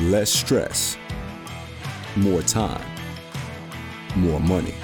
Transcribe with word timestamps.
less 0.00 0.30
stress, 0.30 0.96
more 2.16 2.40
time, 2.42 2.84
more 4.16 4.40
money. 4.40 4.74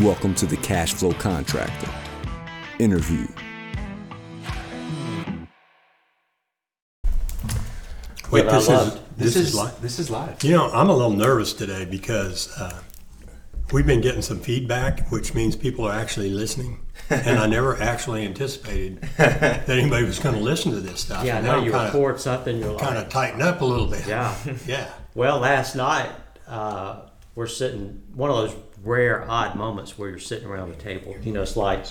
Welcome 0.00 0.34
to 0.36 0.46
the 0.46 0.58
Cash 0.58 0.92
Flow 0.92 1.12
Contractor. 1.14 1.90
Interview. 2.78 3.26
Wait, 8.30 8.44
this 8.46 8.62
is 8.64 8.68
loved. 8.68 9.00
this, 9.16 9.36
is, 9.36 9.54
live. 9.54 9.80
This 9.80 9.98
is 9.98 10.10
live. 10.10 10.42
You 10.42 10.52
know, 10.52 10.70
I'm 10.70 10.90
a 10.90 10.96
little 10.96 11.12
nervous 11.12 11.52
today 11.54 11.84
because 11.84 12.52
uh, 12.58 12.82
we've 13.72 13.86
been 13.86 14.00
getting 14.00 14.22
some 14.22 14.40
feedback, 14.40 15.08
which 15.10 15.34
means 15.34 15.56
people 15.56 15.86
are 15.86 15.94
actually 15.94 16.30
listening, 16.30 16.83
and 17.10 17.38
I 17.38 17.46
never 17.58 17.80
actually 17.80 18.24
anticipated 18.24 19.00
that 19.18 19.68
anybody 19.68 20.04
was 20.04 20.18
going 20.18 20.34
to 20.34 20.40
listen 20.40 20.72
to 20.72 20.80
this 20.80 21.00
stuff. 21.00 21.24
Yeah, 21.24 21.36
And 21.38 21.46
know 21.46 21.58
now 21.58 21.64
you 21.64 21.74
I'm 21.74 21.86
record 21.86 22.20
something, 22.20 22.58
you're 22.58 22.78
kind 22.78 22.96
of 22.98 23.08
tighten 23.08 23.42
up 23.42 23.60
a 23.60 23.64
little 23.64 23.86
bit. 23.86 24.06
yeah. 24.06 24.34
yeah. 24.66 24.88
Well, 25.14 25.38
last 25.38 25.76
night 25.76 26.10
uh, 26.48 27.00
we're 27.34 27.46
sitting 27.46 28.02
one 28.14 28.30
of 28.30 28.36
those 28.36 28.56
rare 28.82 29.24
odd 29.30 29.54
moments 29.56 29.96
where 29.98 30.08
you're 30.10 30.18
sitting 30.18 30.46
around 30.48 30.70
the 30.70 30.76
table. 30.76 31.14
You 31.22 31.32
know, 31.32 31.42
it's 31.42 31.56
like 31.56 31.84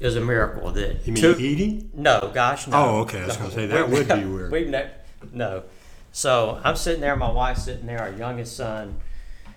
it 0.00 0.04
was 0.06 0.16
a 0.16 0.20
miracle 0.20 0.70
that 0.72 1.06
You 1.06 1.12
mean 1.12 1.22
two- 1.22 1.36
eating? 1.38 1.90
No, 1.94 2.30
gosh, 2.34 2.66
no. 2.66 2.76
Oh, 2.76 2.98
okay. 3.02 3.22
I 3.22 3.26
was 3.26 3.34
No. 3.36 3.38
going 3.40 3.50
to 3.50 3.56
say 3.56 3.66
that 3.66 3.88
would 3.88 4.08
be 4.08 4.24
weird. 4.24 4.50
We've 4.52 4.68
ne- 4.68 4.90
no. 5.32 5.62
So 6.10 6.60
I'm 6.64 6.76
sitting 6.76 7.00
there, 7.00 7.14
my 7.16 7.30
wife's 7.30 7.64
sitting 7.64 7.86
there, 7.86 8.00
our 8.00 8.10
youngest 8.12 8.56
son, 8.56 8.96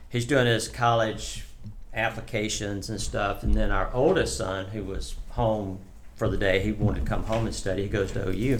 he's 0.09 0.25
doing 0.25 0.45
his 0.45 0.67
college 0.69 1.43
applications 1.95 2.89
and 2.89 2.99
stuff, 2.99 3.41
and 3.43 3.53
then 3.53 3.71
our 3.71 3.91
oldest 3.93 4.37
son, 4.37 4.65
who 4.67 4.83
was 4.83 5.15
home 5.31 5.79
for 6.15 6.29
the 6.29 6.37
day, 6.37 6.59
he 6.59 6.71
wanted 6.71 7.01
to 7.01 7.05
come 7.05 7.23
home 7.23 7.45
and 7.45 7.55
study. 7.55 7.83
He 7.83 7.89
goes 7.89 8.11
to 8.13 8.29
OU. 8.29 8.59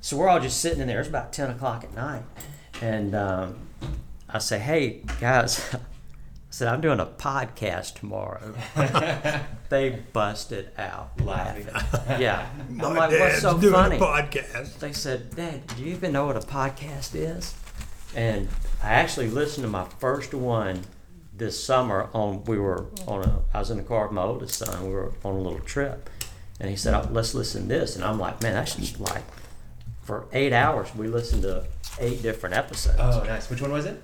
So 0.00 0.16
we're 0.16 0.28
all 0.28 0.40
just 0.40 0.60
sitting 0.60 0.80
in 0.80 0.86
there. 0.88 1.00
It's 1.00 1.08
about 1.08 1.32
ten 1.32 1.50
o'clock 1.50 1.84
at 1.84 1.94
night, 1.94 2.22
and 2.80 3.14
um, 3.14 3.58
I 4.28 4.38
say, 4.38 4.58
"Hey 4.58 5.02
guys," 5.20 5.60
I 5.74 5.78
said, 6.50 6.68
"I'm 6.68 6.80
doing 6.80 7.00
a 7.00 7.06
podcast 7.06 7.94
tomorrow." 7.94 8.54
they 9.68 9.98
busted 10.12 10.70
out 10.78 11.20
laughing. 11.20 11.66
Yeah, 12.20 12.48
My 12.70 12.88
I'm 12.88 12.96
like, 12.96 13.10
dad's 13.10 13.20
"What's 13.20 13.42
so 13.42 13.58
doing 13.58 13.72
funny?" 13.74 13.96
a 13.96 14.00
podcast. 14.00 14.78
They 14.78 14.92
said, 14.92 15.34
Dad, 15.36 15.66
do 15.66 15.82
you 15.82 15.92
even 15.94 16.12
know 16.12 16.26
what 16.26 16.36
a 16.36 16.40
podcast 16.40 17.14
is? 17.14 17.54
And 18.14 18.48
I 18.82 18.90
actually 18.94 19.28
listened 19.28 19.64
to 19.64 19.68
my 19.68 19.84
first 19.98 20.32
one 20.32 20.82
this 21.38 21.62
summer 21.62 22.08
on 22.12 22.44
we 22.44 22.58
were 22.58 22.86
on 23.06 23.24
a 23.24 23.40
I 23.54 23.60
was 23.60 23.70
in 23.70 23.76
the 23.78 23.82
car 23.84 24.04
with 24.06 24.12
my 24.12 24.22
oldest 24.22 24.56
son, 24.58 24.84
we 24.84 24.90
were 24.92 25.12
on 25.24 25.34
a 25.34 25.38
little 25.40 25.60
trip. 25.60 26.10
And 26.60 26.68
he 26.68 26.74
said, 26.76 26.92
oh, 26.94 27.08
let's 27.12 27.34
listen 27.34 27.62
to 27.62 27.68
this 27.68 27.94
and 27.96 28.04
I'm 28.04 28.18
like, 28.18 28.42
Man, 28.42 28.54
that's 28.54 28.74
just 28.74 28.98
like 29.00 29.22
for 30.02 30.26
eight 30.32 30.52
hours 30.52 30.94
we 30.94 31.06
listened 31.08 31.42
to 31.42 31.64
eight 32.00 32.22
different 32.22 32.54
episodes. 32.56 32.96
Oh, 32.98 33.22
nice. 33.24 33.48
Which 33.50 33.60
one 33.62 33.72
was 33.72 33.86
it? 33.86 34.02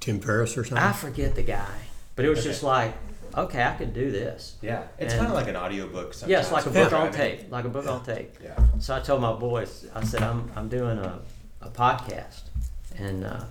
Tim 0.00 0.20
Ferriss 0.20 0.56
or 0.56 0.64
something? 0.64 0.78
I 0.84 0.92
forget 0.92 1.34
the 1.34 1.42
guy. 1.42 1.74
But 2.16 2.24
it 2.24 2.28
was 2.28 2.38
Okay. 2.40 2.48
just 2.48 2.62
like, 2.62 2.94
okay, 3.36 3.62
I 3.62 3.72
could 3.74 3.92
do 3.94 4.10
this. 4.10 4.56
Yeah, 4.62 4.84
it's 4.98 5.14
kind 5.14 5.26
of 5.26 5.34
like 5.34 5.48
an 5.48 5.56
audiobook. 5.56 6.14
Sometimes. 6.14 6.30
Yeah, 6.30 6.40
it's 6.40 6.52
like 6.52 6.66
a 6.66 6.70
book 6.70 6.90
you're 6.90 7.00
on 7.00 7.12
tape. 7.12 7.50
Like 7.50 7.64
a 7.64 7.68
book 7.68 7.86
on 7.86 8.04
tape. 8.04 8.34
Yeah. 8.42 8.56
So 8.78 8.94
I 8.96 9.00
told 9.00 9.20
my 9.20 9.32
boys, 9.32 9.86
I 9.94 10.02
said, 10.04 10.22
I'm, 10.22 10.50
I'm 10.56 10.68
doing 10.68 10.98
a, 10.98 11.20
a 11.60 11.68
podcast. 11.70 12.42
And 12.98 13.24
uh, 13.24 13.44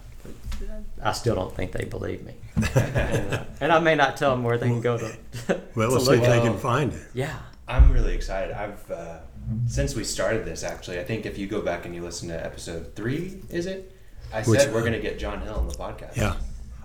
I 1.01 1.11
still 1.13 1.35
don't 1.35 1.55
think 1.55 1.71
they 1.71 1.85
believe 1.85 2.25
me. 2.25 2.35
and, 2.55 2.65
uh, 3.33 3.43
and 3.61 3.71
I 3.71 3.79
may 3.79 3.95
not 3.95 4.17
tell 4.17 4.31
them 4.31 4.43
where 4.43 4.57
they 4.57 4.67
can 4.67 4.81
go 4.81 4.97
to. 4.97 5.17
well, 5.75 5.89
let's 5.91 6.05
see 6.05 6.13
if 6.13 6.21
they 6.21 6.41
can 6.41 6.57
find 6.57 6.93
it. 6.93 7.01
Yeah. 7.13 7.37
I'm 7.67 7.91
really 7.91 8.15
excited. 8.15 8.55
I've 8.55 8.89
uh, 8.89 9.19
since 9.67 9.95
we 9.95 10.03
started 10.03 10.43
this. 10.43 10.63
Actually, 10.63 10.99
I 10.99 11.03
think 11.03 11.25
if 11.25 11.37
you 11.37 11.47
go 11.47 11.61
back 11.61 11.85
and 11.85 11.93
you 11.93 12.01
listen 12.03 12.27
to 12.29 12.45
episode 12.45 12.95
three, 12.95 13.41
is 13.49 13.67
it? 13.67 13.95
I 14.33 14.41
Which 14.43 14.59
said 14.59 14.73
we're 14.73 14.81
going 14.81 14.93
to 14.93 14.99
get 14.99 15.19
John 15.19 15.41
Hill 15.41 15.55
on 15.55 15.67
the 15.67 15.75
podcast. 15.75 16.15
Yeah. 16.17 16.35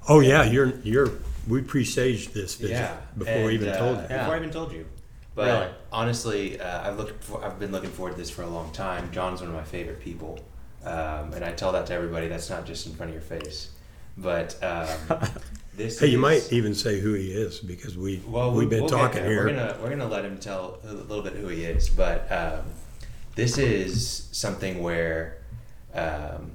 Oh, 0.09 0.21
yeah. 0.21 0.45
You're, 0.45 0.79
you're, 0.81 1.11
we 1.49 1.63
presaged 1.63 2.35
this 2.35 2.55
visit 2.57 2.75
Yeah. 2.75 2.97
before 3.17 3.35
and, 3.35 3.47
we 3.47 3.55
even 3.55 3.69
uh, 3.71 3.79
told 3.79 3.97
you. 3.99 4.07
Yeah. 4.11 4.19
Before 4.19 4.35
I 4.35 4.39
even 4.39 4.51
told 4.51 4.73
you. 4.73 4.87
But 5.35 5.47
Really? 5.47 5.73
honestly, 5.93 6.61
uh, 6.61 6.89
I've 6.89 6.97
looked. 6.97 7.25
For, 7.25 7.45
I've 7.45 7.59
been 7.59 7.73
looking 7.73 7.91
forward 7.91 8.13
to 8.13 8.17
this 8.19 8.31
for 8.31 8.43
a 8.43 8.47
long 8.47 8.71
time. 8.73 9.11
John's 9.11 9.41
one 9.41 9.49
of 9.51 9.55
my 9.57 9.65
favorite 9.65 10.01
people, 10.01 10.39
um, 10.85 11.33
and 11.33 11.45
I 11.45 11.53
tell 11.53 11.73
that 11.73 11.87
to 11.87 11.95
everybody. 11.95 12.29
That's 12.29 12.51
not 12.51 12.67
just 12.67 12.87
in 12.87 12.95
front 12.95 13.11
of 13.11 13.15
your 13.15 13.23
face, 13.23 13.71
but 14.19 14.57
um, 14.63 15.19
this. 15.77 15.99
Hey, 15.99 16.09
you 16.09 16.19
might 16.19 16.53
even 16.53 16.75
say 16.75 17.01
who 17.01 17.15
he 17.15 17.31
is 17.33 17.61
because 17.61 17.97
we, 17.97 18.23
Well, 18.27 18.53
we've 18.53 18.69
been 18.69 18.81
we'll 18.81 18.91
talking 18.91 19.25
here. 19.25 19.45
We're 19.45 19.55
gonna 19.55 19.77
we're 19.83 19.91
gonna 19.91 20.09
let 20.09 20.25
him 20.25 20.39
tell 20.39 20.79
a 20.85 20.93
little 20.93 21.23
bit 21.23 21.35
who 21.35 21.49
he 21.49 21.65
is, 21.65 21.89
but 21.89 22.31
um, 22.31 22.65
this 23.35 23.59
is 23.59 24.29
something 24.33 24.83
where 24.83 25.39
um, 25.95 26.51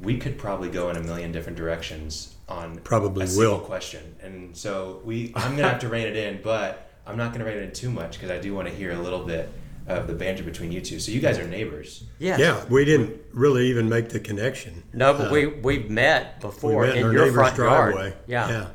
we 0.00 0.18
could 0.18 0.38
probably 0.38 0.68
go 0.68 0.90
in 0.90 0.96
a 0.96 1.00
million 1.02 1.32
different 1.32 1.58
directions 1.58 2.34
on 2.48 2.76
Probably 2.78 3.26
will. 3.36 3.58
question, 3.58 4.14
and 4.22 4.56
so 4.56 5.00
we 5.04 5.32
I'm 5.34 5.56
gonna 5.56 5.68
have 5.68 5.80
to 5.80 5.88
rein 5.88 6.06
it 6.06 6.16
in, 6.16 6.40
but 6.42 6.90
I'm 7.06 7.16
not 7.16 7.32
gonna 7.32 7.44
rein 7.44 7.56
it 7.58 7.62
in 7.62 7.72
too 7.72 7.90
much 7.90 8.12
because 8.12 8.30
I 8.30 8.38
do 8.38 8.54
want 8.54 8.68
to 8.68 8.74
hear 8.74 8.92
a 8.92 8.98
little 8.98 9.24
bit 9.24 9.48
of 9.86 10.06
the 10.06 10.14
banter 10.14 10.42
between 10.42 10.72
you 10.72 10.80
two. 10.80 10.98
So 10.98 11.12
you 11.12 11.20
guys 11.20 11.38
are 11.38 11.46
neighbors. 11.46 12.04
Yes. 12.18 12.38
Yeah, 12.38 12.64
we 12.70 12.84
didn't 12.84 13.20
really 13.32 13.66
even 13.68 13.88
make 13.88 14.08
the 14.08 14.20
connection. 14.20 14.82
No, 14.92 15.12
but 15.12 15.28
Uh, 15.28 15.32
we, 15.32 15.46
we've 15.46 15.90
met 15.90 16.36
we 16.38 16.48
before 16.48 16.86
met 16.86 16.92
in 16.96 16.98
in 16.98 17.04
our 17.04 17.12
your 17.12 17.20
neighbor's 17.26 17.34
front 17.34 17.56
driveway. 17.56 18.02
yard. 18.02 18.14
Yeah. 18.26 18.48
Yeah. 18.48 18.66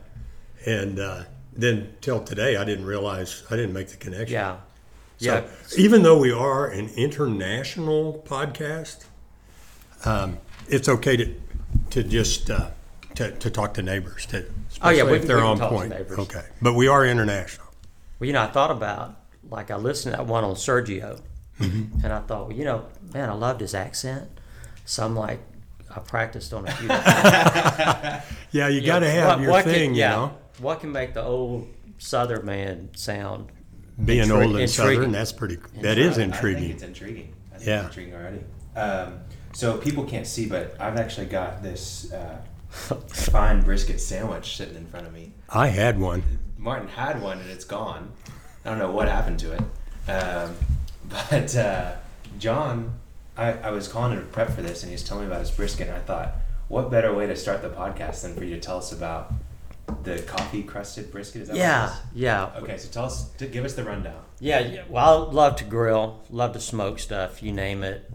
yeah. 0.66 0.74
And 0.74 1.00
uh, 1.00 1.24
then 1.54 1.94
till 2.02 2.24
today, 2.24 2.58
I 2.58 2.64
didn't 2.64 2.86
realize 2.86 3.44
I 3.50 3.56
didn't 3.56 3.74
make 3.74 3.88
the 3.90 3.98
connection. 3.98 4.34
Yeah. 4.34 4.58
So 5.18 5.46
even 5.78 6.04
though 6.04 6.18
we 6.18 6.32
are 6.32 6.68
an 6.68 6.90
international 6.96 8.24
podcast, 8.26 9.04
um, 10.06 10.38
it's 10.70 10.88
okay 10.88 11.18
to 11.18 11.34
to 11.90 12.04
just 12.04 12.50
uh, 12.50 12.70
to, 13.16 13.32
to 13.32 13.50
talk 13.50 13.74
to 13.74 13.82
neighbors 13.82 14.26
too. 14.26 14.46
Oh, 14.82 14.90
yeah, 14.90 15.04
especially 15.04 15.12
we 15.12 15.18
if 15.18 15.26
they're 15.28 15.36
we 15.38 15.42
can 15.42 15.50
on 15.52 15.58
talk 15.58 15.70
to 15.72 15.76
point. 15.76 15.90
neighbors. 15.90 16.20
Okay, 16.20 16.46
but 16.62 16.74
we 16.74 16.88
are 16.88 17.06
international. 17.06 17.68
Well, 18.20 18.28
you 18.28 18.34
know, 18.34 18.44
I 18.44 18.48
thought 18.48 18.72
about 18.72 19.19
like 19.50 19.72
I 19.72 19.76
listened 19.76 20.14
to 20.14 20.18
that 20.18 20.28
one 20.28 20.44
on 20.44 20.56
Sergio, 20.56 21.20
Mm-hmm. 21.60 22.06
and 22.06 22.14
I 22.14 22.20
thought, 22.22 22.48
well, 22.48 22.58
you 22.58 22.64
know, 22.64 22.86
man, 23.14 23.30
I 23.30 23.34
loved 23.34 23.60
his 23.60 23.74
accent. 23.76 24.30
So 24.86 25.04
I'm 25.06 25.14
like, 25.14 25.42
I 25.94 26.00
practiced 26.00 26.54
on 26.54 26.66
a 26.66 26.72
few. 26.72 26.88
Yeah, 28.52 28.68
you 28.70 28.80
Yeah, 28.82 28.88
got 28.88 29.00
to 29.00 29.10
have 29.10 29.28
what- 29.28 29.40
your 29.42 29.52
what 29.52 29.64
can- 29.64 29.74
thing, 29.74 29.94
yeah, 29.94 30.10
you 30.12 30.16
know. 30.18 30.38
What 30.60 30.80
can 30.82 30.92
make 30.92 31.14
the 31.14 31.24
old 31.24 31.68
Southern 31.98 32.46
man 32.46 32.90
sound? 32.96 33.52
Being 34.04 34.24
Intri- 34.26 34.32
old 34.32 34.42
and 34.56 34.60
intriguing. 34.62 34.68
southern, 34.96 35.12
that's 35.12 35.32
pretty. 35.34 35.58
That 35.82 35.98
is 35.98 36.18
I- 36.18 36.22
I 36.22 36.26
intriguing. 36.26 36.62
think 36.64 36.74
it's 36.76 36.84
intriguing. 36.84 37.34
I 37.54 37.58
think 37.58 37.68
Yeah. 37.68 37.78
it's 37.80 37.86
intriguing 37.88 38.16
already. 38.16 38.44
Um, 38.78 39.20
so 39.54 39.78
people 39.78 40.06
can't 40.06 40.26
see, 40.28 40.46
but 40.46 40.76
I've 40.80 40.96
actually 40.98 41.26
got 41.28 41.62
this 41.62 42.12
uh, 42.14 42.38
fine 43.10 43.62
brisket 43.62 44.00
sandwich 44.00 44.56
sitting 44.56 44.76
in 44.78 44.86
front 44.88 45.06
of 45.08 45.14
me. 45.14 45.34
I 45.50 45.68
had 45.68 46.00
one. 46.00 46.24
Martin 46.58 46.88
had 46.88 47.22
one 47.22 47.40
and 47.40 47.50
it's 47.50 47.66
gone. 47.66 48.12
I 48.66 48.70
don't 48.70 48.80
know 48.80 48.92
what 48.92 49.08
happened 49.08 49.40
to 49.40 49.54
it. 49.54 50.12
Um, 50.12 50.56
but 51.30 51.56
uh, 51.56 51.94
John, 52.38 52.94
I, 53.38 53.54
I 53.54 53.72
was 53.72 53.88
calling 53.88 54.14
him 54.14 54.20
to 54.20 54.26
prep 54.28 54.52
for 54.52 54.62
this, 54.62 54.84
and 54.84 54.90
he 54.90 54.94
was 54.94 55.04
telling 55.04 55.24
me 55.26 55.28
about 55.32 55.42
his 55.42 55.52
brisket, 55.52 55.88
and 55.88 55.96
I 55.98 56.00
thought, 56.02 56.36
what 56.68 56.92
better 56.92 57.14
way 57.14 57.26
to 57.28 57.36
start 57.36 57.62
the 57.62 57.70
podcast 57.70 58.22
than 58.22 58.36
for 58.36 58.44
you 58.44 58.56
to 58.56 58.62
tell 58.62 58.78
us 58.78 58.92
about 58.92 59.32
the 60.04 60.20
coffee 60.22 60.62
crusted 60.64 61.12
brisket? 61.12 61.44
Is 61.44 61.48
that 61.48 61.58
Yeah, 61.58 61.88
what 61.90 62.00
yeah. 62.14 62.52
Okay, 62.58 62.78
so 62.78 62.90
tell 62.90 63.06
us, 63.06 63.30
to 63.38 63.48
give 63.48 63.66
us 63.66 63.74
the 63.74 63.84
rundown. 63.84 64.22
yeah, 64.40 64.60
yeah. 64.60 64.84
Well, 64.90 65.30
I 65.30 65.32
love 65.34 65.56
to 65.58 65.64
grill, 65.64 66.20
love 66.30 66.54
to 66.54 66.60
smoke 66.60 67.00
stuff. 67.00 67.42
You 67.42 67.52
name 67.54 67.84
it. 67.84 68.10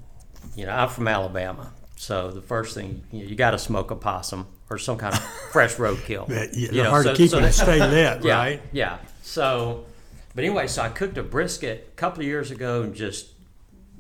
You 0.55 0.67
know, 0.67 0.73
I'm 0.73 0.89
from 0.91 1.09
Alabama, 1.09 1.73
so 1.97 2.31
the 2.31 2.43
first 2.43 2.75
thing 2.75 3.03
you, 3.11 3.25
you 3.27 3.35
got 3.35 3.53
to 3.53 3.59
smoke 3.59 3.91
a 3.91 3.97
possum 3.97 4.47
or 4.71 4.79
some 4.79 4.99
kind 4.99 5.15
of 5.15 5.21
fresh 5.53 5.75
roadkill. 5.77 6.29
But, 6.29 6.55
yeah, 6.55 6.71
You 6.71 6.83
know, 6.85 6.91
hard 6.91 7.07
so- 7.07 7.13
to 7.13 7.17
keep 7.17 7.31
so 7.31 7.39
it 7.39 7.53
stay 7.53 7.81
lit, 7.81 8.23
yeah, 8.23 8.37
right? 8.37 8.63
Yeah. 8.73 8.99
So, 9.23 9.87
but 10.35 10.45
anyway, 10.45 10.67
so 10.67 10.83
I 10.83 10.89
cooked 10.89 11.17
a 11.19 11.23
brisket 11.23 11.91
a 11.93 11.97
couple 11.97 12.21
of 12.21 12.27
years 12.27 12.51
ago 12.51 12.83
and 12.83 12.95
just 12.95 13.29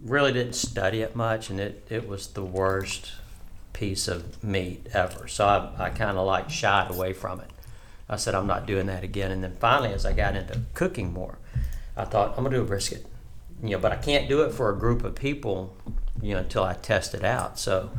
really 0.05 0.33
didn't 0.33 0.55
study 0.55 1.00
it 1.00 1.17
much, 1.17 1.50
and 1.50 1.61
it, 1.61 1.87
it 1.88 2.08
was 2.08 2.29
the 2.29 2.44
worst 2.44 3.12
piece 3.73 4.08
of 4.08 4.43
meat 4.43 4.87
ever. 4.93 5.29
So 5.29 5.47
I, 5.47 5.87
I 5.87 5.91
kind 5.91 6.19
of 6.19 6.26
like 6.26 6.50
shied 6.50 6.91
away 6.91 7.12
from 7.12 7.41
it. 7.41 7.50
I 8.08 8.17
said, 8.17 8.35
I'm 8.35 8.47
not 8.47 8.67
doing 8.67 8.87
that 8.87 9.03
again. 9.03 9.31
And 9.31 9.43
then 9.43 9.56
finally, 9.58 9.93
as 9.93 10.05
I 10.05 10.12
got 10.12 10.37
into 10.37 10.61
cooking 10.75 11.12
more, 11.12 11.38
I 11.97 12.05
thought, 12.05 12.31
I'm 12.37 12.44
going 12.44 12.53
to 12.53 12.58
do 12.58 12.62
a 12.62 12.67
brisket. 12.67 13.06
You 13.62 13.70
know, 13.70 13.79
but 13.79 13.93
I 13.93 13.97
can't 13.97 14.29
do 14.29 14.43
it 14.43 14.53
for 14.53 14.69
a 14.70 14.76
group 14.76 15.05
of 15.05 15.14
people, 15.14 15.76
you 16.20 16.35
know, 16.35 16.41
until 16.41 16.64
I 16.64 16.75
test 16.75 17.14
it 17.14 17.25
out. 17.25 17.58
So 17.58 17.91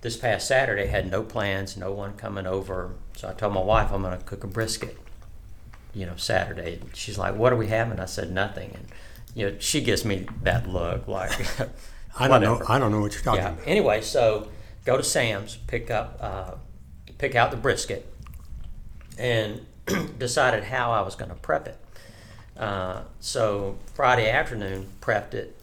this 0.00 0.16
past 0.16 0.48
Saturday, 0.48 0.84
I 0.84 0.86
had 0.86 1.10
no 1.10 1.22
plans, 1.22 1.76
no 1.76 1.92
one 1.92 2.14
coming 2.14 2.46
over. 2.46 2.94
So 3.16 3.28
I 3.28 3.32
told 3.32 3.52
my 3.52 3.62
wife, 3.62 3.92
I'm 3.92 4.02
going 4.02 4.18
to 4.18 4.24
cook 4.24 4.44
a 4.44 4.46
brisket 4.46 4.96
you 5.94 6.06
know, 6.06 6.16
Saturday. 6.16 6.80
She's 6.94 7.16
like, 7.18 7.34
"What 7.36 7.52
are 7.52 7.56
we 7.56 7.68
having?" 7.68 8.00
I 8.00 8.06
said, 8.06 8.30
"Nothing." 8.32 8.70
And 8.74 8.86
you 9.34 9.50
know, 9.50 9.56
she 9.58 9.80
gives 9.80 10.04
me 10.04 10.26
that 10.42 10.68
look 10.68 11.08
like, 11.08 11.32
I 12.18 12.28
don't 12.28 12.40
know. 12.42 12.62
I 12.68 12.78
don't 12.78 12.92
know 12.92 13.00
what 13.00 13.12
you're 13.14 13.22
talking 13.22 13.42
Yeah. 13.42 13.52
about. 13.52 13.66
Anyway, 13.66 14.00
so 14.00 14.48
go 14.84 14.96
to 14.96 15.02
Sam's, 15.02 15.56
pick 15.56 15.90
up, 15.90 16.18
uh, 16.20 16.52
pick 17.18 17.34
out 17.34 17.50
the 17.50 17.56
brisket, 17.56 18.06
and 19.18 19.66
decided 20.18 20.64
how 20.64 20.92
I 20.92 21.00
was 21.02 21.14
going 21.16 21.30
to 21.30 21.36
prep 21.36 21.66
it. 21.68 21.78
Uh, 22.56 23.02
so 23.20 23.76
Friday 23.94 24.30
afternoon, 24.30 24.86
prepped 25.00 25.34
it. 25.34 25.56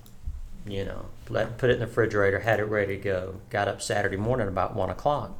You 0.65 0.85
know, 0.85 1.05
let 1.29 1.57
put 1.57 1.69
it 1.69 1.73
in 1.73 1.79
the 1.79 1.87
refrigerator, 1.87 2.39
had 2.41 2.59
it 2.59 2.65
ready 2.65 2.97
to 2.97 3.01
go. 3.03 3.35
Got 3.49 3.67
up 3.67 3.81
Saturday 3.81 4.17
morning 4.17 4.47
about 4.47 4.75
one 4.75 4.89
o'clock, 4.89 5.31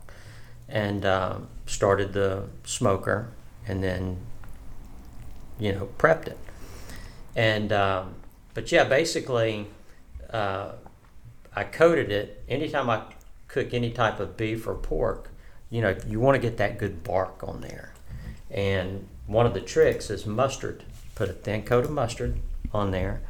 and 0.69 1.05
um, 1.05 1.47
started 1.65 2.13
the 2.13 2.45
smoker, 2.63 3.27
and 3.67 3.83
then 3.83 4.17
you 5.61 5.71
know 5.71 5.87
prepped 5.97 6.27
it. 6.27 6.37
And 7.35 7.71
um, 7.71 8.15
but 8.53 8.71
yeah, 8.71 8.83
basically, 8.83 9.67
uh, 10.31 10.73
I 11.55 11.63
coated 11.63 12.11
it. 12.11 12.43
Anytime 12.49 12.89
I 12.89 13.03
cook 13.47 13.73
any 13.73 13.91
type 13.91 14.19
of 14.19 14.35
beef 14.35 14.67
or 14.67 14.75
pork, 14.75 15.29
you 15.69 15.81
know, 15.81 15.95
you 16.07 16.19
want 16.19 16.35
to 16.35 16.41
get 16.41 16.57
that 16.57 16.77
good 16.77 17.03
bark 17.03 17.43
on 17.43 17.61
there. 17.61 17.93
And 18.49 19.07
one 19.27 19.45
of 19.45 19.53
the 19.53 19.61
tricks 19.61 20.09
is 20.09 20.25
mustard. 20.25 20.83
Put 21.15 21.29
a 21.29 21.33
thin 21.33 21.63
coat 21.63 21.85
of 21.85 21.91
mustard 21.91 22.39
on 22.73 22.91
there, 22.91 23.21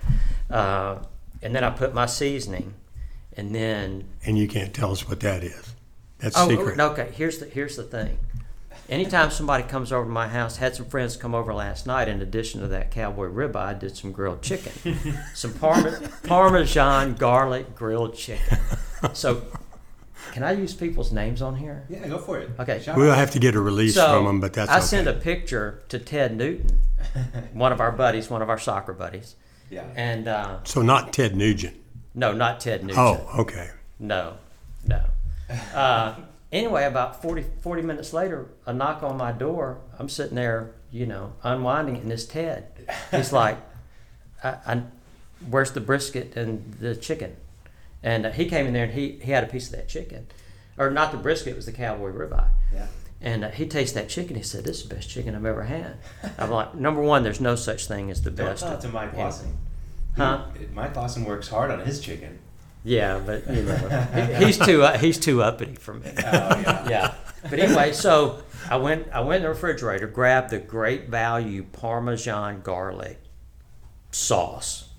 uh, 0.50 1.00
and 1.42 1.54
then 1.54 1.64
I 1.64 1.72
put 1.72 1.94
my 1.94 2.06
seasoning, 2.06 2.74
and 3.36 3.54
then 3.54 4.08
And 4.26 4.38
you 4.38 4.48
can't 4.48 4.74
tell 4.74 4.92
us 4.92 5.08
what 5.08 5.20
that 5.20 5.44
is. 5.44 5.76
That's 6.20 6.38
oh, 6.38 6.48
secret. 6.48 6.80
okay. 6.80 7.10
Here's 7.14 7.40
the 7.40 7.48
here's 7.48 7.76
the 7.76 7.84
thing. 7.84 8.18
Anytime 8.92 9.32
somebody 9.32 9.64
comes 9.64 9.94
over 9.94 10.04
to 10.04 10.12
my 10.12 10.28
house, 10.28 10.58
had 10.58 10.76
some 10.76 10.86
friends 10.86 11.16
come 11.16 11.34
over 11.34 11.54
last 11.54 11.88
night. 11.88 12.10
In 12.10 12.22
addition 12.22 12.60
to 12.60 12.68
that 12.68 12.92
cowboy 12.92 13.28
ribeye, 13.30 13.56
I 13.56 13.74
did 13.74 13.96
some 13.96 14.12
grilled 14.12 14.42
chicken, 14.42 14.98
some 15.34 15.54
parma, 15.54 15.98
Parmesan 16.24 17.14
garlic 17.14 17.74
grilled 17.74 18.16
chicken. 18.16 18.58
So, 19.14 19.44
can 20.34 20.44
I 20.44 20.52
use 20.52 20.74
people's 20.74 21.14
names 21.14 21.42
on 21.42 21.56
here? 21.56 21.86
Yeah, 21.90 22.06
go 22.08 22.18
for 22.18 22.38
it. 22.40 22.50
Okay. 22.60 22.82
Shout 22.82 22.98
We'll 22.98 23.12
out. 23.12 23.18
have 23.18 23.32
to 23.32 23.40
get 23.40 23.56
a 23.56 23.62
release 23.62 23.96
So 23.96 24.14
from 24.18 24.26
them, 24.26 24.40
but 24.42 24.52
that's 24.52 24.70
I 24.70 24.78
okay. 24.80 24.86
sent 24.86 25.08
a 25.08 25.14
picture 25.14 25.82
to 25.88 25.98
Ted 25.98 26.36
Newton, 26.36 26.78
one 27.54 27.72
of 27.72 27.80
our 27.80 27.94
buddies, 27.94 28.30
one 28.30 28.42
of 28.42 28.50
our 28.50 28.60
soccer 28.60 28.92
buddies, 28.94 29.36
Yeah. 29.70 29.86
and 29.96 30.28
uh, 30.28 30.60
so 30.66 30.82
not 30.82 31.14
Ted 31.14 31.34
Nugent. 31.36 31.78
no, 32.14 32.34
not 32.34 32.60
Ted 32.60 32.84
Newton. 32.84 33.00
Oh, 33.02 33.30
okay. 33.40 33.70
No, 34.00 34.34
no. 34.86 35.02
Uh, 35.74 36.16
anyway, 36.52 36.86
about 36.86 37.22
40, 37.22 37.46
40 37.62 37.82
minutes 37.82 38.14
later, 38.14 38.50
a 38.66 38.74
knock 38.74 39.04
on 39.04 39.18
my 39.18 39.32
door. 39.32 39.80
I'm 40.00 40.10
sitting 40.10 40.36
there, 40.36 40.72
you 40.92 41.06
know, 41.06 41.34
unwinding 41.44 41.96
it, 41.98 42.04
and 42.04 42.12
it's 42.12 42.26
Ted. 42.26 42.68
He's 43.12 43.32
like, 43.42 43.58
I, 44.44 44.50
I, 44.66 44.82
"Where's 45.50 45.72
the 45.72 45.82
brisket 45.82 46.36
and 46.36 46.74
the 46.76 46.96
chicken?" 46.96 47.36
And 48.04 48.26
uh, 48.26 48.32
he 48.32 48.46
came 48.48 48.66
in 48.66 48.74
there 48.74 48.86
and 48.86 48.94
he, 48.94 49.20
he 49.22 49.32
had 49.32 49.44
a 49.44 49.48
piece 49.48 49.68
of 49.70 49.76
that 49.76 49.88
chicken, 49.88 50.28
or 50.78 50.90
not 50.90 51.12
the 51.12 51.18
brisket, 51.18 51.54
it 51.54 51.56
was 51.56 51.68
the 51.68 51.72
cowboy 51.72 52.12
ribeye. 52.12 52.48
Yeah. 52.74 52.88
And 53.24 53.44
uh, 53.44 53.50
he 53.52 53.68
tasted 53.68 54.00
that 54.00 54.10
chicken. 54.10 54.36
He 54.36 54.42
said, 54.44 54.64
"This 54.64 54.78
is 54.82 54.90
the 54.90 54.96
best 54.96 55.10
chicken 55.10 55.36
I've 55.36 55.46
ever 55.46 55.64
had." 55.64 55.98
I'm 56.40 56.50
like, 56.50 56.74
number 56.74 57.02
one, 57.02 57.22
there's 57.24 57.40
no 57.42 57.56
such 57.56 57.86
thing 57.86 58.10
as 58.10 58.24
the 58.24 58.32
Don't 58.32 58.48
best. 58.48 58.64
tell 58.64 58.74
it 58.74 58.82
to 58.82 58.88
Mike. 58.90 59.14
Lawson. 59.16 59.58
Huh? 60.18 60.46
Mike 60.74 60.96
Lawson 60.96 61.24
works 61.24 61.48
hard 61.48 61.70
on 61.72 61.82
his 61.82 62.00
chicken. 62.02 62.40
Yeah, 62.84 63.22
but 63.26 63.48
you 63.48 63.64
know, 63.64 63.76
he- 64.38 64.46
he's 64.46 64.58
too 64.58 64.84
uh, 64.84 64.98
he's 64.98 65.18
too 65.20 65.44
uppity 65.44 65.76
for 65.76 65.94
me. 65.94 66.10
Oh 66.18 66.22
yeah. 66.22 66.86
yeah. 66.90 67.14
But 67.50 67.60
anyway, 67.60 67.92
so 67.94 68.42
I 68.70 68.78
went 68.78 69.08
I 69.14 69.22
went 69.22 69.38
in 69.38 69.44
the 69.44 69.50
refrigerator, 69.50 70.08
grabbed 70.08 70.50
the 70.50 70.60
great 70.60 71.08
value 71.10 71.64
Parmesan 71.64 72.62
garlic 72.62 73.20
sauce, 74.12 74.90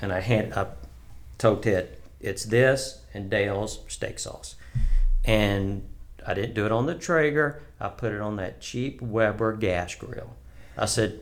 and 0.00 0.12
I 0.12 0.20
hand 0.20 0.54
I 0.54 0.66
told 1.38 1.62
Ted 1.62 1.96
it's 2.20 2.44
this 2.44 3.02
and 3.14 3.30
Dale's 3.30 3.80
steak 3.88 4.18
sauce, 4.18 4.56
and 5.24 5.86
I 6.26 6.34
didn't 6.34 6.54
do 6.54 6.66
it 6.66 6.72
on 6.72 6.86
the 6.86 6.94
Traeger. 6.94 7.62
I 7.80 7.88
put 7.88 8.12
it 8.12 8.20
on 8.20 8.36
that 8.36 8.60
cheap 8.60 9.00
Weber 9.02 9.52
gas 9.54 9.94
grill. 9.94 10.34
I 10.76 10.86
said 10.86 11.20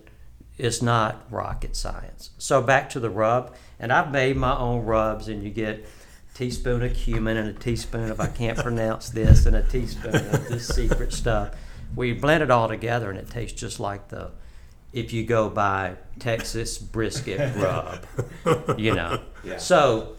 it's 0.56 0.80
not 0.82 1.24
rocket 1.30 1.74
science. 1.76 2.30
So 2.38 2.62
back 2.62 2.88
to 2.90 3.00
the 3.00 3.10
rub, 3.10 3.54
and 3.84 3.92
I've 3.92 4.10
made 4.10 4.38
my 4.38 4.56
own 4.56 4.86
rubs, 4.86 5.28
and 5.28 5.42
you 5.42 5.50
get 5.50 5.86
teaspoon 6.32 6.82
of 6.82 6.94
cumin 6.94 7.36
and 7.36 7.50
a 7.50 7.52
teaspoon 7.52 8.10
of 8.10 8.18
I 8.18 8.28
can't 8.28 8.56
pronounce 8.56 9.10
this 9.10 9.44
and 9.44 9.54
a 9.54 9.62
teaspoon 9.62 10.14
of 10.14 10.48
this 10.48 10.68
secret 10.68 11.12
stuff. 11.12 11.54
We 11.94 12.14
blend 12.14 12.42
it 12.42 12.50
all 12.50 12.66
together, 12.66 13.10
and 13.10 13.18
it 13.18 13.28
tastes 13.28 13.60
just 13.60 13.78
like 13.78 14.08
the 14.08 14.30
if 14.94 15.12
you 15.12 15.26
go 15.26 15.50
by 15.50 15.96
Texas 16.18 16.78
brisket 16.78 17.54
rub, 17.56 18.06
you 18.78 18.94
know. 18.94 19.20
Yeah. 19.44 19.58
So 19.58 20.16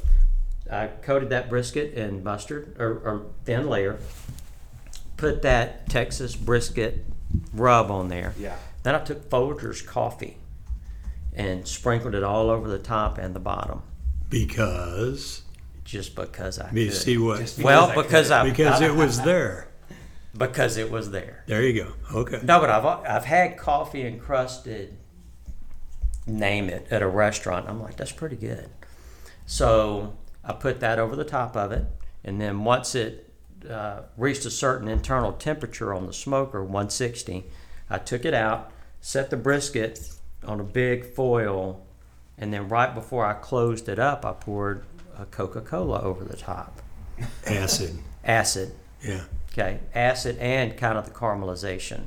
I 0.72 0.86
coated 0.86 1.32
that 1.32 1.50
brisket 1.50 1.96
in 1.96 2.24
mustard 2.24 2.76
or, 2.78 2.90
or 2.90 3.26
thin 3.46 3.68
layer. 3.68 3.98
Put 5.18 5.42
that 5.42 5.90
Texas 5.90 6.36
brisket 6.36 7.04
rub 7.52 7.90
on 7.90 8.10
there. 8.10 8.36
Yeah. 8.38 8.58
Then 8.84 8.94
I 8.94 9.00
took 9.00 9.28
Folgers 9.32 9.84
coffee 9.84 10.38
and 11.36 11.68
sprinkled 11.68 12.16
it 12.16 12.24
all 12.24 12.50
over 12.50 12.68
the 12.70 12.80
top 12.80 13.18
and 13.18 13.36
the 13.36 13.40
bottom, 13.40 13.82
Because 14.30 15.42
just 15.84 16.16
because 16.16 16.58
I 16.60 16.72
you 16.72 16.88
could. 16.88 16.96
see 16.96 17.18
what? 17.18 17.40
Just 17.40 17.60
well, 17.62 17.94
because 17.94 18.32
I 18.32 18.44
because 18.50 18.68
I 18.68 18.80
because 18.80 18.82
I- 18.82 18.86
it 18.88 18.96
was 18.96 19.22
there. 19.22 19.68
because 20.38 20.78
it 20.78 20.90
was 20.90 21.12
there. 21.12 21.44
There 21.48 21.62
you 21.62 21.84
go. 21.84 21.94
Okay. 22.20 22.40
No, 22.44 22.60
but 22.60 22.70
I've 22.70 22.86
I've 22.86 23.26
had 23.26 23.58
coffee 23.58 24.06
encrusted, 24.06 24.98
name 26.26 26.70
it, 26.70 26.88
at 26.90 27.02
a 27.02 27.08
restaurant. 27.08 27.68
I'm 27.70 27.82
like, 27.82 27.98
that's 27.98 28.12
pretty 28.12 28.36
good. 28.36 28.70
So 29.46 30.16
I 30.44 30.54
put 30.54 30.80
that 30.80 30.98
over 31.00 31.16
the 31.16 31.24
top 31.26 31.56
of 31.56 31.72
it, 31.72 31.86
and 32.24 32.42
then 32.42 32.64
once 32.64 32.96
it 32.96 33.30
uh, 33.70 34.02
reached 34.18 34.46
a 34.46 34.52
certain 34.52 34.88
internal 34.88 35.34
temperature 35.34 35.94
on 35.94 36.08
the 36.08 36.14
smoker, 36.14 36.64
160, 36.64 37.46
I 37.90 37.98
took 38.00 38.26
it 38.26 38.34
out, 38.34 38.72
set 39.02 39.30
the 39.30 39.38
brisket 39.38 40.10
on 40.46 40.60
a 40.60 40.64
big 40.64 41.06
foil, 41.14 41.82
and 42.38 42.54
then 42.54 42.68
right 42.70 42.94
before 42.94 43.26
I 43.26 43.34
closed 43.34 43.90
it 43.90 44.00
up, 44.00 44.26
I 44.26 44.34
poured 44.34 44.84
a 45.18 45.26
Coca-Cola 45.26 46.02
over 46.02 46.24
the 46.24 46.36
top. 46.38 46.82
Acid. 47.46 47.98
Acid, 48.24 48.74
Yeah. 49.02 49.22
Okay, 49.54 49.80
acid 49.94 50.38
and 50.40 50.76
kind 50.76 50.98
of 50.98 51.06
the 51.06 51.12
caramelization. 51.12 52.04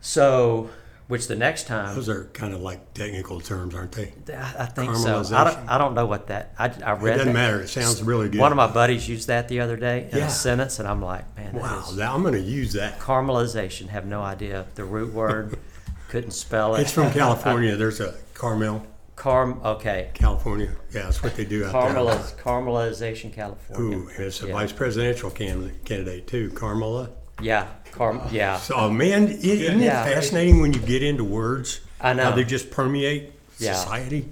So, 0.00 0.70
which 1.08 1.26
the 1.26 1.34
next 1.34 1.66
time, 1.66 1.94
Those 1.96 2.08
are 2.08 2.24
kind 2.32 2.54
of 2.54 2.60
like 2.60 2.94
technical 2.94 3.40
terms, 3.40 3.74
aren't 3.74 3.92
they? 3.92 4.12
I, 4.32 4.54
I 4.60 4.66
think 4.66 4.94
so. 4.96 5.22
I 5.34 5.44
don't, 5.44 5.68
I 5.68 5.78
don't 5.78 5.94
know 5.94 6.06
what 6.06 6.28
that. 6.28 6.54
I, 6.58 6.66
I 6.66 6.68
It 6.94 7.00
read. 7.00 7.16
doesn't 7.16 7.26
that. 7.26 7.32
matter. 7.32 7.60
It 7.62 7.68
sounds 7.68 8.02
really 8.02 8.28
good. 8.28 8.40
One 8.40 8.52
of 8.52 8.56
my 8.56 8.68
buddies 8.68 9.08
used 9.08 9.26
that 9.28 9.48
the 9.48 9.60
other 9.60 9.76
day 9.76 10.08
in 10.12 10.18
Yeah. 10.18 10.26
a 10.26 10.30
sentence, 10.30 10.78
and 10.78 10.86
I'm 10.86 11.02
like, 11.02 11.24
man, 11.36 11.54
that 11.54 11.62
Wow. 11.62 11.84
is 11.90 11.98
I'm 11.98 12.22
going 12.22 12.34
to 12.34 12.40
use 12.40 12.72
that. 12.74 13.00
caramelization. 13.00 13.88
Have 13.88 14.06
no 14.06 14.22
idea 14.22 14.66
the 14.76 14.84
root 14.84 15.12
word. 15.12 15.58
Couldn't 16.08 16.30
spell 16.32 16.74
it. 16.76 16.82
It's 16.82 16.92
from 16.92 17.10
California. 17.12 17.76
There's 17.76 18.00
a 18.00 18.14
Carmel, 18.34 18.84
Carm. 19.16 19.60
Okay, 19.64 20.10
California. 20.14 20.70
Yeah, 20.92 21.02
that's 21.02 21.22
what 21.22 21.34
they 21.36 21.44
do 21.44 21.64
out 21.64 21.72
Carameliz, 21.74 22.34
caramelization, 22.36 23.32
California. 23.32 23.96
there. 23.96 24.24
Ooh, 24.24 24.26
it's 24.26 24.42
a 24.42 24.46
Yeah. 24.48 24.52
vice 24.52 24.72
presidential 24.72 25.30
candidate, 25.30 25.84
candidate 25.84 26.26
too, 26.26 26.50
Carmela. 26.50 27.10
Yeah, 27.40 27.66
carm. 27.92 28.20
Yeah, 28.30 28.56
So, 28.58 28.74
oh, 28.76 28.90
man, 28.90 29.28
isn't 29.28 29.80
Yeah. 29.80 30.04
it 30.06 30.14
fascinating 30.14 30.60
when 30.60 30.72
you 30.72 30.80
get 30.80 31.02
into 31.02 31.24
words? 31.24 31.80
I 32.00 32.12
know. 32.14 32.24
How 32.24 32.30
they 32.32 32.44
just 32.44 32.70
permeate 32.70 33.32
Yeah. 33.58 33.74
society. 33.74 34.28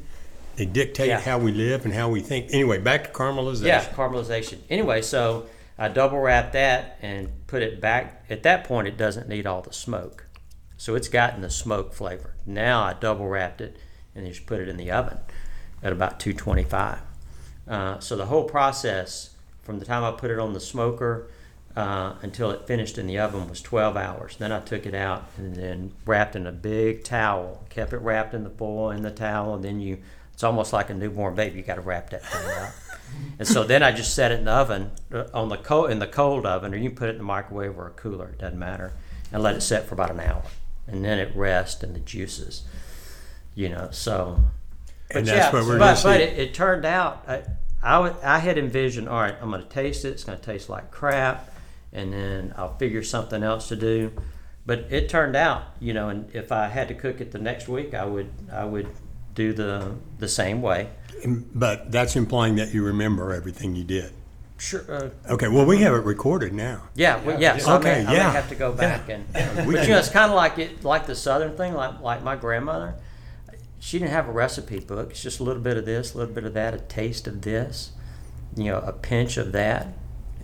They 0.56 0.64
dictate 0.66 1.08
Yeah. 1.08 1.20
how 1.20 1.38
we 1.38 1.50
live 1.52 1.84
and 1.84 1.92
how 1.92 2.08
we 2.08 2.20
think. 2.20 2.46
Anyway, 2.52 2.78
back 2.78 3.04
to 3.04 3.10
caramelization. 3.10 3.64
Yeah, 3.66 3.84
caramelization. 3.84 4.58
Anyway, 4.70 5.02
so 5.02 5.46
I 5.78 5.88
double 5.88 6.18
wrap 6.18 6.52
that 6.52 6.96
and 7.02 7.28
put 7.46 7.62
it 7.62 7.80
back. 7.80 8.24
At 8.30 8.42
that 8.44 8.64
point, 8.64 8.86
it 8.88 8.96
doesn't 8.96 9.28
need 9.28 9.46
all 9.46 9.60
the 9.62 9.72
smoke. 9.72 10.23
So 10.76 10.94
it's 10.94 11.08
gotten 11.08 11.40
the 11.40 11.50
smoke 11.50 11.92
flavor. 11.92 12.34
Now 12.46 12.82
I 12.82 12.94
double 12.94 13.28
wrapped 13.28 13.60
it 13.60 13.76
and 14.14 14.26
just 14.26 14.46
put 14.46 14.60
it 14.60 14.68
in 14.68 14.76
the 14.76 14.90
oven 14.90 15.18
at 15.82 15.92
about 15.92 16.20
225. 16.20 16.98
Uh, 17.66 17.98
so 17.98 18.16
the 18.16 18.26
whole 18.26 18.44
process 18.44 19.34
from 19.62 19.78
the 19.78 19.84
time 19.84 20.04
I 20.04 20.12
put 20.12 20.30
it 20.30 20.38
on 20.38 20.52
the 20.52 20.60
smoker 20.60 21.28
uh, 21.76 22.14
until 22.22 22.50
it 22.50 22.66
finished 22.66 22.98
in 22.98 23.06
the 23.06 23.18
oven 23.18 23.48
was 23.48 23.60
12 23.60 23.96
hours. 23.96 24.36
Then 24.36 24.52
I 24.52 24.60
took 24.60 24.86
it 24.86 24.94
out 24.94 25.24
and 25.36 25.56
then 25.56 25.92
wrapped 26.06 26.36
in 26.36 26.46
a 26.46 26.52
big 26.52 27.04
towel, 27.04 27.64
kept 27.68 27.92
it 27.92 27.98
wrapped 27.98 28.34
in 28.34 28.44
the 28.44 28.50
foil 28.50 28.90
in 28.90 29.02
the 29.02 29.10
towel, 29.10 29.54
and 29.54 29.64
then 29.64 29.80
you, 29.80 29.98
it's 30.32 30.44
almost 30.44 30.72
like 30.72 30.90
a 30.90 30.94
newborn 30.94 31.34
baby. 31.34 31.58
You 31.58 31.62
got 31.64 31.76
to 31.76 31.80
wrap 31.80 32.10
that 32.10 32.24
thing 32.24 32.50
up. 32.50 32.72
And 33.38 33.46
so 33.46 33.62
then 33.62 33.82
I 33.82 33.92
just 33.92 34.14
set 34.14 34.32
it 34.32 34.40
in 34.40 34.46
the 34.46 34.52
oven 34.52 34.90
uh, 35.12 35.24
on 35.32 35.48
the 35.48 35.56
cold 35.56 35.90
in 35.90 36.00
the 36.00 36.06
cold 36.06 36.46
oven, 36.46 36.74
or 36.74 36.76
you 36.76 36.88
can 36.88 36.96
put 36.96 37.08
it 37.08 37.12
in 37.12 37.18
the 37.18 37.24
microwave 37.24 37.78
or 37.78 37.86
a 37.86 37.90
cooler. 37.90 38.30
It 38.30 38.38
doesn't 38.38 38.58
matter, 38.58 38.92
and 39.32 39.40
let 39.40 39.54
it 39.54 39.60
set 39.60 39.86
for 39.86 39.94
about 39.94 40.10
an 40.10 40.18
hour, 40.18 40.42
and 40.86 41.04
then 41.04 41.18
it 41.18 41.34
rests 41.34 41.82
and 41.82 41.94
the 41.94 42.00
juices. 42.00 42.62
You 43.54 43.68
know, 43.70 43.88
so. 43.92 44.38
And 45.10 45.26
that's 45.26 45.52
what 45.52 45.64
we're 45.64 45.78
but, 45.78 46.02
but 46.02 46.20
it, 46.20 46.38
it 46.38 46.54
turned 46.54 46.84
out 46.84 47.24
I, 47.28 47.42
I, 47.82 48.14
I 48.22 48.38
had 48.38 48.58
envisioned 48.58 49.08
all 49.08 49.20
right 49.20 49.36
I'm 49.40 49.50
going 49.50 49.62
to 49.62 49.68
taste 49.68 50.04
it 50.04 50.08
it's 50.08 50.24
going 50.24 50.38
to 50.38 50.44
taste 50.44 50.68
like 50.68 50.90
crap 50.90 51.54
and 51.92 52.12
then 52.12 52.54
I'll 52.56 52.76
figure 52.78 53.02
something 53.02 53.42
else 53.42 53.68
to 53.68 53.76
do 53.76 54.12
but 54.66 54.86
it 54.90 55.08
turned 55.08 55.36
out 55.36 55.62
you 55.78 55.92
know 55.92 56.08
and 56.08 56.34
if 56.34 56.50
I 56.50 56.66
had 56.66 56.88
to 56.88 56.94
cook 56.94 57.20
it 57.20 57.30
the 57.30 57.38
next 57.38 57.68
week 57.68 57.94
I 57.94 58.04
would 58.04 58.30
I 58.50 58.64
would 58.64 58.88
do 59.34 59.52
the 59.52 59.94
the 60.18 60.28
same 60.28 60.62
way 60.62 60.88
But 61.26 61.92
that's 61.92 62.16
implying 62.16 62.56
that 62.56 62.74
you 62.74 62.82
remember 62.84 63.32
everything 63.32 63.76
you 63.76 63.84
did. 63.84 64.12
Sure 64.64 64.84
uh, 64.88 65.10
Okay, 65.32 65.48
well, 65.48 65.66
we 65.66 65.78
have 65.82 65.94
it 65.94 66.04
recorded 66.04 66.52
now. 66.52 66.82
yeah 66.94 67.22
well, 67.24 67.40
yeah 67.40 67.58
so 67.58 67.76
Okay, 67.76 68.00
I, 68.00 68.04
may, 68.04 68.06
I 68.10 68.12
yeah. 68.14 68.26
may 68.28 68.32
have 68.32 68.48
to 68.48 68.54
go 68.54 68.72
back 68.72 69.08
and 69.08 69.24
we 69.66 69.74
but 69.74 69.84
you 69.84 69.90
know 69.92 69.98
it's 69.98 70.08
kind 70.08 70.30
of 70.30 70.36
like 70.36 70.58
it 70.58 70.84
like 70.84 71.06
the 71.06 71.14
southern 71.16 71.56
thing 71.56 71.74
like 71.74 72.00
like 72.00 72.22
my 72.22 72.36
grandmother 72.36 72.94
she 73.84 73.98
didn't 73.98 74.12
have 74.12 74.26
a 74.28 74.32
recipe 74.32 74.80
book. 74.80 75.10
It's 75.10 75.22
just 75.22 75.40
a 75.40 75.42
little 75.42 75.60
bit 75.60 75.76
of 75.76 75.84
this, 75.84 76.14
a 76.14 76.18
little 76.18 76.32
bit 76.32 76.44
of 76.44 76.54
that, 76.54 76.72
a 76.72 76.78
taste 76.78 77.26
of 77.26 77.42
this, 77.42 77.90
you 78.56 78.64
know, 78.64 78.78
a 78.78 78.92
pinch 78.94 79.36
of 79.36 79.52
that, 79.52 79.88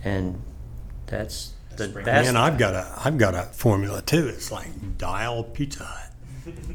and 0.03 0.39
that's 1.07 1.53
the 1.75 1.85
Sprinkle. 1.85 2.03
that's 2.03 2.27
Man, 2.27 2.37
I've 2.37 2.59
got 2.59 2.75
a 2.75 2.93
I've 3.03 3.17
got 3.17 3.33
a 3.33 3.43
formula 3.51 4.03
too. 4.03 4.27
It's 4.27 4.51
like 4.51 4.67
dial 4.99 5.43
Pizza 5.43 5.85
Hut. 5.85 6.11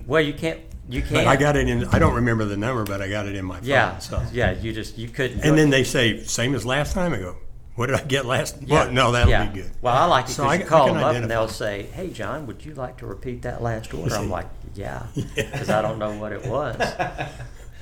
well, 0.09 0.21
you 0.21 0.35
can't 0.35 0.59
you 0.89 1.01
can't. 1.03 1.15
But 1.15 1.27
I 1.27 1.37
got 1.37 1.57
it 1.57 1.69
in. 1.69 1.85
I 1.87 1.99
don't 1.99 2.15
remember 2.15 2.45
the 2.45 2.57
number, 2.57 2.85
but 2.85 3.01
I 3.03 3.09
got 3.09 3.27
it 3.27 3.35
in 3.37 3.45
my 3.45 3.57
phone. 3.61 3.69
yeah 3.69 3.99
So. 3.99 4.23
yeah. 4.33 4.53
You 4.53 4.73
just 4.73 4.97
you 4.99 5.09
couldn't. 5.09 5.41
And 5.41 5.55
it. 5.55 5.57
then 5.57 5.71
they 5.71 5.85
say 5.85 6.23
same 6.25 6.55
as 6.55 6.65
last 6.65 6.93
time. 6.95 7.13
I 7.13 7.19
go, 7.19 7.37
what 7.75 7.87
did 7.87 7.97
I 7.97 8.05
get 8.05 8.25
last? 8.25 8.57
Yeah. 8.63 8.85
Well, 8.85 8.93
no, 8.93 9.13
that'll 9.13 9.31
yeah. 9.31 9.47
be 9.47 9.63
good. 9.63 9.71
Well, 9.83 9.95
I 9.97 10.05
like 10.07 10.27
it 10.27 10.31
So 10.31 10.45
because 10.45 10.59
I- 10.59 10.63
you 10.63 10.65
call 10.69 10.87
them 10.89 10.97
up 10.99 11.15
and 11.17 11.31
they'll 11.31 11.49
say, 11.49 11.83
"Hey, 11.93 12.11
John, 12.11 12.47
would 12.47 12.65
you 12.65 12.75
like 12.75 12.97
to 12.99 13.07
repeat 13.07 13.43
that 13.43 13.63
last 13.63 13.93
order?" 13.93 14.15
I'm 14.15 14.31
like, 14.39 14.49
"Yeah," 14.75 15.07
because 15.35 15.69
I 15.71 15.83
don't 15.83 15.99
know 15.99 16.13
what 16.19 16.33
it 16.33 16.47
was. 16.47 16.77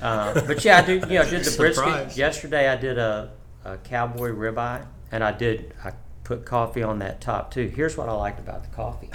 Uh, 0.01 0.33
but 0.45 0.63
yeah, 0.65 0.79
I 0.79 0.85
do. 0.85 0.95
You 0.95 0.99
know, 0.99 1.21
I 1.21 1.29
did 1.29 1.45
the 1.45 1.55
brisket 1.57 2.17
yesterday. 2.17 2.67
I 2.67 2.75
did 2.75 2.97
a, 2.97 3.31
a 3.63 3.77
cowboy 3.77 4.31
ribeye, 4.31 4.85
and 5.09 5.23
I 5.23 5.31
did. 5.31 5.73
I 5.83 5.93
put 6.25 6.45
coffee 6.45 6.83
on 6.83 6.99
that 6.99 7.21
top 7.21 7.49
too. 7.53 7.69
Here's 7.73 7.95
what 7.95 8.09
I 8.09 8.11
liked 8.11 8.37
about 8.37 8.63
the 8.63 8.69
coffee: 8.75 9.09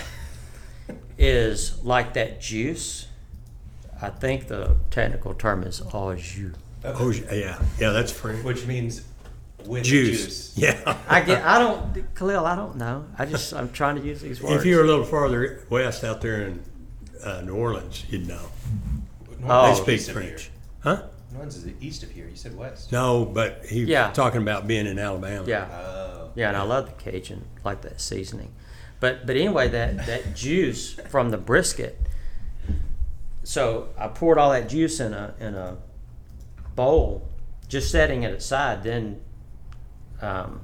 is 1.18 1.82
like 1.85 2.14
that 2.14 2.40
juice. 2.40 3.06
I 4.02 4.09
think 4.11 4.49
the 4.49 4.76
technical 4.90 5.35
term 5.35 5.62
is 5.62 5.83
au 5.92 6.14
jus. 6.14 6.54
Oh 6.85 7.11
yeah, 7.11 7.61
yeah, 7.78 7.90
that's 7.90 8.11
French. 8.12 8.42
Which 8.45 8.66
means 8.66 9.02
with 9.66 9.85
Juice. 9.85 10.54
juice. 10.54 10.54
Yeah. 10.59 10.99
I 11.09 11.21
get. 11.21 11.45
I 11.45 11.59
don't, 11.59 12.14
Khalil. 12.14 12.47
I 12.47 12.57
don't 12.57 12.76
know. 12.76 13.04
I 13.19 13.26
just. 13.26 13.52
I'm 13.52 13.71
trying 13.73 13.97
to 13.97 14.02
use 14.02 14.21
these 14.23 14.42
words. 14.42 14.57
If 14.57 14.64
you 14.66 14.76
were 14.76 14.85
a 14.85 14.87
little 14.87 15.04
farther 15.04 15.64
west 15.71 16.02
out 16.04 16.21
there 16.23 16.42
in 16.49 16.62
uh, 17.25 17.42
New 17.42 17.54
Orleans, 17.54 18.04
you'd 18.09 18.26
know. 18.26 18.47
Oh. 19.47 19.66
They 19.66 19.73
East 19.73 19.83
speak 20.07 20.16
of 20.16 20.23
French. 20.23 20.50
Huh? 20.80 21.02
New 21.33 21.37
Orleans 21.38 21.57
is 21.57 21.66
east 21.80 22.02
of 22.02 22.11
here. 22.11 22.26
You 22.28 22.37
said 22.37 22.57
west. 22.57 22.90
No, 22.92 23.25
but 23.26 23.64
he's 23.69 23.87
Yeah. 23.88 24.11
talking 24.12 24.40
about 24.42 24.66
being 24.66 24.87
in 24.87 24.99
Alabama. 24.99 25.45
yeah. 25.47 25.66
Oh. 25.71 26.30
Yeah, 26.35 26.49
and 26.49 26.57
I 26.57 26.62
love 26.62 26.87
the 26.87 26.92
Cajun, 27.11 27.45
like 27.64 27.83
that 27.83 28.00
seasoning. 28.00 28.52
But 29.00 29.26
but 29.26 29.37
anyway, 29.37 29.69
that 29.69 30.07
that 30.07 30.35
juice 30.35 30.95
from 31.09 31.30
the 31.30 31.38
brisket. 31.38 31.99
So 33.42 33.88
I 33.99 34.09
poured 34.09 34.38
all 34.38 34.50
that 34.50 34.68
juice 34.68 35.00
in 35.00 35.12
a 35.14 35.35
in 35.40 35.54
a 35.54 35.76
bowl, 36.75 37.28
just 37.68 37.90
setting 37.90 38.23
it 38.23 38.32
aside. 38.32 38.82
Then, 38.82 39.20
um, 40.20 40.61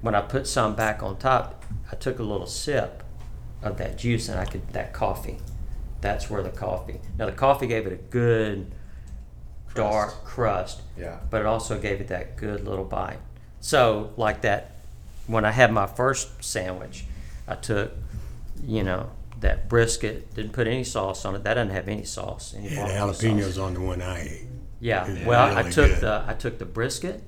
when 0.00 0.14
I 0.14 0.20
put 0.20 0.46
some 0.46 0.74
back 0.74 1.02
on 1.02 1.16
top, 1.18 1.64
I 1.90 1.96
took 1.96 2.18
a 2.18 2.22
little 2.22 2.46
sip 2.46 3.02
of 3.62 3.78
that 3.78 3.96
juice, 3.96 4.28
and 4.28 4.38
I 4.38 4.44
could 4.44 4.68
that 4.72 4.92
coffee. 4.92 5.38
That's 6.00 6.28
where 6.28 6.42
the 6.42 6.50
coffee. 6.50 7.00
Now 7.18 7.26
the 7.26 7.32
coffee 7.32 7.66
gave 7.66 7.86
it 7.86 7.92
a 7.92 7.96
good 7.96 8.72
dark 9.74 10.24
crust 10.24 10.82
Yeah. 10.98 11.18
but 11.30 11.40
it 11.40 11.46
also 11.46 11.78
gave 11.78 12.00
it 12.00 12.08
that 12.08 12.36
good 12.36 12.66
little 12.66 12.84
bite. 12.84 13.18
So, 13.60 14.12
like 14.16 14.42
that, 14.42 14.72
when 15.26 15.44
I 15.44 15.50
had 15.52 15.72
my 15.72 15.86
first 15.86 16.42
sandwich, 16.44 17.04
I 17.46 17.54
took, 17.54 17.92
you 18.66 18.82
know, 18.82 19.10
that 19.42 19.68
brisket, 19.68 20.34
didn't 20.34 20.52
put 20.52 20.66
any 20.66 20.82
sauce 20.84 21.24
on 21.24 21.34
it. 21.36 21.44
That 21.44 21.54
doesn't 21.54 21.74
have 21.74 21.88
any 21.88 22.04
sauce. 22.04 22.54
Any 22.56 22.70
Yeah, 22.70 22.86
the 22.88 22.94
barbecue 22.98 23.30
jalapenos 23.30 23.44
sauce. 23.44 23.58
on 23.58 23.74
the 23.74 23.80
one 23.80 24.00
I 24.02 24.22
ate. 24.22 24.46
Yeah. 24.80 25.06
is 25.06 25.26
Well, 25.26 25.42
I 25.56 25.60
really 25.60 25.72
took 25.72 25.90
good. 25.90 26.00
the 26.00 26.24
I 26.26 26.34
took 26.34 26.58
the 26.58 26.64
brisket, 26.64 27.22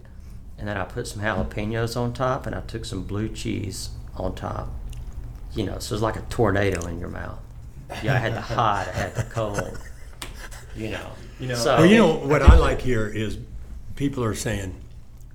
and 0.59 0.67
then 0.69 0.77
I 0.77 0.85
put 0.85 1.07
some 1.07 1.23
jalapenos 1.23 1.97
on 1.97 2.13
top, 2.13 2.47
and 2.47 2.55
I 2.55 2.61
took 2.63 2.85
some 2.85 3.05
blue 3.05 3.29
cheese 3.29 3.91
on 4.17 4.35
top. 4.35 4.71
You 5.55 5.67
know, 5.67 5.79
so 5.79 5.95
it's 5.95 6.03
like 6.03 6.17
a 6.17 6.23
tornado 6.23 6.87
in 6.87 6.99
your 6.99 7.11
mouth. 7.11 7.39
Yeah, 8.03 8.15
I 8.15 8.19
had 8.19 8.35
the 8.35 8.41
hot, 8.57 8.89
I 8.89 8.93
had 8.93 9.15
the 9.15 9.25
cold. 9.25 9.79
You 10.77 10.91
know. 10.91 11.11
You 11.39 11.49
know- 11.49 11.55
So, 11.57 11.77
Well, 11.77 11.87
you 11.87 11.97
know 11.99 12.15
what 12.15 12.43
I 12.43 12.57
like 12.57 12.81
here 12.81 13.07
is 13.09 13.39
people 13.97 14.23
are 14.25 14.35
saying, 14.35 14.75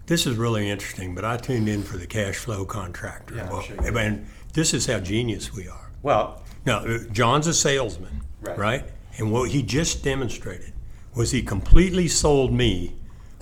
"This 0.08 0.26
is 0.26 0.36
really 0.38 0.70
interesting," 0.70 1.14
but 1.16 1.24
I 1.26 1.38
tuned 1.38 1.68
in 1.70 1.84
for 1.84 1.98
the 1.98 2.08
cash 2.08 2.36
flow 2.36 2.64
contractor. 2.66 3.36
Yeah, 3.36 3.44
I'm 3.44 3.50
well, 3.50 3.62
sure 3.62 3.76
you 3.76 3.82
did. 3.82 3.96
and 3.98 4.28
this 4.54 4.74
is 4.74 4.86
how 4.88 5.00
genius 5.00 5.54
we 5.54 5.68
are. 5.68 5.92
well, 6.02 6.42
Now, 6.70 6.86
uh, 6.86 7.00
John's 7.12 7.48
a 7.48 7.54
salesman, 7.56 8.22
Right. 8.42 8.56
right? 8.58 8.86
And 9.18 9.32
what 9.32 9.50
he 9.50 9.64
just 9.64 10.04
demonstrated 10.04 10.72
was 11.16 11.32
he 11.32 11.42
completely 11.42 12.08
sold 12.08 12.54
me 12.54 12.94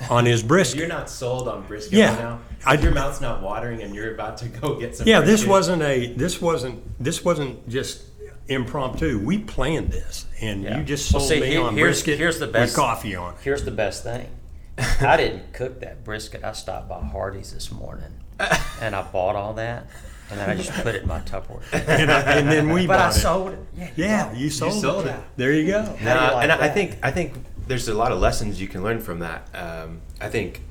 on 0.09 0.25
his 0.25 0.41
brisket. 0.41 0.79
You're 0.79 0.87
not 0.87 1.09
sold 1.09 1.49
on 1.49 1.63
brisket 1.67 1.91
Yeah. 1.91 2.11
right 2.11 2.19
now. 2.19 2.39
I- 2.65 2.75
your 2.75 2.93
mouth's 2.93 3.19
not 3.19 3.41
watering, 3.41 3.81
and 3.83 3.93
you're 3.93 4.13
about 4.13 4.37
to 4.37 4.45
go 4.47 4.75
get 4.75 4.95
some. 4.95 5.07
yeah, 5.09 5.19
this 5.19 5.45
wasn't 5.45 5.81
a 5.81 6.13
this 6.13 6.41
wasn't 6.41 6.79
this 7.03 7.25
wasn't 7.25 7.67
just 7.67 8.03
impromptu. 8.47 9.19
We 9.19 9.39
planned 9.39 9.91
this, 9.91 10.25
and 10.39 10.63
Yeah. 10.63 10.77
you 10.77 10.83
just 10.85 11.11
Well, 11.11 11.19
sold 11.19 11.29
see, 11.29 11.41
me 11.41 11.47
here- 11.47 11.63
on 11.63 11.75
here's- 11.75 11.95
brisket 11.97 12.17
here's 12.19 12.39
the 12.39 12.45
with 12.45 12.53
best- 12.53 12.75
coffee 12.77 13.13
on 13.13 13.33
it. 13.33 13.39
Here's 13.43 13.63
the 13.65 13.71
best 13.71 14.03
thing. 14.03 14.27
I 15.01 15.17
didn't 15.17 15.51
cook 15.51 15.81
that 15.81 16.05
brisket. 16.05 16.45
I 16.45 16.53
stopped 16.53 16.87
by 16.87 17.01
Hardee's 17.01 17.51
this 17.51 17.71
morning 17.73 18.13
and 18.81 18.95
I 18.95 19.01
bought 19.01 19.35
all 19.35 19.53
that 19.55 19.87
and 20.29 20.39
then 20.39 20.49
I 20.49 20.55
just 20.55 20.71
put 20.71 20.95
it 20.95 21.03
in 21.03 21.07
my 21.07 21.19
Tupperware. 21.21 21.61
And, 21.87 22.11
I, 22.11 22.19
and 22.37 22.47
then 22.49 22.69
we 22.69 22.85
But 22.93 22.99
I 22.99 23.09
it. 23.09 23.13
sold 23.13 23.53
it. 23.53 23.59
Yeah. 23.77 23.89
Yeah, 23.95 24.33
you 24.33 24.49
sold, 24.49 24.73
sold 24.73 25.05
it. 25.05 25.11
it. 25.11 25.19
There 25.37 25.51
you 25.53 25.67
go. 25.67 25.83
How 25.83 25.93
do 25.93 26.03
you 26.03 26.05
like 26.09 26.43
and 26.43 26.51
I, 26.51 26.55
I 26.55 26.57
that? 26.59 26.73
think 26.73 26.97
I 27.03 27.11
think 27.11 27.33
there's 27.67 27.87
a 27.87 27.93
lot 27.93 28.11
of 28.11 28.19
lessons 28.19 28.59
you 28.61 28.67
can 28.67 28.83
learn 28.83 28.99
from 28.99 29.19
that. 29.19 29.47
Um, 29.53 30.01
I 30.21 30.29
think 30.29 30.61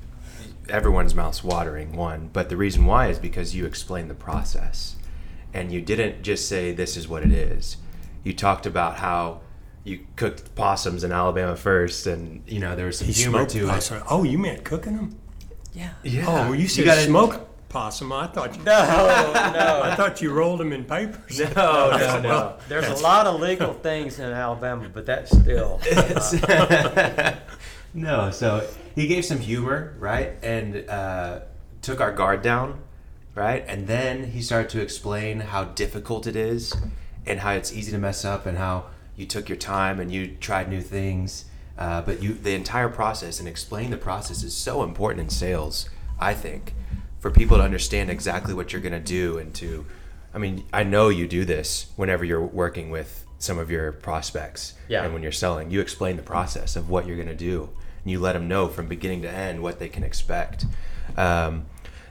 everyone's 0.68 1.14
mouth's 1.14 1.44
watering 1.44 1.94
one, 1.96 2.28
but 2.32 2.48
the 2.48 2.56
reason 2.56 2.84
why 2.86 3.08
is 3.08 3.18
because 3.18 3.54
you 3.54 3.66
explained 3.66 4.10
the 4.10 4.14
process, 4.14 4.96
and 5.54 5.72
you 5.72 5.80
didn't 5.80 6.22
just 6.22 6.48
say 6.48 6.72
this 6.72 6.96
is 6.96 7.06
what 7.08 7.22
it 7.22 7.32
is. 7.32 7.76
You 8.24 8.32
talked 8.34 8.66
about 8.66 8.96
how 8.98 9.40
you 9.84 10.00
cooked 10.16 10.54
possums 10.56 11.04
in 11.04 11.12
Alabama 11.12 11.54
first, 11.56 12.06
and 12.06 12.42
you 12.46 12.58
know 12.60 12.74
there 12.74 12.86
was 12.86 12.98
some 12.98 13.06
He 13.06 13.12
humor 13.12 13.38
smoked 13.38 13.50
to 13.52 13.64
it. 13.64 13.68
possum. 13.68 14.02
Oh, 14.10 14.22
you 14.24 14.38
meant 14.38 14.64
cooking 14.64 14.96
them? 14.96 15.16
Yeah. 15.74 15.90
Yeah. 16.02 16.24
Oh, 16.26 16.32
well, 16.50 16.54
you 16.54 16.66
said 16.68 16.84
gotta- 16.86 17.02
smoked 17.02 17.38
possum. 17.76 18.10
I 18.10 18.26
thought 18.26 18.56
you, 18.56 18.62
No, 18.64 18.72
no. 19.52 19.82
I 19.84 19.94
thought 19.96 20.22
you 20.22 20.32
rolled 20.32 20.60
them 20.60 20.72
in 20.72 20.84
papers. 20.84 21.38
No, 21.38 21.90
no, 21.90 22.20
no. 22.20 22.56
There's 22.68 22.88
a 22.88 23.02
lot 23.02 23.26
of 23.26 23.38
legal 23.38 23.74
things 23.74 24.18
in 24.18 24.32
Alabama, 24.32 24.88
but 24.88 25.04
that's 25.04 25.30
still. 25.30 25.78
no, 27.94 28.30
so 28.30 28.66
he 28.94 29.06
gave 29.06 29.26
some 29.26 29.40
humor, 29.40 29.94
right? 29.98 30.42
And 30.42 30.88
uh, 30.88 31.40
took 31.82 32.00
our 32.00 32.12
guard 32.12 32.40
down, 32.40 32.80
right? 33.34 33.62
And 33.68 33.86
then 33.86 34.30
he 34.30 34.40
started 34.40 34.70
to 34.70 34.80
explain 34.80 35.40
how 35.40 35.64
difficult 35.64 36.26
it 36.26 36.34
is 36.34 36.74
and 37.26 37.40
how 37.40 37.52
it's 37.52 37.74
easy 37.74 37.92
to 37.92 37.98
mess 37.98 38.24
up 38.24 38.46
and 38.46 38.56
how 38.56 38.86
you 39.16 39.26
took 39.26 39.50
your 39.50 39.58
time 39.58 40.00
and 40.00 40.10
you 40.10 40.28
tried 40.40 40.70
new 40.70 40.80
things. 40.80 41.44
Uh, 41.76 42.00
but 42.00 42.22
you, 42.22 42.32
the 42.32 42.54
entire 42.54 42.88
process 42.88 43.38
and 43.38 43.46
explain 43.46 43.90
the 43.90 43.98
process 43.98 44.42
is 44.42 44.54
so 44.54 44.82
important 44.82 45.20
in 45.20 45.28
sales, 45.28 45.90
I 46.18 46.32
think, 46.32 46.72
for 47.26 47.32
people 47.32 47.56
to 47.56 47.62
understand 47.64 48.08
exactly 48.08 48.54
what 48.54 48.72
you're 48.72 48.80
going 48.80 48.92
to 48.92 49.00
do 49.00 49.36
and 49.38 49.52
to, 49.52 49.84
I 50.32 50.38
mean, 50.38 50.64
I 50.72 50.84
know 50.84 51.08
you 51.08 51.26
do 51.26 51.44
this 51.44 51.90
whenever 51.96 52.24
you're 52.24 52.40
working 52.40 52.88
with 52.90 53.24
some 53.40 53.58
of 53.58 53.68
your 53.68 53.90
prospects 53.90 54.74
Yeah. 54.88 55.02
and 55.04 55.12
when 55.12 55.24
you're 55.24 55.32
selling, 55.32 55.72
you 55.72 55.80
explain 55.80 56.16
the 56.16 56.22
process 56.22 56.76
of 56.76 56.88
what 56.88 57.04
you're 57.04 57.16
going 57.16 57.26
to 57.26 57.34
do. 57.34 57.70
And 58.04 58.12
you 58.12 58.20
let 58.20 58.34
them 58.34 58.46
know 58.46 58.68
from 58.68 58.86
beginning 58.86 59.22
to 59.22 59.28
end 59.30 59.60
what 59.60 59.80
they 59.80 59.88
can 59.88 60.04
expect. 60.04 60.66
Um, 61.16 61.66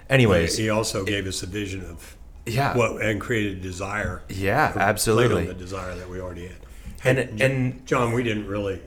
anyways, 0.09 0.57
He 0.57 0.69
also 0.69 1.05
gave 1.05 1.27
us 1.27 1.41
a 1.43 1.45
vision 1.47 1.85
of 1.85 2.17
yeah, 2.45 2.75
what 2.75 3.01
and 3.01 3.21
created 3.21 3.61
desire. 3.61 4.21
yeah, 4.27 4.73
or 4.75 4.79
absolutely. 4.81 5.45
the 5.45 5.53
desire 5.53 5.95
that 5.95 6.09
we 6.09 6.19
already 6.19 6.47
had. 6.47 6.57
And 7.05 7.41
and 7.41 7.85
John, 7.87 8.11
we 8.11 8.21
didn't 8.21 8.47
really 8.47 8.81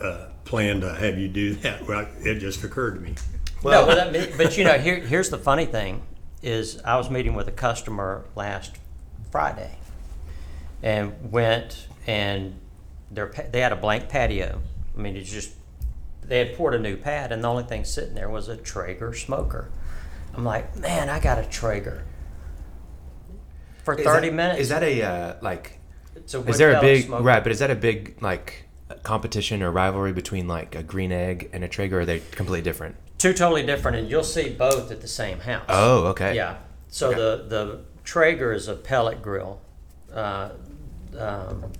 uh, 0.00 0.26
plan 0.44 0.80
to 0.82 0.94
have 0.94 1.18
you 1.18 1.26
do 1.26 1.54
that. 1.56 1.88
Well, 1.88 2.06
it 2.20 2.36
just 2.36 2.62
occurred 2.62 2.94
to 2.94 3.00
me. 3.00 3.14
No, 3.70 3.86
but, 3.86 4.12
that, 4.12 4.36
but 4.36 4.56
you 4.58 4.64
know, 4.64 4.78
here, 4.78 4.96
here's 4.96 5.30
the 5.30 5.38
funny 5.38 5.66
thing: 5.66 6.02
is 6.42 6.80
I 6.84 6.96
was 6.96 7.10
meeting 7.10 7.34
with 7.34 7.48
a 7.48 7.52
customer 7.52 8.24
last 8.34 8.76
Friday, 9.30 9.76
and 10.82 11.30
went 11.30 11.86
and 12.06 12.58
their 13.10 13.32
they 13.50 13.60
had 13.60 13.72
a 13.72 13.76
blank 13.76 14.08
patio. 14.08 14.60
I 14.96 15.00
mean, 15.00 15.16
it's 15.16 15.30
just 15.30 15.52
they 16.22 16.38
had 16.38 16.56
poured 16.56 16.74
a 16.74 16.78
new 16.78 16.96
pad, 16.96 17.32
and 17.32 17.42
the 17.42 17.48
only 17.48 17.64
thing 17.64 17.84
sitting 17.84 18.14
there 18.14 18.28
was 18.28 18.48
a 18.48 18.56
Traeger 18.56 19.12
smoker. 19.14 19.70
I'm 20.34 20.44
like, 20.44 20.76
man, 20.76 21.08
I 21.08 21.20
got 21.20 21.38
a 21.38 21.44
Traeger 21.44 22.04
for 23.84 23.94
is 23.94 24.04
30 24.04 24.28
that- 24.28 24.34
minutes. 24.34 24.60
Is 24.60 24.68
that 24.70 24.82
a 24.82 25.02
uh, 25.02 25.34
like? 25.40 25.78
It's 26.14 26.34
a 26.34 26.40
Is 26.48 26.58
there 26.58 26.74
a 26.74 26.80
big 26.80 27.06
smoker. 27.06 27.22
right? 27.22 27.42
But 27.42 27.52
is 27.52 27.58
that 27.60 27.70
a 27.70 27.74
big 27.74 28.20
like 28.20 28.68
competition 29.02 29.62
or 29.62 29.70
rivalry 29.70 30.12
between 30.12 30.46
like 30.46 30.74
a 30.74 30.82
green 30.82 31.10
egg 31.12 31.50
and 31.52 31.64
a 31.64 31.68
Traeger? 31.68 31.98
Or 31.98 32.00
are 32.00 32.06
they 32.06 32.20
completely 32.20 32.62
different? 32.62 32.96
Two 33.22 33.32
totally 33.32 33.64
different, 33.64 33.96
and 33.98 34.10
you'll 34.10 34.24
see 34.24 34.48
both 34.48 34.90
at 34.90 35.00
the 35.00 35.06
same 35.06 35.38
house. 35.38 35.64
Oh, 35.68 36.06
okay. 36.06 36.34
Yeah. 36.34 36.56
So 36.88 37.10
Okay. 37.10 37.18
the 37.20 37.44
the 37.48 37.80
Traeger 38.02 38.52
is 38.52 38.66
a 38.66 38.74
pellet 38.74 39.22
grill. 39.22 39.60
Uh, 40.12 40.48
um, 41.16 41.70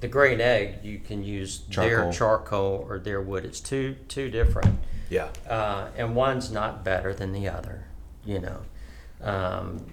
the 0.00 0.08
green 0.08 0.40
egg 0.40 0.80
you 0.82 0.98
can 0.98 1.22
use 1.22 1.60
their 1.68 1.98
Charcoal. 2.10 2.12
charcoal 2.12 2.86
or 2.88 2.98
their 2.98 3.20
wood. 3.22 3.44
It's 3.44 3.60
two 3.60 3.94
two 4.08 4.28
different, 4.28 4.80
Yeah. 5.08 5.28
uh, 5.48 5.86
and 5.96 6.16
one's 6.16 6.50
not 6.50 6.82
better 6.82 7.14
than 7.14 7.32
the 7.32 7.48
other. 7.48 7.84
You 8.24 8.40
know. 8.40 8.58
Um, 9.22 9.86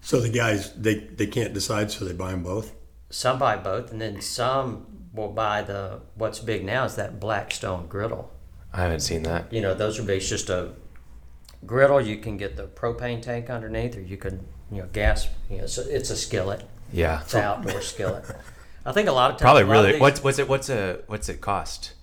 So 0.00 0.18
the 0.18 0.30
guys 0.30 0.72
they, 0.72 0.96
they 0.96 1.28
can't 1.28 1.54
decide, 1.54 1.92
so 1.92 2.04
they 2.04 2.12
buy 2.12 2.32
them 2.32 2.42
both. 2.42 2.72
some 3.08 3.38
buy 3.38 3.56
both, 3.56 3.92
and 3.92 4.00
then 4.00 4.20
some 4.20 4.86
will 5.12 5.30
buy 5.30 5.62
the 5.62 6.00
what's 6.16 6.40
big 6.40 6.64
now 6.64 6.86
is 6.86 6.96
that 6.96 7.20
Blackstone 7.20 7.86
griddle. 7.86 8.32
I 8.74 8.82
haven't 8.82 9.00
seen 9.00 9.22
that. 9.22 9.52
You 9.52 9.60
know, 9.62 9.72
those 9.72 9.98
would 9.98 10.06
be 10.08 10.18
just 10.18 10.50
a 10.50 10.72
griddle. 11.64 12.00
You 12.00 12.16
can 12.18 12.36
get 12.36 12.56
the 12.56 12.66
propane 12.66 13.22
tank 13.22 13.48
underneath, 13.48 13.96
or 13.96 14.00
you 14.00 14.16
can 14.16 14.44
you 14.70 14.82
know 14.82 14.88
gas. 14.92 15.28
You 15.48 15.58
know, 15.58 15.66
so 15.66 15.82
it's 15.88 16.10
a 16.10 16.16
skillet. 16.16 16.64
Yeah. 16.92 17.20
It's 17.22 17.34
an 17.34 17.42
outdoor 17.42 17.80
skillet. 17.80 18.24
I 18.84 18.92
think 18.92 19.08
a 19.08 19.12
lot 19.12 19.30
of 19.30 19.36
times 19.36 19.42
Probably 19.42 19.62
a 19.62 19.66
really. 19.66 19.92
these- 19.92 20.00
What's 20.00 20.22
what's 20.22 20.38
it 20.38 20.48
what's 20.48 20.68
a 20.68 21.00
what's 21.06 21.28
it 21.28 21.40
cost? 21.40 21.94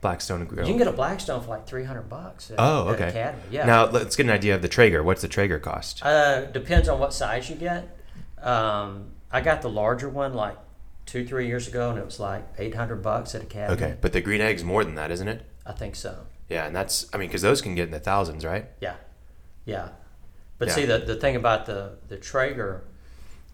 Blackstone 0.00 0.44
Grill. 0.44 0.66
you 0.66 0.72
can 0.72 0.78
get 0.78 0.86
a 0.88 0.92
Blackstone 0.92 1.40
for 1.42 1.48
like 1.48 1.66
three 1.66 1.84
hundred 1.84 2.08
bucks. 2.10 2.50
At, 2.50 2.56
oh, 2.58 2.88
okay. 2.88 3.08
Academy. 3.08 3.42
Yeah. 3.50 3.64
Now 3.66 3.86
let's 3.86 4.16
get 4.16 4.26
an 4.26 4.32
idea 4.32 4.54
of 4.54 4.60
the 4.62 4.68
Traeger. 4.68 5.02
What's 5.02 5.22
the 5.22 5.28
Traeger 5.28 5.58
cost? 5.58 6.04
Uh, 6.04 6.42
depends 6.46 6.88
on 6.90 6.98
what 6.98 7.14
size 7.14 7.48
you 7.48 7.56
get. 7.56 7.96
Um, 8.42 9.12
I 9.30 9.40
got 9.40 9.62
the 9.62 9.70
larger 9.70 10.08
one 10.10 10.34
like 10.34 10.58
two, 11.06 11.26
three 11.26 11.46
years 11.46 11.68
ago, 11.68 11.88
and 11.90 11.98
it 11.98 12.04
was 12.04 12.20
like 12.20 12.44
eight 12.58 12.74
hundred 12.74 13.02
bucks 13.02 13.34
at 13.34 13.42
Academy. 13.42 13.82
Okay, 13.82 13.96
but 14.00 14.12
the 14.12 14.20
green 14.20 14.42
egg's 14.42 14.62
more 14.62 14.84
than 14.84 14.94
that, 14.96 15.10
isn't 15.10 15.28
it? 15.28 15.42
I 15.66 15.72
think 15.72 15.96
so. 15.96 16.26
Yeah, 16.48 16.66
and 16.66 16.74
that's 16.76 17.06
I 17.12 17.16
mean 17.16 17.28
because 17.28 17.42
those 17.42 17.62
can 17.62 17.74
get 17.74 17.84
in 17.86 17.90
the 17.90 18.00
thousands, 18.00 18.44
right? 18.44 18.66
Yeah, 18.80 18.96
yeah. 19.64 19.88
But 20.58 20.68
Yeah. 20.68 20.74
see, 20.74 20.84
the 20.86 20.98
the 20.98 21.16
thing 21.16 21.36
about 21.36 21.66
the 21.66 21.92
the 22.08 22.16
Traeger 22.16 22.84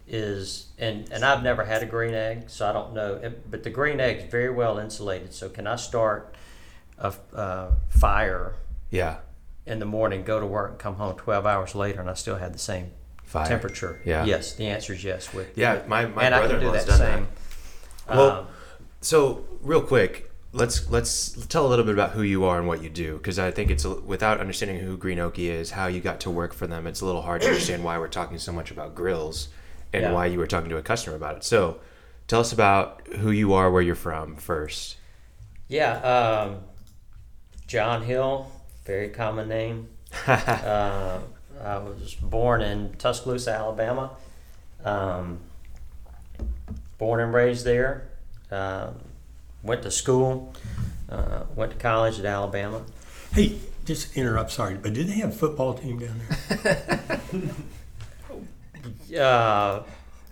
is, 0.07 0.67
and 0.77 1.09
and 1.11 1.23
I've 1.23 1.43
never 1.43 1.63
had 1.63 1.83
a 1.83 1.85
green 1.85 2.13
egg, 2.13 2.49
so 2.49 2.67
I 2.69 2.73
don't 2.73 2.93
know. 2.93 3.15
It, 3.15 3.49
but 3.49 3.63
the 3.63 3.69
green 3.69 3.99
egg's 3.99 4.29
very 4.29 4.49
well 4.49 4.77
insulated. 4.77 5.33
So 5.33 5.49
can 5.49 5.67
I 5.67 5.75
start 5.77 6.35
a 6.97 7.13
uh, 7.33 7.71
fire 7.89 8.55
Yeah. 8.89 9.17
in 9.65 9.79
the 9.79 9.85
morning, 9.85 10.23
go 10.23 10.39
to 10.39 10.45
work, 10.45 10.71
and 10.71 10.79
come 10.79 10.95
home 10.95 11.15
twelve 11.15 11.45
hours 11.45 11.75
later, 11.75 12.01
and 12.01 12.09
I 12.09 12.13
still 12.15 12.35
have 12.37 12.51
the 12.53 12.59
same 12.59 12.91
Fire. 13.23 13.47
temperature? 13.47 14.01
Yeah. 14.05 14.25
Yes, 14.25 14.53
the 14.55 14.67
answer 14.67 14.93
is 14.93 15.03
yes. 15.03 15.33
With 15.33 15.57
Yeah, 15.57 15.81
my 15.87 16.05
my 16.07 16.25
and 16.25 16.35
I 16.35 16.39
can 16.47 16.49
do 16.59 16.69
brother-in-law's 16.71 16.85
that 16.85 16.97
done 16.97 16.97
same. 16.99 17.27
that. 18.07 18.17
Well, 18.17 18.31
um, 18.31 18.47
So 18.99 19.45
real 19.61 19.81
quick, 19.81 20.30
let's 20.53 20.89
let's 20.89 21.31
tell 21.47 21.65
a 21.65 21.69
little 21.69 21.85
bit 21.85 21.93
about 21.93 22.11
who 22.11 22.21
you 22.23 22.43
are 22.43 22.57
and 22.59 22.67
what 22.67 22.83
you 22.83 22.89
do 22.89 23.17
because 23.17 23.39
I 23.39 23.51
think 23.51 23.71
it's 23.71 23.85
a, 23.85 23.91
without 24.01 24.39
understanding 24.39 24.79
who 24.79 24.97
Green 24.97 25.17
Okie 25.17 25.49
is, 25.49 25.71
how 25.71 25.87
you 25.87 26.01
got 26.01 26.19
to 26.21 26.29
work 26.29 26.53
for 26.53 26.67
them. 26.67 26.87
It's 26.87 27.01
a 27.01 27.05
little 27.05 27.21
hard 27.21 27.41
to 27.41 27.47
understand 27.47 27.83
why 27.83 27.97
we're 27.97 28.07
talking 28.07 28.37
so 28.37 28.51
much 28.51 28.71
about 28.71 28.95
grills 28.95 29.47
and 29.93 30.03
Yeah. 30.03 30.11
why 30.11 30.25
you 30.27 30.39
were 30.39 30.47
talking 30.47 30.69
to 30.69 30.77
a 30.77 30.81
customer 30.81 31.15
about 31.15 31.37
it. 31.37 31.43
So 31.43 31.79
tell 32.27 32.39
us 32.41 32.51
about 32.53 33.07
who 33.19 33.31
you 33.31 33.53
are, 33.53 33.71
where 33.71 33.81
you're 33.81 33.95
from 33.95 34.35
first. 34.35 34.97
Yeah, 35.67 35.93
um, 35.99 36.57
John 37.67 38.03
Hill, 38.03 38.51
very 38.85 39.09
common 39.09 39.47
name. 39.47 39.87
uh, 40.27 41.19
I 41.63 41.77
was 41.77 42.15
born 42.15 42.61
in 42.61 42.93
Tuscaloosa, 42.97 43.51
Alabama. 43.51 44.11
Um, 44.83 45.39
born 46.97 47.21
and 47.21 47.33
raised 47.33 47.63
there. 47.65 48.09
Um, 48.49 48.95
went 49.63 49.83
to 49.83 49.91
school. 49.91 50.53
Uh, 51.09 51.43
went 51.55 51.71
to 51.71 51.77
college 51.77 52.19
at 52.19 52.25
Alabama. 52.25 52.83
Hey, 53.33 53.57
just 53.85 54.15
interrupt. 54.15 54.51
Sorry, 54.51 54.75
but 54.75 54.93
did 54.93 55.07
they 55.07 55.13
have 55.19 55.29
a 55.29 55.33
football 55.33 55.73
team 55.73 55.99
down 55.99 56.19
there? 56.63 57.19
Uh, 59.15 59.83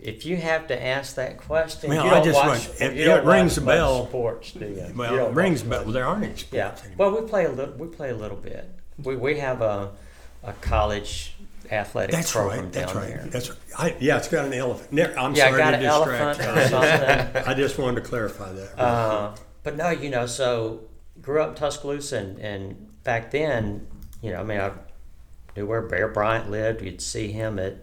if 0.02 0.26
you 0.26 0.38
have 0.38 0.68
to 0.68 0.84
ask 0.84 1.16
that 1.16 1.38
question, 1.38 1.90
Well, 1.90 2.06
you 2.06 2.10
I 2.12 2.14
don't 2.16 2.24
just 2.24 2.46
watch. 2.46 2.70
it- 2.82 2.94
you 2.96 3.02
it 3.02 3.06
don't 3.06 3.26
rings 3.26 3.58
a 3.58 3.62
bell. 3.62 4.08
Sports, 4.08 4.54
do 4.54 4.66
you? 4.66 4.94
Well, 4.96 5.14
You 5.14 5.26
it 5.26 5.34
rings, 5.34 5.62
but 5.64 5.70
much. 5.80 5.84
well, 5.86 5.94
there 5.94 6.06
aren't 6.06 6.24
any 6.24 6.36
sports 6.38 6.54
Yeah. 6.54 6.88
anymore. 6.88 7.12
Well, 7.12 7.22
we 7.22 7.28
play 7.28 7.46
a 7.46 7.52
little. 7.52 7.76
We 7.76 7.88
play 7.88 8.10
a 8.10 8.16
little 8.16 8.38
bit. 8.38 8.70
We, 9.04 9.18
we 9.18 9.40
have 9.40 9.62
a 9.62 9.92
a 10.44 10.54
college 10.62 11.36
athletic 11.72 12.12
That's 12.16 12.32
program 12.32 12.64
right. 12.66 12.74
That's 12.74 12.94
down 12.94 13.02
right. 13.04 13.10
there. 13.16 13.26
That's 13.28 13.50
right. 13.50 13.60
I, 13.78 13.96
yeah, 14.00 14.18
it's 14.18 14.28
got 14.28 14.46
an 14.46 14.54
elephant. 14.54 14.92
Ne- 14.94 15.16
I'm 15.16 15.36
Yeah, 15.36 15.48
sorry 15.50 15.58
got 15.60 15.72
to 15.72 15.78
an 15.78 15.84
distract 15.84 16.40
elephant 16.40 16.58
you. 16.58 16.62
or 16.62 16.68
something. 16.70 17.44
I 17.48 17.54
just 17.54 17.78
wanted 17.78 18.04
to 18.04 18.10
clarify 18.10 18.52
that. 18.54 18.80
Uh, 18.80 19.36
but 19.64 19.76
no, 19.78 19.90
you 19.90 20.10
know, 20.10 20.26
so 20.26 20.82
grew 21.22 21.42
up 21.42 21.50
in 21.50 21.56
Tuscaloosa, 21.56 22.18
and, 22.18 22.40
and 22.40 23.04
back 23.04 23.32
then, 23.32 23.88
you 24.22 24.32
know, 24.32 24.40
I 24.40 24.44
mean, 24.44 24.60
I 24.60 24.72
knew 25.56 25.66
where 25.66 25.82
Bear 25.82 26.08
Bryant 26.08 26.50
lived. 26.50 26.82
You'd 26.82 27.02
see 27.02 27.32
him 27.32 27.60
at, 27.60 27.76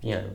you 0.00 0.14
know, 0.16 0.30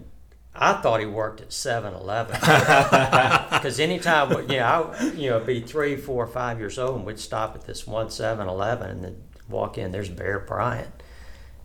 I 0.57 0.73
thought 0.81 1.01
he 1.01 1.05
worked 1.05 1.41
at 1.41 1.49
7-Eleven 1.49 2.37
because 3.51 3.77
anytime, 3.79 4.31
you 4.49 4.57
know, 4.59 4.93
I, 4.97 5.05
you 5.15 5.29
know, 5.29 5.39
be 5.41 5.59
three, 5.59 5.97
four, 5.97 6.25
five 6.27 6.59
years 6.59 6.79
old, 6.79 6.95
and 6.97 7.05
we'd 7.05 7.19
stop 7.19 7.55
at 7.55 7.65
this 7.65 7.85
one 7.85 8.07
7-Eleven 8.07 8.89
and 8.89 9.03
then 9.03 9.23
walk 9.49 9.77
in. 9.77 9.91
There's 9.91 10.07
Bear 10.09 10.39
Bryant, 10.39 10.94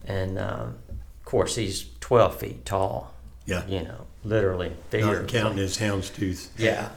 and 0.06 0.38
um, 0.38 0.76
of 0.90 1.24
course 1.24 1.56
he's 1.56 1.86
twelve 2.00 2.36
feet 2.38 2.64
tall. 2.64 3.12
yeah. 3.46 3.66
You 3.66 3.82
know, 3.82 4.06
literally, 4.24 4.70
Not 4.70 4.78
figuratively. 4.90 5.38
counting 5.38 5.58
his 5.58 5.78
houndstooth. 5.78 6.48
Yeah. 6.58 6.88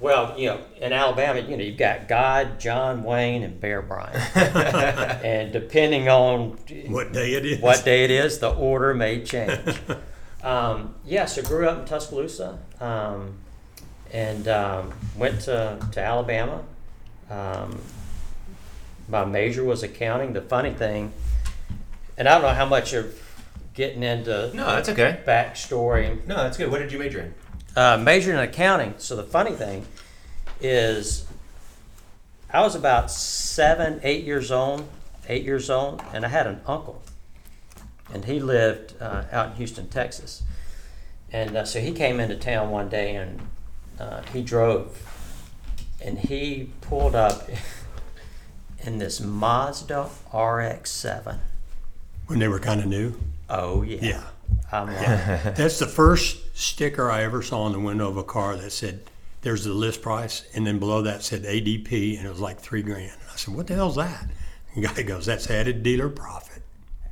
Well, 0.00 0.38
you 0.38 0.48
know, 0.48 0.60
in 0.80 0.92
Alabama, 0.92 1.40
you 1.40 1.56
know, 1.56 1.62
you've 1.62 1.78
got 1.78 2.08
God, 2.08 2.60
John 2.60 3.04
Wayne, 3.04 3.42
and 3.42 3.58
Bear 3.58 3.80
Bryant. 3.80 4.36
and 5.24 5.50
depending 5.52 6.08
on 6.10 6.58
What 6.88 7.12
day 7.12 7.32
it 7.34 7.46
is? 7.46 7.60
what 7.60 7.84
day 7.84 8.04
it 8.04 8.10
is, 8.10 8.38
the 8.38 8.50
order 8.50 8.92
may 8.92 9.22
change. 9.24 9.58
um, 10.42 10.94
yeah, 11.06 11.24
so 11.24 11.42
grew 11.42 11.66
up 11.68 11.78
in 11.78 11.84
Tuscaloosa 11.86 12.58
um, 12.80 13.34
and 14.12 14.46
um, 14.48 14.92
went 15.16 15.40
to, 15.42 15.78
to 15.92 16.00
Alabama. 16.02 16.62
Um, 17.30 17.80
my 19.08 19.24
major 19.24 19.64
was 19.64 19.82
accounting. 19.82 20.34
The 20.34 20.42
funny 20.42 20.72
thing, 20.74 21.12
and 22.16 22.28
I 22.28 22.32
don't 22.34 22.42
know 22.42 22.54
how 22.54 22.66
much 22.66 22.92
of 22.92 23.20
getting 23.74 24.02
into 24.02 24.50
No, 24.54 24.66
that's 24.66 24.88
okay. 24.90 25.20
backstory 25.26 26.24
No, 26.26 26.36
that's 26.36 26.56
good. 26.56 26.70
What 26.70 26.78
did 26.78 26.92
you 26.92 26.98
major 26.98 27.20
in? 27.20 27.34
uh, 27.76 27.96
majored 27.98 28.34
in 28.34 28.40
accounting. 28.40 28.94
So 28.98 29.16
the 29.16 29.24
funny 29.24 29.50
thing 29.52 29.84
is, 30.60 31.26
I 32.52 32.60
was 32.60 32.76
about 32.76 33.10
seven, 33.10 33.98
eight 34.04 34.24
years 34.24 34.52
old, 34.52 34.86
eight 35.28 35.44
years 35.44 35.68
old, 35.70 36.02
and 36.12 36.24
I 36.24 36.28
had 36.28 36.46
an 36.46 36.60
uncle, 36.66 37.02
and 38.12 38.24
he 38.26 38.38
lived 38.38 38.94
uh, 39.00 39.24
out 39.32 39.50
in 39.50 39.56
Houston, 39.56 39.88
Texas. 39.88 40.42
And 41.32 41.56
uh, 41.56 41.64
so 41.64 41.80
he 41.80 41.90
came 41.92 42.20
into 42.20 42.36
town 42.36 42.70
one 42.70 42.88
day, 42.88 43.16
and 43.16 43.40
uh, 43.98 44.22
he 44.32 44.40
drove, 44.42 45.02
and 46.00 46.16
he 46.16 46.70
pulled 46.80 47.16
up 47.16 47.48
in 48.84 48.98
this 48.98 49.20
Mazda 49.20 50.02
RX-7. 50.32 51.38
When 52.26 52.38
they 52.38 52.48
were 52.48 52.58
kind 52.58 52.80
of 52.80 52.86
new. 52.86 53.14
Oh 53.48 53.82
yeah. 53.82 53.98
Yeah. 54.00 54.22
I'm 54.72 54.86
like, 54.88 54.96
That's 55.56 55.78
the 55.78 55.86
first 55.86 56.56
sticker 56.58 57.10
I 57.10 57.22
ever 57.22 57.42
saw 57.42 57.62
on 57.62 57.72
the 57.72 57.80
window 57.80 58.08
of 58.08 58.16
a 58.16 58.24
car 58.24 58.56
that 58.56 58.70
said, 58.70 59.00
"There's 59.42 59.64
the 59.64 59.72
list 59.74 60.02
price," 60.02 60.44
and 60.54 60.66
then 60.66 60.78
below 60.78 61.02
that 61.02 61.22
said 61.22 61.42
ADP, 61.44 62.16
and 62.18 62.26
it 62.26 62.30
was 62.30 62.40
like 62.40 62.58
three 62.58 62.82
grand. 62.82 63.12
And 63.12 63.30
I 63.32 63.36
said, 63.36 63.54
"What 63.54 63.66
the 63.66 63.74
hell's 63.74 63.96
that?" 63.96 64.26
And 64.74 64.82
the 64.84 64.88
guy 64.88 65.02
goes, 65.14 65.26
"That's 65.26 65.50
added 65.50 65.82
dealer 65.82 66.08
profit." 66.08 66.62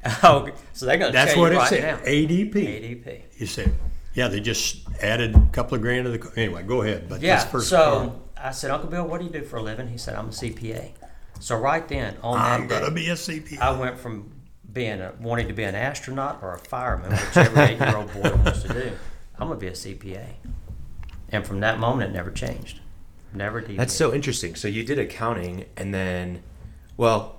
oh, 0.24 0.48
so 0.72 0.86
they're 0.86 0.96
gonna 0.96 1.12
That's 1.12 1.34
tell 1.34 1.42
what 1.42 1.52
you 1.52 1.58
it 1.58 1.60
right 1.60 1.68
said. 1.68 1.82
now. 2.00 2.04
ADP. 2.04 2.54
ADP. 2.54 3.20
You 3.38 3.46
said, 3.46 3.72
"Yeah, 4.14 4.28
they 4.28 4.40
just 4.40 4.80
added 5.00 5.34
a 5.36 5.48
couple 5.52 5.76
of 5.76 5.82
grand 5.82 6.04
to 6.06 6.10
the." 6.10 6.18
car. 6.18 6.32
Anyway, 6.36 6.62
go 6.64 6.82
ahead. 6.82 7.08
But 7.08 7.20
Yeah. 7.20 7.36
that's 7.36 7.50
first 7.50 7.68
So 7.68 8.20
I 8.36 8.50
said, 8.50 8.70
Uncle 8.72 8.88
Bill, 8.90 9.06
what 9.06 9.18
do 9.20 9.26
you 9.26 9.30
do 9.32 9.42
for 9.42 9.58
a 9.58 9.62
living? 9.62 9.86
He 9.88 9.98
said, 9.98 10.16
I'm 10.16 10.26
a 10.26 10.32
CPA. 10.32 10.90
So 11.38 11.56
right 11.56 11.86
then, 11.86 12.16
on 12.22 12.36
car. 12.38 12.48
that 12.48 12.60
I'm 12.62 12.66
day, 12.68 12.80
gonna 12.80 12.90
be 12.94 13.08
a 13.10 13.14
CPA. 13.14 13.58
I 13.60 13.78
went 13.78 13.96
from 13.98 14.32
being 14.72 15.00
a, 15.00 15.12
wanting 15.20 15.48
to 15.48 15.54
be 15.54 15.64
an 15.64 15.74
astronaut 15.74 16.38
or 16.42 16.54
a 16.54 16.58
fireman, 16.58 17.10
whichever 17.12 17.60
eight-year-old 17.62 18.12
boy 18.14 18.34
wants 18.36 18.62
to 18.62 18.68
do. 18.72 18.92
I'm 19.38 19.48
gonna 19.48 19.58
be 19.60 19.66
a 19.68 19.72
CPA. 19.72 20.26
And 21.30 21.46
from 21.46 21.60
that 21.60 21.78
moment, 21.78 22.10
it 22.10 22.14
never 22.14 22.30
changed. 22.30 22.80
Never 23.34 23.60
deviated. 23.60 23.80
That's 23.80 23.94
so 23.94 24.12
interesting. 24.12 24.54
So 24.54 24.68
you 24.68 24.84
did 24.84 24.98
accounting, 24.98 25.64
and 25.76 25.92
then, 25.94 26.42
well, 26.96 27.36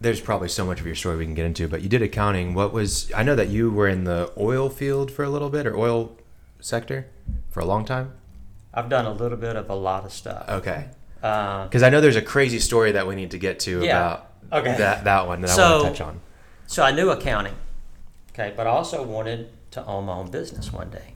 there's 0.00 0.20
probably 0.20 0.48
so 0.48 0.66
much 0.66 0.80
of 0.80 0.86
your 0.86 0.94
story 0.94 1.16
we 1.16 1.24
can 1.24 1.34
get 1.34 1.46
into, 1.46 1.66
but 1.68 1.80
you 1.82 1.88
did 1.88 2.02
accounting. 2.02 2.52
What 2.54 2.72
was? 2.72 3.10
I 3.14 3.22
know 3.22 3.34
that 3.34 3.48
you 3.48 3.70
were 3.70 3.88
in 3.88 4.04
the 4.04 4.30
oil 4.36 4.68
field 4.68 5.10
for 5.10 5.24
a 5.24 5.30
little 5.30 5.48
bit, 5.48 5.66
or 5.66 5.74
oil 5.76 6.16
sector 6.60 7.06
for 7.50 7.60
a 7.60 7.64
long 7.64 7.84
time. 7.86 8.12
I've 8.74 8.90
done 8.90 9.06
a 9.06 9.12
little 9.12 9.38
bit 9.38 9.56
of 9.56 9.70
a 9.70 9.74
lot 9.74 10.04
of 10.04 10.12
stuff. 10.12 10.46
Okay, 10.48 10.88
Uh, 11.22 11.64
because 11.64 11.82
I 11.82 11.88
know 11.88 12.02
there's 12.02 12.16
a 12.16 12.20
crazy 12.22 12.58
story 12.60 12.92
that 12.92 13.06
we 13.06 13.14
need 13.14 13.30
to 13.30 13.38
get 13.38 13.58
to 13.60 13.82
Yeah. 13.82 13.96
about 13.96 14.25
Okay. 14.52 14.76
that 14.76 15.04
that 15.04 15.26
one 15.26 15.40
that 15.42 15.50
I 15.50 15.54
So- 15.54 15.82
want 15.82 15.94
to 15.96 15.98
touch 15.98 16.08
on. 16.08 16.20
So 16.68 16.82
I 16.82 16.90
knew 16.90 17.10
accounting, 17.10 17.54
okay, 18.32 18.52
but 18.56 18.66
I 18.66 18.70
also 18.70 19.02
wanted 19.04 19.50
to 19.72 19.84
own 19.86 20.06
my 20.06 20.14
own 20.14 20.30
business 20.30 20.72
one 20.72 20.90
day. 20.90 21.14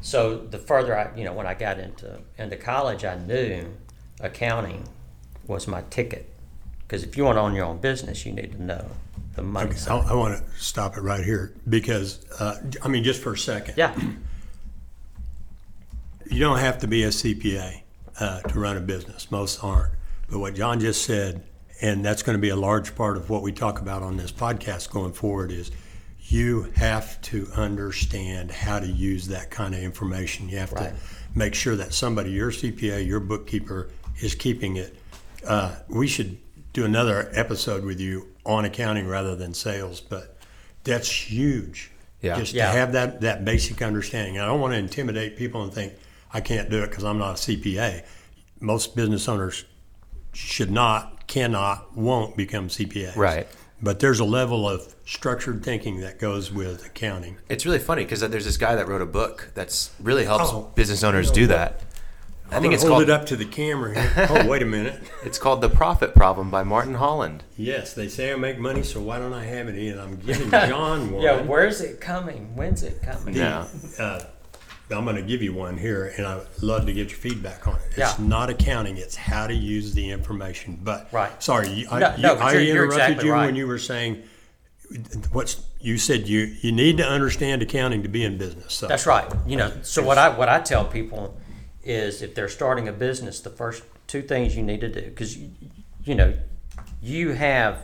So 0.00 0.36
the 0.38 0.58
further 0.58 0.96
I, 0.98 1.16
you 1.16 1.24
know, 1.24 1.32
when 1.32 1.46
I 1.46 1.54
got 1.54 1.78
into 1.78 2.18
into 2.38 2.56
college, 2.56 3.04
I 3.04 3.16
knew 3.16 3.74
accounting 4.20 4.88
was 5.46 5.66
my 5.68 5.82
ticket. 5.90 6.32
Because 6.80 7.02
if 7.02 7.16
you 7.16 7.24
want 7.24 7.36
to 7.36 7.40
own 7.42 7.54
your 7.54 7.64
own 7.64 7.78
business, 7.78 8.24
you 8.26 8.32
need 8.32 8.52
to 8.52 8.62
know 8.62 8.84
the 9.34 9.42
money 9.42 9.70
Okay, 9.70 9.78
side. 9.78 10.04
I, 10.06 10.10
I 10.10 10.14
want 10.14 10.36
to 10.38 10.44
stop 10.60 10.96
it 10.96 11.00
right 11.00 11.24
here 11.24 11.52
because, 11.68 12.24
uh, 12.40 12.56
I 12.82 12.88
mean, 12.88 13.02
just 13.04 13.20
for 13.22 13.32
a 13.32 13.38
second. 13.38 13.74
Yeah, 13.76 13.92
You 16.28 16.40
don't 16.40 16.58
have 16.58 16.78
to 16.80 16.86
be 16.88 17.04
a 17.04 17.08
CPA 17.08 17.82
uh, 18.18 18.40
to 18.42 18.58
run 18.60 18.76
a 18.76 18.80
business. 18.80 19.30
Most 19.30 19.62
aren't. 19.62 19.92
But 20.28 20.38
what 20.40 20.54
John 20.54 20.80
just 20.80 21.02
said, 21.04 21.44
and 21.80 22.04
that's 22.04 22.22
going 22.22 22.36
to 22.36 22.40
be 22.42 22.48
a 22.48 22.56
large 22.56 22.94
part 22.94 23.16
of 23.16 23.28
what 23.30 23.42
we 23.42 23.52
talk 23.52 23.80
about 23.80 24.02
on 24.02 24.16
this 24.16 24.32
podcast 24.32 24.90
going 24.90 25.12
forward, 25.12 25.50
is 25.52 25.70
you 26.20 26.72
have 26.76 27.20
to 27.22 27.46
understand 27.54 28.50
how 28.50 28.78
to 28.80 28.86
use 28.86 29.28
that 29.28 29.50
kind 29.50 29.74
of 29.74 29.80
information. 29.80 30.48
You 30.48 30.58
have 30.58 30.72
Right. 30.72 30.90
to 30.90 30.96
make 31.34 31.54
sure 31.54 31.76
that 31.76 31.92
somebody, 31.92 32.30
your 32.30 32.50
CPA, 32.50 32.98
your 33.06 33.20
bookkeeper, 33.20 33.90
is 34.20 34.34
keeping 34.34 34.76
it. 34.76 34.96
Uh, 35.46 35.76
we 35.88 36.06
should 36.06 36.38
do 36.72 36.84
another 36.84 37.30
episode 37.32 37.84
with 37.84 38.00
you 38.00 38.26
on 38.44 38.64
accounting 38.64 39.06
rather 39.06 39.36
than 39.36 39.54
sales, 39.54 40.00
but 40.00 40.38
that's 40.84 41.10
huge. 41.10 41.90
Yeah. 42.22 42.38
Just 42.38 42.54
Yeah. 42.54 42.72
to 42.72 42.78
have 42.78 42.92
that, 42.92 43.20
that 43.20 43.44
basic 43.44 43.82
understanding. 43.82 44.38
I 44.38 44.46
don't 44.46 44.60
want 44.60 44.72
to 44.72 44.78
intimidate 44.78 45.36
people 45.36 45.62
and 45.62 45.72
think, 45.72 45.92
I 46.32 46.40
can't 46.40 46.68
do 46.70 46.82
it 46.82 46.88
because 46.90 47.04
I'm 47.04 47.18
not 47.18 47.34
a 47.34 47.38
CPA. 47.42 48.02
Most 48.60 48.96
business 48.96 49.28
owners 49.28 49.64
should 50.32 50.70
not, 50.70 51.15
cannot, 51.26 51.96
won't 51.96 52.36
become 52.36 52.68
CPAs. 52.68 53.16
Right. 53.16 53.46
But 53.82 54.00
there's 54.00 54.20
a 54.20 54.24
level 54.24 54.68
of 54.68 54.94
structured 55.04 55.62
thinking 55.62 56.00
that 56.00 56.18
goes 56.18 56.50
with 56.50 56.84
accounting. 56.86 57.36
It's 57.48 57.66
really 57.66 57.78
funny 57.78 58.04
because 58.04 58.20
there's 58.20 58.44
this 58.46 58.56
guy 58.56 58.74
that 58.74 58.88
wrote 58.88 59.02
a 59.02 59.06
book 59.06 59.50
that's 59.54 59.90
really 60.00 60.24
helps 60.24 60.46
Oh, 60.48 60.72
business 60.74 61.04
owners 61.04 61.30
do 61.30 61.46
that. 61.48 61.80
I 62.50 62.56
I'm 62.56 62.62
think 62.62 62.64
gonna 62.70 62.74
it's 62.74 62.82
hold 62.84 62.92
called 62.92 63.02
it 63.02 63.10
up 63.10 63.26
to 63.26 63.36
the 63.36 63.44
camera 63.44 64.00
here. 64.00 64.26
Oh, 64.30 64.46
wait 64.48 64.62
a 64.62 64.66
minute. 64.66 65.00
it's 65.24 65.36
called 65.36 65.60
The 65.60 65.68
Profit 65.68 66.14
Problem 66.14 66.48
by 66.48 66.62
Martin 66.62 66.94
Holland. 66.94 67.42
Yes, 67.56 67.92
they 67.92 68.06
say 68.08 68.32
I 68.32 68.36
make 68.36 68.56
money, 68.58 68.82
so 68.84 69.00
why 69.00 69.18
don't 69.18 69.32
I 69.34 69.44
have 69.44 69.68
any? 69.68 69.88
And 69.88 70.00
I'm 70.00 70.16
giving 70.16 70.48
John 70.68 71.10
one. 71.10 71.22
Yeah, 71.22 71.42
where's 71.42 71.80
it 71.80 72.00
coming? 72.00 72.54
When's 72.56 72.82
it 72.84 73.02
coming? 73.02 73.34
Yeah. 73.34 73.66
uh, 73.98 74.20
I'm 74.90 75.04
going 75.04 75.16
to 75.16 75.22
give 75.22 75.42
you 75.42 75.52
one 75.52 75.76
here, 75.76 76.12
and 76.16 76.26
I'd 76.26 76.42
love 76.62 76.86
to 76.86 76.92
get 76.92 77.08
your 77.10 77.18
feedback 77.18 77.66
on 77.66 77.74
it. 77.76 77.80
It's 77.88 77.98
Yeah. 77.98 78.14
not 78.20 78.50
accounting; 78.50 78.96
it's 78.98 79.16
how 79.16 79.46
to 79.46 79.54
use 79.54 79.94
the 79.94 80.10
information. 80.10 80.78
But 80.82 81.08
Right. 81.12 81.42
sorry, 81.42 81.68
you, 81.70 81.88
I, 81.90 81.98
No, 81.98 82.14
you, 82.16 82.22
no, 82.22 82.34
I 82.36 82.52
you're- 82.52 82.64
you're 82.66 82.74
interrupted 82.84 83.00
exactly 83.00 83.26
you 83.26 83.32
right. 83.32 83.46
when 83.46 83.56
you 83.56 83.66
were 83.66 83.78
saying 83.78 84.22
what's 85.32 85.62
you 85.80 85.98
said 85.98 86.28
you 86.28 86.40
you 86.60 86.70
need 86.70 86.96
to 86.98 87.04
understand 87.04 87.60
accounting 87.62 88.02
to 88.04 88.08
be 88.08 88.22
in 88.24 88.38
business. 88.38 88.72
So 88.74 88.86
That's 88.86 89.06
right. 89.06 89.26
You 89.46 89.56
know, 89.56 89.72
so 89.82 90.02
what 90.02 90.18
I 90.18 90.28
what 90.28 90.48
I 90.48 90.60
tell 90.60 90.84
people 90.84 91.36
is 91.84 92.22
if 92.22 92.34
they're 92.34 92.48
starting 92.48 92.86
a 92.88 92.92
business, 92.92 93.40
the 93.40 93.50
first 93.50 93.82
two 94.06 94.22
things 94.22 94.56
you 94.56 94.62
need 94.62 94.80
to 94.82 94.88
do 94.88 95.00
because 95.02 95.36
you, 95.36 95.50
you 96.04 96.14
know 96.14 96.34
you 97.02 97.32
have 97.32 97.78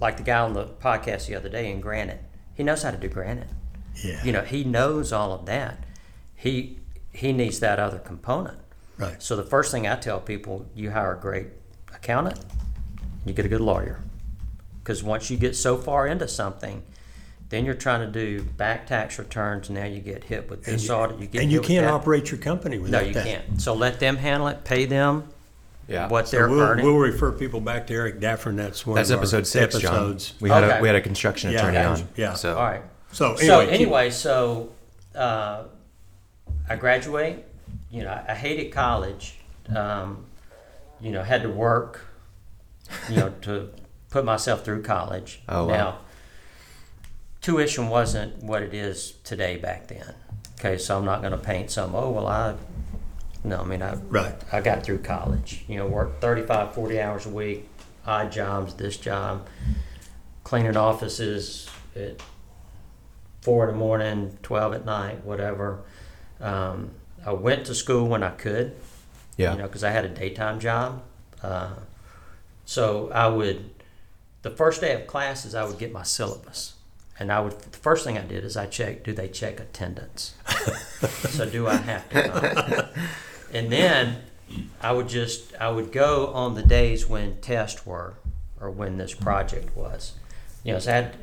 like 0.00 0.16
the 0.16 0.22
guy 0.22 0.38
on 0.38 0.52
the 0.52 0.66
podcast 0.66 1.26
the 1.26 1.34
other 1.34 1.48
day 1.48 1.68
in 1.70 1.80
Granite. 1.80 2.22
He 2.54 2.62
knows 2.62 2.82
how 2.84 2.92
to 2.92 2.96
do 2.96 3.08
Granite. 3.08 3.48
yeah, 4.04 4.22
You 4.24 4.30
know, 4.32 4.42
he 4.42 4.62
knows 4.64 5.12
all 5.12 5.32
of 5.32 5.46
that. 5.46 5.82
He 6.38 6.78
he 7.12 7.32
needs 7.32 7.58
that 7.60 7.78
other 7.80 7.98
component. 7.98 8.58
right. 8.96 9.20
So 9.20 9.34
the 9.34 9.42
first 9.42 9.72
thing 9.72 9.88
I 9.88 9.96
tell 9.96 10.20
people, 10.20 10.66
you 10.74 10.90
hire 10.92 11.14
a 11.14 11.18
great 11.20 11.48
accountant, 11.92 12.38
you 13.26 13.32
get 13.32 13.44
a 13.44 13.48
good 13.48 13.60
lawyer. 13.60 13.98
Because 14.82 15.02
once 15.02 15.28
you 15.30 15.36
get 15.36 15.56
so 15.56 15.76
far 15.76 16.06
into 16.06 16.28
something, 16.28 16.82
then 17.48 17.64
you're 17.64 17.74
trying 17.74 18.00
to 18.00 18.06
do 18.12 18.42
back 18.44 18.86
tax 18.86 19.18
returns. 19.18 19.68
Now 19.68 19.84
you 19.84 20.00
get 20.00 20.22
hit 20.24 20.48
with 20.48 20.62
this 20.64 20.88
audit. 20.88 21.18
You 21.18 21.26
get 21.26 21.42
and 21.42 21.50
you 21.50 21.60
can't 21.60 21.86
operate 21.86 22.30
your 22.30 22.38
company 22.38 22.78
without 22.78 22.98
that. 22.98 23.02
No, 23.02 23.08
you 23.08 23.14
that. 23.14 23.24
can't. 23.26 23.60
So 23.60 23.74
let 23.74 23.98
them 23.98 24.16
handle 24.16 24.46
it. 24.48 24.62
Pay 24.64 24.84
them 24.86 25.24
Yeah. 25.88 26.06
what 26.08 26.28
So 26.28 26.36
they're 26.36 26.48
we'll, 26.48 26.60
earning. 26.60 26.84
we'll 26.86 26.94
refer 26.98 27.32
people 27.32 27.60
back 27.60 27.86
to 27.88 27.94
Eric 27.94 28.20
Daffern. 28.20 28.54
That's 28.56 28.86
one 28.86 28.94
That's 28.96 29.10
of 29.10 29.16
our 29.16 29.22
episode 29.22 29.46
six, 29.46 29.74
episodes. 29.74 30.28
John. 30.30 30.36
We 30.40 30.50
had 30.50 30.62
Okay. 30.64 30.78
a 30.78 30.82
we 30.82 30.88
had 30.88 30.96
a 30.96 31.00
construction 31.00 31.50
Yeah, 31.50 31.58
attorney 31.58 31.76
yeah, 31.78 31.90
on. 31.90 32.08
yeah. 32.16 32.34
So 32.34 32.56
all 32.56 32.62
right. 32.64 32.82
So 33.12 33.34
anyway, 33.34 33.46
so 33.46 33.60
keep- 33.64 33.72
anyway, 33.72 34.10
so 34.10 34.68
uh, 35.16 35.62
I 36.68 36.76
graduate. 36.76 37.44
You 37.90 38.04
know, 38.04 38.24
I 38.28 38.34
hated 38.34 38.72
college. 38.72 39.34
Um, 39.74 40.26
you 41.00 41.10
know, 41.10 41.22
had 41.22 41.42
to 41.42 41.48
work. 41.48 42.06
You 43.10 43.16
know, 43.16 43.34
to 43.42 43.70
put 44.10 44.24
myself 44.24 44.64
through 44.64 44.82
college. 44.82 45.40
Oh, 45.48 45.66
wow. 45.66 45.74
Now, 45.74 45.98
tuition 47.40 47.88
wasn't 47.88 48.42
what 48.42 48.62
it 48.62 48.74
is 48.74 49.14
today 49.24 49.56
back 49.56 49.88
then. 49.88 50.14
Okay, 50.58 50.78
so 50.78 50.98
I'm 50.98 51.04
not 51.04 51.20
going 51.20 51.32
to 51.32 51.38
paint 51.38 51.70
some. 51.70 51.94
Oh 51.94 52.10
well, 52.10 52.26
I. 52.26 52.54
No, 53.44 53.60
I 53.60 53.64
mean 53.64 53.82
I. 53.82 53.94
Right. 53.94 54.34
I 54.50 54.60
got 54.60 54.82
through 54.82 54.98
college. 54.98 55.64
You 55.68 55.76
know, 55.76 55.86
worked 55.86 56.20
35, 56.20 56.74
40 56.74 57.00
hours 57.00 57.26
a 57.26 57.30
week, 57.30 57.68
odd 58.06 58.32
jobs, 58.32 58.74
this 58.74 58.96
job, 58.96 59.46
cleaning 60.42 60.76
offices 60.76 61.68
at 61.94 62.20
four 63.40 63.68
in 63.68 63.74
the 63.74 63.78
morning, 63.78 64.36
12 64.42 64.74
at 64.74 64.84
night, 64.84 65.24
whatever. 65.24 65.80
Um, 66.40 66.90
I 67.24 67.32
went 67.32 67.66
to 67.66 67.74
school 67.74 68.06
when 68.06 68.22
I 68.22 68.30
could, 68.30 68.74
yeah. 69.36 69.52
you 69.52 69.58
know, 69.58 69.66
because 69.66 69.84
I 69.84 69.90
had 69.90 70.04
a 70.04 70.08
daytime 70.08 70.60
job. 70.60 71.02
Uh, 71.42 71.74
so 72.64 73.10
I 73.12 73.28
would, 73.28 73.70
the 74.42 74.50
first 74.50 74.80
day 74.80 74.94
of 74.94 75.06
classes, 75.06 75.54
I 75.54 75.64
would 75.64 75.78
get 75.78 75.92
my 75.92 76.02
syllabus. 76.02 76.74
And 77.18 77.32
I 77.32 77.40
would, 77.40 77.58
the 77.58 77.78
first 77.78 78.04
thing 78.04 78.16
I 78.16 78.22
did 78.22 78.44
is 78.44 78.56
I 78.56 78.66
checked, 78.66 79.04
do 79.04 79.12
they 79.12 79.28
check 79.28 79.58
attendance? 79.58 80.34
so 81.28 81.48
do 81.48 81.66
I 81.66 81.76
have 81.76 82.08
to? 82.10 82.88
And 83.52 83.72
then 83.72 84.22
I 84.80 84.92
would 84.92 85.08
just, 85.08 85.54
I 85.56 85.70
would 85.70 85.92
go 85.92 86.28
on 86.28 86.54
the 86.54 86.62
days 86.62 87.06
when 87.06 87.40
tests 87.40 87.86
were 87.86 88.14
or 88.60 88.70
when 88.70 88.96
this 88.98 89.14
project 89.14 89.76
was. 89.76 90.12
You 90.64 90.74
know, 90.74 90.78
so 90.78 90.90
I 90.90 90.94
had, 90.94 91.16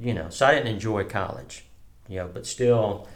you 0.00 0.14
know, 0.14 0.28
so 0.30 0.46
I 0.46 0.54
didn't 0.54 0.68
enjoy 0.68 1.04
college, 1.04 1.64
you 2.08 2.16
know, 2.16 2.28
but 2.32 2.46
still 2.46 3.08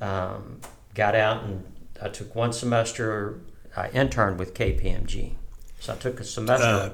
um, 0.00 0.60
got 0.94 1.14
out 1.14 1.44
and 1.44 1.64
I 2.00 2.08
took 2.08 2.34
one 2.34 2.52
semester, 2.52 3.40
I 3.76 3.88
interned 3.90 4.38
with 4.38 4.54
KPMG. 4.54 5.34
So 5.80 5.92
I 5.92 5.96
took 5.96 6.20
a 6.20 6.24
semester. 6.24 6.66
uh, 6.66 6.90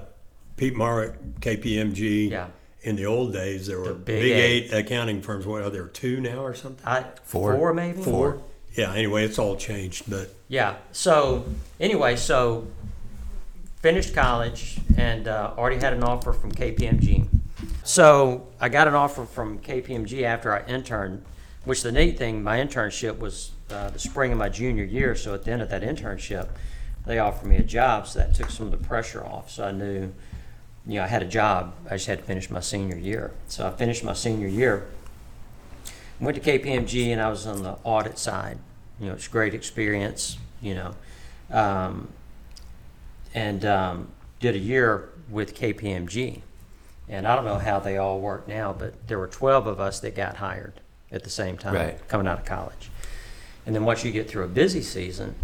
Pete 0.56 0.74
Marr 0.74 1.16
KPMG. 1.40 2.30
Yeah. 2.30 2.48
In 2.82 2.96
the 2.96 3.06
old 3.06 3.32
days, 3.32 3.66
there 3.66 3.78
were 3.80 3.88
The 3.88 3.94
Big 3.94 4.20
big, 4.22 4.32
Eight. 4.32 4.64
eight. 4.66 4.72
accounting 4.74 5.22
firms. 5.22 5.46
What 5.46 5.62
are 5.62 5.70
there 5.70 5.86
two 5.88 6.20
now 6.20 6.44
or 6.44 6.54
something? 6.54 6.86
I, 6.86 7.04
Four. 7.22 7.56
four 7.56 7.72
maybe? 7.72 8.02
Four. 8.02 8.42
Yeah. 8.74 8.92
Anyway, 8.92 9.24
it's 9.24 9.38
all 9.38 9.56
changed, 9.56 10.10
but 10.10 10.28
Yeah. 10.48 10.76
So 10.92 11.46
anyway, 11.80 12.16
so 12.16 12.66
finished 13.80 14.14
college 14.14 14.78
and 14.98 15.28
uh, 15.28 15.54
already 15.56 15.76
had 15.76 15.92
an 15.94 16.02
offer 16.02 16.32
from 16.32 16.52
KPMG. 16.52 17.26
So 17.84 18.48
I 18.60 18.68
got 18.68 18.86
an 18.88 18.94
offer 18.94 19.24
from 19.24 19.58
KPMG 19.60 20.22
after 20.22 20.52
I 20.54 20.66
interned, 20.66 21.24
which 21.64 21.82
the 21.82 21.92
neat 21.92 22.18
thing, 22.18 22.42
my 22.42 22.58
internship 22.58 23.18
was 23.18 23.52
uh, 23.70 23.90
the 23.90 23.98
spring 23.98 24.32
of 24.32 24.38
my 24.38 24.48
junior 24.48 24.84
year. 24.84 25.14
So 25.14 25.34
at 25.34 25.44
the 25.44 25.50
end 25.50 25.62
of 25.62 25.70
that 25.70 25.82
internship, 25.82 26.48
they 27.06 27.18
offered 27.18 27.48
me 27.48 27.56
a 27.56 27.62
job, 27.62 28.06
so 28.06 28.18
that 28.18 28.34
took 28.34 28.50
some 28.50 28.66
of 28.66 28.72
the 28.72 28.86
pressure 28.86 29.24
off. 29.24 29.50
So 29.50 29.64
I 29.64 29.72
knew, 29.72 30.12
you 30.86 30.94
know, 30.98 31.04
I 31.04 31.06
had 31.06 31.22
a 31.22 31.26
job. 31.26 31.74
I 31.86 31.96
just 31.96 32.06
had 32.06 32.18
to 32.18 32.24
finish 32.24 32.50
my 32.50 32.60
senior 32.60 32.96
year. 32.96 33.32
So 33.48 33.66
I 33.66 33.70
finished 33.70 34.04
my 34.04 34.14
senior 34.14 34.48
year. 34.48 34.86
Went 36.20 36.42
to 36.42 36.58
KPMG 36.58 37.08
and 37.08 37.20
I 37.20 37.28
was 37.28 37.46
on 37.46 37.62
the 37.62 37.76
audit 37.82 38.18
side. 38.18 38.58
You 39.00 39.08
know, 39.08 39.14
it's 39.14 39.26
a 39.26 39.30
great 39.30 39.54
experience. 39.54 40.38
You 40.62 40.74
know, 40.74 40.94
um, 41.50 42.08
and 43.34 43.64
um, 43.66 44.08
did 44.40 44.54
a 44.54 44.58
year 44.58 45.10
with 45.28 45.54
KPMG. 45.54 46.40
And 47.06 47.26
I 47.26 47.36
don't 47.36 47.44
know 47.44 47.58
how 47.58 47.80
they 47.80 47.98
all 47.98 48.18
work 48.20 48.48
now, 48.48 48.72
but 48.72 49.08
there 49.08 49.18
were 49.18 49.26
12 49.26 49.66
of 49.66 49.78
us 49.78 50.00
that 50.00 50.14
got 50.14 50.36
hired 50.36 50.80
at 51.14 51.22
the 51.22 51.30
same 51.30 51.56
time 51.56 51.74
Right. 51.74 52.08
coming 52.08 52.26
out 52.26 52.38
of 52.40 52.44
college. 52.44 52.90
And 53.64 53.74
then 53.74 53.84
once 53.84 54.04
you 54.04 54.10
get 54.10 54.28
through 54.28 54.44
a 54.44 54.48
busy 54.48 54.82
season, 54.82 55.36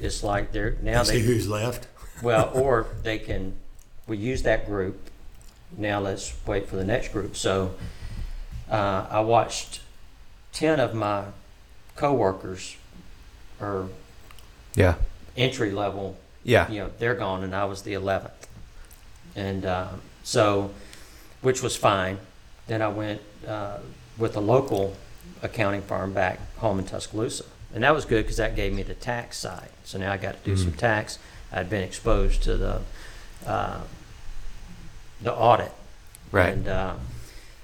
it's 0.00 0.22
like 0.22 0.52
they're 0.52 0.76
now 0.80 1.02
they 1.02 1.14
see 1.14 1.20
they 1.20 1.26
who's 1.26 1.48
left. 1.48 1.88
well, 2.22 2.50
or 2.54 2.86
they 3.02 3.18
can, 3.18 3.54
we 4.06 4.16
use 4.16 4.42
that 4.44 4.64
group. 4.66 5.10
Now 5.76 5.98
let's 6.00 6.32
wait 6.46 6.68
for 6.68 6.76
the 6.76 6.84
next 6.84 7.08
group. 7.12 7.36
So 7.36 7.74
uh, 8.70 9.06
I 9.10 9.20
watched 9.20 9.80
10 10.52 10.80
of 10.80 10.94
my 10.94 11.24
coworkers 11.96 12.76
or 13.60 13.88
Yeah. 14.74 14.94
entry 15.36 15.72
level, 15.72 16.16
Yeah. 16.44 16.70
you 16.70 16.78
know, 16.80 16.90
they're 16.98 17.14
gone 17.16 17.42
and 17.42 17.54
I 17.54 17.64
was 17.64 17.82
the 17.82 17.92
11th. 17.94 18.46
And 19.36 19.66
uh, 19.66 19.88
so, 20.22 20.70
which 21.42 21.62
was 21.62 21.76
fine. 21.76 22.18
Then 22.66 22.82
I 22.82 22.88
went 22.88 23.20
uh, 23.46 23.78
with 24.16 24.36
a 24.36 24.40
local 24.40 24.96
accounting 25.42 25.82
firm 25.82 26.12
back 26.12 26.38
home 26.56 26.78
in 26.78 26.84
Tuscaloosa. 26.84 27.44
And 27.74 27.84
that 27.84 27.94
was 27.94 28.04
good 28.04 28.24
because 28.24 28.38
that 28.38 28.56
gave 28.56 28.72
me 28.72 28.82
the 28.82 28.94
tax 28.94 29.36
side. 29.36 29.68
So 29.84 29.98
now 29.98 30.12
I 30.12 30.16
got 30.16 30.42
to 30.42 30.50
do 30.50 30.56
some 30.56 30.72
tax. 30.72 31.18
I'd 31.52 31.68
been 31.68 31.82
exposed 31.82 32.42
to 32.44 32.56
the 32.56 32.80
uh, 33.46 33.80
the 35.20 35.34
audit. 35.34 35.72
Right. 36.32 36.54
And 36.54 36.68
uh, 36.68 36.94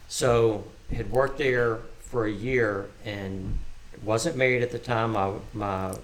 so 0.09 0.65
had 0.93 1.11
worked 1.11 1.39
there 1.39 1.81
for 2.01 2.27
a 2.27 2.31
year 2.31 2.91
and 3.05 3.59
wasn't 4.03 4.37
married 4.37 4.63
at 4.63 4.73
the 4.73 4.79
time. 4.79 5.13
My 5.13 5.33
my 5.53 5.95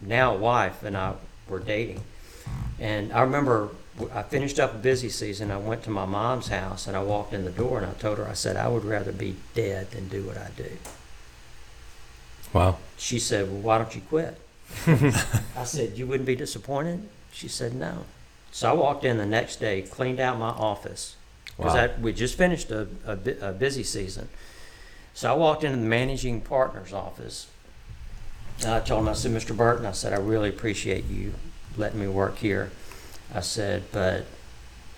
now 0.00 0.36
wife 0.36 0.82
and 0.82 0.96
I 0.96 1.14
were 1.48 1.58
dating. 1.58 2.02
And 2.78 3.12
I 3.12 3.22
remember 3.22 3.70
I 4.14 4.22
finished 4.22 4.60
up 4.60 4.74
a 4.74 4.78
busy 4.78 5.08
season. 5.08 5.50
I 5.50 5.56
went 5.56 5.82
to 5.84 5.90
my 5.90 6.04
mom's 6.04 6.48
house 6.48 6.86
and 6.86 6.96
I 6.96 7.02
walked 7.02 7.32
in 7.32 7.44
the 7.44 7.50
door 7.50 7.78
and 7.78 7.86
I 7.86 7.94
told 7.94 8.18
her, 8.18 8.28
I 8.28 8.34
said, 8.34 8.56
I 8.56 8.68
would 8.68 8.84
rather 8.84 9.12
be 9.12 9.36
dead 9.54 9.90
than 9.90 10.08
do 10.08 10.22
what 10.22 10.36
I 10.36 10.50
do. 10.56 10.70
Wow. 12.52 12.78
She 12.96 13.18
said, 13.18 13.48
Well, 13.50 13.60
why 13.60 13.78
don't 13.78 13.94
you 13.94 14.00
quit? 14.08 14.38
I 14.86 15.64
said, 15.64 15.96
You 15.98 16.06
wouldn't 16.06 16.26
be 16.26 16.36
disappointed? 16.36 17.08
She 17.32 17.48
said, 17.48 17.74
No. 17.74 18.04
So 18.50 18.70
I 18.70 18.72
walked 18.72 19.04
in 19.04 19.18
the 19.18 19.26
next 19.26 19.56
day, 19.56 19.82
cleaned 19.82 20.20
out 20.20 20.38
my 20.38 20.48
office, 20.48 21.16
because 21.56 21.74
Wow. 21.74 21.94
we 22.00 22.12
just 22.12 22.36
finished 22.36 22.70
a, 22.70 22.88
a, 23.06 23.16
bu- 23.16 23.36
a 23.40 23.52
busy 23.52 23.82
season. 23.82 24.28
So 25.14 25.30
I 25.30 25.34
walked 25.36 25.64
into 25.64 25.76
the 25.78 25.84
managing 25.86 26.40
partner's 26.40 26.92
office. 26.92 27.48
And 28.60 28.70
I 28.70 28.80
told 28.80 29.02
him, 29.02 29.08
I 29.08 29.12
said, 29.12 29.32
Mr. 29.32 29.56
Burton, 29.56 29.84
I 29.86 29.92
said, 29.92 30.12
I 30.12 30.16
really 30.16 30.48
appreciate 30.48 31.04
you 31.06 31.34
letting 31.76 32.00
me 32.00 32.08
work 32.08 32.38
here. 32.38 32.70
I 33.34 33.40
said, 33.40 33.84
but 33.92 34.24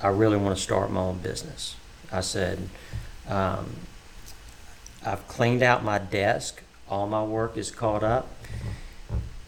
I 0.03 0.09
really 0.09 0.37
want 0.37 0.57
to 0.57 0.63
start 0.63 0.91
my 0.91 1.01
own 1.01 1.19
business. 1.19 1.77
I 2.13 2.21
said, 2.21 2.59
um, 3.29 3.77
I've 5.05 5.27
cleaned 5.29 5.63
out 5.63 5.85
my 5.85 5.99
desk. 5.99 6.63
All 6.91 7.07
my 7.07 7.23
work 7.23 7.57
is 7.57 7.71
caught 7.71 8.03
up. 8.03 8.29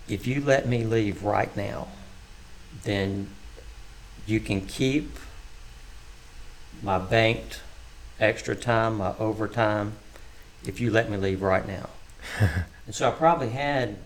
If 0.09 0.27
you 0.29 0.41
let 0.41 0.67
me 0.67 0.85
leave 0.85 1.25
right 1.25 1.55
now, 1.57 1.89
then 2.85 3.29
you 4.27 4.39
can 4.39 4.61
keep 4.61 5.19
my 6.83 6.99
banked 6.99 7.61
extra 8.21 8.55
time, 8.55 8.99
my 8.99 9.15
overtime, 9.19 9.95
if 10.65 10.81
you 10.81 10.93
let 10.93 11.11
me 11.11 11.17
leave 11.17 11.43
right 11.43 11.67
now. 11.67 11.91
and 12.87 12.95
so 12.95 13.09
I 13.09 13.11
probably 13.11 13.49
had, 13.49 13.97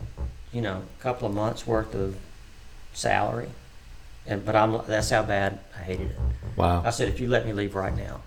you 0.52 0.62
know, 0.62 0.82
a 0.98 1.02
couple 1.02 1.28
of 1.28 1.34
months 1.34 1.66
worth 1.66 1.94
of 1.94 2.16
salary. 2.94 3.50
And, 4.26 4.44
but 4.44 4.56
I'm, 4.56 4.80
that's 4.86 5.10
how 5.10 5.22
bad 5.22 5.60
I 5.78 5.82
hated 5.82 6.10
it. 6.10 6.16
Wow. 6.56 6.82
I 6.84 6.90
said, 6.90 7.08
if 7.08 7.20
you 7.20 7.28
let 7.28 7.44
me 7.46 7.52
leave 7.52 7.74
right 7.74 7.94
now. 7.94 8.22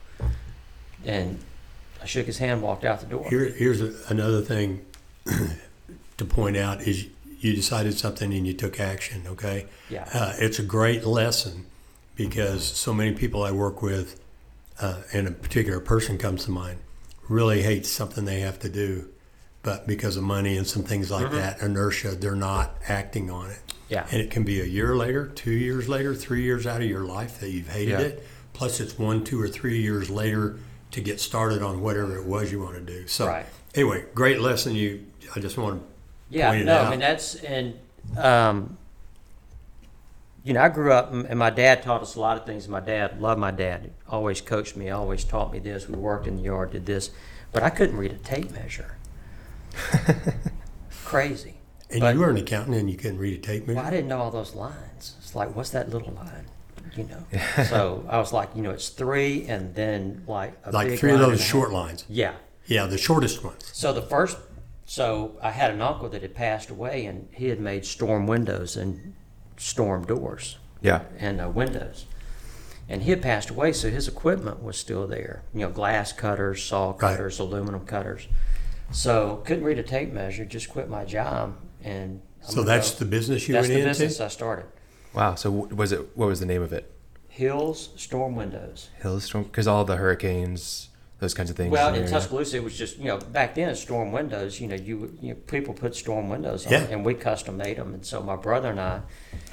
And 1.04 1.40
I 2.02 2.06
shook 2.06 2.28
his 2.28 2.38
hand, 2.38 2.62
walked 2.62 2.86
out 2.86 3.00
the 3.00 3.08
door. 3.08 3.28
Here, 3.30 3.46
here's 3.46 3.82
a, 3.82 3.94
another 4.10 4.42
thing 4.42 4.86
to 5.26 6.26
point 6.26 6.58
out 6.58 6.82
is 6.82 7.08
you 7.40 7.54
decided 7.56 7.98
something 7.98 8.34
and 8.34 8.46
you 8.46 8.54
took 8.54 8.80
action. 8.80 9.24
Okay, 9.28 9.66
Yeah. 9.90 10.08
uh, 10.14 10.34
it's 10.38 10.60
a 10.60 10.64
great 10.64 11.06
lesson 11.06 11.66
because 12.16 12.64
so 12.66 12.94
many 12.94 13.14
people 13.14 13.44
I 13.44 13.52
work 13.52 13.82
with, 13.82 14.20
uh, 14.82 15.02
and 15.14 15.28
a 15.28 15.32
particular 15.32 15.80
person 15.80 16.18
comes 16.18 16.46
to 16.46 16.52
mind, 16.52 16.80
really 17.30 17.62
hates 17.62 17.90
something 17.90 18.26
they 18.26 18.42
have 18.42 18.60
to 18.60 18.70
do, 18.70 19.08
but 19.64 19.88
because 19.88 20.18
of 20.18 20.24
money 20.24 20.58
and 20.58 20.68
some 20.68 20.84
things 20.84 21.10
like 21.12 21.32
that, 21.32 21.62
inertia, 21.62 22.16
they're 22.16 22.36
not 22.36 22.76
acting 22.88 23.30
on 23.30 23.50
it. 23.52 23.60
Yeah. 23.88 24.06
And 24.12 24.22
it 24.22 24.30
can 24.32 24.44
be 24.44 24.60
a 24.60 24.66
year 24.66 24.96
later, 24.96 25.28
two 25.28 25.52
years 25.52 25.88
later, 25.88 26.14
three 26.14 26.44
years 26.44 26.68
out 26.68 26.82
of 26.82 26.88
your 26.90 27.06
life 27.06 27.40
that 27.40 27.50
you've 27.52 27.70
hated 27.70 27.92
Yeah. 27.92 28.00
it. 28.00 28.28
Plus, 28.54 28.80
it's 28.82 29.00
one, 29.00 29.24
two, 29.24 29.42
or 29.42 29.48
three 29.48 29.82
years 29.82 30.10
later 30.10 30.58
to 30.92 31.02
get 31.02 31.22
started 31.22 31.62
on 31.62 31.82
whatever 31.82 32.18
it 32.18 32.26
was 32.26 32.52
you 32.52 32.60
want 32.60 32.76
to 32.76 32.82
do. 32.82 33.08
So, 33.08 33.28
Right. 33.28 33.46
anyway, 33.76 34.06
great 34.14 34.42
lesson. 34.42 34.76
You, 34.76 35.06
I 35.36 35.40
just 35.40 35.58
want 35.58 35.82
to 35.82 35.88
Yeah, 36.38 36.50
pointed 36.50 36.66
no, 36.68 36.76
out. 36.78 36.88
I 36.88 36.90
mean 36.92 37.00
that's 37.00 37.36
and 37.36 37.80
um, 38.18 38.78
you 40.44 40.54
know 40.54 40.62
I 40.62 40.70
grew 40.70 40.92
up 40.94 41.12
and 41.12 41.26
and 41.26 41.38
my 41.40 41.50
dad 41.50 41.84
taught 41.84 42.02
us 42.02 42.16
a 42.16 42.20
lot 42.20 42.38
of 42.38 42.46
things. 42.46 42.68
My 42.68 42.80
dad 42.80 43.22
loved 43.22 43.40
my 43.40 43.52
dad. 43.52 43.92
Always 44.08 44.42
coached 44.42 44.76
me. 44.76 44.90
Always 44.90 45.24
taught 45.24 45.52
me 45.52 45.60
this. 45.60 45.88
We 45.88 45.96
worked 45.96 46.28
in 46.28 46.38
the 46.38 46.44
yard, 46.44 46.72
did 46.72 46.86
this, 46.86 47.12
but 47.52 47.64
I 47.64 47.70
couldn't 47.70 47.98
read 47.98 48.12
a 48.12 48.18
tape 48.18 48.52
measure. 48.52 48.98
Crazy. 51.06 51.56
And 51.92 52.04
you 52.14 52.20
were 52.20 52.30
an 52.30 52.38
accountant 52.38 52.76
and 52.78 52.90
you 52.90 52.98
couldn't 52.98 53.18
read 53.18 53.34
a 53.40 53.42
tape 53.42 53.66
measure? 53.68 53.78
Well, 53.78 53.88
I 53.88 53.90
didn't 53.90 54.08
know 54.08 54.20
all 54.20 54.30
those 54.32 54.54
lines. 54.54 55.16
It's 55.20 55.34
like, 55.34 55.56
what's 55.56 55.72
that 55.72 55.90
little 55.90 56.14
line? 56.14 56.46
You 56.96 57.06
know. 57.06 57.40
so 57.66 58.06
I 58.08 58.18
was 58.20 58.32
like, 58.32 58.50
you 58.56 58.62
know, 58.62 58.72
it's 58.72 58.90
three, 58.90 59.48
and 59.48 59.74
then 59.74 60.24
like 60.28 60.54
a 60.66 60.72
like 60.72 60.90
big 60.90 61.00
three 61.00 61.12
of 61.14 61.20
line 61.20 61.30
those 61.30 61.40
a 61.40 61.44
half. 61.44 61.52
short 61.52 61.72
lines. 61.72 62.06
Yeah. 62.10 62.34
Yeah, 62.68 62.86
the 62.86 62.98
shortest 63.00 63.44
ones. 63.44 63.68
So 63.74 63.92
the 63.94 64.02
first, 64.04 64.38
so 64.94 65.38
I 65.40 65.52
had 65.52 65.70
an 65.70 65.84
uncle 65.84 66.10
that 66.10 66.24
had 66.24 66.34
passed 66.34 66.72
away, 66.72 67.06
and 67.06 67.28
he 67.32 67.50
had 67.50 67.60
made 67.60 67.86
storm 67.86 68.26
windows 68.26 68.76
and 68.76 69.14
storm 69.56 70.04
doors 70.04 70.58
Yeah. 70.82 71.02
and 71.20 71.40
uh, 71.40 71.48
windows. 71.48 72.08
And 72.88 73.04
he 73.04 73.12
had 73.12 73.22
passed 73.22 73.52
away, 73.52 73.72
so 73.74 73.92
his 73.92 74.08
equipment 74.08 74.64
was 74.64 74.78
still 74.80 75.06
there. 75.06 75.44
You 75.54 75.60
know, 75.60 75.70
glass 75.70 76.12
cutters, 76.12 76.64
saw 76.64 76.88
Right. 76.90 77.00
cutters, 77.00 77.38
aluminum 77.38 77.86
cutters. 77.86 78.28
So 78.92 79.44
couldn't 79.46 79.64
read 79.64 79.78
a 79.78 79.84
tape 79.84 80.12
measure. 80.12 80.44
Just 80.44 80.70
quit 80.70 80.90
my 80.90 81.06
job, 81.06 81.58
and 81.84 82.22
I'm 82.44 82.50
So 82.52 82.64
that's 82.64 82.94
go- 82.94 83.00
the 83.00 83.06
business 83.06 83.48
you 83.48 83.54
that's 83.54 83.68
went 83.68 83.76
the 83.76 83.88
into? 83.88 83.90
business 83.92 84.20
I 84.20 84.28
started. 84.30 84.66
Wow. 85.14 85.36
So 85.36 85.52
was 85.52 85.92
it? 85.92 86.18
What 86.18 86.26
was 86.26 86.40
the 86.40 86.48
name 86.48 86.64
of 86.64 86.74
it? 86.74 86.92
Hills 87.28 87.90
Storm 87.96 88.36
Windows. 88.36 88.90
Hills 89.04 89.26
Storm, 89.26 89.44
Because 89.44 89.68
all 89.68 89.86
the 89.86 89.98
hurricanes, 89.98 90.89
those 91.20 91.34
kinds 91.34 91.50
of 91.50 91.58
things. 91.58 91.70
Well, 91.72 91.92
the 91.92 92.04
in. 92.04 92.10
Tuscaloosa, 92.10 92.58
it 92.58 92.64
was 92.64 92.78
just 92.78 92.98
you 92.98 93.06
know 93.06 93.18
back 93.18 93.56
then 93.56 93.76
storm 93.76 94.12
windows. 94.12 94.60
You 94.60 94.68
know, 94.68 94.76
you, 94.76 95.18
you 95.22 95.30
know, 95.30 95.36
people 95.48 95.74
put 95.74 95.96
storm 95.96 96.30
windows 96.30 96.66
on, 96.66 96.72
Yeah. 96.72 96.88
and 96.90 97.04
we 97.06 97.14
custom 97.14 97.58
made 97.58 97.78
them. 97.78 97.94
And 97.94 98.06
so 98.06 98.22
my 98.24 98.36
brother 98.38 98.70
and 98.70 98.80
I, 98.80 99.02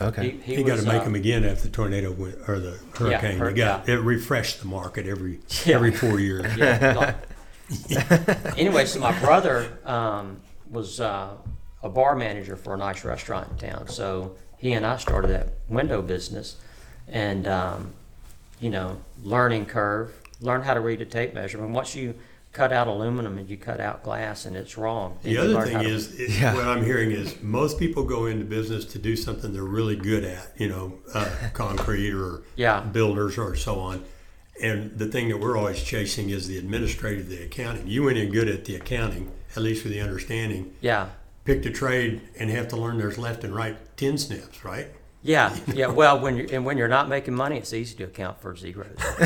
Okay. 0.00 0.30
he, 0.44 0.54
he 0.54 0.60
You 0.60 0.64
got 0.64 0.78
to 0.78 0.84
make 0.86 1.02
uh, 1.02 1.04
them 1.04 1.14
again 1.16 1.44
after 1.44 1.64
the 1.64 1.70
tornado 1.70 2.12
went, 2.12 2.36
or 2.48 2.60
the 2.60 2.78
hurricane. 2.96 3.38
hur- 3.38 3.50
you 3.50 3.56
got 3.56 3.88
it 3.88 3.98
refreshed 3.98 4.60
the 4.60 4.66
market 4.66 5.06
every 5.06 5.40
Yeah. 5.64 5.74
every 5.76 5.90
four 5.92 6.20
years. 6.20 6.46
Yeah. 6.56 6.94
like- 6.96 8.58
anyway, 8.58 8.84
so 8.86 9.00
my 9.00 9.18
brother 9.18 9.78
um, 9.84 10.40
was 10.70 11.00
uh, 11.00 11.30
a 11.82 11.88
bar 11.88 12.14
manager 12.14 12.54
for 12.56 12.74
a 12.74 12.76
nice 12.76 13.04
restaurant 13.04 13.50
in 13.50 13.70
town. 13.70 13.88
So 13.88 14.36
he 14.58 14.72
and 14.72 14.86
I 14.86 14.96
started 14.98 15.28
that 15.32 15.48
window 15.68 16.00
business, 16.02 16.56
and 17.08 17.46
um, 17.48 17.92
you 18.60 18.70
know, 18.70 18.98
learning 19.24 19.66
curve, 19.66 20.12
learn 20.40 20.62
how 20.62 20.74
to 20.74 20.80
read 20.80 21.00
a 21.00 21.04
tape 21.06 21.34
measure. 21.34 21.62
And 21.64 21.74
once 21.74 21.94
you 21.94 22.14
cut 22.52 22.72
out 22.72 22.88
aluminum 22.88 23.36
and 23.38 23.48
you 23.50 23.56
cut 23.56 23.80
out 23.80 24.02
glass 24.02 24.46
and 24.46 24.56
it's 24.56 24.78
wrong, 24.78 25.18
The 25.22 25.36
other 25.38 25.48
learn 25.50 25.68
how 25.72 25.78
thing 25.80 25.88
to- 25.88 25.94
is, 25.94 26.18
it, 26.18 26.30
Yeah. 26.30 26.54
what 26.54 26.66
I'm 26.66 26.84
hearing 26.84 27.10
is 27.10 27.34
most 27.42 27.78
people 27.78 28.04
go 28.04 28.26
into 28.26 28.44
business 28.44 28.84
to 28.86 28.98
do 28.98 29.14
something 29.16 29.52
they're 29.52 29.62
really 29.62 29.96
good 29.96 30.24
at, 30.24 30.52
you 30.56 30.68
know, 30.68 30.94
uh, 31.14 31.28
concrete 31.52 32.12
or 32.12 32.42
Yeah. 32.56 32.80
builders 32.80 33.36
or 33.38 33.54
so 33.56 33.78
on. 33.80 34.04
And 34.62 34.98
the 34.98 35.06
thing 35.06 35.28
that 35.28 35.38
we're 35.38 35.56
always 35.58 35.82
chasing 35.82 36.30
is 36.30 36.48
the 36.48 36.56
administrative, 36.56 37.28
the 37.28 37.42
accounting. 37.42 37.88
You 37.88 38.04
went 38.04 38.16
in 38.16 38.32
good 38.32 38.48
at 38.48 38.64
the 38.64 38.74
accounting, 38.74 39.30
at 39.54 39.62
least 39.62 39.84
with 39.84 39.92
the 39.92 40.00
understanding. 40.00 40.72
yeah. 40.80 41.08
Picked 41.44 41.64
a 41.66 41.70
trade 41.70 42.22
and 42.40 42.50
have 42.50 42.66
to 42.68 42.76
learn 42.76 42.98
there's 42.98 43.18
left 43.18 43.44
and 43.44 43.54
right 43.54 43.76
tin 43.96 44.18
snips, 44.18 44.64
right? 44.64 44.88
Yeah, 45.26 45.56
yeah. 45.74 45.88
Well, 45.88 46.20
when 46.20 46.36
you're 46.36 46.46
and 46.52 46.64
when 46.64 46.78
you're 46.78 46.86
not 46.86 47.08
making 47.08 47.34
money, 47.34 47.58
it's 47.58 47.72
easy 47.72 47.96
to 47.96 48.04
account 48.04 48.40
for 48.40 48.54
zeros. 48.54 48.86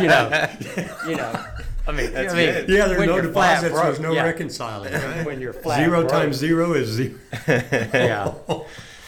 you 0.00 0.08
know, 0.08 0.48
you 1.06 1.14
know. 1.14 1.44
I 1.86 1.92
mean, 1.92 2.16
I 2.16 2.22
mean, 2.34 2.64
Yeah, 2.66 2.88
there's 2.88 2.98
when 2.98 3.08
no 3.08 3.16
you're 3.16 3.32
flat 3.32 3.62
deposits, 3.62 3.72
broke, 3.72 3.84
there's 3.84 4.00
no 4.00 4.12
yeah. 4.12 4.24
reconciling. 4.24 4.92
Right? 4.96 5.24
When 5.24 5.40
you're 5.40 5.52
flat 5.52 5.78
zero 5.78 6.00
broke. 6.00 6.10
times 6.10 6.36
zero 6.36 6.72
is 6.72 6.88
zero. 6.88 7.14
yeah, 7.46 8.34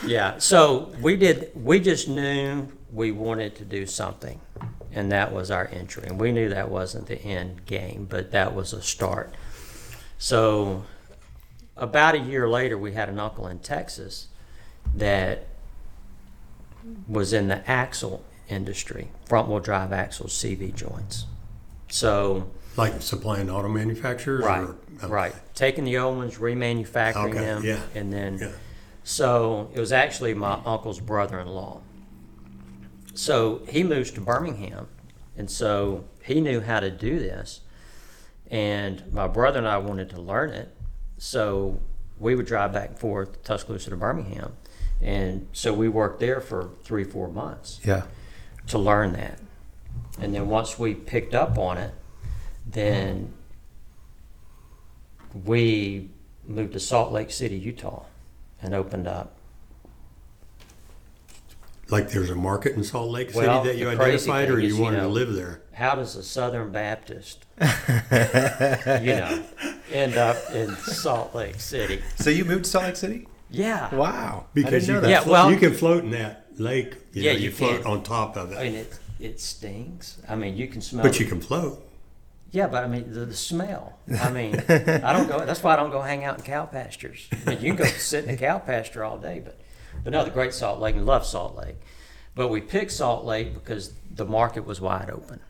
yeah. 0.06 0.38
So 0.38 0.92
we 1.00 1.16
did. 1.16 1.50
We 1.56 1.80
just 1.80 2.08
knew 2.08 2.68
we 2.92 3.10
wanted 3.10 3.56
to 3.56 3.64
do 3.64 3.84
something, 3.84 4.40
and 4.92 5.10
that 5.10 5.32
was 5.32 5.50
our 5.50 5.66
entry. 5.72 6.04
And 6.06 6.20
we 6.20 6.30
knew 6.30 6.48
that 6.50 6.70
wasn't 6.70 7.08
the 7.08 7.20
end 7.20 7.66
game, 7.66 8.06
but 8.08 8.30
that 8.30 8.54
was 8.54 8.72
a 8.72 8.80
start. 8.82 9.34
So 10.18 10.84
about 11.76 12.14
a 12.14 12.18
year 12.18 12.48
later, 12.48 12.78
we 12.78 12.92
had 12.92 13.08
an 13.08 13.18
uncle 13.18 13.48
in 13.48 13.58
Texas 13.58 14.28
that 14.94 15.46
was 17.06 17.32
in 17.32 17.48
the 17.48 17.68
axle 17.70 18.24
industry, 18.48 19.10
front 19.26 19.48
wheel 19.48 19.60
drive 19.60 19.92
axles, 19.92 20.32
CV 20.32 20.74
joints. 20.74 21.26
So 21.90 22.50
Like 22.76 23.00
supplying 23.02 23.50
auto 23.50 23.68
manufacturers? 23.68 24.44
right, 24.44 24.68
Or, 25.02 25.08
right, 25.08 25.34
taking 25.54 25.84
the 25.84 25.98
old 25.98 26.16
ones, 26.18 26.36
remanufacturing 26.36 27.30
Okay, 27.30 27.38
them, 27.40 27.64
yeah, 27.64 27.80
and 27.94 28.12
then 28.12 28.38
yeah. 28.38 28.50
so 29.04 29.70
it 29.74 29.80
was 29.80 29.92
actually 29.92 30.34
my 30.34 30.60
uncle's 30.64 31.00
brother-in-law. 31.00 31.80
So 33.14 33.62
he 33.68 33.82
moves 33.82 34.10
to 34.12 34.20
Birmingham, 34.20 34.86
and 35.36 35.50
so 35.50 36.04
he 36.22 36.40
knew 36.40 36.60
how 36.60 36.80
to 36.80 36.90
do 36.90 37.18
this. 37.18 37.60
And 38.50 39.02
my 39.12 39.26
brother 39.26 39.58
and 39.58 39.68
I 39.68 39.78
wanted 39.78 40.08
to 40.10 40.20
learn 40.20 40.50
it, 40.50 40.74
so 41.18 41.80
we 42.18 42.34
would 42.34 42.46
drive 42.46 42.72
back 42.72 42.88
and 42.90 42.98
forth 42.98 43.42
Tuscaloosa 43.42 43.90
to 43.90 43.96
Birmingham, 43.96 44.52
and 45.00 45.46
so 45.52 45.72
we 45.72 45.88
worked 45.88 46.20
there 46.20 46.40
for 46.40 46.70
three, 46.82 47.04
four 47.04 47.28
months 47.28 47.80
Yeah. 47.84 48.02
to 48.68 48.78
learn 48.78 49.12
that. 49.12 49.38
And 50.20 50.34
then 50.34 50.48
once 50.48 50.78
we 50.78 50.94
picked 50.94 51.34
up 51.34 51.56
on 51.58 51.78
it, 51.78 51.94
then 52.66 53.32
we 55.44 56.10
moved 56.46 56.72
to 56.72 56.80
Salt 56.80 57.12
Lake 57.12 57.30
City, 57.30 57.56
Utah, 57.56 58.04
and 58.62 58.74
opened 58.74 59.06
up. 59.06 59.34
Like 61.90 62.10
there's 62.10 62.30
a 62.30 62.34
market 62.34 62.74
in 62.74 62.84
Salt 62.84 63.10
Lake 63.10 63.30
City 63.30 63.46
Well, 63.46 63.64
that 63.64 63.76
you 63.76 63.88
the 63.88 63.96
crazy 63.96 64.30
identified, 64.30 64.50
or 64.50 64.54
thing 64.56 64.64
you 64.64 64.68
is, 64.70 64.76
you 64.76 64.82
wanted 64.82 65.00
to 65.00 65.08
live 65.08 65.32
there? 65.32 65.62
How 65.72 65.94
does 65.94 66.16
a 66.16 66.22
Southern 66.22 66.70
Baptist, 66.70 67.46
you 67.60 67.66
know, 69.14 69.42
end 69.92 70.16
up 70.16 70.36
in 70.52 70.74
Salt 70.76 71.34
Lake 71.34 71.60
City? 71.60 72.02
So 72.16 72.28
you 72.30 72.44
moved 72.44 72.64
to 72.64 72.70
Salt 72.70 72.84
Lake 72.84 72.96
City? 72.96 73.28
Yeah. 73.50 73.94
Wow. 73.94 74.46
Because 74.54 74.88
you 74.88 75.00
can. 75.00 75.08
Yeah, 75.10 75.20
float, 75.20 75.32
well- 75.32 75.50
you 75.50 75.56
can 75.58 75.72
float 75.74 76.04
in 76.04 76.10
that 76.10 76.46
lake. 76.58 76.94
You 77.12 77.22
Yeah, 77.22 77.32
know, 77.32 77.38
you 77.38 77.44
you 77.46 77.50
float 77.52 77.82
can. 77.82 77.90
on 77.92 78.02
top 78.02 78.36
of 78.36 78.52
it. 78.52 78.58
I 78.58 78.62
it, 78.62 78.64
mean, 78.72 78.74
it 78.80 78.98
it 79.20 79.40
stings. 79.40 80.18
I 80.28 80.36
mean, 80.36 80.56
you 80.56 80.68
can 80.68 80.80
smell. 80.80 81.02
but 81.02 81.14
it. 81.14 81.20
you 81.20 81.26
can 81.26 81.40
float. 81.40 81.84
Yeah, 82.50 82.66
but 82.66 82.82
I 82.84 82.86
mean 82.86 83.12
the, 83.12 83.26
the 83.26 83.34
smell. 83.36 83.98
I 84.20 84.30
mean, 84.30 84.54
I 84.68 85.12
don't 85.12 85.28
go. 85.28 85.44
That's 85.44 85.62
why 85.62 85.74
I 85.74 85.76
don't 85.76 85.90
go 85.90 86.00
hang 86.00 86.24
out 86.24 86.38
in 86.38 86.44
cow 86.44 86.64
pastures. 86.66 87.28
I 87.46 87.50
mean, 87.50 87.60
you 87.60 87.74
can 87.74 87.76
go 87.76 87.84
sit 87.84 88.24
in 88.24 88.30
a 88.30 88.36
cow 88.36 88.58
pasture 88.58 89.04
all 89.04 89.18
day, 89.18 89.42
but 89.44 89.58
but 90.04 90.12
no, 90.12 90.24
the 90.24 90.30
Great 90.30 90.54
Salt 90.54 90.80
Lake 90.80 90.94
and 90.96 91.04
love 91.06 91.26
Salt 91.26 91.56
Lake. 91.56 91.76
But 92.34 92.48
we 92.48 92.60
picked 92.60 92.92
Salt 92.92 93.24
Lake 93.24 93.52
because 93.52 93.92
the 94.14 94.24
market 94.24 94.64
was 94.64 94.80
wide 94.80 95.10
open. 95.10 95.40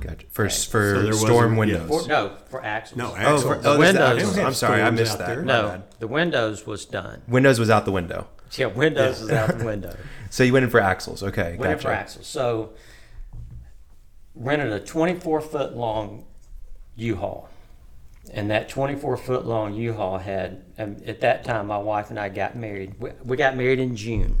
Gotcha. 0.00 0.26
For 0.30 0.48
So 0.48 0.70
for 0.70 1.02
there 1.02 1.12
storm 1.12 1.56
wasn't- 1.56 1.72
yeah. 1.72 1.78
windows. 1.86 2.02
For, 2.04 2.08
no, 2.08 2.36
for 2.48 2.64
axles. 2.64 2.96
No, 2.98 3.10
Oh, 3.12 3.14
axle. 3.16 3.38
for, 3.40 3.54
oh 3.56 3.60
there's 3.60 3.64
the 3.74 3.78
windows- 3.78 4.18
axles. 4.22 4.38
I'm 4.38 4.54
sorry, 4.54 4.80
I 4.80 4.84
have 4.86 4.94
missed 4.94 5.12
out 5.12 5.18
that. 5.18 5.26
there. 5.28 5.42
My 5.42 5.52
no, 5.52 5.68
bad. 5.68 5.82
the 5.98 6.06
windows 6.08 6.66
was 6.66 6.84
done. 6.86 7.22
Windows 7.28 7.58
was 7.58 7.68
out 7.70 7.84
the 7.84 7.92
window. 7.92 8.26
Yeah, 8.56 8.66
windows 8.66 9.20
was 9.20 9.30
out 9.30 9.58
the 9.58 9.64
window. 9.64 9.94
So 10.30 10.44
you 10.44 10.52
went 10.54 10.64
in 10.64 10.70
for 10.70 10.80
axles. 10.80 11.22
Okay, 11.22 11.56
Went 11.58 11.72
in 11.72 11.76
gotcha. 11.76 11.82
for 11.82 11.90
axles. 11.92 12.26
So 12.26 12.70
rented 14.34 14.72
a 14.72 14.80
24 14.80 15.40
foot 15.42 15.76
long 15.76 16.24
U-Haul, 16.96 17.50
and 18.32 18.50
that 18.50 18.68
24 18.70 19.18
foot 19.18 19.44
long 19.46 19.74
U-Haul 19.74 20.16
had. 20.18 20.62
And 20.78 21.02
at 21.06 21.20
that 21.20 21.44
time, 21.44 21.66
my 21.66 21.76
wife 21.76 22.08
and 22.08 22.18
I 22.18 22.30
got 22.30 22.56
married. 22.56 22.94
We, 22.98 23.10
we 23.22 23.36
got 23.36 23.56
married 23.56 23.78
in 23.78 23.94
June. 23.94 24.36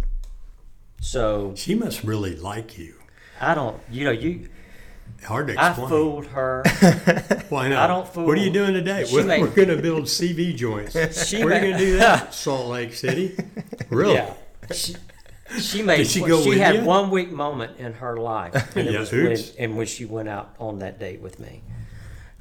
So 1.00 1.52
She 1.56 1.74
must 1.74 2.04
really 2.04 2.36
like 2.36 2.78
you. 2.78 2.94
I 3.40 3.54
don't, 3.54 3.78
you 3.90 4.04
know, 4.04 4.12
you. 4.12 4.48
Hard 5.24 5.46
to 5.48 5.54
I 5.62 5.72
fooled 5.72 6.26
her. 6.26 6.62
Why 7.48 7.68
not? 7.68 7.78
I 7.78 7.86
don't 7.86 8.08
fool- 8.08 8.26
What 8.26 8.36
are 8.38 8.40
you 8.40 8.50
doing 8.50 8.72
today? 8.74 9.04
She 9.06 9.14
We're, 9.14 9.24
made- 9.24 9.40
we're 9.40 9.48
going 9.50 9.68
to 9.68 9.76
build 9.80 10.04
CV 10.04 10.54
joints. 10.56 10.96
She 11.28 11.44
Where 11.44 11.54
are 11.54 11.56
you 11.56 11.60
made- 11.60 11.68
going 11.70 11.78
to 11.78 11.78
do 11.78 11.98
that? 11.98 12.34
Salt 12.34 12.66
Lake 12.68 12.92
City. 12.92 13.36
Really? 13.88 14.14
Yeah. 14.14 14.34
She, 14.72 14.96
she 15.60 15.82
made. 15.82 15.98
Did 15.98 16.06
she 16.08 16.20
go 16.20 16.42
she 16.42 16.50
with 16.50 16.58
had 16.58 16.76
you? 16.76 16.82
one 16.84 17.10
week 17.10 17.30
moment 17.30 17.78
in 17.78 17.92
her 17.94 18.16
life, 18.16 18.74
and 18.76 18.88
it 18.88 18.92
Yeah, 18.94 19.00
was 19.00 19.12
when, 19.12 19.26
oops. 19.32 19.52
and 19.58 19.76
when 19.76 19.86
she 19.86 20.04
went 20.06 20.28
out 20.28 20.54
on 20.58 20.78
that 20.80 20.98
date 20.98 21.20
with 21.20 21.38
me. 21.38 21.62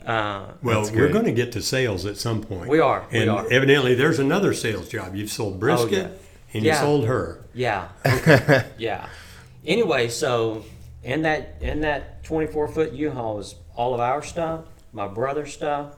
Uh, 0.06 0.46
Well, 0.63 0.82
That's 0.82 0.91
we're 0.96 1.08
good. 1.08 1.13
going 1.13 1.26
to 1.26 1.32
get 1.34 1.52
to 1.52 1.62
sales 1.62 2.06
at 2.08 2.17
some 2.17 2.41
point. 2.41 2.70
We 2.70 2.80
are, 2.80 3.06
we 3.12 3.20
And 3.20 3.30
are. 3.30 3.46
evidently, 3.52 3.94
there's 3.96 4.17
another 4.17 4.54
sales 4.54 4.89
job. 4.89 5.13
You've 5.15 5.30
sold 5.32 5.60
brisket 5.60 5.91
yeah. 5.91 6.08
and 6.54 6.63
you 6.63 6.70
Yeah. 6.72 6.82
sold 6.82 7.06
her. 7.06 7.46
Yeah. 7.54 7.89
yeah. 8.80 9.08
Anyway, 9.65 10.08
so 10.08 10.63
in 11.04 11.22
that 11.24 11.56
in 11.62 11.82
that 11.82 12.24
24 12.24 12.68
foot 12.68 12.94
U-Haul 12.94 13.40
is 13.40 13.56
all 13.76 13.94
of 13.94 14.00
our 14.00 14.22
stuff, 14.22 14.66
my 14.94 15.08
brother's 15.08 15.54
stuff, 15.54 15.96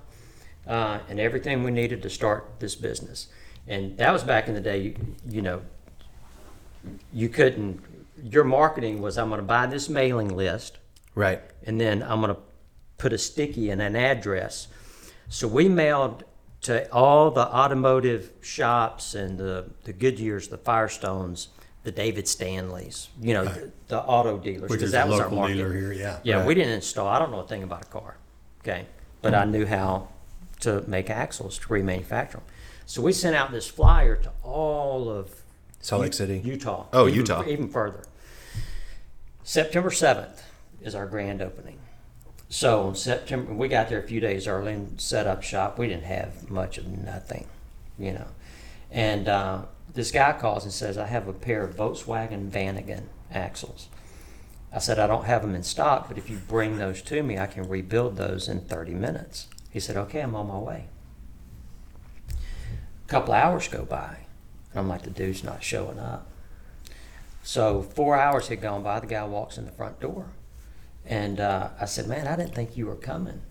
uh, 0.67 0.99
and 1.09 1.19
everything 1.19 1.63
we 1.63 1.71
needed 1.71 2.01
to 2.03 2.09
start 2.09 2.59
this 2.59 2.75
business. 2.75 3.27
And 3.67 3.97
that 3.97 4.11
was 4.11 4.23
back 4.23 4.47
in 4.47 4.53
the 4.53 4.61
day. 4.61 4.77
You, 4.79 4.95
you 5.27 5.41
know, 5.41 5.61
you 7.11 7.29
couldn't. 7.29 7.81
Your 8.23 8.43
marketing 8.43 9.01
was, 9.01 9.17
I'm 9.17 9.29
going 9.29 9.39
to 9.39 9.45
buy 9.45 9.65
this 9.65 9.89
mailing 9.89 10.29
list, 10.35 10.77
Right. 11.15 11.41
and 11.65 11.79
then 11.81 12.01
I'm 12.03 12.21
going 12.21 12.33
to 12.33 12.41
put 12.97 13.11
a 13.11 13.17
sticky 13.17 13.69
and 13.69 13.81
an 13.81 13.95
address. 13.97 14.67
So 15.27 15.47
we 15.47 15.67
mailed 15.67 16.23
to 16.61 16.89
all 16.93 17.31
the 17.31 17.45
automotive 17.45 18.31
shops 18.41 19.13
and 19.13 19.37
the, 19.37 19.71
the 19.83 19.91
Goodyears, 19.91 20.49
the 20.49 20.57
Firestones, 20.57 21.47
the 21.83 21.91
David 21.91 22.27
Stanleys, 22.27 23.09
you 23.21 23.33
know, 23.33 23.43
the, 23.45 23.71
the 23.89 23.99
auto 24.01 24.37
dealers, 24.37 24.69
Which 24.69 24.79
because 24.79 24.83
is 24.83 24.91
that 24.93 25.07
a 25.07 25.09
was 25.09 25.19
our 25.19 25.25
local 25.25 25.37
market. 25.39 25.55
dealer 25.55 25.73
here, 25.73 25.91
yeah. 25.93 26.19
Yeah, 26.23 26.45
we 26.45 26.53
didn't 26.55 26.73
install. 26.73 27.07
I 27.07 27.19
don't 27.19 27.31
know 27.31 27.39
a 27.39 27.47
thing 27.47 27.63
about 27.63 27.83
a 27.83 27.87
car, 27.87 28.15
okay, 28.61 28.85
but 29.21 29.33
I 29.35 29.43
knew 29.45 29.65
how 29.65 30.07
to 30.61 30.81
make 30.87 31.09
axles 31.09 31.57
to 31.59 31.67
remanufacture 31.67 32.31
them. 32.33 32.41
So 32.85 33.01
we 33.01 33.11
sent 33.11 33.35
out 33.35 33.51
this 33.51 33.67
flyer 33.67 34.15
to 34.15 34.31
all 34.43 35.09
of 35.09 35.41
Salt 35.81 36.01
Lake 36.03 36.13
City. 36.13 36.39
Utah. 36.43 36.85
Oh, 36.93 37.07
even, 37.07 37.19
Utah. 37.19 37.43
Even 37.45 37.67
further. 37.67 38.03
September 39.43 39.89
7th 39.89 40.41
is 40.81 40.95
our 40.95 41.05
grand 41.05 41.41
opening. 41.41 41.79
So 42.47 42.89
in 42.89 42.95
September, 42.95 43.53
we 43.53 43.67
got 43.67 43.89
there 43.89 43.99
a 43.99 44.07
few 44.07 44.19
days 44.19 44.47
early 44.47 44.73
and 44.73 45.01
set 45.01 45.27
up 45.27 45.43
shop. 45.43 45.77
We 45.77 45.87
didn't 45.87 46.03
have 46.05 46.49
much 46.49 46.77
of 46.77 46.87
nothing, 46.87 47.47
you 47.97 48.13
know. 48.13 48.27
And 48.91 49.27
uh, 49.27 49.63
this 49.93 50.11
guy 50.11 50.33
calls 50.33 50.63
and 50.63 50.73
says, 50.73 50.97
I 50.97 51.07
have 51.07 51.27
a 51.27 51.33
pair 51.33 51.63
of 51.63 51.75
Volkswagen 51.75 52.49
Vanagon 52.49 53.03
axles. 53.31 53.89
I 54.73 54.79
said, 54.79 54.97
I 54.97 55.05
don't 55.05 55.25
have 55.25 55.43
them 55.43 55.53
in 55.53 55.63
stock, 55.63 56.07
but 56.07 56.17
if 56.17 56.29
you 56.29 56.37
bring 56.37 56.77
those 56.77 57.01
to 57.03 57.21
me, 57.21 57.37
I 57.37 57.45
can 57.45 57.69
rebuild 57.69 58.17
those 58.17 58.47
in 58.47 58.61
30 58.61 58.93
minutes. 58.93 59.47
He 59.69 59.79
said, 59.79 59.95
Okay, 59.97 60.19
I'm 60.21 60.35
on 60.35 60.47
my 60.47 60.57
way. 60.57 60.85
A 62.29 63.07
couple 63.07 63.33
hours 63.33 63.67
go 63.67 63.85
by, 63.85 64.17
and 64.71 64.79
I'm 64.79 64.89
like, 64.89 65.03
the 65.03 65.11
dude's 65.11 65.43
not 65.43 65.63
showing 65.63 65.99
up. 65.99 66.27
So 67.43 67.81
four 67.83 68.17
hours 68.17 68.47
had 68.47 68.61
gone 68.61 68.81
by. 68.83 68.99
The 69.01 69.07
guy 69.07 69.23
walks 69.25 69.57
in 69.57 69.65
the 69.65 69.71
front 69.71 69.99
door, 69.99 70.27
and 71.05 71.39
uh, 71.39 71.69
I 71.79 71.85
said, 71.85 72.07
"Man, 72.07 72.25
I 72.25 72.37
didn't 72.37 72.55
think 72.55 72.77
you 72.77 72.85
were 72.85 72.95
coming." 72.95 73.41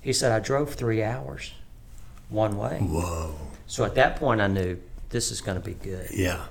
He 0.00 0.12
said, 0.12 0.30
"I 0.30 0.38
drove 0.38 0.74
three 0.74 1.02
hours, 1.02 1.52
one 2.28 2.56
way." 2.56 2.78
Whoa. 2.78 3.34
So 3.66 3.84
at 3.84 3.96
that 3.96 4.16
point, 4.16 4.40
I 4.40 4.46
knew 4.46 4.78
this 5.10 5.30
is 5.30 5.40
going 5.40 5.60
to 5.60 5.64
be 5.64 5.74
good 5.74 6.08
Yeah. 6.12 6.44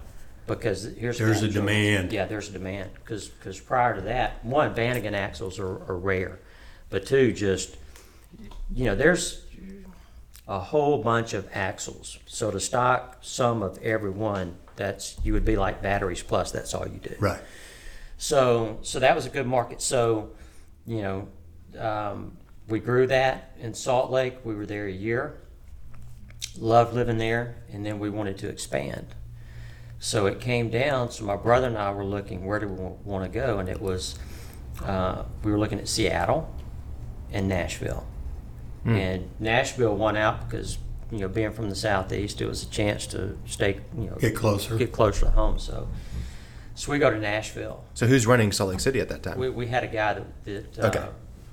because 0.47 0.83
here's 0.83 1.17
There's 1.17 1.41
a 1.43 1.47
demand. 1.47 2.11
Yeah, 2.13 2.25
there's 2.25 2.49
a 2.49 2.51
demand 2.53 2.91
because 2.95 3.29
prior 3.61 3.95
to 3.95 4.01
that, 4.01 4.43
one 4.45 4.73
Vanagon 4.75 5.13
axles 5.13 5.59
are, 5.59 5.83
are 5.89 5.97
rare, 5.97 6.39
but 6.89 7.05
two 7.05 7.31
just 7.33 7.75
you 8.73 8.85
know 8.85 8.95
there's 8.95 9.43
a 10.47 10.59
whole 10.59 11.01
bunch 11.03 11.33
of 11.33 11.47
axles. 11.53 12.17
So 12.25 12.51
to 12.51 12.59
stock 12.59 13.17
some 13.21 13.61
of 13.63 13.77
every 13.83 14.09
one, 14.09 14.55
that's 14.75 15.17
you 15.23 15.33
would 15.33 15.45
be 15.45 15.55
like 15.55 15.81
batteries 15.81 16.23
plus. 16.23 16.51
That's 16.51 16.73
all 16.73 16.87
you 16.87 16.99
do. 16.99 17.15
Right. 17.19 17.39
So 18.17 18.79
so 18.81 18.99
that 18.99 19.15
was 19.15 19.25
a 19.25 19.29
good 19.29 19.47
market. 19.47 19.81
So 19.81 20.31
you 20.85 21.01
know 21.01 21.27
um, 21.79 22.37
we 22.67 22.79
grew 22.79 23.07
that 23.07 23.55
in 23.59 23.73
Salt 23.73 24.11
Lake. 24.11 24.37
We 24.43 24.55
were 24.55 24.65
there 24.65 24.87
a 24.87 24.91
year. 24.91 25.37
Loved 26.57 26.93
living 26.93 27.17
there, 27.17 27.55
and 27.71 27.85
then 27.85 27.99
we 27.99 28.09
wanted 28.09 28.37
to 28.39 28.49
expand. 28.49 29.07
So 29.99 30.25
it 30.25 30.39
came 30.39 30.69
down. 30.69 31.11
So 31.11 31.23
my 31.25 31.35
brother 31.35 31.67
and 31.67 31.77
I 31.77 31.91
were 31.91 32.05
looking 32.05 32.45
where 32.45 32.59
do 32.59 32.67
we 32.67 32.83
want 33.03 33.23
to 33.25 33.29
go, 33.29 33.59
and 33.59 33.69
it 33.69 33.81
was 33.81 34.17
uh, 34.83 35.23
we 35.43 35.51
were 35.51 35.59
looking 35.59 35.79
at 35.79 35.87
Seattle 35.87 36.53
and 37.31 37.47
Nashville. 37.47 38.05
And 38.85 39.29
Nashville 39.39 39.95
won 39.95 40.17
out 40.17 40.49
because 40.49 40.79
you 41.11 41.19
know 41.19 41.27
being 41.27 41.51
from 41.51 41.69
the 41.69 41.75
southeast, 41.75 42.41
it 42.41 42.47
was 42.47 42.63
a 42.63 42.69
chance 42.69 43.05
to 43.07 43.37
stay 43.45 43.81
you 43.95 44.05
know 44.09 44.15
Get 44.15 44.35
closer. 44.35 44.77
get 44.77 44.91
closer 44.91 45.25
to 45.25 45.31
home. 45.31 45.59
So 45.59 45.87
so 46.73 46.91
we 46.91 46.97
go 46.97 47.11
to 47.11 47.19
Nashville. 47.19 47.83
So 47.93 48.07
who's 48.07 48.25
running 48.25 48.51
Salt 48.51 48.71
Lake 48.71 48.79
City 48.79 48.99
at 49.01 49.09
that 49.09 49.21
time? 49.21 49.37
We, 49.37 49.49
we 49.49 49.67
had 49.67 49.83
a 49.83 49.87
guy 49.87 50.13
that, 50.13 50.45
that 50.45 50.79
uh, 50.79 50.87
Okay. 50.87 51.05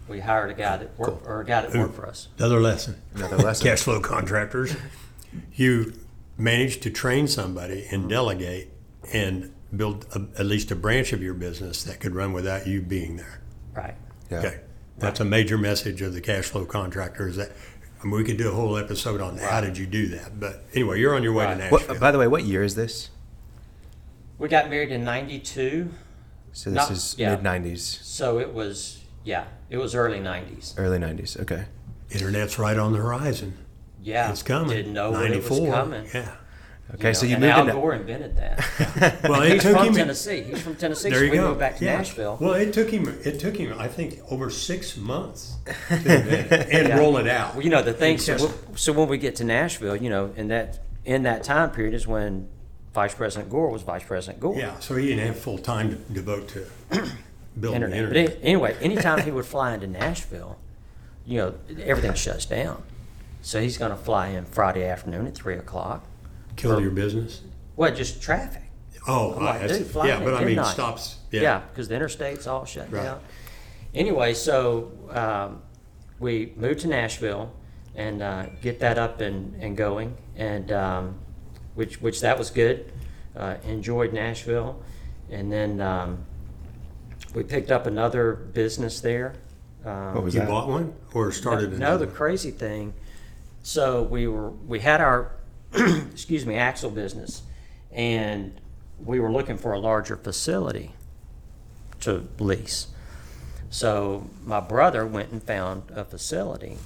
We 0.08 0.20
hired 0.20 0.50
a 0.50 0.54
guy 0.54 0.76
that 0.76 0.98
worked 0.98 1.26
or 1.26 1.40
a 1.40 1.44
guy 1.44 1.62
that 1.62 1.74
worked 1.74 1.94
for 1.94 2.06
us. 2.06 2.28
Another 2.38 2.60
lesson. 2.60 3.00
Another 3.14 3.38
lesson. 3.38 3.66
Cash 3.66 3.82
flow 3.82 4.00
contractors. 4.00 4.74
You 5.54 5.92
manage 6.38 6.80
to 6.80 6.90
train 6.90 7.28
somebody 7.28 7.86
and 7.90 8.02
mm-hmm. 8.02 8.10
delegate 8.10 8.72
and 9.12 9.52
build 9.74 10.06
a, 10.14 10.40
at 10.40 10.46
least 10.46 10.70
a 10.70 10.76
branch 10.76 11.12
of 11.12 11.22
your 11.22 11.34
business 11.34 11.82
that 11.84 12.00
could 12.00 12.14
run 12.14 12.32
without 12.32 12.66
you 12.66 12.80
being 12.80 13.16
there. 13.16 13.40
Right. 13.74 13.94
Yeah. 14.30 14.38
Okay. 14.38 14.60
That's 14.98 15.20
a 15.20 15.24
major 15.24 15.58
message 15.58 16.00
of 16.00 16.14
the 16.14 16.20
cash 16.20 16.46
flow 16.46 16.64
contractor 16.64 17.28
is 17.28 17.36
that 17.36 17.52
I 18.00 18.04
mean, 18.04 18.16
we 18.16 18.24
could 18.24 18.36
do 18.36 18.48
a 18.50 18.54
whole 18.54 18.76
episode 18.76 19.20
on 19.20 19.38
how 19.38 19.60
did 19.60 19.76
you 19.76 19.86
do 19.86 20.08
that. 20.08 20.38
But 20.38 20.64
anyway, 20.72 21.00
you're 21.00 21.14
on 21.14 21.22
your 21.22 21.32
way 21.32 21.44
Right. 21.44 21.54
to 21.54 21.58
Nashville. 21.58 21.78
What, 21.88 22.00
by 22.00 22.10
the 22.10 22.18
way, 22.18 22.26
what 22.26 22.44
year 22.44 22.62
is 22.62 22.74
this? 22.74 23.10
We 24.38 24.48
got 24.48 24.68
married 24.68 24.92
in 24.92 25.02
'92, 25.04 25.90
So 26.52 26.70
this 26.70 26.76
Not- 26.76 26.90
is 26.90 27.14
yeah. 27.18 27.34
mid 27.34 27.42
'90s, 27.42 27.80
so 28.02 28.38
it 28.38 28.52
was 28.52 29.02
yeah, 29.26 29.44
it 29.68 29.76
was 29.76 29.94
early 29.94 30.18
'90s. 30.20 30.74
early 30.78 30.98
'90s. 30.98 31.38
Okay. 31.40 31.64
Internet's 32.10 32.58
right 32.58 32.78
on 32.78 32.92
the 32.92 32.98
horizon. 32.98 33.52
Yeah, 34.02 34.30
It's 34.30 34.42
coming. 34.42 34.70
Didn't 34.70 34.92
know 34.94 35.10
when 35.10 35.32
it 35.32 35.50
was 35.50 35.58
coming. 35.58 36.06
Yeah. 36.14 36.30
Okay. 36.94 37.12
so 37.12 37.24
know, 37.26 37.30
you 37.30 37.34
and 37.34 37.42
moved 37.42 37.52
Al 37.52 37.60
into. 37.62 37.72
Gore 37.72 37.94
invented 37.94 38.36
that. 38.36 39.18
Well, 39.28 39.42
it 39.42 39.54
He's 39.54 39.62
took 39.64 39.76
from 39.76 39.86
him. 39.88 39.94
Tennessee. 39.94 40.42
He's 40.42 40.62
from 40.62 40.76
Tennessee. 40.76 41.10
There 41.10 41.18
so 41.18 41.24
you 41.24 41.30
we 41.32 41.36
go. 41.38 41.48
moved 41.48 41.58
back 41.58 41.76
to 41.78 41.84
Yeah. 41.84 41.96
Nashville. 41.96 42.38
Well, 42.40 42.54
it 42.54 42.72
took 42.72 42.88
him. 42.90 43.08
It 43.24 43.40
took 43.40 43.56
him. 43.56 43.74
I 43.76 43.88
think 43.88 44.20
over 44.30 44.48
six 44.50 44.96
months 44.96 45.56
to 45.88 45.94
invent 45.96 46.52
it 46.52 46.68
and 46.70 46.88
Yeah. 46.88 46.98
roll 46.98 47.16
it 47.16 47.26
out. 47.26 47.54
Well, 47.56 47.64
you 47.64 47.70
know 47.70 47.82
the 47.82 47.92
thing. 47.92 48.18
So, 48.18 48.34
Just- 48.34 48.44
w- 48.56 48.76
so 48.76 48.92
when 48.92 49.08
we 49.08 49.18
get 49.18 49.34
to 49.36 49.44
Nashville, 49.44 49.96
you 49.96 50.08
know, 50.10 50.32
in 50.36 50.46
that 50.48 50.78
in 51.04 51.24
that 51.24 51.42
time 51.42 51.70
period 51.72 51.92
is 51.94 52.06
when 52.06 52.48
Vice 52.94 53.14
President 53.16 53.50
Gore 53.50 53.70
was 53.70 53.82
Vice 53.82 54.04
President 54.04 54.38
Gore. 54.38 54.56
Yeah, 54.56 54.78
so 54.78 54.94
he 54.94 55.08
didn't 55.08 55.26
have 55.26 55.36
full 55.38 55.58
time 55.58 55.88
to 55.90 55.96
devote 56.12 56.46
to 56.50 56.66
building 57.58 57.82
internet. 57.82 57.98
the 58.00 58.06
But 58.08 58.16
internet. 58.16 58.38
any- 58.42 58.48
anyway, 58.48 58.76
anytime 58.80 59.22
he 59.22 59.30
would 59.30 59.46
fly 59.46 59.74
into 59.74 59.86
Nashville, 59.86 60.58
you 61.24 61.38
know, 61.38 61.54
everything 61.82 62.14
shuts 62.14 62.44
down. 62.46 62.82
So 63.42 63.60
he's 63.60 63.78
going 63.78 63.90
to 63.90 63.96
fly 63.96 64.28
in 64.28 64.44
Friday 64.44 64.84
afternoon 64.84 65.26
at 65.26 65.34
three 65.34 65.54
o'clock. 65.56 66.04
Kill 66.56 66.80
your 66.80 66.90
business. 66.90 67.42
Well, 67.76 67.94
just 67.94 68.20
traffic. 68.22 68.62
Oh, 69.08 69.34
I'm 69.34 69.44
like, 69.44 69.68
dude, 69.68 69.86
fly 69.86 70.08
yeah, 70.08 70.18
but 70.18 70.34
I 70.34 70.38
mean, 70.38 70.46
midnight. 70.56 70.72
stops. 70.74 71.18
Yeah, 71.30 71.40
Yeah, 71.42 71.62
because 71.70 71.86
the 71.88 71.94
interstate's 71.94 72.46
all 72.46 72.64
shut 72.64 72.90
Right. 72.90 73.04
down. 73.04 73.20
Anyway, 73.94 74.34
so 74.34 74.90
um, 75.10 75.62
we 76.18 76.52
moved 76.56 76.80
to 76.80 76.88
Nashville 76.88 77.52
and 77.94 78.20
uh, 78.20 78.46
get 78.62 78.80
that 78.80 78.98
up 78.98 79.20
and, 79.20 79.54
and 79.62 79.76
going, 79.76 80.16
and 80.36 80.72
um, 80.72 81.14
which 81.74 82.00
which 82.02 82.20
that 82.20 82.36
was 82.36 82.50
good. 82.50 82.92
Uh, 83.36 83.56
enjoyed 83.66 84.12
Nashville, 84.12 84.82
and 85.30 85.52
then 85.52 85.80
um, 85.80 86.24
we 87.36 87.42
picked 87.42 87.70
up 87.70 87.86
another 87.86 88.32
business 88.32 89.00
there. 89.00 89.34
Um, 89.84 90.14
What 90.14 90.24
was 90.24 90.34
you 90.34 90.40
that? 90.40 90.48
bought 90.48 90.68
one 90.68 90.94
or 91.12 91.30
started 91.30 91.70
no, 91.70 91.76
another? 91.76 92.06
the 92.06 92.12
crazy 92.12 92.50
thing. 92.50 92.94
So 93.62 94.02
we 94.02 94.26
were 94.26 94.50
we 94.50 94.80
had 94.80 95.02
our 95.02 95.32
excuse 95.74 96.46
me 96.46 96.54
axle 96.56 96.90
business, 96.90 97.42
and 97.92 98.58
we 99.04 99.20
were 99.20 99.30
looking 99.30 99.58
for 99.58 99.74
a 99.74 99.78
larger 99.78 100.16
facility 100.16 100.94
to 102.00 102.26
lease. 102.38 102.86
So 103.68 104.30
my 104.42 104.60
brother 104.60 105.04
went 105.04 105.30
and 105.30 105.42
found 105.42 105.90
a 105.90 106.06
facility, 106.06 106.78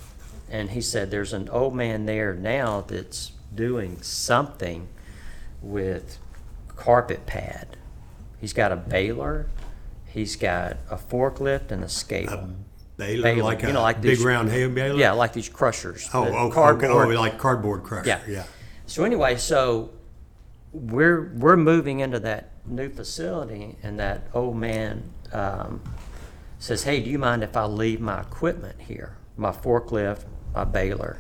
and 0.51 0.71
he 0.71 0.81
said 0.81 1.13
there's 1.13 1.33
an 1.33 1.49
old 1.51 1.77
man 1.77 2.07
there 2.07 2.35
now 2.35 2.81
that's 2.81 3.31
doing 3.55 4.03
something 4.03 4.89
with 5.63 6.19
carpet 6.77 7.25
pad. 7.27 7.77
He's 8.41 8.53
got 8.53 8.73
a 8.73 8.77
baler, 8.77 9.47
he's 10.13 10.37
got 10.37 10.77
a 10.91 10.97
forklift 10.97 11.71
and 11.71 11.85
a 11.85 11.89
scale. 11.89 12.51
Baler, 12.97 13.23
Baler, 13.23 13.43
like 13.43 13.63
a 13.63 13.69
you 13.69 13.73
know, 13.73 13.83
like 13.83 14.01
big 14.01 14.17
these- 14.17 14.25
round 14.25 14.51
hay 14.51 14.67
baler. 14.67 14.99
Yeah, 14.99 15.13
like 15.13 15.33
these 15.33 15.49
crushers. 15.49 16.09
Oh, 16.13 16.25
the 16.25 16.31
okay, 16.31 16.39
okay. 16.39 16.55
cardboard. 16.55 17.15
Oh, 17.17 17.21
like 17.21 17.39
cardboard 17.39 17.83
crusher. 17.83 18.09
Yeah. 18.09 18.21
Yeah. 18.29 18.45
So 18.87 19.05
anyway, 19.05 19.37
so 19.37 19.91
we're 20.73 21.33
we're 21.37 21.57
moving 21.57 22.01
into 22.01 22.19
that 22.21 22.51
new 22.67 22.91
facility, 22.91 23.77
and 23.83 23.99
that 23.99 24.29
old 24.35 24.57
man 24.57 25.11
um, 25.33 25.81
says, 26.59 26.83
"Hey, 26.83 27.01
do 27.01 27.09
you 27.09 27.19
mind 27.19 27.43
if 27.43 27.57
I 27.57 27.65
leave 27.65 28.01
my 28.01 28.21
equipment 28.21 28.81
here? 28.83 29.17
My 29.37 29.51
forklift, 29.51 30.25
my 30.55 30.65
baler?" 30.65 31.19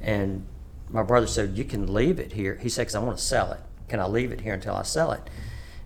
And 0.00 0.46
my 0.88 1.02
brother 1.02 1.26
said, 1.26 1.58
"You 1.58 1.64
can 1.64 1.92
leave 1.92 2.18
it 2.18 2.32
here." 2.32 2.56
He 2.56 2.70
said, 2.70 2.86
"Cause 2.86 2.94
I 2.94 3.00
want 3.00 3.18
to 3.18 3.24
sell 3.24 3.52
it. 3.52 3.60
Can 3.88 4.00
I 4.00 4.06
leave 4.06 4.32
it 4.32 4.40
here 4.40 4.54
until 4.54 4.74
I 4.76 4.82
sell 4.82 5.12
it?" 5.12 5.22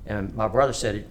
And 0.06 0.32
my 0.36 0.46
brother 0.46 0.72
said, 0.72 1.08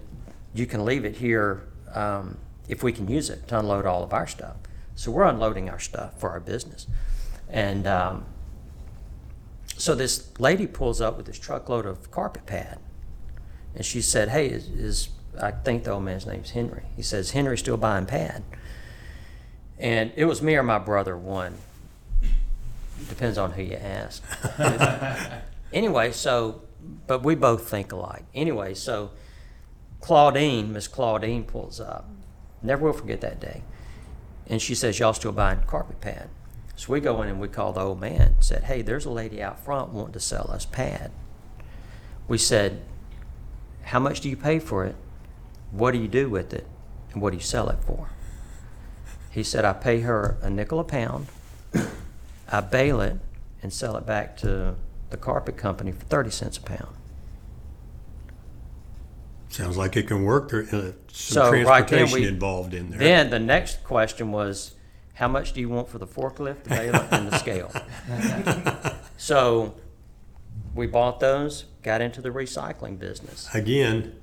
"You 0.58 0.66
can 0.66 0.84
leave 0.84 1.04
it 1.04 1.16
here 1.16 1.68
um, 1.94 2.38
if 2.68 2.82
we 2.82 2.92
can 2.92 3.08
use 3.08 3.30
it 3.30 3.48
to 3.48 3.58
unload 3.58 3.86
all 3.86 4.02
of 4.02 4.12
our 4.12 4.26
stuff." 4.26 4.56
So 4.94 5.10
we're 5.10 5.24
unloading 5.24 5.68
our 5.68 5.78
stuff 5.78 6.18
for 6.18 6.30
our 6.30 6.40
business, 6.40 6.86
and. 7.48 7.86
Um, 7.86 8.26
so 9.78 9.94
this 9.94 10.30
lady 10.38 10.66
pulls 10.66 11.00
up 11.00 11.16
with 11.16 11.26
this 11.26 11.38
truckload 11.38 11.86
of 11.86 12.10
carpet 12.10 12.46
pad, 12.46 12.78
and 13.74 13.84
she 13.84 14.00
said, 14.00 14.30
"Hey, 14.30 14.46
is, 14.46 14.68
is 14.68 15.08
I 15.40 15.50
think 15.50 15.84
the 15.84 15.90
old 15.92 16.04
man's 16.04 16.26
name's 16.26 16.50
Henry?" 16.50 16.84
He 16.96 17.02
says, 17.02 17.32
"Henry's 17.32 17.60
still 17.60 17.76
buying 17.76 18.06
pad." 18.06 18.42
And 19.78 20.12
it 20.16 20.24
was 20.24 20.40
me 20.40 20.56
or 20.56 20.62
my 20.62 20.78
brother. 20.78 21.16
One 21.16 21.58
depends 23.08 23.36
on 23.36 23.52
who 23.52 23.62
you 23.62 23.76
ask. 23.76 24.22
anyway, 25.72 26.12
so 26.12 26.62
but 27.06 27.22
we 27.22 27.34
both 27.34 27.68
think 27.68 27.92
alike. 27.92 28.24
Anyway, 28.34 28.72
so 28.72 29.10
Claudine, 30.00 30.72
Miss 30.72 30.88
Claudine, 30.88 31.44
pulls 31.44 31.80
up. 31.80 32.08
Never 32.62 32.86
will 32.86 32.92
forget 32.92 33.20
that 33.22 33.40
day. 33.40 33.62
And 34.46 34.62
she 34.62 34.74
says, 34.74 34.98
"Y'all 34.98 35.12
still 35.12 35.32
buying 35.32 35.60
carpet 35.66 36.00
pad?" 36.00 36.28
So 36.76 36.92
we 36.92 37.00
go 37.00 37.22
in 37.22 37.28
and 37.28 37.40
we 37.40 37.48
call 37.48 37.72
the 37.72 37.80
old 37.80 38.00
man. 38.00 38.36
Said, 38.40 38.64
"Hey, 38.64 38.82
there's 38.82 39.06
a 39.06 39.10
lady 39.10 39.42
out 39.42 39.58
front 39.58 39.90
wanting 39.90 40.12
to 40.12 40.20
sell 40.20 40.50
us 40.50 40.64
pad." 40.64 41.10
We 42.28 42.38
said, 42.38 42.82
"How 43.82 43.98
much 43.98 44.20
do 44.20 44.28
you 44.28 44.36
pay 44.36 44.58
for 44.58 44.84
it? 44.84 44.94
What 45.70 45.92
do 45.92 45.98
you 45.98 46.08
do 46.08 46.28
with 46.28 46.52
it? 46.52 46.66
And 47.12 47.22
what 47.22 47.30
do 47.30 47.36
you 47.36 47.42
sell 47.42 47.68
it 47.68 47.78
for?" 47.80 48.10
He 49.30 49.42
said, 49.42 49.64
"I 49.64 49.72
pay 49.72 50.00
her 50.00 50.36
a 50.42 50.50
nickel 50.50 50.80
a 50.80 50.84
pound. 50.84 51.26
I 52.48 52.60
bale 52.60 53.00
it 53.00 53.18
and 53.62 53.72
sell 53.72 53.96
it 53.96 54.06
back 54.06 54.36
to 54.38 54.76
the 55.10 55.16
carpet 55.16 55.56
company 55.56 55.92
for 55.92 56.04
thirty 56.04 56.30
cents 56.30 56.58
a 56.58 56.62
pound." 56.62 56.95
Sounds 59.48 59.76
like 59.76 59.96
it 59.96 60.08
can 60.08 60.24
work. 60.24 60.50
There, 60.50 60.62
uh, 60.72 60.92
So, 61.12 61.34
some 61.44 61.52
right 61.64 61.86
transportation 61.86 62.20
we- 62.20 62.26
involved 62.28 62.74
in 62.74 62.90
there. 62.90 62.98
Then 62.98 63.30
the 63.30 63.38
next 63.38 63.84
question 63.84 64.32
was, 64.32 64.74
how 65.14 65.28
much 65.28 65.52
do 65.54 65.60
you 65.60 65.68
want 65.68 65.88
for 65.88 65.98
the 65.98 66.06
forklift, 66.06 66.64
the 66.64 66.70
baler, 66.70 67.08
and 67.10 67.28
the 67.28 67.38
scale? 67.38 67.72
So 69.18 69.74
we 70.74 70.86
bought 70.86 71.20
those, 71.20 71.64
got 71.82 72.00
into 72.02 72.20
the 72.20 72.28
recycling 72.28 72.98
business. 72.98 73.48
Again, 73.54 74.14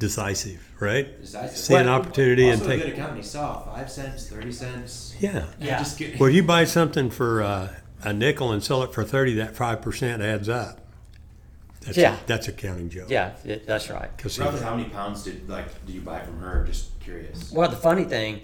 decisive, 0.00 0.60
right? 0.80 1.20
Decisive. 1.20 1.56
See 1.56 1.74
an 1.74 1.88
opportunity 1.88 2.48
and 2.48 2.60
also, 2.60 2.72
a 2.72 2.76
take. 2.76 2.84
good 2.84 2.92
accountant. 2.94 3.18
He 3.18 3.24
saw 3.24 3.60
five 3.60 3.90
cents, 3.90 4.28
thirty 4.28 4.50
cents. 4.52 5.14
Yeah. 5.20 5.46
Yeah. 5.60 5.78
Just 5.78 5.98
kidding. 5.98 6.18
Well, 6.18 6.30
you 6.30 6.42
buy 6.42 6.64
something 6.64 7.10
for 7.10 7.42
uh, 7.42 7.76
a 8.02 8.12
nickel 8.12 8.50
and 8.50 8.62
sell 8.62 8.82
it 8.82 8.92
for 8.92 9.04
thirty. 9.04 9.34
That 9.34 9.54
five 9.54 9.80
percent 9.82 10.20
adds 10.20 10.48
up. 10.48 10.80
That's 11.82 11.96
Yeah. 11.96 12.14
A, 12.16 12.26
that's 12.26 12.48
a 12.48 12.52
counting 12.52 12.88
joke. 12.88 13.08
Yeah, 13.10 13.32
it- 13.44 13.66
that's 13.66 13.88
right. 13.90 14.10
'Cause 14.18 14.36
he- 14.36 14.42
Roughly 14.42 14.60
how 14.60 14.74
many 14.76 14.88
pounds 14.88 15.22
did 15.22 15.48
like 15.48 15.84
do 15.86 15.92
you 15.92 16.00
buy 16.00 16.20
from 16.20 16.38
her? 16.40 16.64
Just 16.64 16.98
curious. 17.00 17.50
Well, 17.52 17.68
the 17.68 17.76
funny 17.76 18.04
thing, 18.04 18.40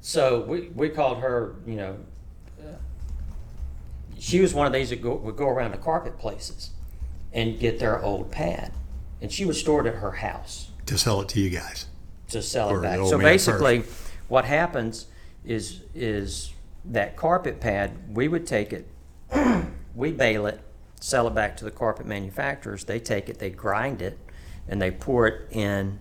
so 0.00 0.42
we, 0.42 0.68
we 0.74 0.88
called 0.88 1.18
her, 1.18 1.54
you 1.66 1.76
know, 1.76 1.96
uh, 2.60 2.72
she 4.18 4.40
was 4.40 4.52
one 4.54 4.66
of 4.66 4.72
these 4.72 4.90
that 4.90 5.00
go, 5.02 5.14
would 5.14 5.36
go 5.36 5.48
around 5.48 5.70
the 5.72 5.78
carpet 5.78 6.18
places 6.18 6.70
and 7.32 7.58
get 7.58 7.78
their 7.78 8.02
old 8.02 8.30
pad. 8.30 8.72
And 9.20 9.30
she 9.32 9.44
was 9.44 9.58
stored 9.58 9.86
at 9.86 9.94
her 9.96 10.10
house. 10.12 10.68
to 10.86 10.98
sell 10.98 11.20
it 11.22 11.28
to 11.30 11.40
you 11.40 11.48
guys. 11.50 11.86
to 12.28 12.42
sell 12.42 12.70
Or 12.70 12.78
it 12.78 12.82
back. 12.82 12.98
So 12.98 13.16
man 13.18 13.20
basically, 13.26 13.84
what 14.28 14.44
happens 14.46 15.06
is 15.44 15.82
is 15.94 16.52
that 16.84 17.14
carpet 17.16 17.60
pad 17.60 17.92
we 18.14 18.26
would 18.26 18.46
take 18.46 18.72
it, 18.72 18.86
we 19.94 20.10
bale 20.12 20.46
it, 20.46 20.60
sell 21.02 21.26
it 21.26 21.34
back 21.34 21.56
to 21.58 21.64
the 21.64 21.70
carpet 21.70 22.06
manufacturers. 22.06 22.84
They 22.84 23.00
take 23.00 23.28
it, 23.28 23.38
they 23.38 23.50
grind 23.50 24.00
it, 24.00 24.18
and 24.68 24.80
they 24.80 24.90
pour 24.90 25.26
it 25.26 25.48
in 25.50 26.00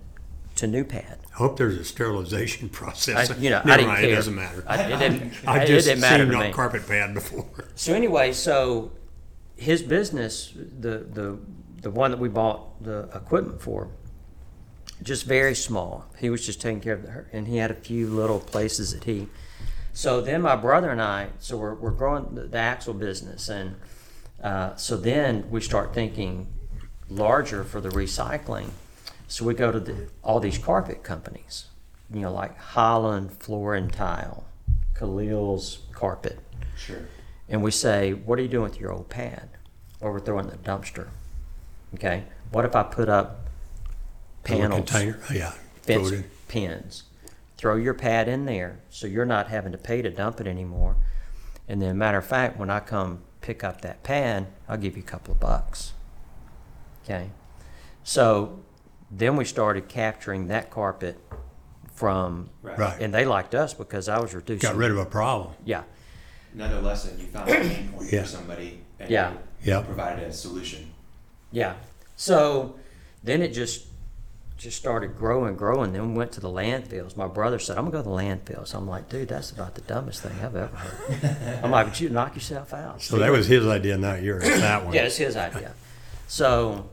to 0.56 0.68
new 0.68 0.84
pad. 0.84 1.18
I 1.34 1.38
hope 1.38 1.58
there's 1.58 1.78
a 1.78 1.84
sterilization 1.86 2.70
I, 2.74 2.76
process. 2.76 3.39
you 3.39 3.49
know, 3.49 3.62
Never 3.66 3.72
I 3.72 3.78
didn't 3.78 3.88
mind, 3.88 4.02
care. 4.02 4.10
It 4.12 4.16
doesn't 4.16 4.36
matter. 4.36 4.64
I, 4.68 4.82
it 4.84 4.99
didn't, 4.99 5.34
I've 5.47 5.64
it 5.64 5.68
just 5.68 5.88
didn't 5.88 6.02
matter 6.02 6.24
seen 6.24 6.32
to 6.34 6.47
me. 6.47 6.54
carpet 6.54 6.88
pad 6.88 7.14
before. 7.14 7.47
So 7.76 7.93
anyway, 7.93 8.32
so 8.34 8.91
his 9.56 9.82
business, 9.82 10.54
the 10.56 10.99
the 10.99 11.39
the 11.82 11.89
one 11.89 12.12
that 12.12 12.20
we 12.20 12.30
bought 12.30 12.84
the 12.84 13.10
equipment 13.16 13.60
for, 13.60 13.89
just 15.02 15.26
very 15.26 15.56
small. 15.56 16.06
He 16.20 16.30
was 16.30 16.45
just 16.45 16.62
taking 16.62 16.80
care 16.82 16.93
of 16.93 17.04
her, 17.06 17.28
and 17.34 17.47
he 17.47 17.58
had 17.58 17.72
a 17.72 17.76
few 17.76 18.08
little 18.08 18.39
places 18.39 18.93
that 18.93 19.06
he. 19.06 19.28
So 19.93 20.22
then 20.22 20.41
my 20.41 20.56
brother 20.56 20.89
and 20.91 21.02
I, 21.02 21.30
so 21.39 21.58
we're 21.58 21.74
we're 21.74 21.91
growing 21.91 22.36
the, 22.36 22.43
the 22.43 22.58
axle 22.60 22.93
business, 22.93 23.49
and 23.49 23.76
uh, 24.42 24.76
so 24.76 24.98
then 24.98 25.50
we 25.50 25.62
start 25.62 25.94
thinking 25.94 26.48
larger 27.10 27.64
for 27.64 27.82
the 27.82 27.89
recycling. 27.89 28.70
So 29.28 29.46
we 29.46 29.54
go 29.54 29.72
to 29.72 29.80
the, 29.80 30.10
all 30.24 30.39
these 30.39 30.58
carpet 30.58 31.04
companies, 31.04 31.66
you 32.14 32.22
know, 32.22 32.32
like 32.34 32.58
Holland 32.58 33.32
Floor 33.32 33.76
and 33.76 33.92
Tile, 33.92 34.44
Khalil's 34.94 35.80
Carpet 35.94 36.39
Sure. 36.76 37.08
and 37.48 37.62
we 37.64 37.72
say, 37.72 38.12
"What 38.14 38.39
are 38.39 38.42
you 38.42 38.48
doing 38.48 38.64
with 38.64 38.80
your 38.80 38.92
old 38.92 39.10
pad?" 39.10 39.50
Or 40.02 40.12
we're 40.12 40.20
throwing 40.20 40.46
in 40.46 40.52
the 40.52 40.58
dumpster. 40.58 41.10
Okay. 41.94 42.24
What 42.52 42.66
if 42.66 42.76
I 42.76 42.84
put 42.84 43.08
up 43.08 43.46
panels, 44.44 44.76
container. 44.89 45.20
Oh, 45.30 45.34
yeah. 45.34 45.52
Throw 45.84 45.96
fence 46.00 46.12
it 46.12 46.16
in. 46.16 46.24
pins? 46.48 47.04
Throw 47.58 47.76
your 47.76 47.94
pad 47.94 48.28
in 48.28 48.46
there, 48.46 48.80
so 48.89 49.06
you're 49.08 49.26
not 49.26 49.48
having 49.50 49.72
to 49.72 49.78
pay 49.78 50.02
to 50.02 50.10
dump 50.10 50.42
it 50.42 50.48
anymore. 50.48 50.96
And 51.68 51.82
then, 51.82 51.98
matter 51.98 52.18
of 52.18 52.26
fact, 52.26 52.58
when 52.58 52.70
I 52.72 52.80
come 52.80 53.22
pick 53.42 53.64
up 53.64 53.82
that 53.82 54.04
pan, 54.04 54.48
I'll 54.70 54.78
give 54.78 54.96
you 54.96 55.04
a 55.04 55.06
couple 55.06 55.34
of 55.34 55.39
bucks. 55.39 55.94
Okay. 57.04 57.30
So 58.04 58.60
then 59.10 59.36
we 59.36 59.46
started 59.46 59.88
capturing 59.89 60.48
that 60.48 60.70
carpet 60.70 61.20
from, 61.94 62.50
Right. 62.62 63.00
and 63.02 63.14
they 63.14 63.26
liked 63.26 63.54
us 63.54 63.74
because 63.74 64.08
I 64.08 64.20
was 64.20 64.34
reducing. 64.34 64.68
Got 64.70 64.76
rid 64.78 64.92
of 64.92 64.98
a 64.98 65.06
problem. 65.06 65.54
Yeah. 65.66 65.84
Another 66.54 66.82
lesson. 66.82 67.20
You 67.20 67.28
found 67.28 67.50
a 67.50 67.54
pain 67.56 67.89
point 67.92 68.12
Yeah. 68.12 68.22
for 68.24 68.28
somebody. 68.28 68.84
And 69.00 69.10
Yeah. 69.10 69.32
you 69.32 69.38
Yeah. 69.64 69.82
Provided 69.82 70.28
a 70.28 70.34
solution. 70.34 70.92
Yeah. 71.52 71.76
So 72.16 72.76
then 73.24 73.42
it 73.42 73.50
just 73.50 73.86
just 74.62 74.78
started 74.78 75.18
growing, 75.18 75.55
growing. 75.55 75.91
Then 75.91 76.12
we 76.12 76.18
went 76.18 76.32
to 76.34 76.39
the 76.39 76.47
landfills. 76.47 77.18
My 77.18 77.28
brother 77.28 77.57
said, 77.57 77.78
"I'm 77.78 77.89
gonna 77.89 78.03
go 78.03 78.03
to 78.03 78.09
the 78.09 78.16
landfills." 78.16 78.76
I'm 78.76 78.88
like, 78.88 79.09
"Dude, 79.09 79.28
that's 79.28 79.49
about 79.49 79.74
the 79.74 79.82
dumbest 79.82 80.22
thing 80.22 80.34
I've 80.39 80.55
ever 80.55 80.76
heard." 80.76 81.59
I'm 81.64 81.72
like, 81.72 81.88
"But 81.88 81.99
you 81.99 82.09
knock 82.09 82.36
yourself 82.36 82.72
out." 82.72 83.01
So 83.01 83.18
that 83.18 83.32
was 83.32 83.47
his 83.47 83.66
idea, 83.66 83.97
not 83.97 84.22
yours. 84.22 84.43
That 84.43 84.86
one. 84.86 84.93
Yeah, 84.93 85.05
it's 85.05 85.18
his 85.18 85.36
idea. 85.36 85.74
So 86.28 86.89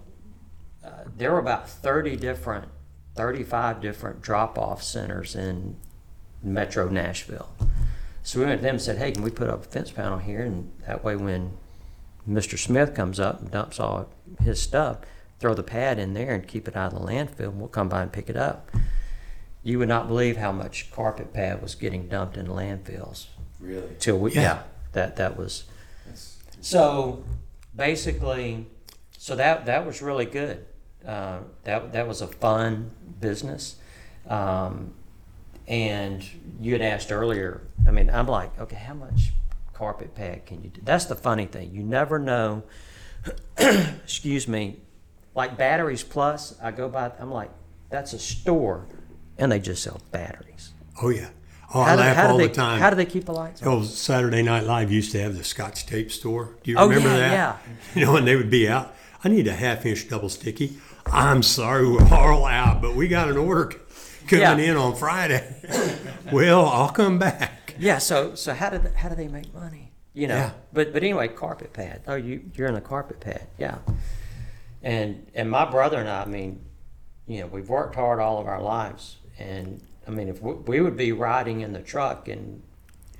uh, 0.82 0.88
there 1.18 1.30
were 1.30 1.38
about 1.38 1.68
30 1.68 2.16
different, 2.16 2.68
35 3.14 3.82
different 3.82 4.22
drop-off 4.22 4.82
centers 4.82 5.36
in 5.36 5.76
Metro 6.42 6.88
Nashville. 6.88 7.50
So 8.22 8.40
we 8.40 8.46
went 8.46 8.60
to 8.60 8.62
them 8.62 8.76
and 8.76 8.82
said, 8.82 8.96
"Hey, 8.96 9.12
can 9.12 9.22
we 9.22 9.30
put 9.30 9.50
up 9.50 9.66
a 9.66 9.68
fence 9.68 9.90
panel 9.90 10.18
here, 10.18 10.40
and 10.40 10.72
that 10.86 11.04
way 11.04 11.16
when 11.16 11.52
Mr. 12.26 12.58
Smith 12.58 12.94
comes 12.94 13.20
up 13.20 13.40
and 13.42 13.50
dumps 13.50 13.78
all 13.78 14.08
his 14.40 14.60
stuff, 14.60 15.00
throw 15.38 15.54
the 15.54 15.62
pad 15.62 15.98
in 15.98 16.14
there 16.14 16.34
and 16.34 16.46
keep 16.46 16.66
it 16.68 16.76
out 16.76 16.92
of 16.92 17.00
the 17.00 17.06
landfill, 17.06 17.50
and 17.50 17.58
we'll 17.60 17.68
come 17.68 17.88
by 17.88 18.02
and 18.02 18.12
pick 18.12 18.28
it 18.28 18.36
up." 18.36 18.70
You 19.62 19.78
would 19.80 19.88
not 19.88 20.08
believe 20.08 20.36
how 20.36 20.52
much 20.52 20.90
carpet 20.92 21.32
pad 21.32 21.60
was 21.60 21.74
getting 21.74 22.08
dumped 22.08 22.36
in 22.36 22.46
landfills 22.46 23.26
Really. 23.60 23.96
till 23.98 24.18
we 24.18 24.32
Yeah. 24.32 24.40
yeah, 24.40 24.62
that 24.92 25.16
that 25.16 25.36
was 25.36 25.64
That's, 26.06 26.38
so 26.60 27.24
basically 27.74 28.66
so 29.18 29.34
that 29.36 29.66
that 29.66 29.84
was 29.84 30.00
really 30.00 30.24
good 30.26 30.64
uh, 31.06 31.40
that 31.64 31.92
that 31.92 32.06
was 32.08 32.20
a 32.22 32.28
fun 32.28 32.92
business 33.20 33.76
um, 34.28 34.94
and 35.66 36.24
you 36.60 36.72
had 36.72 36.82
asked 36.82 37.10
earlier 37.12 37.60
I 37.86 37.90
mean 37.90 38.08
I'm 38.10 38.26
like 38.28 38.58
okay 38.60 38.76
how 38.76 38.94
much 38.94 39.32
carpet 39.74 40.14
pad 40.14 40.46
can 40.46 40.62
you 40.62 40.70
do 40.70 40.80
that's 40.84 41.04
the 41.06 41.14
funny 41.16 41.46
thing 41.46 41.72
you 41.72 41.82
never 41.82 42.18
know 42.18 42.62
excuse 43.58 44.48
me 44.48 44.80
like 45.34 45.56
batteries 45.56 46.02
plus 46.02 46.54
I 46.62 46.70
go 46.72 46.88
by 46.88 47.12
I'm 47.20 47.30
like 47.30 47.50
that's 47.90 48.12
a 48.12 48.18
store 48.18 48.86
and 49.38 49.50
they 49.52 49.58
just 49.60 49.82
sell 49.82 50.00
batteries 50.10 50.72
Oh 51.02 51.10
yeah. 51.10 51.28
Oh, 51.74 51.80
I 51.82 51.90
How 51.90 51.94
do- 51.96 52.00
laugh 52.00 52.30
all 52.30 52.36
they, 52.38 52.46
the 52.48 52.54
time. 52.54 52.80
How 52.80 52.88
do 52.90 52.96
they 52.96 53.04
keep 53.06 53.26
the 53.26 53.32
lights 53.32 53.62
on? 53.62 53.68
Oh, 53.68 53.82
Saturday 53.82 54.42
Night 54.42 54.64
Live 54.64 54.90
used 54.90 55.12
to 55.12 55.20
have 55.20 55.36
the 55.36 55.44
Scotch 55.44 55.84
tape 55.86 56.10
store. 56.10 56.56
Do 56.64 56.70
you 56.70 56.78
Oh, 56.78 56.88
remember 56.88 57.10
yeah, 57.10 57.16
that? 57.18 57.32
yeah. 57.32 57.56
You 58.00 58.06
know, 58.06 58.16
and 58.16 58.26
they 58.26 58.34
would 58.36 58.48
be 58.50 58.66
out. 58.68 58.94
I 59.22 59.28
need 59.28 59.46
a 59.46 59.52
half 59.54 59.84
inch 59.86 60.08
double 60.08 60.28
sticky. 60.30 60.78
I'm 61.06 61.42
sorry, 61.42 61.86
we're 61.88 62.08
all 62.12 62.46
out, 62.46 62.80
but 62.80 62.96
we 62.96 63.06
got 63.06 63.28
an 63.28 63.36
order 63.36 63.66
coming 64.26 64.40
Yeah. 64.42 64.56
in 64.72 64.76
on 64.78 64.96
Friday. 64.96 65.44
well, 66.32 66.64
I'll 66.66 66.88
come 66.88 67.18
back. 67.18 67.74
Yeah. 67.78 67.98
So 67.98 68.34
so 68.34 68.54
how 68.54 68.70
did 68.70 68.92
how 68.94 69.08
do 69.10 69.14
they 69.14 69.28
make 69.28 69.52
money? 69.54 69.92
You 70.14 70.26
know. 70.28 70.36
Yeah. 70.36 70.50
But 70.72 70.92
but 70.94 71.02
anyway, 71.02 71.28
carpet 71.28 71.74
pad. 71.74 72.00
Oh, 72.08 72.14
you 72.16 72.50
you're 72.54 72.68
in 72.68 72.76
a 72.76 72.80
carpet 72.80 73.20
pad. 73.20 73.46
Yeah. 73.58 73.76
And 74.88 75.26
and 75.34 75.50
my 75.50 75.70
brother 75.70 75.98
and 75.98 76.08
I, 76.08 76.22
I 76.22 76.24
mean, 76.24 76.64
you 77.26 77.40
know, 77.42 77.46
we've 77.46 77.68
worked 77.68 77.94
hard 77.94 78.20
all 78.20 78.40
of 78.40 78.46
our 78.46 78.62
lives, 78.62 79.18
and 79.38 79.82
I 80.06 80.10
mean, 80.10 80.28
if 80.28 80.40
we, 80.40 80.54
we 80.54 80.80
would 80.80 80.96
be 80.96 81.12
riding 81.12 81.60
in 81.60 81.74
the 81.74 81.82
truck, 81.82 82.26
and 82.26 82.62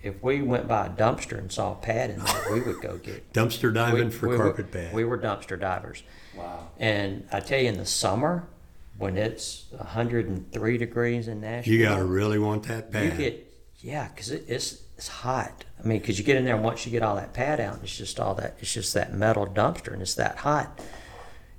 if 0.03 0.23
we 0.23 0.41
went 0.41 0.67
by 0.67 0.87
a 0.87 0.89
dumpster 0.89 1.37
and 1.37 1.53
saw 1.53 1.73
a 1.73 1.75
pad 1.75 2.09
in 2.09 2.21
there, 2.21 2.53
we 2.55 2.63
would 2.63 2.81
go 2.81 2.97
get 2.97 3.31
Dumpster 3.35 3.73
diving 3.75 4.07
we- 4.07 4.11
for 4.11 4.29
we 4.29 4.37
were- 4.39 4.45
carpet 4.45 4.71
pad. 4.73 4.95
We 4.95 5.05
were 5.05 5.19
dumpster 5.19 5.61
divers. 5.61 6.03
Wow. 6.35 6.69
And 6.79 7.29
I 7.31 7.41
tell 7.41 7.61
you, 7.61 7.69
in 7.69 7.77
the 7.77 7.85
summer, 7.85 8.49
when 8.97 9.19
it's 9.19 9.67
103 9.73 10.79
degrees 10.79 11.29
in 11.29 11.43
Nashville, 11.43 11.75
you 11.75 11.83
gotta 11.83 12.03
really 12.05 12.39
want 12.39 12.63
that 12.69 12.91
pad. 12.91 13.05
you 13.05 13.11
pad. 13.11 13.19
get 13.19 13.55
yeah, 13.81 14.09
because 14.09 14.31
it, 14.31 14.47
it's 14.49 14.83
it's 14.97 15.09
hot. 15.09 15.67
I 15.79 15.87
mean, 15.87 15.99
because 16.01 16.19
you 16.19 16.25
get 16.25 16.37
in 16.37 16.47
there 16.47 16.55
and 16.55 16.65
once 16.65 16.87
you 16.87 16.93
get 16.93 17.03
all 17.03 17.17
that 17.17 17.35
pad 17.35 17.61
out, 17.61 17.81
it's 17.83 17.95
just 17.95 18.19
all 18.19 18.35
that 18.37 18.57
it's 18.59 18.73
just 18.73 18.95
that 18.95 19.13
metal 19.13 19.47
dumpster 19.47 19.93
and 19.93 20.01
it's 20.01 20.15
that 20.15 20.39
hot. 20.39 20.81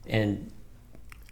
And 0.10 0.51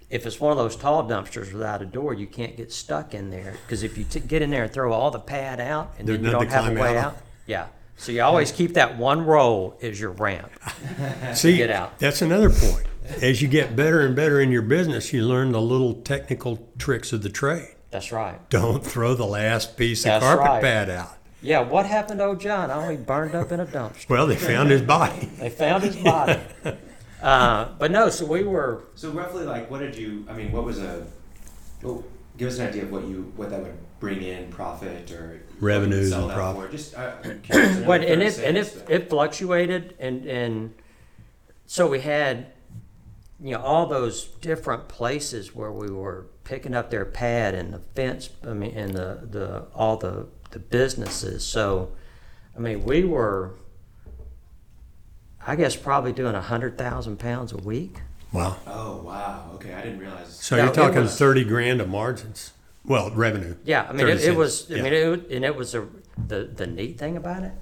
if 0.09 0.25
it's 0.25 0.39
one 0.39 0.51
of 0.51 0.57
those 0.57 0.75
tall 0.75 1.03
dumpsters 1.03 1.51
without 1.51 1.81
a 1.81 1.85
door, 1.85 2.13
you 2.13 2.27
can't 2.27 2.55
get 2.55 2.71
stuck 2.71 3.13
in 3.13 3.29
there 3.29 3.55
because 3.65 3.83
if 3.83 3.97
you 3.97 4.03
t- 4.05 4.19
get 4.21 4.41
in 4.41 4.49
there 4.51 4.63
and 4.63 4.71
throw 4.71 4.93
all 4.93 5.11
the 5.11 5.19
pad 5.19 5.59
out 5.59 5.93
and 5.97 6.07
There's 6.07 6.19
then 6.19 6.25
you 6.25 6.31
nothing 6.31 6.49
don't 6.49 6.57
to 6.57 6.63
have 6.63 6.71
a 6.71 6.75
climb 6.75 6.93
way 6.93 6.97
out 6.97 7.05
out, 7.05 7.17
yeah. 7.45 7.67
So 7.97 8.11
you 8.11 8.21
always 8.21 8.51
keep 8.51 8.75
that 8.75 8.97
one 8.97 9.25
roll 9.25 9.77
as 9.81 9.99
your 9.99 10.11
ramp. 10.11 10.51
See, 11.33 11.57
get 11.57 11.71
out. 11.71 11.97
that's 11.97 12.21
another 12.21 12.51
point. 12.51 12.85
As 13.21 13.41
you 13.41 13.47
get 13.47 13.75
better 13.75 14.05
and 14.05 14.15
better 14.15 14.39
in 14.39 14.51
your 14.51 14.61
business, 14.61 15.11
you 15.11 15.25
learn 15.25 15.51
the 15.51 15.61
little 15.61 15.95
technical 15.95 16.69
tricks 16.77 17.11
of 17.11 17.23
the 17.23 17.29
trade. 17.29 17.73
That's 17.89 18.11
right. 18.11 18.37
Don't 18.49 18.85
throw 18.85 19.15
the 19.15 19.25
last 19.25 19.77
piece 19.77 20.01
of 20.01 20.09
That's 20.09 20.23
carpet 20.23 20.45
right. 20.45 20.61
pad 20.61 20.89
out. 20.89 21.17
Yeah, 21.41 21.61
what 21.61 21.85
happened 21.85 22.19
to 22.19 22.25
old 22.25 22.39
John? 22.39 22.69
Oh, 22.69 22.87
he 22.89 22.97
burned 22.97 23.33
up 23.33 23.51
in 23.51 23.59
a 23.59 23.65
dumpster. 23.65 24.09
Well, 24.09 24.27
they 24.27 24.35
found 24.35 24.69
his 24.69 24.81
body. 24.81 25.29
They 25.39 25.49
found 25.49 25.83
his 25.83 25.95
body. 25.95 26.39
Uh, 27.21 27.69
but 27.79 27.91
no, 27.91 28.09
so 28.09 28.25
we 28.25 28.43
were 28.43 28.83
So 28.95 29.09
roughly, 29.11 29.43
like, 29.45 29.69
what 29.71 29.79
did 29.79 29.95
you? 29.95 30.25
I 30.29 30.33
mean, 30.33 30.51
what 30.51 30.63
was 30.63 30.79
a? 30.79 31.05
Well, 31.81 32.03
give 32.37 32.47
us 32.49 32.59
an 32.59 32.67
idea 32.67 32.83
of 32.83 32.91
what 32.91 33.07
you 33.07 33.31
what 33.35 33.49
that 33.49 33.61
would 33.61 33.77
bring 33.99 34.21
in 34.21 34.49
profit 34.51 35.09
or 35.11 35.15
what 35.27 35.33
you 35.33 35.39
would 35.55 35.61
Revenues 35.63 36.11
and 36.11 36.31
profit. 36.31 36.65
for. 36.65 36.71
Just 36.71 36.95
uh, 36.95 37.13
I'm 37.23 37.41
curious 37.43 37.75
to 37.75 37.81
know 37.81 37.87
But 37.87 38.01
the 38.01 38.11
and 38.13 38.21
first 38.21 38.39
it 38.39 38.45
and 38.45 38.57
it, 38.57 38.83
but- 38.85 38.91
it 38.93 39.09
fluctuated 39.09 39.95
and 39.99 40.25
and 40.25 40.75
so 41.65 41.87
we 41.87 41.99
had 42.01 42.47
you 43.39 43.51
know 43.51 43.61
all 43.61 43.87
those 43.87 44.25
different 44.25 44.87
places 44.87 45.55
where 45.55 45.71
we 45.71 45.89
were 45.89 46.27
picking 46.43 46.73
up 46.75 46.89
their 46.91 47.05
pad 47.05 47.53
and 47.55 47.73
the 47.73 47.79
fence 47.79 48.29
I 48.45 48.53
mean 48.53 48.75
and 48.77 48.93
the 48.93 49.27
the 49.29 49.65
all 49.75 49.97
the 49.97 50.27
the 50.51 50.59
businesses 50.59 51.43
so 51.43 51.91
I 52.55 52.59
mean 52.59 52.83
we 52.83 53.03
were 53.03 53.53
I 55.47 55.55
guess 55.55 55.75
probably 55.75 56.11
doing 56.11 56.35
a 56.35 56.41
hundred 56.41 56.77
thousand 56.77 57.17
pounds 57.17 57.51
a 57.53 57.57
week 57.57 57.95
Wow. 58.33 58.57
Oh 58.67 58.97
wow. 58.97 59.51
Okay, 59.55 59.73
I 59.73 59.81
didn't 59.81 59.99
realize. 59.99 60.27
So 60.27 60.57
No, 60.57 60.63
you're 60.63 60.71
it 60.73 60.75
talking 60.75 60.99
was- 61.01 61.17
30 61.17 61.45
grand 61.45 61.79
of 61.81 61.87
margins. 61.89 62.51
Well, 62.85 63.09
revenue. 63.11 63.55
yeah 63.65 63.83
I 63.89 63.93
mean 63.93 63.99
30 64.05 64.11
it, 64.11 64.15
it 64.15 64.19
cents, 64.21 64.37
was 64.37 64.71
I 64.71 64.75
yeah. 64.75 64.83
mean 64.83 64.93
it, 64.93 65.07
was- 65.09 65.31
and 65.31 65.45
it 65.45 65.55
was 65.55 65.73
a 65.75 65.87
the 66.27 66.43
the 66.53 66.67
neat 66.67 66.97
thing 66.99 67.15
about 67.17 67.43
it 67.43 67.53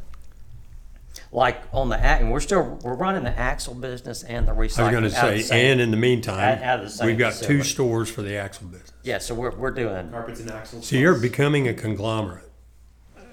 like 1.31 1.61
on 1.71 1.89
the 1.89 1.99
act 1.99 2.21
and 2.21 2.31
we're 2.31 2.39
still 2.39 2.79
we're 2.83 2.93
running 2.95 3.23
the 3.23 3.38
axle 3.38 3.73
business 3.73 4.23
and 4.23 4.47
the 4.47 4.51
recycling 4.51 4.79
I 4.79 4.83
was 4.83 4.91
going 4.91 5.03
to 5.09 5.17
out 5.17 5.27
of 5.29 5.33
the 5.36 5.41
say, 5.41 5.41
same- 5.41 5.71
and 5.73 5.81
in 5.81 5.91
the 5.91 5.97
meantime, 5.97 6.57
Out- 6.57 6.63
out 6.63 6.79
of 6.79 6.86
the 6.86 6.91
same 6.91 7.07
we've 7.07 7.17
got 7.17 7.33
two 7.33 7.39
facility. 7.59 7.63
stores 7.69 8.09
for 8.09 8.21
the 8.21 8.36
axle 8.36 8.67
business. 8.67 8.91
Yeah, 9.03 9.19
so 9.19 9.36
we're, 9.36 9.55
we're 9.55 9.71
doing. 9.71 10.09
Carpets 10.09 10.39
and 10.39 10.49
axles. 10.51 10.88
So 10.88 10.95
you're 10.95 11.13
plus- 11.13 11.21
becoming 11.21 11.67
a 11.67 11.73
conglomerate. 11.73 12.44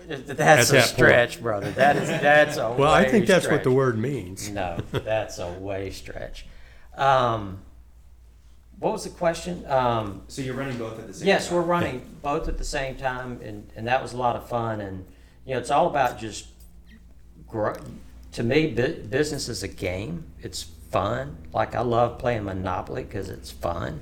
That's 0.09 0.31
At 0.31 0.31
a 0.31 0.35
that 0.35 0.69
point. 0.69 0.85
stretch, 0.85 1.43
brother. 1.43 1.71
That 1.73 1.97
is 1.97 2.09
that's 2.09 2.57
a. 2.57 2.73
Well, 2.73 2.93
I 2.93 3.05
think 3.09 3.27
that's 3.27 3.49
what 3.49 3.63
the 3.65 3.71
word 3.71 3.99
means. 3.99 4.49
No, 4.51 4.79
that's 4.91 5.39
a 5.39 5.51
way 5.53 5.91
stretch. 5.91 6.47
Um, 6.97 7.61
what 8.79 8.93
was 8.93 9.05
the 9.05 9.11
question? 9.11 9.65
Um, 9.71 10.23
So 10.29 10.43
you're 10.43 10.55
running 10.55 10.77
both 10.77 10.99
at 10.99 11.07
the 11.07 11.15
same 11.15 11.29
yes, 11.29 11.47
time. 11.49 11.57
we're 11.57 11.63
running 11.63 12.03
both 12.23 12.49
at 12.49 12.59
the 12.59 12.65
same 12.65 12.97
time, 12.97 13.41
and, 13.43 13.71
and 13.77 13.87
that 13.87 14.03
was 14.03 14.13
a 14.13 14.17
lot 14.17 14.35
of 14.37 14.49
fun. 14.49 14.81
And 14.81 15.05
you 15.47 15.55
know, 15.55 15.61
it's 15.61 15.71
all 15.71 15.87
about 15.87 16.19
just 16.19 16.47
grow. 17.47 17.75
To 18.33 18.43
me, 18.43 18.69
bu- 18.69 19.05
business 19.05 19.49
is 19.49 19.63
a 19.63 19.69
game. 19.69 20.25
It's 20.41 20.63
fun. 20.91 21.37
Like 21.53 21.75
I 21.75 21.81
love 21.83 22.19
playing 22.19 22.45
Monopoly 22.45 23.05
because 23.05 23.29
it's 23.29 23.51
fun. 23.51 24.01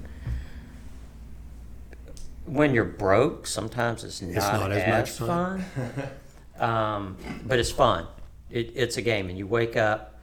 When 2.50 2.74
you're 2.74 2.84
broke, 2.84 3.46
sometimes 3.46 4.02
it's 4.04 4.20
not, 4.20 4.60
not 4.60 4.72
as 4.72 4.82
as, 4.82 5.20
much 5.20 5.28
fun. 5.28 5.60
fun. 5.62 6.10
um, 6.68 7.16
but 7.46 7.58
it's 7.58 7.70
fun. 7.70 8.06
It, 8.50 8.72
it's 8.74 8.96
a 8.96 9.02
game, 9.02 9.28
and 9.28 9.38
you 9.38 9.46
wake 9.46 9.76
up 9.76 10.20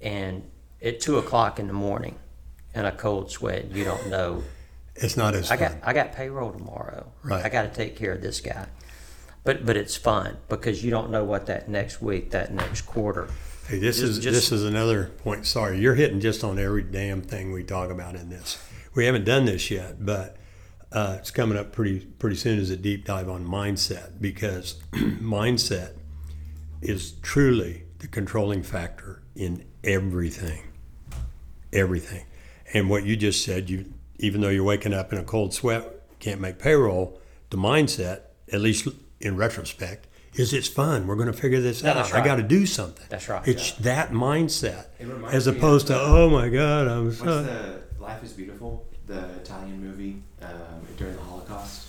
and 0.00 0.42
at 0.82 1.00
two 1.00 1.18
o'clock 1.18 1.58
in 1.58 1.66
the 1.66 1.72
morning 1.72 2.16
in 2.74 2.84
a 2.84 2.92
cold 2.92 3.30
sweat, 3.30 3.70
you 3.70 3.84
don't 3.84 4.08
know 4.08 4.42
It's 4.96 5.16
not 5.16 5.34
as 5.34 5.50
I 5.50 5.56
fun. 5.56 5.72
got 5.78 5.88
I 5.88 5.92
got 5.92 6.12
payroll 6.12 6.52
tomorrow. 6.52 7.10
Right. 7.22 7.44
I 7.44 7.48
got 7.48 7.62
to 7.62 7.68
take 7.68 7.96
care 7.96 8.12
of 8.12 8.20
this 8.20 8.40
guy. 8.40 8.66
But 9.44 9.64
but 9.64 9.76
it's 9.76 9.96
fun 9.96 10.36
because 10.48 10.84
you 10.84 10.90
don't 10.90 11.10
know 11.10 11.24
what 11.24 11.46
that 11.46 11.68
next 11.68 12.02
week, 12.02 12.30
that 12.32 12.52
next 12.52 12.82
quarter. 12.82 13.28
Hey, 13.68 13.78
this 13.78 14.00
Just- 14.00 14.10
is 14.10 14.18
just- 14.18 14.34
this 14.34 14.52
is 14.52 14.64
another 14.64 15.06
point. 15.22 15.46
Sorry, 15.46 15.78
you're 15.78 15.94
hitting 15.94 16.20
just 16.20 16.42
on 16.44 16.58
every 16.58 16.82
damn 16.82 17.22
thing 17.22 17.52
we 17.52 17.62
talk 17.62 17.90
about 17.90 18.14
in 18.16 18.28
this. 18.28 18.58
We 18.94 19.06
haven't 19.06 19.24
done 19.24 19.46
this 19.46 19.70
yet, 19.70 20.04
but 20.04 20.36
uh, 20.92 21.16
it's 21.18 21.30
coming 21.30 21.56
up 21.56 21.72
pretty 21.72 22.00
pretty 22.18 22.36
soon 22.36 22.58
as 22.58 22.70
a 22.70 22.76
deep 22.76 23.04
dive 23.04 23.28
on 23.28 23.46
mindset 23.46 24.20
because 24.20 24.74
mindset 24.92 25.94
is 26.80 27.12
truly 27.22 27.84
the 28.00 28.08
controlling 28.08 28.62
factor 28.62 29.22
in 29.34 29.64
everything, 29.82 30.62
everything. 31.72 32.26
And 32.74 32.90
what 32.90 33.04
you 33.04 33.16
just 33.16 33.44
said, 33.44 33.70
you 33.70 33.92
even 34.18 34.40
though 34.40 34.48
you're 34.48 34.64
waking 34.64 34.92
up 34.92 35.12
in 35.12 35.18
a 35.18 35.24
cold 35.24 35.54
sweat, 35.54 36.02
can't 36.20 36.40
make 36.40 36.58
payroll. 36.58 37.18
The 37.50 37.56
mindset, 37.56 38.22
at 38.52 38.60
least 38.60 38.88
in 39.20 39.36
retrospect, 39.36 40.06
is 40.34 40.52
it's 40.52 40.68
fun. 40.68 41.06
We're 41.06 41.16
going 41.16 41.30
to 41.30 41.38
figure 41.38 41.60
this 41.60 41.84
out. 41.84 41.94
that's 41.94 42.12
I 42.12 42.24
got 42.24 42.36
to 42.36 42.42
do 42.42 42.66
something. 42.66 43.06
That's 43.08 43.28
right. 43.28 43.46
It's 43.46 43.72
that 43.72 44.10
mindset 44.10 44.86
as 45.32 45.46
opposed 45.46 45.86
to 45.88 45.96
uh, 45.96 46.02
oh 46.02 46.30
my 46.30 46.48
god, 46.48 46.86
I'm 46.88 47.06
What's 47.06 47.18
so. 47.18 47.42
the 47.42 47.82
Life 47.98 48.22
is 48.22 48.32
Beautiful, 48.32 48.86
the 49.06 49.24
Italian 49.36 49.80
movie 49.82 50.22
um, 50.44 50.86
during 50.96 51.14
the 51.16 51.22
Holocaust, 51.22 51.86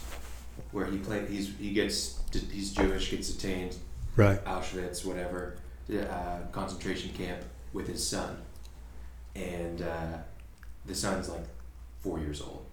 where 0.71 0.85
he 0.85 0.97
played. 0.97 1.27
He's 1.29 1.55
he 1.57 1.71
gets 1.73 2.19
he's 2.51 2.71
Jewish, 2.71 3.11
gets 3.11 3.31
detained, 3.31 3.75
Right. 4.15 4.43
Auschwitz, 4.45 5.03
whatever, 5.05 5.55
uh, 5.91 6.39
concentration 6.51 7.11
camp 7.13 7.41
with 7.73 7.87
his 7.87 8.05
son, 8.07 8.37
and 9.35 9.81
uh, 9.81 10.17
the 10.85 10.95
son's 10.95 11.29
like 11.29 11.45
four 12.01 12.19
years 12.19 12.41
old, 12.41 12.65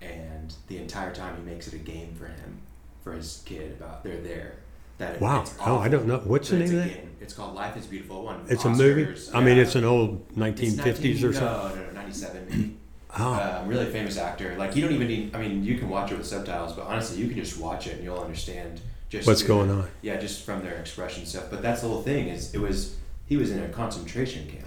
and 0.00 0.54
the 0.68 0.78
entire 0.78 1.14
time 1.14 1.36
he 1.36 1.42
makes 1.42 1.66
it 1.68 1.74
a 1.74 1.78
game 1.78 2.14
for 2.14 2.26
him, 2.26 2.58
for 3.02 3.12
his 3.12 3.42
kid 3.46 3.72
about 3.72 4.02
they're 4.04 4.20
there. 4.20 4.54
That 4.98 5.16
it- 5.16 5.20
Wow. 5.20 5.42
it's 5.42 5.54
Oh, 5.64 5.78
I 5.78 5.88
don't 5.88 6.06
know. 6.06 6.18
What's 6.24 6.50
the 6.50 6.56
name 6.58 6.68
of 6.68 6.74
that? 6.84 6.88
game. 6.88 7.10
It's 7.20 7.32
called 7.34 7.54
Life 7.56 7.76
is 7.76 7.86
Beautiful. 7.86 8.20
It 8.20 8.24
Won 8.24 8.46
It's 8.48 8.64
a 8.64 8.70
movie. 8.70 9.06
Oscars, 9.06 9.34
I 9.34 9.40
mean, 9.42 9.58
it's 9.58 9.74
an 9.74 9.82
old 9.84 10.24
It's 10.30 10.38
1950s 10.38 10.76
19 10.76 11.24
or 11.24 11.32
something. 11.32 11.40
No, 11.40 11.82
no, 11.84 11.86
no, 11.86 11.92
97 11.92 12.46
maybe. 12.48 12.76
Oh, 13.16 13.32
Um, 13.34 13.68
really 13.68 13.86
famous 13.86 14.16
actor. 14.18 14.54
Like 14.58 14.74
you 14.76 14.82
don't 14.82 14.92
even 14.92 15.08
need. 15.08 15.34
I 15.34 15.38
mean, 15.40 15.62
you 15.64 15.78
can 15.78 15.88
watch 15.88 16.10
it 16.12 16.18
with 16.18 16.26
subtitles, 16.26 16.72
but 16.72 16.86
honestly, 16.86 17.18
you 17.18 17.28
can 17.28 17.36
just 17.36 17.58
watch 17.58 17.86
it 17.86 17.94
and 17.96 18.04
you'll 18.04 18.18
understand 18.18 18.80
just 19.08 19.26
what's 19.26 19.42
going 19.42 19.70
on? 19.70 19.88
Yeah, 20.02 20.16
just 20.16 20.42
from 20.44 20.62
their 20.62 20.74
expression 20.76 21.24
stuff. 21.26 21.44
But 21.50 21.62
that's 21.62 21.80
the 21.82 21.88
whole 21.88 22.02
thing. 22.02 22.28
Is 22.28 22.52
it 22.54 22.58
was 22.60 22.96
he 23.26 23.36
was 23.36 23.50
in 23.50 23.62
a 23.62 23.68
concentration 23.68 24.48
camp, 24.48 24.66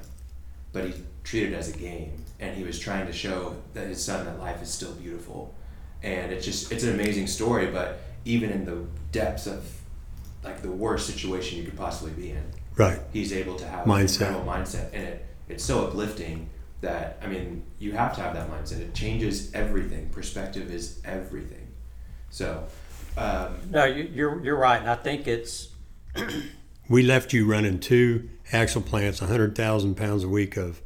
but 0.71 0.85
he 0.85 0.93
treated 1.23 1.53
it 1.53 1.55
as 1.57 1.69
a 1.73 1.77
game, 1.77 2.23
and 2.39 2.55
he 2.55 2.63
was 2.63 2.79
trying 2.79 3.05
to 3.07 3.13
show 3.13 3.55
that 3.73 3.87
his 3.87 4.03
son 4.03 4.25
that 4.25 4.39
life 4.39 4.61
is 4.61 4.69
still 4.69 4.93
beautiful, 4.93 5.53
and 6.01 6.31
it's 6.31 6.45
just 6.45 6.71
it's 6.71 6.83
an 6.83 6.93
amazing 6.93 7.27
story. 7.27 7.67
But 7.67 7.99
even 8.23 8.49
in 8.51 8.63
the 8.65 8.85
depths 9.11 9.45
of 9.47 9.65
like 10.43 10.61
the 10.61 10.71
worst 10.71 11.07
situation 11.07 11.57
you 11.57 11.65
could 11.65 11.75
possibly 11.77 12.11
be 12.13 12.29
in, 12.31 12.43
Right. 12.77 12.99
he's 13.11 13.33
able 13.33 13.55
to 13.57 13.67
have 13.67 13.85
Mindset. 13.85 14.45
mindset 14.45 14.93
and 14.93 15.03
it 15.03 15.25
it's 15.49 15.63
so 15.63 15.85
uplifting 15.87 16.47
that 16.81 17.17
I 17.23 17.27
mean 17.27 17.63
you 17.79 17.91
have 17.93 18.15
to 18.15 18.21
have 18.21 18.33
that 18.35 18.49
mindset 18.49 18.79
it 18.81 18.93
changes 18.93 19.51
everything 19.53 20.09
perspective 20.09 20.71
is 20.71 21.01
everything 21.05 21.67
so 22.29 22.65
um, 23.17 23.57
No, 23.71 23.85
you, 23.85 24.09
you're 24.13 24.43
you're 24.43 24.57
right, 24.57 24.79
and 24.79 24.89
I 24.89 24.95
think 24.95 25.27
it's 25.27 25.69
We 26.89 27.03
left 27.03 27.33
you 27.33 27.45
running 27.45 27.79
two 27.79 28.29
axle 28.53 28.81
plants, 28.81 29.19
100,000 29.19 29.95
pounds 29.95 30.23
a 30.23 30.29
week 30.29 30.55
of 30.57 30.81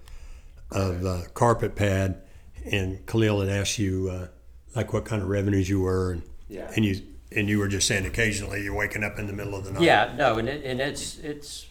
of 0.72 1.06
uh, 1.06 1.22
carpet 1.34 1.76
pad, 1.76 2.22
and 2.66 3.06
Khalil 3.06 3.42
had 3.42 3.50
asked 3.50 3.78
you 3.78 4.10
uh, 4.10 4.28
like 4.76 4.94
what 4.94 5.04
kind 5.04 5.22
of 5.22 5.28
revenues 5.28 5.70
you 5.70 5.82
were, 5.82 6.14
and 6.14 6.24
Yeah. 6.48 6.72
and 6.76 6.86
you 6.86 7.02
And 7.34 7.50
you 7.50 7.60
were 7.60 7.68
just 7.68 7.88
saying 7.88 8.06
occasionally 8.06 8.64
you're 8.64 8.76
waking 8.76 9.04
up 9.04 9.20
in 9.20 9.28
the 9.28 9.34
middle 9.34 9.56
of 9.56 9.66
the 9.66 9.72
night. 9.74 9.84
Yeah, 9.84 10.14
no, 10.18 10.38
and 10.38 10.48
it, 10.48 10.64
and 10.66 10.80
it's 10.80 11.18
it's 11.20 11.66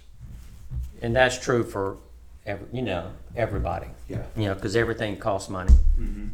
and 1.03 1.17
that's 1.17 1.39
true 1.39 1.65
for 1.65 1.97
every, 2.47 2.67
you 2.73 2.83
know 2.83 3.13
everybody. 3.37 3.87
Yeah. 4.09 4.23
You 4.37 4.47
know, 4.47 4.55
because 4.55 4.77
everything 4.77 5.17
costs 5.17 5.49
money. 5.49 5.73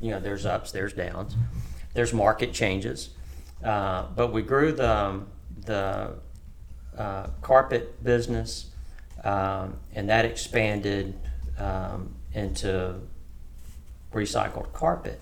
You 0.01 0.11
know, 0.13 0.21
there's 0.21 0.47
ups, 0.47 0.73
there's 0.73 0.93
downs, 0.93 1.37
there's 1.95 2.13
market 2.13 2.53
changes. 2.53 3.11
Uh, 3.65 4.07
but 4.15 4.33
we 4.33 4.43
grew 4.43 4.73
the 4.73 4.97
um, 4.97 5.27
the 5.65 6.15
uh, 6.97 7.27
carpet 7.43 8.03
business, 8.05 8.71
um, 9.25 9.79
and 9.95 10.09
that 10.09 10.25
expanded 10.25 11.15
um, 11.59 12.15
into 12.35 13.01
recycled 14.13 14.73
carpet, 14.73 15.21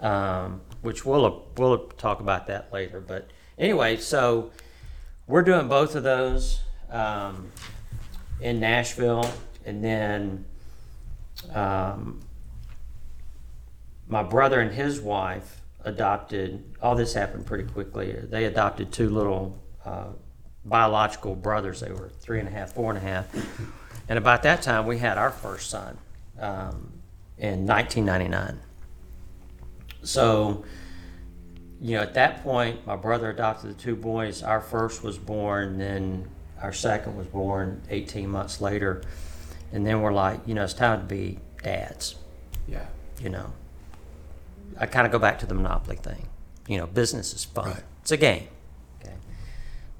um, 0.00 0.60
which 0.82 1.04
we'll 1.04 1.46
we'll 1.56 1.78
talk 1.78 2.20
about 2.20 2.46
that 2.46 2.72
later. 2.72 3.00
But 3.00 3.28
anyway, 3.58 3.96
so 3.96 4.50
we're 5.26 5.42
doing 5.42 5.68
both 5.68 5.94
of 5.94 6.02
those 6.02 6.60
um, 6.90 7.52
in 8.40 8.58
Nashville, 8.58 9.30
and 9.64 9.82
then 9.82 10.44
um, 11.54 12.20
my 14.08 14.22
brother 14.22 14.60
and 14.60 14.72
his 14.72 15.00
wife 15.00 15.60
adopted. 15.84 16.64
All 16.82 16.94
this 16.94 17.14
happened 17.14 17.46
pretty 17.46 17.64
quickly. 17.64 18.12
They 18.12 18.44
adopted 18.44 18.92
two 18.92 19.10
little 19.10 19.58
uh, 19.84 20.08
biological 20.64 21.34
brothers. 21.34 21.80
They 21.80 21.90
were 21.90 22.10
three 22.20 22.40
and 22.40 22.48
a 22.48 22.52
half, 22.52 22.72
four 22.72 22.90
and 22.90 22.98
a 22.98 23.06
half, 23.08 23.26
and 24.08 24.18
about 24.18 24.42
that 24.42 24.62
time 24.62 24.86
we 24.86 24.98
had 24.98 25.18
our 25.18 25.30
first 25.30 25.70
son 25.70 25.96
um, 26.38 26.92
in 27.38 27.66
1999. 27.66 28.60
So 30.02 30.64
you 31.80 31.96
know, 31.96 32.02
at 32.02 32.14
that 32.14 32.42
point, 32.42 32.86
my 32.86 32.96
brother 32.96 33.30
adopted 33.30 33.70
the 33.70 33.74
two 33.82 33.96
boys. 33.96 34.42
Our 34.42 34.60
first 34.60 35.02
was 35.02 35.16
born, 35.16 35.78
then 35.78 36.28
our 36.60 36.74
second 36.74 37.16
was 37.16 37.26
born 37.26 37.82
18 37.88 38.28
months 38.28 38.60
later. 38.60 39.02
And 39.72 39.86
then 39.86 40.00
we're 40.02 40.12
like, 40.12 40.40
you 40.46 40.54
know, 40.54 40.64
it's 40.64 40.74
time 40.74 41.00
to 41.00 41.06
be 41.06 41.38
dads, 41.62 42.16
Yeah. 42.66 42.86
you 43.20 43.28
know. 43.28 43.52
I 44.78 44.86
kind 44.86 45.06
of 45.06 45.12
go 45.12 45.18
back 45.18 45.38
to 45.40 45.46
the 45.46 45.54
Monopoly 45.54 45.96
thing. 45.96 46.28
You 46.66 46.78
know, 46.78 46.86
business 46.86 47.32
is 47.34 47.44
fun, 47.44 47.70
Right. 47.70 47.82
it's 48.02 48.10
a 48.10 48.16
game. 48.16 48.48
Okay. 49.00 49.14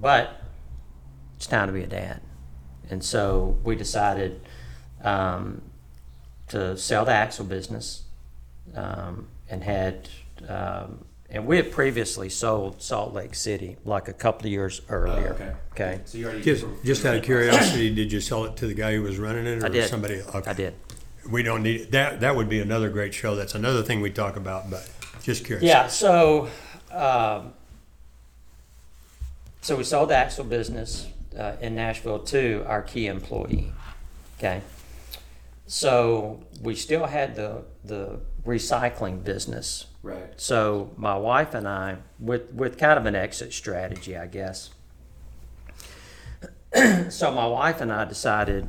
But 0.00 0.42
it's 1.36 1.46
time 1.46 1.66
to 1.68 1.72
be 1.72 1.82
a 1.82 1.86
dad. 1.86 2.20
And 2.88 3.04
so 3.04 3.58
we 3.62 3.76
decided 3.76 4.40
um, 5.02 5.62
to 6.48 6.76
sell 6.76 7.04
the 7.04 7.12
axle 7.12 7.44
business 7.44 8.02
um, 8.74 9.28
and 9.48 9.62
had 9.62 10.08
um, 10.48 11.04
and 11.32 11.46
we 11.46 11.56
had 11.56 11.70
previously 11.70 12.28
sold 12.28 12.82
Salt 12.82 13.14
Lake 13.14 13.34
City 13.34 13.76
like 13.84 14.08
a 14.08 14.12
couple 14.12 14.46
of 14.46 14.52
years 14.52 14.82
earlier. 14.88 15.36
Oh, 15.38 15.44
okay. 15.44 15.52
Okay. 15.72 16.00
So 16.04 16.18
you 16.18 16.24
already 16.26 16.42
Just, 16.42 16.66
just 16.84 17.04
out 17.04 17.14
of 17.16 17.22
curiosity, 17.22 17.94
did 17.94 18.10
you 18.10 18.20
sell 18.20 18.44
it 18.46 18.56
to 18.56 18.66
the 18.66 18.74
guy 18.74 18.94
who 18.94 19.02
was 19.02 19.18
running 19.18 19.46
it, 19.46 19.62
or 19.62 19.66
I 19.66 19.68
did. 19.68 19.88
somebody? 19.88 20.20
Okay. 20.22 20.50
I 20.50 20.52
did. 20.52 20.74
We 21.30 21.42
don't 21.42 21.62
need 21.62 21.92
that. 21.92 22.20
That 22.20 22.34
would 22.34 22.48
be 22.48 22.60
another 22.60 22.90
great 22.90 23.14
show. 23.14 23.36
That's 23.36 23.54
another 23.54 23.82
thing 23.82 24.00
we 24.00 24.10
talk 24.10 24.36
about. 24.36 24.70
But 24.70 24.90
just 25.22 25.44
curious. 25.44 25.64
Yeah. 25.64 25.86
So, 25.86 26.48
um, 26.90 27.52
so 29.60 29.76
we 29.76 29.84
sold 29.84 30.10
the 30.10 30.16
axle 30.16 30.44
business 30.44 31.06
uh, 31.38 31.52
in 31.60 31.76
Nashville 31.76 32.18
to 32.20 32.64
our 32.66 32.82
key 32.82 33.06
employee. 33.06 33.72
Okay. 34.38 34.62
So 35.66 36.42
we 36.60 36.74
still 36.74 37.06
had 37.06 37.36
the 37.36 37.62
the 37.84 38.18
recycling 38.44 39.22
business 39.22 39.86
Right. 40.02 40.32
So 40.40 40.92
my 40.96 41.16
wife 41.16 41.54
and 41.54 41.68
I, 41.68 41.98
with 42.18 42.52
with 42.54 42.78
kind 42.78 42.98
of 42.98 43.06
an 43.06 43.14
exit 43.14 43.52
strategy, 43.52 44.16
I 44.16 44.26
guess. 44.26 44.70
so 47.10 47.32
my 47.32 47.46
wife 47.46 47.80
and 47.80 47.92
I 47.92 48.04
decided 48.04 48.68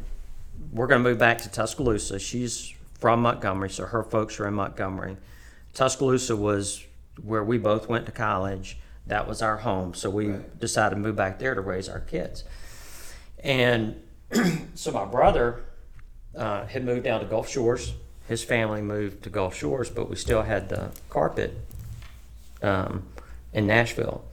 we're 0.71 0.87
going 0.87 1.03
to 1.03 1.09
move 1.09 1.19
back 1.19 1.37
to 1.39 1.49
Tuscaloosa. 1.51 2.19
She's 2.19 2.73
from 2.99 3.21
Montgomery, 3.21 3.69
so 3.69 3.85
her 3.85 4.03
folks 4.03 4.39
are 4.39 4.47
in 4.47 4.53
Montgomery. 4.55 5.17
Tuscaloosa 5.73 6.35
was 6.35 6.85
where 7.23 7.43
we 7.43 7.57
both 7.57 7.87
went 7.87 8.05
to 8.07 8.11
college. 8.11 8.77
That 9.07 9.27
was 9.27 9.41
our 9.41 9.57
home, 9.57 9.93
so 9.93 10.09
we 10.09 10.27
Right. 10.29 10.59
decided 10.59 10.95
to 10.95 11.01
move 11.01 11.15
back 11.15 11.39
there 11.39 11.55
to 11.55 11.61
raise 11.61 11.89
our 11.89 11.99
kids. 11.99 12.43
And 13.43 14.01
so 14.75 14.91
my 14.91 15.05
brother 15.05 15.61
uh, 16.35 16.65
had 16.65 16.85
moved 16.85 17.03
down 17.03 17.19
to 17.21 17.25
Gulf 17.25 17.49
Shores. 17.49 17.93
His 18.31 18.45
family 18.45 18.81
moved 18.81 19.23
to 19.23 19.29
Gulf 19.29 19.53
Shores, 19.57 19.89
but 19.89 20.09
we 20.09 20.15
still 20.15 20.43
had 20.43 20.69
the 20.69 20.91
carpet 21.09 21.53
um, 22.63 23.03
in 23.51 23.67
Nashville. 23.67 24.23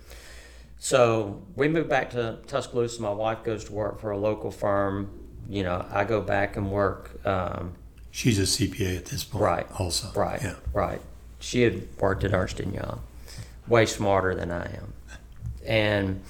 So 0.78 1.42
we 1.56 1.66
moved 1.66 1.88
back 1.88 2.10
to 2.10 2.38
Tuscaloosa. 2.46 3.02
My 3.02 3.10
wife 3.10 3.42
goes 3.42 3.64
to 3.64 3.72
work 3.72 4.00
for 4.00 4.12
a 4.12 4.16
local 4.16 4.52
firm. 4.52 5.10
You 5.48 5.64
know, 5.64 5.84
I 5.90 6.04
go 6.04 6.20
back 6.20 6.56
and 6.56 6.70
work. 6.70 7.10
Um, 7.26 7.72
She's 8.12 8.38
a 8.38 8.42
CPA 8.42 8.98
at 8.98 9.06
this 9.06 9.24
point. 9.24 9.42
Right. 9.42 9.66
Also. 9.80 10.12
right, 10.14 10.40
Yeah. 10.42 10.54
right. 10.72 11.00
She 11.40 11.62
had 11.62 11.82
worked 11.98 12.22
at 12.22 12.32
Ernst 12.32 12.60
and 12.60 12.72
Young, 12.72 13.00
way 13.66 13.84
smarter 13.84 14.32
than 14.32 14.52
I 14.52 14.76
am, 14.76 14.92
and 15.66 16.22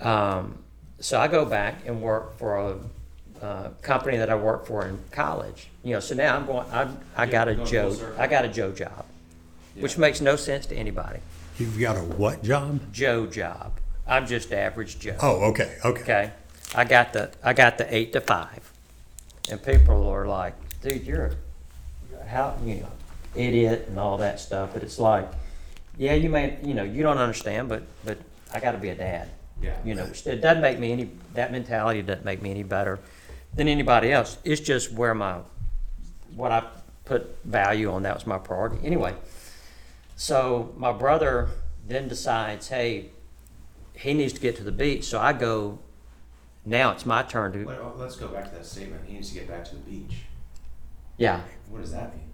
um, 0.00 0.58
so 0.98 1.20
I 1.20 1.28
go 1.28 1.44
back 1.44 1.86
and 1.86 2.02
work 2.02 2.36
for 2.36 2.58
a 2.58 3.44
uh, 3.44 3.68
company 3.80 4.16
that 4.16 4.28
I 4.28 4.34
worked 4.34 4.66
for 4.66 4.84
in 4.84 4.98
college. 5.12 5.69
You 5.82 5.94
know, 5.94 6.00
so 6.00 6.14
now 6.14 6.36
I'm 6.36 6.46
going. 6.46 6.66
I, 6.70 6.88
I 7.16 7.26
got 7.26 7.48
a 7.48 7.54
going 7.54 7.66
Joe. 7.68 8.14
I 8.18 8.26
got 8.26 8.44
a 8.44 8.48
Joe 8.48 8.72
job, 8.72 9.06
which 9.78 9.96
makes 9.96 10.20
no 10.20 10.36
sense 10.36 10.66
to 10.66 10.76
anybody. 10.76 11.20
You've 11.58 11.78
got 11.78 11.96
a 11.96 12.00
what 12.00 12.42
job? 12.42 12.92
Joe 12.92 13.26
job. 13.26 13.72
I'm 14.06 14.26
just 14.26 14.52
average 14.52 14.98
Joe. 14.98 15.16
Oh, 15.22 15.44
okay. 15.50 15.78
Okay. 15.84 16.02
Okay, 16.02 16.32
I 16.74 16.84
got 16.84 17.12
the 17.12 17.30
I 17.42 17.52
got 17.54 17.78
the 17.78 17.94
eight 17.94 18.12
to 18.12 18.20
five, 18.20 18.72
and 19.50 19.62
people 19.62 20.06
are 20.08 20.26
like, 20.26 20.54
"Dude, 20.82 21.06
you're 21.06 21.26
a 22.12 22.26
how 22.26 22.56
you 22.64 22.80
know 22.80 22.90
idiot 23.34 23.86
and 23.88 23.98
all 23.98 24.18
that 24.18 24.38
stuff." 24.38 24.70
But 24.74 24.82
it's 24.82 24.98
like, 24.98 25.28
yeah, 25.96 26.14
you 26.14 26.28
may 26.28 26.58
you 26.62 26.74
know 26.74 26.84
you 26.84 27.02
don't 27.02 27.18
understand, 27.18 27.68
but 27.70 27.84
but 28.04 28.18
I 28.52 28.60
got 28.60 28.72
to 28.72 28.78
be 28.78 28.90
a 28.90 28.94
dad. 28.94 29.28
Yeah. 29.62 29.76
You 29.84 29.94
know, 29.94 30.04
it 30.04 30.40
doesn't 30.40 30.62
make 30.62 30.78
me 30.78 30.92
any 30.92 31.10
that 31.34 31.52
mentality 31.52 32.02
doesn't 32.02 32.24
make 32.24 32.42
me 32.42 32.50
any 32.50 32.62
better 32.62 32.98
than 33.54 33.68
anybody 33.68 34.12
else. 34.12 34.38
It's 34.44 34.60
just 34.60 34.92
where 34.92 35.14
my 35.14 35.40
what 36.36 36.52
I 36.52 36.64
put 37.04 37.36
value 37.44 37.90
on. 37.90 38.02
That 38.02 38.14
was 38.14 38.26
my 38.26 38.38
priority. 38.38 38.78
Anyway, 38.84 39.14
so 40.16 40.72
my 40.76 40.92
brother 40.92 41.48
then 41.86 42.08
decides, 42.08 42.68
hey, 42.68 43.10
he 43.94 44.14
needs 44.14 44.32
to 44.32 44.40
get 44.40 44.56
to 44.56 44.64
the 44.64 44.72
beach. 44.72 45.04
So 45.04 45.18
I 45.20 45.32
go. 45.32 45.78
Now 46.64 46.92
it's 46.92 47.06
my 47.06 47.22
turn 47.22 47.52
to. 47.52 47.64
Let, 47.66 47.78
oh, 47.78 47.94
let's 47.96 48.16
go 48.16 48.28
back 48.28 48.44
to 48.50 48.54
that 48.56 48.66
statement. 48.66 49.02
He 49.06 49.14
needs 49.14 49.28
to 49.30 49.34
get 49.34 49.48
back 49.48 49.64
to 49.66 49.74
the 49.74 49.80
beach. 49.80 50.16
Yeah, 51.16 51.40
What 51.68 51.80
does 51.82 51.92
that 51.92 52.14
mean? 52.14 52.24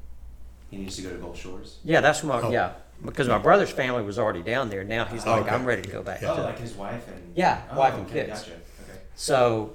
He 0.70 0.76
needs 0.78 0.96
to 0.96 1.02
go 1.02 1.10
to 1.10 1.16
Gulf 1.16 1.38
Shores. 1.40 1.78
yeah, 1.84 2.00
that's 2.00 2.22
what 2.22 2.42
my 2.42 2.48
Oh. 2.48 2.52
yeah. 2.52 2.72
Because 3.04 3.28
my 3.28 3.38
brother's 3.38 3.70
family 3.70 4.02
was 4.02 4.18
already 4.18 4.42
down 4.42 4.68
there. 4.70 4.82
Now 4.82 5.04
he's 5.04 5.26
like, 5.26 5.42
Okay. 5.42 5.50
I'm 5.54 5.64
ready 5.64 5.82
to 5.82 5.88
go 5.88 6.02
back. 6.02 6.22
Oh, 6.22 6.34
to 6.34 6.42
like 6.42 6.58
his 6.58 6.74
wife 6.74 7.06
and 7.08 7.32
Yeah, 7.36 7.62
oh, 7.70 7.78
wife 7.78 7.94
and 7.94 8.06
okay, 8.06 8.26
kids. 8.26 8.40
Gotcha. 8.40 8.52
Okay. 8.52 8.98
So 9.16 9.74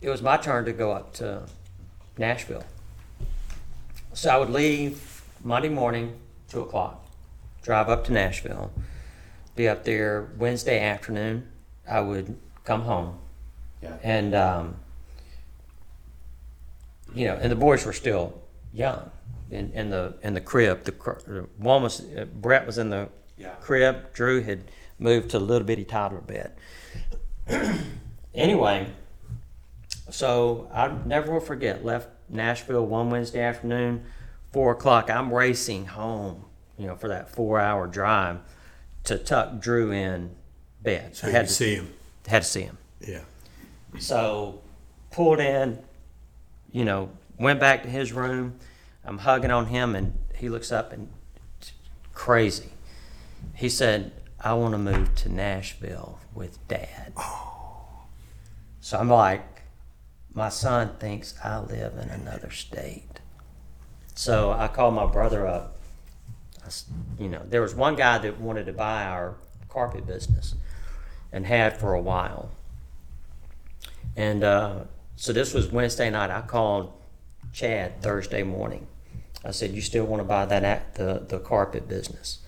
it 0.00 0.08
was 0.08 0.22
my 0.22 0.36
turn 0.36 0.64
to 0.64 0.72
go 0.72 0.90
up 0.92 1.12
to 1.14 1.42
Nashville. 2.16 2.64
So 4.18 4.30
I 4.30 4.36
would 4.36 4.50
leave 4.50 5.22
Monday 5.44 5.68
morning, 5.68 6.18
two 6.48 6.62
o'clock, 6.62 7.06
drive 7.62 7.88
up 7.88 8.02
to 8.06 8.12
Nashville, 8.12 8.72
be 9.54 9.68
up 9.68 9.84
there 9.84 10.30
Wednesday 10.36 10.80
afternoon. 10.80 11.46
I 11.88 12.00
would 12.00 12.36
come 12.64 12.82
home, 12.82 13.16
Yeah. 13.80 13.94
and 14.02 14.34
um, 14.34 14.74
you 17.14 17.26
know, 17.28 17.34
and 17.34 17.52
the 17.52 17.54
boys 17.54 17.86
were 17.86 17.92
still 17.92 18.42
young 18.72 19.08
in, 19.52 19.70
in 19.70 19.90
the 19.90 20.14
in 20.24 20.34
the 20.34 20.40
crib. 20.40 20.82
The, 20.82 20.90
cr- 20.90 21.20
the 21.24 21.46
one 21.56 21.84
was 21.84 22.00
uh, 22.00 22.24
Brett 22.24 22.66
was 22.66 22.76
in 22.76 22.90
the 22.90 23.10
Yeah. 23.36 23.50
crib. 23.60 24.12
Drew 24.14 24.42
had 24.42 24.64
moved 24.98 25.30
to 25.30 25.36
a 25.36 25.38
little 25.38 25.64
bitty 25.64 25.84
toddler 25.84 26.22
bed. 26.22 26.54
anyway, 28.34 28.88
so 30.10 30.68
I 30.74 30.88
never 31.06 31.30
will 31.34 31.38
forget. 31.38 31.84
Left 31.84 32.08
Nashville 32.28 32.86
one 32.86 33.10
Wednesday 33.10 33.40
afternoon, 33.40 34.04
four 34.52 34.72
o'clock. 34.72 35.10
I'm 35.10 35.32
racing 35.32 35.86
home, 35.86 36.44
you 36.76 36.86
know, 36.86 36.96
for 36.96 37.08
that 37.08 37.30
four-hour 37.30 37.86
drive 37.86 38.40
to 39.04 39.18
tuck 39.18 39.60
Drew 39.60 39.92
in 39.92 40.34
bed. 40.82 41.16
So 41.16 41.28
I 41.28 41.30
had 41.30 41.48
to, 41.48 41.52
see 41.52 41.74
him. 41.76 41.92
had 42.26 42.42
to 42.42 42.48
see 42.48 42.62
him. 42.62 42.78
Yeah. 43.00 43.22
So 43.98 44.60
pulled 45.10 45.40
in, 45.40 45.78
you 46.70 46.84
know, 46.84 47.10
went 47.38 47.60
back 47.60 47.82
to 47.84 47.88
his 47.88 48.12
room. 48.12 48.58
I'm 49.04 49.18
hugging 49.18 49.50
on 49.50 49.66
him, 49.66 49.94
and 49.94 50.18
he 50.34 50.48
looks 50.48 50.70
up 50.70 50.92
and 50.92 51.08
crazy. 52.12 52.70
He 53.54 53.68
said, 53.68 54.12
"I 54.40 54.52
want 54.54 54.72
to 54.72 54.78
move 54.78 55.14
to 55.16 55.28
Nashville 55.30 56.18
with 56.34 56.66
Dad." 56.68 57.12
Oh. 57.16 58.04
So 58.80 58.98
I'm 58.98 59.08
like, 59.08 59.57
my 60.38 60.48
son 60.48 60.92
thinks 60.98 61.34
I 61.42 61.58
live 61.58 61.98
in 61.98 62.08
another 62.08 62.50
state. 62.50 63.20
So 64.14 64.52
I 64.52 64.68
called 64.68 64.94
my 64.94 65.06
brother 65.06 65.46
up. 65.46 65.76
I 66.64 66.70
you 67.18 67.28
know, 67.28 67.42
there 67.44 67.60
was 67.60 67.74
one 67.74 67.96
guy 67.96 68.18
that 68.18 68.40
wanted 68.40 68.66
to 68.66 68.72
buy 68.72 69.04
our 69.04 69.34
carpet 69.68 70.06
business 70.06 70.54
and 71.32 71.44
had 71.46 71.76
for 71.78 71.92
a 71.92 72.00
while. 72.00 72.50
And 74.16 74.42
uh, 74.42 74.84
so 75.16 75.32
this 75.32 75.52
was 75.52 75.70
Wednesday 75.70 76.08
night. 76.10 76.30
I 76.30 76.40
called 76.40 76.92
Chad 77.52 78.00
Thursday 78.02 78.42
morning. 78.42 78.86
I 79.44 79.50
said, 79.50 79.72
"You 79.72 79.80
still 79.80 80.04
want 80.04 80.20
to 80.20 80.24
buy 80.24 80.44
that 80.46 80.64
act, 80.64 80.96
the 80.96 81.24
the 81.28 81.38
carpet 81.38 81.88
business?" 81.88 82.38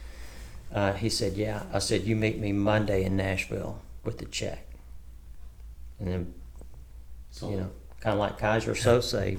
Uh, 0.73 0.93
he 0.93 1.09
said, 1.09 1.35
"Yeah." 1.35 1.63
I 1.73 1.79
said, 1.79 2.03
"You 2.03 2.17
meet 2.17 2.39
me 2.39 2.53
Monday 2.53 3.05
in 3.05 3.17
Nashville 3.17 3.81
with 4.05 4.19
the 4.19 4.27
check." 4.27 4.67
And 5.99 6.09
then, 6.09 6.35
you 7.43 7.57
know, 7.59 7.71
kind 8.01 8.15
of 8.15 8.19
like 8.21 8.39
Keyser 8.39 8.73
Söze. 8.75 9.39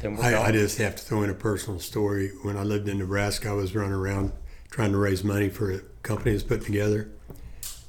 Then 0.00 0.16
we're 0.16 0.22
I, 0.24 0.28
I 0.28 0.32
gone. 0.32 0.52
just 0.54 0.78
have 0.78 0.96
to 0.96 1.02
throw 1.02 1.22
in 1.22 1.30
a 1.30 1.34
personal 1.34 1.80
story. 1.80 2.30
When 2.42 2.56
I 2.56 2.62
lived 2.62 2.88
in 2.88 2.98
Nebraska, 2.98 3.50
I 3.50 3.52
was 3.52 3.74
running 3.74 3.92
around 3.92 4.32
trying 4.70 4.92
to 4.92 4.98
raise 4.98 5.22
money 5.24 5.48
for 5.48 5.70
a 5.70 5.80
company 6.02 6.32
that's 6.32 6.42
put 6.44 6.62
together. 6.62 7.08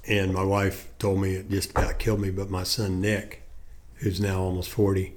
And 0.07 0.33
my 0.33 0.43
wife 0.43 0.87
told 0.99 1.21
me 1.21 1.35
it 1.35 1.49
just 1.49 1.71
about 1.71 1.99
killed 1.99 2.19
me. 2.21 2.29
But 2.31 2.49
my 2.49 2.63
son, 2.63 3.01
Nick, 3.01 3.43
who's 3.95 4.19
now 4.21 4.39
almost 4.41 4.69
40, 4.69 5.13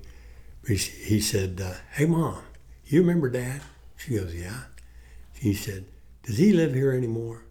he, 0.67 0.75
he 0.77 1.21
said, 1.21 1.61
uh, 1.65 1.75
Hey, 1.93 2.07
mom, 2.07 2.43
you 2.87 3.01
remember 3.01 3.31
dad? 3.31 3.63
She 3.97 4.17
goes, 4.17 4.35
Yeah. 4.35 4.63
He 5.35 5.55
said, 5.55 5.87
Does 6.25 6.39
he 6.39 6.53
live 6.53 6.75
here 6.75 6.93
anymore? 6.93 7.45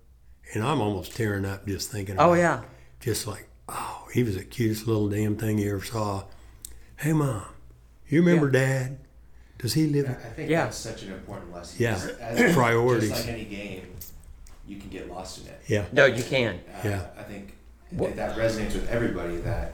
And 0.53 0.63
I'm 0.63 0.81
almost 0.81 1.15
tearing 1.15 1.45
up 1.45 1.65
just 1.67 1.91
thinking 1.91 2.15
about 2.15 2.29
Oh 2.29 2.33
it. 2.33 2.39
yeah. 2.39 2.61
Just 2.99 3.27
like, 3.27 3.47
oh, 3.67 4.07
he 4.13 4.23
was 4.23 4.35
the 4.35 4.43
cutest 4.43 4.87
little 4.87 5.07
damn 5.09 5.35
thing 5.37 5.57
you 5.59 5.71
ever 5.75 5.85
saw. 5.85 6.23
Hey, 6.99 7.13
mom, 7.13 7.43
you 8.07 8.21
remember 8.21 8.49
dad? 8.49 8.97
Does 9.57 9.73
he 9.73 9.87
live? 9.87 10.07
I 10.09 10.11
I 10.11 10.15
think 10.31 10.49
Yeah. 10.49 10.65
that's 10.65 10.77
such 10.77 11.03
an 11.03 11.13
important 11.13 11.53
lesson. 11.53 11.77
Yeah. 11.79 11.93
As- 11.93 12.05
as- 12.19 12.53
Priorities. 12.55 13.09
Just 13.09 13.25
like 13.27 13.33
any 13.35 13.45
game, 13.45 13.87
you 14.67 14.77
can 14.77 14.89
get 14.89 15.09
lost 15.09 15.41
in 15.41 15.47
it. 15.47 15.61
Yeah. 15.67 15.85
No, 15.91 16.05
you 16.05 16.23
can. 16.23 16.55
Uh, 16.55 16.87
Yeah. 16.87 17.05
I 17.17 17.23
think 17.23 17.53
What- 17.91 18.15
that 18.15 18.37
resonates 18.37 18.73
with 18.73 18.89
everybody. 18.89 19.37
That 19.37 19.73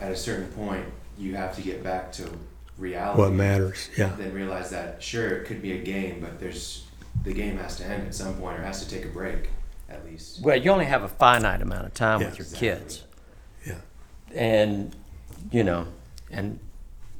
at 0.00 0.10
a 0.12 0.16
certain 0.16 0.46
point, 0.48 0.84
you 1.18 1.36
have 1.36 1.54
to 1.56 1.62
get 1.62 1.82
back 1.82 2.12
to 2.12 2.30
reality. 2.78 3.20
What 3.20 3.32
matters? 3.32 3.88
Yeah. 3.96 4.14
Then 4.16 4.32
realize 4.34 4.70
that 4.70 5.02
sure, 5.02 5.28
it 5.28 5.46
could 5.46 5.62
be 5.62 5.72
a 5.72 5.82
game, 5.82 6.20
but 6.20 6.38
there's 6.40 6.86
the 7.24 7.32
game 7.32 7.56
has 7.58 7.76
to 7.76 7.84
end 7.84 8.06
at 8.08 8.14
some 8.14 8.34
point, 8.34 8.58
or 8.58 8.62
has 8.62 8.84
to 8.84 8.90
take 8.90 9.04
a 9.04 9.08
break, 9.08 9.48
at 9.88 10.04
least. 10.04 10.42
Well, 10.42 10.56
you 10.56 10.70
only 10.70 10.86
have 10.86 11.02
a 11.02 11.08
finite 11.08 11.62
amount 11.62 11.86
of 11.86 11.94
time 11.94 12.20
Yeah. 12.20 12.26
with 12.28 12.38
your 12.38 12.46
Exactly. 12.46 12.68
kids, 12.68 13.02
Yeah. 13.64 13.74
and 14.34 14.94
you 15.52 15.62
know, 15.62 15.86
and 16.34 16.58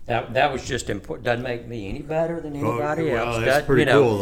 that 0.07 0.35
that 0.35 0.53
was 0.53 0.67
just 0.67 0.91
important. 0.91 1.25
Doesn't 1.25 1.43
make 1.43 1.67
me 1.67 1.89
any 1.89 2.03
better 2.03 2.41
than 2.41 2.55
anybody 2.55 3.11
well, 3.11 3.27
else. 3.29 3.37
that's 3.37 3.47
Doesn't- 3.47 3.67
pretty 3.67 3.83
you 3.83 3.87
know, 3.87 4.03
cool, 4.03 4.19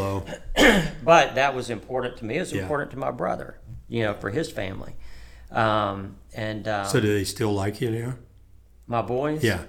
though. 0.57 0.82
But 1.05 1.34
that 1.34 1.55
was 1.55 1.70
important 1.70 2.16
to 2.18 2.24
me. 2.24 2.36
It 2.36 2.40
was 2.40 2.53
Yeah. 2.53 2.62
important 2.62 2.90
to 2.93 2.99
my 2.99 3.11
brother. 3.11 3.59
You 3.88 4.05
know, 4.05 4.14
for 4.14 4.30
his 4.30 4.51
family, 4.51 4.95
um, 5.51 6.16
and 6.34 6.66
uh, 6.66 6.84
So, 6.86 6.99
do 7.01 7.12
they 7.12 7.24
still 7.24 7.53
like 7.53 7.80
you 7.80 7.90
now? 7.90 8.14
my 8.86 9.03
boys. 9.03 9.43
Yeah. 9.45 9.64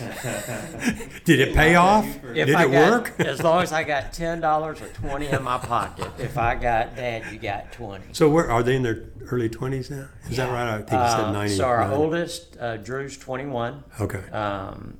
Did 1.24 1.40
it 1.40 1.54
pay 1.54 1.74
off? 1.76 2.06
If 2.06 2.46
Did 2.46 2.54
I 2.54 2.64
it 2.64 2.72
got, 2.72 2.90
work? 2.90 3.14
as 3.20 3.42
long 3.42 3.62
as 3.62 3.72
I 3.72 3.84
got 3.84 4.12
ten 4.12 4.40
dollars 4.40 4.80
or 4.80 4.88
twenty 4.88 5.26
in 5.26 5.42
my 5.42 5.58
pocket. 5.58 6.10
If 6.18 6.36
I 6.38 6.54
got 6.54 6.96
Dad, 6.96 7.32
you 7.32 7.38
got 7.38 7.72
twenty. 7.72 8.04
So, 8.12 8.28
where 8.28 8.50
are 8.50 8.62
they 8.62 8.76
in 8.76 8.82
their 8.82 9.04
early 9.30 9.48
twenties 9.48 9.90
now? 9.90 10.08
Is 10.28 10.36
that 10.36 10.50
right? 10.50 10.68
I 10.74 10.78
think 10.78 10.90
you 10.92 11.08
said 11.08 11.20
Uh, 11.20 11.32
ninety. 11.32 11.54
so 11.56 11.64
our 11.64 11.92
oldest, 11.92 12.56
uh, 12.58 12.76
Drew's 12.78 13.16
twenty-one. 13.18 13.84
Okay. 14.00 14.28
Um, 14.30 14.98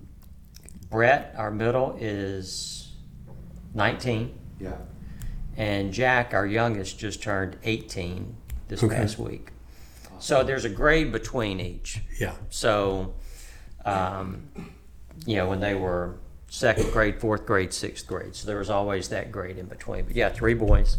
Brett, 0.90 1.34
our 1.36 1.50
middle, 1.50 1.96
is 2.00 2.92
19. 3.74 4.38
Yeah. 4.60 4.74
And 5.56 5.92
Jack, 5.92 6.34
our 6.34 6.46
youngest, 6.46 6.98
just 7.00 7.20
turned 7.20 7.56
18 7.64 8.36
this 8.68 8.82
Okay. 8.84 8.94
past 8.94 9.18
week. 9.18 9.50
So 10.20 10.44
there's 10.44 10.64
a 10.64 10.68
grade 10.68 11.10
between 11.10 11.58
each. 11.58 12.00
Yeah. 12.20 12.34
So, 12.48 13.14
um, 13.84 14.46
you 15.26 15.36
know, 15.36 15.48
when 15.48 15.60
they 15.60 15.74
were 15.74 16.16
second 16.48 16.90
grade, 16.92 17.20
fourth 17.20 17.46
grade, 17.46 17.72
sixth 17.72 18.06
grade. 18.06 18.34
So 18.36 18.46
there 18.46 18.58
was 18.58 18.70
always 18.70 19.08
that 19.08 19.32
grade 19.32 19.58
in 19.58 19.66
between. 19.66 20.04
But 20.04 20.14
yeah, 20.16 20.28
three 20.28 20.54
boys. 20.54 20.98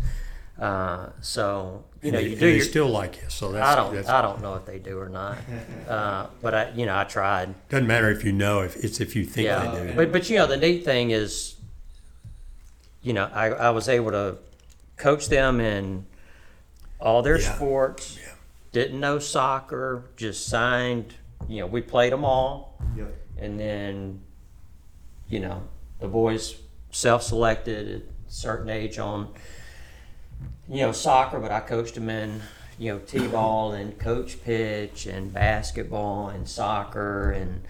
Uh, 0.60 1.10
so, 1.22 1.84
you 2.02 2.12
know, 2.12 2.18
And 2.20 2.26
they, 2.28 2.30
you 2.30 2.32
and 2.32 2.40
do 2.40 2.46
they 2.48 2.56
your. 2.56 2.66
still 2.66 2.88
like 2.88 3.18
you. 3.18 3.24
So 3.30 3.52
that's, 3.52 3.68
I 3.68 3.76
don't. 3.76 3.94
that's 3.94 4.08
I 4.10 4.22
don't 4.22 4.42
know 4.42 4.56
if 4.56 4.66
they 4.66 4.80
do 4.80 4.98
or 5.00 5.10
not, 5.10 5.38
uh, 5.88 6.28
but 6.42 6.54
I, 6.54 6.70
you 6.72 6.86
know, 6.86 6.98
I 6.98 7.04
tried. 7.04 7.54
doesn't 7.70 7.88
matter 7.88 8.10
if 8.10 8.24
you 8.24 8.32
know. 8.32 8.62
If 8.62 8.78
it's 8.78 9.02
if 9.02 9.16
you 9.18 9.26
think 9.26 9.46
Yeah, 9.46 9.76
they 9.76 9.88
do. 9.88 9.94
but 9.96 10.12
but 10.14 10.30
you 10.30 10.38
know 10.38 10.48
the 10.48 10.56
neat 10.58 10.86
thing 10.86 11.12
is, 11.12 11.56
you 13.02 13.12
know, 13.14 13.30
I, 13.34 13.48
I 13.48 13.70
was 13.72 13.90
able 13.90 14.12
to 14.12 14.38
coach 14.98 15.28
them 15.28 15.60
in 15.60 16.06
all 17.00 17.22
their 17.22 17.40
Yeah. 17.40 17.54
sports. 17.56 18.18
Yeah. 18.22 18.32
Didn't 18.72 19.00
know 19.00 19.20
soccer, 19.20 20.04
just 20.16 20.48
signed. 20.48 21.16
You 21.50 21.62
know, 21.62 21.68
we 21.68 21.82
played 21.82 22.14
them 22.14 22.24
all, 22.26 22.78
Yep. 22.98 23.14
And 23.38 23.60
then, 23.60 24.22
you 25.30 25.40
know, 25.40 25.64
the 26.00 26.08
boys 26.08 26.56
self-selected 26.92 27.88
at 27.90 28.02
a 28.02 28.04
certain 28.28 28.70
age 28.70 28.98
on, 29.00 29.30
you 30.70 30.82
know, 30.82 30.92
soccer. 30.92 31.40
But 31.40 31.52
I 31.52 31.60
coached 31.60 31.96
them 31.96 32.10
in, 32.10 32.42
you 32.80 32.94
know, 32.94 33.00
t-ball 33.00 33.74
and 33.74 33.98
coach 34.00 34.42
pitch 34.44 35.06
and 35.06 35.34
basketball 35.34 36.30
and 36.30 36.48
soccer 36.48 37.32
and, 37.32 37.62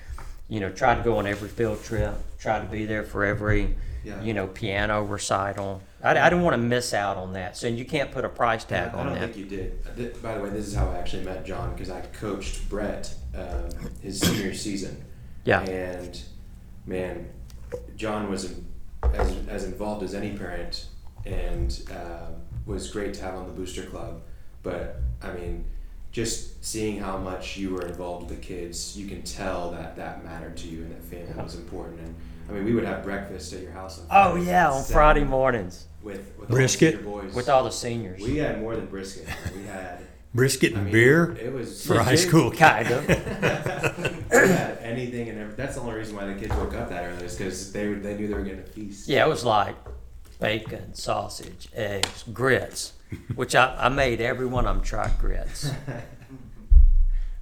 you 0.50 0.60
know, 0.60 0.70
tried 0.72 0.96
to 0.96 1.02
go 1.04 1.18
on 1.18 1.28
every 1.28 1.50
field 1.50 1.84
trip. 1.84 2.14
Tried 2.40 2.60
to 2.62 2.66
be 2.68 2.86
there 2.86 3.04
for 3.04 3.26
every, 3.26 3.76
Yeah. 4.04 4.22
you 4.22 4.34
know, 4.34 4.46
piano 4.48 5.04
recital. 5.04 5.82
I, 6.04 6.12
I 6.12 6.30
didn't 6.30 6.44
want 6.44 6.54
to 6.54 6.60
miss 6.62 6.94
out 6.94 7.18
on 7.18 7.34
that. 7.34 7.58
So 7.58 7.66
you 7.68 7.86
can't 7.86 8.12
put 8.12 8.24
a 8.26 8.30
price 8.30 8.64
tag 8.64 8.94
I 8.94 9.00
on 9.00 9.06
don't 9.08 9.16
that. 9.16 9.34
think 9.34 9.38
you 9.38 9.46
did. 9.46 10.22
By 10.22 10.36
the 10.36 10.44
way, 10.44 10.50
this 10.52 10.68
is 10.68 10.76
how 10.76 10.88
I 10.90 10.98
actually 11.00 11.24
met 11.24 11.46
John 11.46 11.72
because 11.74 11.90
I 11.90 12.02
coached 12.02 12.70
Brett 12.70 13.12
um, 13.36 13.70
his 14.04 14.20
senior 14.20 14.54
season. 14.54 15.04
Yeah. 15.46 15.62
And 15.62 16.20
man, 16.86 17.30
John 17.96 18.30
was 18.30 18.46
in- 18.46 18.66
as, 19.14 19.36
as 19.48 19.64
involved 19.64 20.04
as 20.04 20.14
any 20.14 20.36
parent 20.36 20.88
and 21.26 21.80
um 21.92 22.36
was 22.66 22.90
great 22.90 23.14
to 23.14 23.22
have 23.22 23.36
on 23.36 23.46
the 23.46 23.54
booster 23.54 23.84
club. 23.84 24.22
But 24.64 25.00
I 25.22 25.32
mean, 25.34 25.66
just 26.12 26.66
seeing 26.66 27.00
how 27.00 27.18
much 27.18 27.58
you 27.58 27.70
were 27.76 27.86
involved 27.86 28.28
with 28.30 28.40
the 28.40 28.44
kids, 28.46 28.98
you 28.98 29.08
can 29.08 29.22
tell 29.22 29.70
that 29.72 29.96
that 29.98 30.26
mattered 30.26 30.58
to 30.58 30.68
you 30.68 30.82
and 30.82 30.92
that 30.92 31.04
family 31.04 31.44
was 31.44 31.56
important. 31.56 32.00
And 32.00 32.16
I 32.50 32.54
mean, 32.54 32.66
we 32.66 32.74
would 32.74 32.86
have 32.86 33.04
breakfast 33.04 33.54
at 33.54 33.62
your 33.62 33.72
house 33.72 34.00
on 34.00 34.06
Oh 34.10 34.36
yeah, 34.36 34.72
on 34.72 34.84
Friday 34.84 35.24
mornings 35.24 35.86
with, 36.02 36.34
with 36.40 36.50
Brisket? 36.50 36.96
all 37.06 37.22
boys. 37.22 37.34
with 37.36 37.50
all 37.50 37.64
the 37.64 37.72
seniors. 37.72 38.22
we 38.22 38.38
had 38.38 38.60
more 38.62 38.76
than 38.76 38.88
brisket. 38.88 39.28
We 39.56 39.64
had 39.66 40.00
Brisket 40.36 40.74
I 40.74 40.76
and 40.76 40.86
mean, 40.86 40.94
beer 40.94 41.32
It 41.42 41.54
was 41.54 41.86
for 41.86 41.98
high 42.00 42.16
school. 42.16 42.52
kind 42.52 42.92
of. 42.92 43.08
we 43.08 43.16
had 43.16 44.78
anything 44.82 45.30
and 45.30 45.40
everything. 45.40 45.56
That's 45.56 45.76
the 45.76 45.82
only 45.82 45.96
reason 45.96 46.16
why 46.16 46.26
the 46.26 46.36
kids 46.36 46.54
woke 46.56 46.74
up 46.76 46.90
that 46.90 47.06
early 47.06 47.24
is 47.26 47.36
because 47.38 47.72
they 47.72 47.88
were, 47.88 47.96
they 47.96 48.16
knew 48.18 48.28
they 48.28 48.34
were 48.34 48.44
getting 48.44 48.60
a 48.60 48.64
feast. 48.64 49.08
Yeah, 49.08 49.26
it 49.26 49.30
was 49.30 49.46
like 49.46 49.76
bacon, 50.42 50.94
sausage, 50.94 51.70
eggs, 51.74 52.26
grits, 52.34 52.94
which 53.36 53.56
I, 53.56 53.76
I 53.80 53.88
made 53.90 54.20
every 54.20 54.46
one 54.46 54.68
of 54.68 54.76
them 54.76 54.84
try 54.84 55.10
grits. 55.20 55.72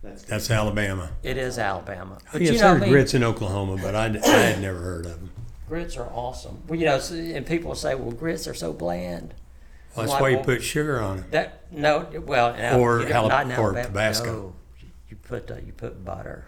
That's, 0.03 0.23
That's 0.23 0.51
Alabama. 0.51 1.11
It 1.23 1.37
is 1.37 1.57
Alabama, 1.57 2.17
but 2.31 2.41
yes, 2.41 2.51
you 2.53 2.57
know, 2.59 2.63
there's 2.67 2.73
what 2.73 2.77
I 2.77 2.81
mean? 2.81 2.89
grits 2.91 3.13
in 3.13 3.23
Oklahoma, 3.23 3.77
but 3.81 3.95
I, 3.95 4.05
I 4.07 4.27
had 4.27 4.61
never 4.61 4.77
heard 4.79 5.05
of 5.05 5.13
them. 5.13 5.31
grits 5.67 5.95
are 5.97 6.09
awesome. 6.11 6.61
Well, 6.67 6.77
you 6.77 6.85
know, 6.85 6.99
and 7.09 7.45
people 7.45 7.73
say, 7.73 7.95
"Well, 7.95 8.11
grits 8.11 8.45
are 8.47 8.53
so 8.53 8.73
bland." 8.73 9.33
Well, 9.95 10.07
that's 10.07 10.19
why 10.21 10.29
you 10.29 10.37
put 10.39 10.63
sugar 10.63 10.99
on 11.01 11.19
it. 11.19 11.31
That 11.31 11.71
no, 11.71 12.07
well, 12.25 12.53
in 12.55 12.79
Or 12.79 13.01
you 13.01 13.09
know, 13.09 13.23
Alab- 13.23 13.29
not 13.29 13.45
in 13.45 13.51
or 13.53 13.55
Alabama, 13.69 13.83
Tabasco. 13.87 14.25
no. 14.33 14.55
You 15.09 15.17
put 15.17 15.51
uh, 15.51 15.55
you 15.65 15.71
put 15.73 16.03
butter 16.03 16.45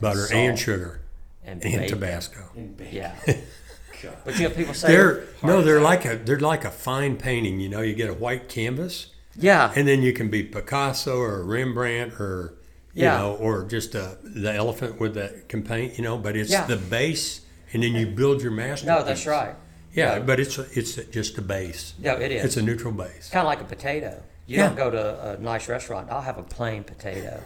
Butter 0.00 0.20
Salt. 0.26 0.32
and 0.32 0.58
sugar 0.58 1.00
and, 1.44 1.62
and 1.64 1.72
bacon. 1.80 1.88
Tabasco. 1.88 2.40
in 2.54 2.72
bacon. 2.74 2.94
Yeah, 2.94 3.14
but 4.24 4.38
you 4.38 4.48
know, 4.48 4.54
people 4.54 4.74
say 4.74 4.88
They're 4.88 5.24
no, 5.42 5.62
they're 5.62 5.80
like 5.80 6.04
a 6.04 6.16
they're 6.16 6.38
like 6.40 6.64
a 6.64 6.70
fine 6.70 7.16
painting. 7.16 7.60
You 7.60 7.68
know, 7.68 7.80
you 7.80 7.94
get 7.94 8.10
a 8.10 8.14
white 8.14 8.48
canvas, 8.48 9.08
yeah, 9.36 9.72
and 9.74 9.86
then 9.88 10.02
you 10.02 10.12
can 10.12 10.28
be 10.28 10.42
Picasso 10.42 11.16
or 11.18 11.42
Rembrandt 11.44 12.14
or 12.20 12.54
you 12.94 13.04
Yeah. 13.04 13.16
know, 13.18 13.34
or 13.36 13.64
just 13.64 13.94
uh, 13.96 14.16
the 14.22 14.52
elephant 14.52 15.00
with 15.00 15.14
that 15.14 15.48
can 15.48 15.62
paint. 15.62 15.96
You 15.96 16.04
know, 16.04 16.18
but 16.18 16.36
it's 16.36 16.50
Yeah. 16.50 16.66
the 16.66 16.76
base, 16.76 17.40
and 17.72 17.82
then 17.82 17.94
you 17.94 18.06
build 18.06 18.42
your 18.42 18.52
masterpiece. 18.52 18.86
no, 18.88 19.02
that's 19.04 19.26
right. 19.26 19.54
Yeah, 19.92 20.18
but 20.20 20.40
it's 20.40 20.58
it's 20.58 20.94
just 21.10 21.38
a 21.38 21.42
base. 21.42 21.94
No, 21.98 22.14
it 22.14 22.32
is. 22.32 22.44
It's 22.44 22.56
a 22.56 22.62
neutral 22.62 22.92
base. 22.92 23.28
kind 23.30 23.46
of 23.46 23.48
like 23.48 23.60
a 23.60 23.64
potato. 23.64 24.22
You 24.46 24.56
Yeah. 24.58 24.66
don't 24.68 24.76
go 24.76 24.90
to 24.90 25.32
a 25.32 25.38
nice 25.38 25.68
restaurant. 25.68 26.10
I'll 26.10 26.20
have 26.22 26.38
a 26.38 26.42
plain 26.42 26.82
potato. 26.84 27.40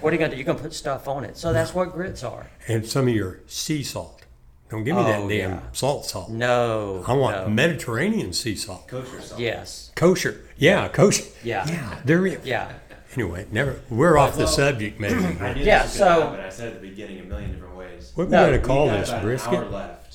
What 0.00 0.12
are 0.12 0.16
you 0.16 0.18
gonna 0.18 0.30
do? 0.32 0.36
You're 0.36 0.44
gonna 0.46 0.58
put 0.58 0.74
stuff 0.74 1.06
on 1.08 1.24
it. 1.24 1.36
So 1.36 1.52
that's 1.52 1.72
what 1.74 1.92
grits 1.92 2.22
are. 2.24 2.46
And 2.68 2.86
some 2.86 3.08
of 3.08 3.14
your 3.14 3.40
sea 3.46 3.82
salt. 3.82 4.22
Don't 4.68 4.82
give 4.82 4.96
me 4.96 5.02
that 5.04 5.20
Oh, 5.20 5.28
damn 5.28 5.50
yeah. 5.52 5.60
salt 5.72 6.06
salt. 6.06 6.28
No, 6.30 7.04
I 7.06 7.12
want 7.12 7.36
no. 7.36 7.48
Mediterranean 7.48 8.32
sea 8.32 8.56
salt. 8.56 8.88
Kosher 8.88 9.20
salt. 9.22 9.40
Yes. 9.40 9.92
Kosher. 9.94 10.40
Yeah, 10.56 10.88
kosher. 10.88 11.24
Yeah. 11.44 11.66
Yeah, 11.68 11.98
there 12.04 12.26
is. 12.26 12.38
Yeah. 12.44 12.72
Anyway, 13.14 13.46
never. 13.52 13.80
We're 13.88 14.18
off 14.18 14.32
the 14.34 14.40
Well- 14.40 14.48
subject, 14.48 14.98
maybe. 15.00 15.14
I 15.40 15.54
knew 15.54 15.62
Yeah, 15.62 15.82
this 15.82 15.92
was 15.92 15.98
so- 15.98 16.04
gonna 16.04 16.24
happen. 16.32 16.44
I 16.44 16.48
said 16.50 16.68
at 16.68 16.80
the 16.82 16.88
beginning 16.88 17.20
a 17.20 17.22
million 17.24 17.52
different 17.52 17.76
ways. 17.76 18.10
What 18.14 18.24
are 18.24 18.26
we 18.26 18.32
No, 18.32 18.46
going 18.48 18.60
to 18.60 18.66
call 18.66 18.84
we 18.86 18.90
this? 18.92 19.08
about 19.08 19.22
Brisket? 19.22 19.52
An 19.54 19.64
hour 19.64 19.70
left. 19.70 20.05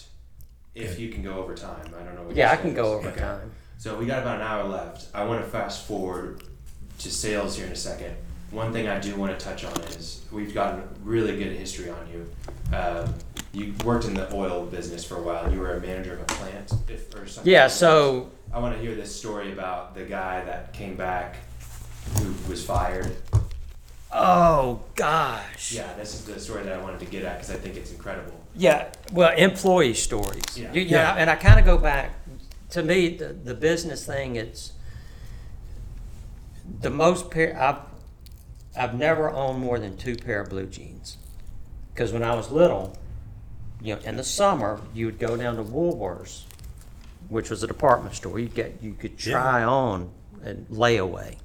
If 0.74 1.00
you 1.00 1.10
can 1.10 1.22
go 1.24 1.34
over 1.34 1.54
time, 1.56 1.94
I 2.00 2.04
don't 2.04 2.16
know. 2.16 2.24
What 2.24 2.36
Yeah, 2.36 2.52
I 2.52 2.56
can 2.56 2.74
go 2.74 3.00
schedule 3.00 3.00
is. 3.00 3.08
over 3.08 3.20
time. 3.20 3.52
So 3.78 3.98
we 3.98 4.06
got 4.06 4.22
about 4.22 4.38
an 4.38 4.44
hour 4.44 4.64
left. 4.66 5.08
I 5.14 5.26
want 5.26 5.44
to 5.44 5.50
fast 5.50 5.86
forward 5.88 6.44
to 7.00 7.12
sales 7.12 7.58
here 7.58 7.66
in 7.66 7.72
a 7.72 7.76
second. 7.76 8.16
One 8.52 8.72
thing 8.74 8.88
I 8.88 9.00
do 9.00 9.16
want 9.16 9.38
to 9.38 9.44
touch 9.44 9.64
on 9.66 9.74
is 9.82 10.24
we've 10.32 10.54
gotten 10.54 10.84
really 11.04 11.38
good 11.38 11.56
history 11.58 11.90
on 11.90 12.08
you. 12.12 12.76
Um, 12.76 13.14
you 13.54 13.74
worked 13.84 14.06
in 14.06 14.14
the 14.14 14.34
oil 14.34 14.66
business 14.66 15.04
for 15.04 15.18
a 15.18 15.22
while. 15.22 15.52
You 15.52 15.60
were 15.60 15.74
a 15.76 15.82
manager 15.82 16.14
of 16.14 16.22
a 16.22 16.26
plant, 16.26 16.72
if, 16.88 17.14
or 17.16 17.28
something. 17.28 17.52
Yeah, 17.52 17.68
so 17.68 18.30
I 18.54 18.60
want 18.60 18.76
to 18.76 18.82
hear 18.82 18.94
this 18.96 19.14
story 19.14 19.52
about 19.52 19.96
the 19.96 20.04
guy 20.04 20.44
that 20.46 20.74
came 20.74 20.96
back, 20.96 21.38
who 22.20 22.34
was 22.50 22.64
fired. 22.66 23.16
oh 24.14 24.82
gosh. 24.96 25.72
Yeah, 25.74 25.94
this 25.94 26.14
is 26.14 26.26
the 26.26 26.40
story 26.40 26.64
that 26.64 26.74
I 26.78 26.82
wanted 26.82 27.00
to 27.00 27.06
get 27.06 27.24
at 27.24 27.38
because 27.40 27.52
I 27.54 27.58
think 27.58 27.76
it's 27.78 27.92
incredible. 27.92 28.40
Yeah, 28.56 28.92
well, 29.14 29.36
employee 29.38 29.94
stories. 29.94 30.44
Yeah. 30.58 30.72
You- 30.74 30.82
yeah, 30.82 31.16
and 31.18 31.30
I 31.30 31.36
kind 31.36 31.60
of 31.60 31.66
go 31.66 31.78
back 31.78 32.12
to 32.72 32.84
me 32.84 33.10
the, 33.18 33.28
the 33.28 33.54
business 33.54 34.06
thing. 34.06 34.36
It's 34.36 34.74
the 36.82 36.90
most 36.90 37.30
pair 37.32 37.58
I've 37.60 37.78
I've 38.78 38.96
never 38.98 39.30
owned 39.30 39.60
more 39.60 39.80
than 39.80 39.98
two 39.98 40.16
pair 40.16 40.42
of 40.42 40.50
blue 40.50 40.66
jeans 40.66 41.18
because 41.94 42.14
when 42.14 42.24
I 42.24 42.36
was 42.36 42.50
little, 42.52 42.98
you 43.82 43.96
know, 43.96 44.02
in 44.04 44.16
the 44.16 44.24
summer 44.24 44.80
you 44.94 45.06
would 45.08 45.20
go 45.20 45.36
down 45.36 45.58
to 45.58 45.64
Woolworths, 45.64 46.44
which 47.28 47.50
was 47.50 47.64
a 47.64 47.68
department 47.68 48.16
store. 48.16 48.40
You 48.40 48.48
get 48.48 48.82
you 48.82 48.94
could 48.94 49.18
try 49.18 49.64
on 49.64 50.10
and 50.44 50.66
layaway. 50.68 51.36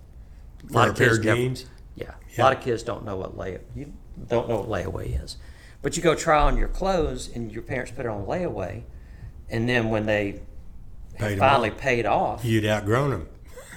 A 0.69 0.73
For 0.73 0.91
a 0.91 0.95
pair 0.95 1.13
of 1.15 1.25
never- 1.25 1.37
jeans? 1.37 1.67
yeah. 1.97 2.13
A 2.39 2.43
lot 2.43 2.57
of 2.57 2.63
kids 2.63 2.83
don't 2.83 3.05
know 3.05 3.17
what 3.17 3.37
lay 3.37 3.59
you 3.75 3.93
don't 4.29 4.49
know 4.49 4.61
what 4.61 4.69
layaway 4.69 5.23
is. 5.23 5.37
But 5.87 5.97
you 5.97 6.03
go 6.03 6.16
try 6.16 6.41
on 6.43 6.57
your 6.57 6.66
clothes 6.66 7.30
and 7.32 7.53
your 7.53 7.62
parents 7.62 7.93
put 7.93 8.07
it 8.07 8.09
on 8.09 8.26
layaway 8.26 8.82
and 9.49 9.68
then 9.68 9.89
when 9.89 10.05
they 10.07 10.41
Paid 11.16 11.39
finally 11.39 11.70
off. 11.70 11.78
paid 11.78 12.07
off, 12.07 12.45
You'd 12.45 12.64
outgrown 12.66 13.11
them. 13.11 13.28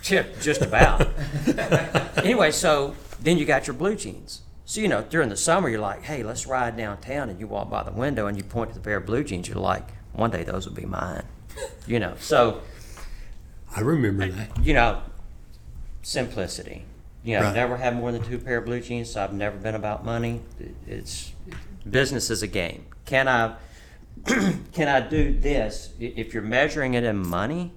just 0.01 0.63
about. 0.63 1.07
anyway, 2.17 2.49
so 2.49 2.95
then 3.21 3.37
you 3.37 3.45
got 3.45 3.67
your 3.67 3.75
blue 3.75 3.95
jeans. 3.95 4.41
So 4.65 4.81
you 4.81 4.87
know, 4.87 5.03
during 5.03 5.29
the 5.29 5.37
summer 5.37 5.69
you're 5.69 5.79
like, 5.81 6.01
hey, 6.01 6.23
let's 6.23 6.47
ride 6.47 6.75
downtown 6.75 7.29
and 7.29 7.39
you 7.39 7.45
walk 7.45 7.69
by 7.69 7.83
the 7.83 7.91
window 7.91 8.25
and 8.25 8.35
you 8.35 8.43
point 8.43 8.71
to 8.71 8.75
the 8.79 8.81
pair 8.83 8.97
of 8.97 9.05
blue 9.05 9.23
jeans, 9.23 9.47
you're 9.47 9.57
like, 9.57 9.87
one 10.13 10.31
day 10.31 10.41
those 10.43 10.65
will 10.67 10.73
be 10.73 10.87
mine. 10.87 11.21
You 11.85 11.99
know. 11.99 12.15
So 12.19 12.61
I 13.75 13.81
remember 13.81 14.27
that. 14.29 14.57
you 14.65 14.73
know, 14.73 15.03
simplicity. 16.01 16.85
You 17.23 17.33
know, 17.33 17.39
I've 17.41 17.45
Right. 17.49 17.55
never 17.55 17.77
had 17.77 17.95
more 17.95 18.11
than 18.11 18.23
two 18.23 18.39
pair 18.39 18.57
of 18.57 18.65
blue 18.65 18.79
jeans, 18.81 19.11
so 19.11 19.23
I've 19.23 19.33
never 19.33 19.57
been 19.57 19.75
about 19.75 20.03
money. 20.03 20.41
It's 20.87 21.33
business 21.89 22.29
is 22.29 22.41
a 22.41 22.47
game. 22.47 22.85
Can 23.05 23.27
I 23.27 23.55
can 24.25 24.87
I 24.87 25.01
do 25.01 25.37
this? 25.37 25.93
If 25.99 26.33
you're 26.33 26.43
measuring 26.43 26.93
it 26.93 27.03
in 27.03 27.17
money, 27.17 27.73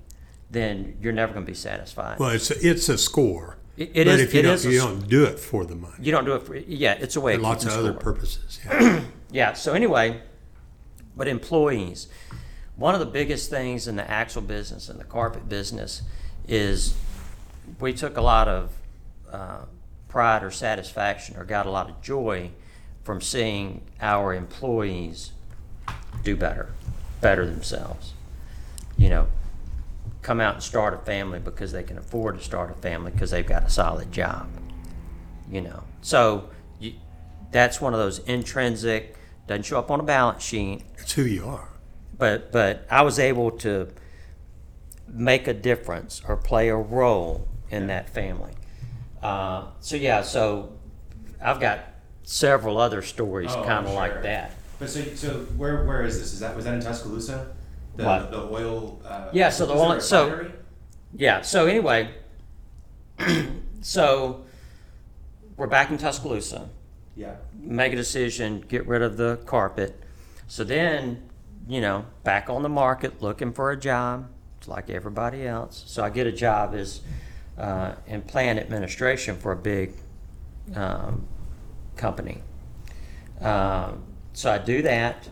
then 0.50 0.96
you're 1.00 1.12
never 1.12 1.32
going 1.32 1.44
to 1.46 1.50
be 1.50 1.56
satisfied. 1.56 2.18
Well, 2.18 2.30
it's 2.30 2.50
a, 2.50 2.68
it's 2.68 2.88
a 2.88 2.98
score. 2.98 3.58
It- 3.76 3.90
it 3.94 4.06
but 4.06 4.14
is- 4.14 4.20
if 4.20 4.34
you 4.34 4.40
it 4.40 4.42
don't, 4.42 4.64
you 4.64 4.78
don't 4.78 5.08
do 5.08 5.24
it 5.24 5.38
for 5.38 5.64
the 5.64 5.74
money. 5.74 5.94
you 6.00 6.12
don't 6.12 6.24
do 6.24 6.34
it 6.34 6.42
for 6.42 6.56
yeah. 6.56 6.92
It's 6.94 7.16
a 7.16 7.20
way 7.20 7.34
of 7.36 7.40
lots 7.42 7.64
of 7.64 7.72
other 7.72 7.90
score. 7.92 8.00
purposes. 8.00 8.60
Yeah. 8.64 9.04
Yeah. 9.34 9.54
So 9.54 9.72
anyway, 9.72 10.20
but 11.16 11.26
employees, 11.26 12.08
one 12.76 12.92
of 12.92 13.00
the 13.00 13.06
biggest 13.06 13.48
things 13.48 13.88
in 13.88 13.96
the 13.96 14.10
axle 14.10 14.42
business 14.42 14.90
and 14.90 15.00
the 15.00 15.04
carpet 15.04 15.48
business 15.48 16.02
is 16.46 16.94
we 17.80 17.94
took 17.94 18.18
a 18.18 18.20
lot 18.20 18.46
of 18.46 18.72
uh, 19.32 19.60
pride 20.08 20.42
or 20.42 20.50
satisfaction 20.50 21.38
or 21.38 21.44
got 21.44 21.64
a 21.64 21.70
lot 21.70 21.88
of 21.88 22.02
joy 22.02 22.50
from 23.04 23.20
seeing 23.20 23.82
our 24.00 24.34
employees 24.34 25.32
do 26.22 26.36
better, 26.36 26.72
better 27.20 27.46
themselves. 27.46 28.12
You 28.96 29.08
know, 29.08 29.26
come 30.22 30.40
out 30.40 30.54
and 30.54 30.62
start 30.62 30.94
a 30.94 30.98
family 30.98 31.40
because 31.40 31.72
they 31.72 31.82
can 31.82 31.98
afford 31.98 32.38
to 32.38 32.44
start 32.44 32.70
a 32.70 32.74
family 32.74 33.10
because 33.10 33.30
they've 33.30 33.46
got 33.46 33.64
a 33.64 33.70
solid 33.70 34.12
job. 34.12 34.48
You 35.50 35.60
know, 35.62 35.84
so 36.00 36.50
you, 36.78 36.94
that's 37.50 37.80
one 37.80 37.92
of 37.92 37.98
those 37.98 38.20
intrinsic 38.20 39.16
doesn't 39.46 39.64
show 39.64 39.78
up 39.78 39.90
on 39.90 40.00
a 40.00 40.04
balance 40.04 40.42
sheet 40.42 40.82
it's 40.96 41.12
who 41.12 41.24
you 41.24 41.44
are. 41.44 41.68
but 42.16 42.52
but 42.52 42.86
I 42.88 43.02
was 43.02 43.18
able 43.18 43.50
to 43.58 43.88
make 45.08 45.46
a 45.48 45.52
difference 45.52 46.22
or 46.26 46.36
play 46.36 46.68
a 46.68 46.76
role 46.76 47.48
in 47.70 47.88
that 47.88 48.08
family. 48.08 48.52
Uh, 49.22 49.66
so 49.80 49.96
yeah, 49.96 50.22
so 50.22 50.72
I've 51.40 51.60
got 51.60 51.80
several 52.24 52.78
other 52.78 53.02
stories 53.02 53.50
Oh, 53.52 53.62
kind 53.64 53.84
of 53.86 53.90
I'm 53.92 53.94
like 53.96 54.12
sure. 54.12 54.22
that. 54.22 54.52
But 54.78 54.90
so, 54.90 55.02
so 55.14 55.30
where 55.56 55.84
where 55.84 56.02
is 56.02 56.18
this? 56.20 56.32
Is 56.32 56.40
that 56.40 56.54
was 56.56 56.64
that 56.64 56.74
in 56.74 56.80
Tuscaloosa? 56.80 57.48
The 57.96 58.04
What? 58.04 58.30
the 58.30 58.38
oil. 58.42 59.00
Uh, 59.04 59.28
Yeah, 59.32 59.50
so 59.50 59.66
the 59.66 59.74
was 59.74 59.80
it 59.82 59.84
a 59.84 59.88
oil- 59.94 60.00
so- 60.00 60.24
refinery? 60.30 60.52
Yeah. 61.14 61.42
So 61.42 61.66
anyway, 61.66 62.10
so 63.80 64.44
we're 65.56 65.66
back 65.66 65.90
in 65.90 65.98
Tuscaloosa. 65.98 66.68
yeah. 67.16 67.34
make 67.60 67.92
a 67.92 67.96
decision, 67.96 68.60
get 68.68 68.86
rid 68.86 69.02
of 69.02 69.16
the 69.16 69.36
carpet. 69.46 70.00
So 70.48 70.64
then, 70.64 71.22
you 71.68 71.80
know, 71.80 72.06
back 72.24 72.48
on 72.50 72.62
the 72.62 72.68
market 72.68 73.22
looking 73.22 73.52
for 73.52 73.70
a 73.70 73.76
job, 73.76 74.28
it's 74.58 74.68
like 74.68 74.88
everybody 74.90 75.46
else. 75.46 75.84
So 75.86 76.02
I 76.02 76.10
get 76.10 76.26
a 76.26 76.32
job 76.32 76.74
as 76.74 77.02
uh, 77.58 77.92
in 78.06 78.22
plant 78.22 78.58
administration 78.58 79.36
for 79.36 79.52
a 79.52 79.56
big 79.56 79.92
um, 80.74 81.26
company. 82.06 82.42
Um, 83.40 84.02
so 84.32 84.50
I 84.52 84.58
do 84.58 84.82
that, 84.82 85.28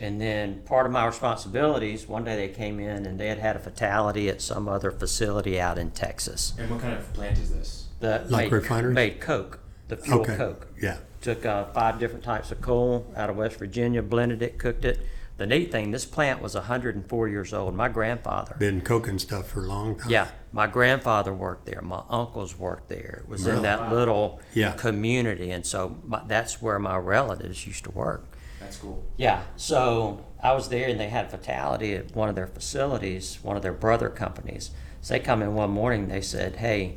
and 0.00 0.18
then 0.20 0.62
part 0.64 0.86
of 0.86 0.92
my 0.92 1.04
responsibilities. 1.06 2.08
One 2.08 2.24
day 2.24 2.36
they 2.36 2.48
came 2.52 2.80
in 2.80 3.06
and 3.06 3.20
they 3.20 3.28
had 3.28 3.38
had 3.38 3.56
a 3.56 3.58
fatality 3.58 4.28
at 4.28 4.40
some 4.40 4.68
other 4.68 4.90
facility 4.90 5.60
out 5.60 5.78
in 5.78 5.90
Texas. 5.90 6.54
And 6.58 6.70
what 6.70 6.80
kind 6.80 6.94
of 6.94 7.12
plant 7.12 7.38
is 7.38 7.50
this? 7.52 7.88
That 8.00 8.30
Like 8.30 8.46
made, 8.46 8.52
refineries? 8.52 8.94
made 8.94 9.20
coke, 9.20 9.60
the 9.88 9.96
fuel 9.96 10.20
Okay. 10.22 10.36
coke 10.36 10.68
Yeah. 10.80 10.96
took 11.20 11.44
uh, 11.46 11.64
five 11.66 11.98
different 11.98 12.24
types 12.24 12.50
of 12.50 12.60
coal 12.60 13.06
out 13.16 13.28
of 13.30 13.36
West 13.36 13.56
Virginia, 13.58 14.02
blended 14.02 14.42
it, 14.42 14.58
cooked 14.58 14.84
it. 14.84 14.98
The 15.38 15.46
neat 15.46 15.70
thing, 15.70 15.90
this 15.90 16.06
plant 16.06 16.40
was 16.40 16.54
104 16.54 17.28
years 17.28 17.52
old. 17.52 17.74
My 17.74 17.88
grandfather, 17.88 18.56
Been 18.58 18.80
cooking 18.80 19.18
stuff 19.18 19.48
for 19.48 19.64
a 19.64 19.68
long 19.68 19.96
time. 19.96 20.08
yeah, 20.08 20.28
my 20.50 20.66
grandfather 20.66 21.32
worked 21.34 21.66
there. 21.66 21.82
My 21.82 22.02
uncles 22.08 22.58
worked 22.58 22.88
there. 22.88 23.20
It 23.24 23.28
was 23.28 23.46
in 23.46 23.52
Really? 23.52 23.62
that 23.64 23.92
little 23.92 24.40
Yeah. 24.54 24.72
community, 24.72 25.50
and 25.50 25.66
so 25.66 25.98
my, 26.06 26.22
that's 26.26 26.62
where 26.62 26.78
my 26.78 26.96
relatives 26.96 27.66
used 27.66 27.84
to 27.84 27.90
work. 27.90 28.24
That's 28.60 28.78
cool. 28.78 29.04
Yeah, 29.18 29.42
so 29.56 30.24
I 30.42 30.52
was 30.52 30.70
there 30.70 30.88
and 30.88 30.98
they 30.98 31.08
had 31.08 31.26
a 31.26 31.28
fatality 31.28 31.94
at 31.94 32.16
one 32.16 32.30
of 32.30 32.34
their 32.34 32.46
facilities, 32.46 33.38
one 33.42 33.56
of 33.58 33.62
their 33.62 33.74
brother 33.74 34.08
companies. 34.08 34.70
So 35.02 35.12
they 35.14 35.20
come 35.20 35.42
in 35.42 35.54
one 35.54 35.70
morning, 35.70 36.08
they 36.08 36.22
said, 36.22 36.56
Hey, 36.56 36.96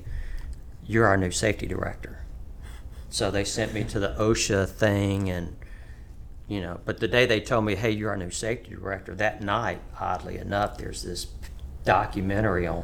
you're 0.85 1.05
our 1.07 1.17
new 1.17 1.29
safety 1.31 1.67
director. 1.67 2.23
So 3.09 3.29
they 3.31 3.43
sent 3.43 3.73
me 3.73 3.83
to 3.83 3.99
the 3.99 4.15
OSHA 4.17 4.69
thing 4.69 5.29
and, 5.29 5.57
you 6.49 6.59
know, 6.59 6.79
but 6.83 6.99
the 6.99 7.07
day 7.07 7.25
they 7.25 7.39
told 7.39 7.63
me, 7.63 7.75
Hey, 7.75 7.91
you're 7.91 8.09
our 8.09 8.17
new 8.17 8.31
safety 8.31 8.71
director, 8.71 9.15
that 9.15 9.41
night, 9.41 9.79
oddly 9.99 10.37
enough, 10.37 10.77
there's 10.77 11.03
this 11.03 11.27
documentary 11.85 12.67
on, 12.67 12.83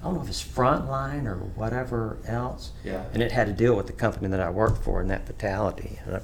I 0.00 0.04
don't 0.04 0.14
know 0.14 0.22
if 0.22 0.28
it's 0.28 0.42
Frontline 0.42 1.26
or 1.26 1.36
whatever 1.36 2.18
else. 2.26 2.72
Yeah. 2.84 3.04
And 3.12 3.22
it 3.22 3.30
had 3.32 3.46
to 3.46 3.52
deal 3.52 3.76
with 3.76 3.86
the 3.86 3.92
company 3.92 4.28
that 4.28 4.40
I 4.40 4.50
worked 4.50 4.82
for 4.82 5.00
in 5.00 5.08
that 5.08 5.26
fatality. 5.26 5.98
And 6.04 6.16
I- 6.16 6.22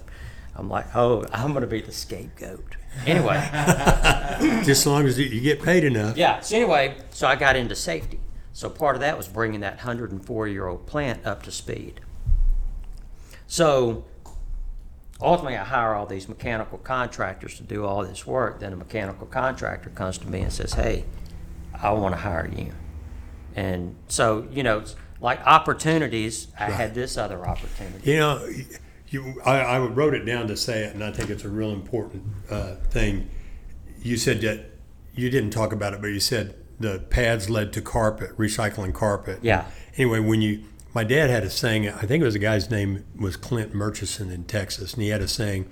I'm 0.55 0.69
like, 0.69 0.95
oh, 0.95 1.25
I'm 1.33 1.53
going 1.53 1.63
to 1.63 1.67
be 1.67 1.81
the 1.81 1.93
scapegoat. 1.93 2.77
Anyway, 3.07 3.37
Just 4.65 4.69
as 4.83 4.87
long 4.87 5.07
as 5.07 5.19
you- 5.19 5.25
you 5.25 5.41
get 5.41 5.63
paid 5.63 5.83
enough. 5.83 6.17
yeah. 6.19 6.41
So 6.41 6.57
anyway, 6.57 6.97
so 7.11 7.27
I 7.27 7.37
got 7.37 7.57
into 7.57 7.75
safety. 7.75 8.21
So 8.53 8.69
part 8.69 8.95
of 8.95 9.01
that 9.01 9.17
was 9.17 9.29
bringing 9.29 9.61
that 9.61 9.77
104 9.77 10.49
year 10.49 10.67
old 10.67 10.87
plant 10.87 11.25
up 11.25 11.43
to 11.45 11.51
speed. 11.51 12.01
So 13.47 14.05
ultimately, 15.23 15.57
I 15.57 15.65
hire 15.65 15.95
all 15.95 16.07
these 16.07 16.29
mechanical 16.29 16.79
contractors 16.79 17.57
to 17.57 17.63
do 17.63 17.85
all 17.85 18.05
this 18.05 18.27
work. 18.27 18.61
Then 18.61 18.73
a 18.73 18.77
mechanical 18.77 19.27
contractor 19.27 19.91
comes 19.91 20.19
to 20.19 20.29
me 20.29 20.41
and 20.41 20.53
says, 20.53 20.75
hey, 20.75 21.05
I 21.75 21.91
want 21.93 22.15
to 22.15 22.21
hire 22.21 22.51
you. 22.55 22.73
And 23.55 23.97
so, 24.09 24.47
you 24.51 24.63
know, 24.63 24.81
it's 24.81 24.97
like 25.21 25.41
opportunities, 25.47 26.49
I 26.59 26.71
had 26.71 26.95
this 26.95 27.17
other 27.17 27.47
opportunity. 27.47 28.11
You 28.11 28.19
know, 28.19 28.49
you, 29.09 29.41
I, 29.45 29.61
I 29.61 29.79
wrote 29.79 30.15
it 30.15 30.25
down 30.25 30.49
to 30.49 30.57
say 30.57 30.85
it, 30.85 30.95
and 30.95 31.05
I 31.05 31.13
think 31.13 31.31
it's 31.31 31.45
a 31.45 31.49
real 31.49 31.71
important 31.71 32.25
uh, 32.51 32.77
thing. 32.91 33.31
You 34.01 34.17
said 34.17 34.41
that 34.41 34.71
you 35.15 35.31
didn't 35.31 35.51
talk 35.51 35.73
about 35.73 35.93
it, 35.93 36.01
but 36.01 36.09
you 36.09 36.21
said 36.21 36.57
the 36.81 36.99
pads 37.11 37.49
led 37.51 37.73
to 37.75 37.83
carpet, 37.83 38.37
recycling 38.37 38.95
carpet. 38.95 39.39
Yeah. 39.43 39.67
Anyway, 39.97 40.19
when 40.19 40.41
you, 40.41 40.65
my 40.95 41.05
dad 41.05 41.31
had 41.31 41.43
a 41.45 41.51
saying. 41.51 41.89
I 41.89 42.03
think 42.07 42.23
it 42.23 42.25
was 42.25 42.35
a 42.35 42.39
guy's 42.41 42.71
name 42.71 43.05
was 43.19 43.37
Clint 43.37 43.75
Murchison 43.75 44.31
in 44.31 44.45
Texas, 44.45 44.95
and 44.95 45.03
he 45.03 45.09
had 45.09 45.21
a 45.21 45.29
saying: 45.29 45.67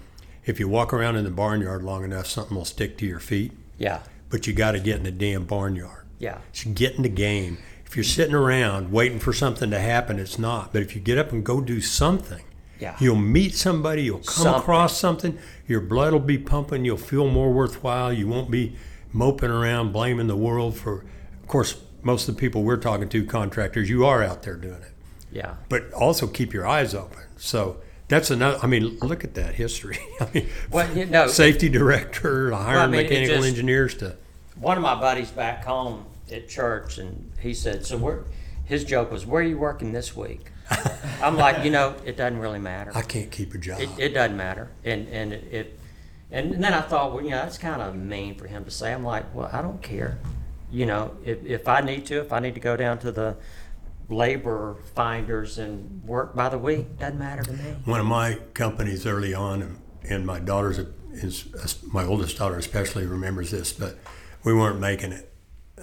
"If 0.45 0.59
you 0.61 0.69
walk 0.69 0.93
around 0.93 1.17
in 1.17 1.25
the 1.25 1.31
barnyard 1.31 1.83
long 1.83 2.05
enough, 2.05 2.27
something 2.27 2.57
will 2.57 2.65
stick 2.65 2.97
to 2.99 3.07
your 3.07 3.21
feet. 3.21 3.53
Yeah. 3.79 4.01
But 4.29 4.47
you 4.47 4.53
got 4.53 4.73
to 4.73 4.81
get 4.81 4.97
in 4.99 5.03
the 5.05 5.11
damn 5.11 5.45
barnyard." 5.45 6.05
Yeah. 6.19 6.39
So 6.53 6.71
get 6.71 6.95
in 6.97 7.03
the 7.03 7.09
game. 7.09 7.59
If 7.87 7.97
you're 7.97 8.05
sitting 8.05 8.35
around 8.35 8.93
waiting 8.93 9.19
for 9.19 9.33
something 9.33 9.71
to 9.71 9.79
happen, 9.81 10.19
it's 10.19 10.39
not. 10.39 10.73
But 10.73 10.83
if 10.83 10.95
you 10.95 11.01
get 11.01 11.19
up 11.19 11.33
and 11.33 11.45
go 11.45 11.61
do 11.61 11.81
something, 11.81 12.43
Yeah. 12.79 12.95
you'll 13.01 13.17
meet 13.17 13.55
somebody, 13.55 14.03
you'll 14.05 14.19
come 14.19 14.45
Something. 14.45 14.61
across 14.61 14.97
something, 14.97 15.39
your 15.67 15.81
blood 15.81 16.13
will 16.13 16.21
be 16.21 16.39
pumping, 16.39 16.85
you'll 16.85 16.97
feel 16.97 17.27
more 17.29 17.53
worthwhile, 17.53 18.13
you 18.13 18.29
won't 18.29 18.51
be 18.51 18.77
moping 19.13 19.51
around 19.51 19.93
blaming 19.93 20.29
the 20.29 20.37
world 20.37 20.77
for. 20.77 21.05
Of 21.43 21.49
course, 21.49 21.77
most 22.03 22.29
of 22.29 22.37
the 22.37 22.41
people 22.41 22.63
we're 22.63 22.77
talking 22.77 23.09
to, 23.09 23.25
contractors, 23.25 23.91
you 23.91 24.07
are 24.07 24.23
out 24.23 24.45
there 24.45 24.55
doing 24.57 24.75
it. 24.83 24.90
Yeah. 25.33 25.55
But 25.69 25.93
also 25.93 26.27
keep 26.27 26.53
your 26.53 26.67
eyes 26.67 26.95
open. 26.95 27.19
So 27.37 27.79
that's 28.09 28.31
another. 28.31 28.59
I 28.63 28.67
mean, 28.67 28.99
look 28.99 29.25
at 29.25 29.35
that 29.35 29.55
history. 29.55 29.99
I 30.21 30.29
mean, 30.35 30.49
Well, 30.71 30.97
you 30.97 31.07
know, 31.07 31.27
safety 31.29 31.69
director, 31.69 32.51
hiring 32.51 32.75
Well, 32.75 32.83
I 32.83 32.87
mean, 32.87 33.03
mechanical 33.03 33.37
just- 33.37 33.49
engineers 33.49 33.95
to. 33.97 34.17
one 34.57 34.77
of 34.77 34.83
my 34.83 34.95
buddies 35.01 35.31
back 35.31 35.65
home 35.65 36.07
at 36.33 36.49
church, 36.49 36.99
and 36.99 37.31
he 37.41 37.55
said, 37.55 37.87
"So 37.87 37.97
where?" 37.99 38.25
His 38.65 38.85
joke 38.85 39.11
was, 39.11 39.27
"Where 39.27 39.43
are 39.43 39.47
you 39.47 39.59
working 39.59 39.93
this 39.93 40.15
week?" 40.17 40.47
I'm 41.23 41.37
like, 41.37 41.65
you 41.65 41.71
know, 41.73 41.97
it 42.05 42.17
doesn't 42.17 42.39
really 42.39 42.61
matter. 42.61 42.93
I 42.95 43.03
can't 43.03 43.31
keep 43.31 43.53
a 43.55 43.59
job. 43.59 43.81
It, 43.81 43.89
it 43.99 44.09
doesn't 44.11 44.37
matter, 44.37 44.71
and 44.85 45.09
and 45.09 45.33
it, 45.33 45.45
it 45.53 45.79
and 46.31 46.63
then 46.63 46.73
I 46.73 46.81
thought, 46.81 47.13
well, 47.13 47.25
you 47.25 47.31
know, 47.31 47.39
that's 47.39 47.59
kind 47.59 47.83
of 47.83 47.97
mean 47.97 48.37
for 48.37 48.47
him 48.47 48.65
to 48.65 48.71
say. 48.71 48.93
I'm 48.93 49.03
like, 49.05 49.35
well, 49.35 49.51
I 49.53 49.63
don't 49.63 49.83
care. 49.83 50.19
You 50.71 50.87
know, 50.87 51.17
if 51.25 51.45
if 51.45 51.67
I 51.67 51.81
need 51.81 52.07
to, 52.07 52.21
if 52.21 52.33
I 52.33 52.39
need 52.39 52.55
to 52.55 52.61
go 52.61 52.77
down 52.77 52.99
to 53.01 53.11
the 53.11 53.37
labor 54.11 54.77
finders 54.95 55.59
and 55.59 56.03
work 56.05 56.35
by 56.35 56.49
the 56.49 56.59
week, 56.59 56.99
doesn't 56.99 57.19
matter 57.19 57.43
to 57.43 57.53
me. 57.53 57.77
One 57.85 58.01
of 58.01 58.07
my 58.07 58.39
companies 58.55 59.07
early 59.07 59.33
on, 59.35 59.79
and, 60.09 60.27
my 60.27 60.39
daughter's 60.41 60.79
is 61.13 61.45
my 61.93 62.05
oldest 62.05 62.39
daughter 62.39 62.57
especially 62.57 63.07
remembers 63.07 63.51
this, 63.51 63.73
but 63.73 63.99
we 64.45 64.53
weren't 64.55 64.81
making 64.81 65.13
it. 65.13 65.33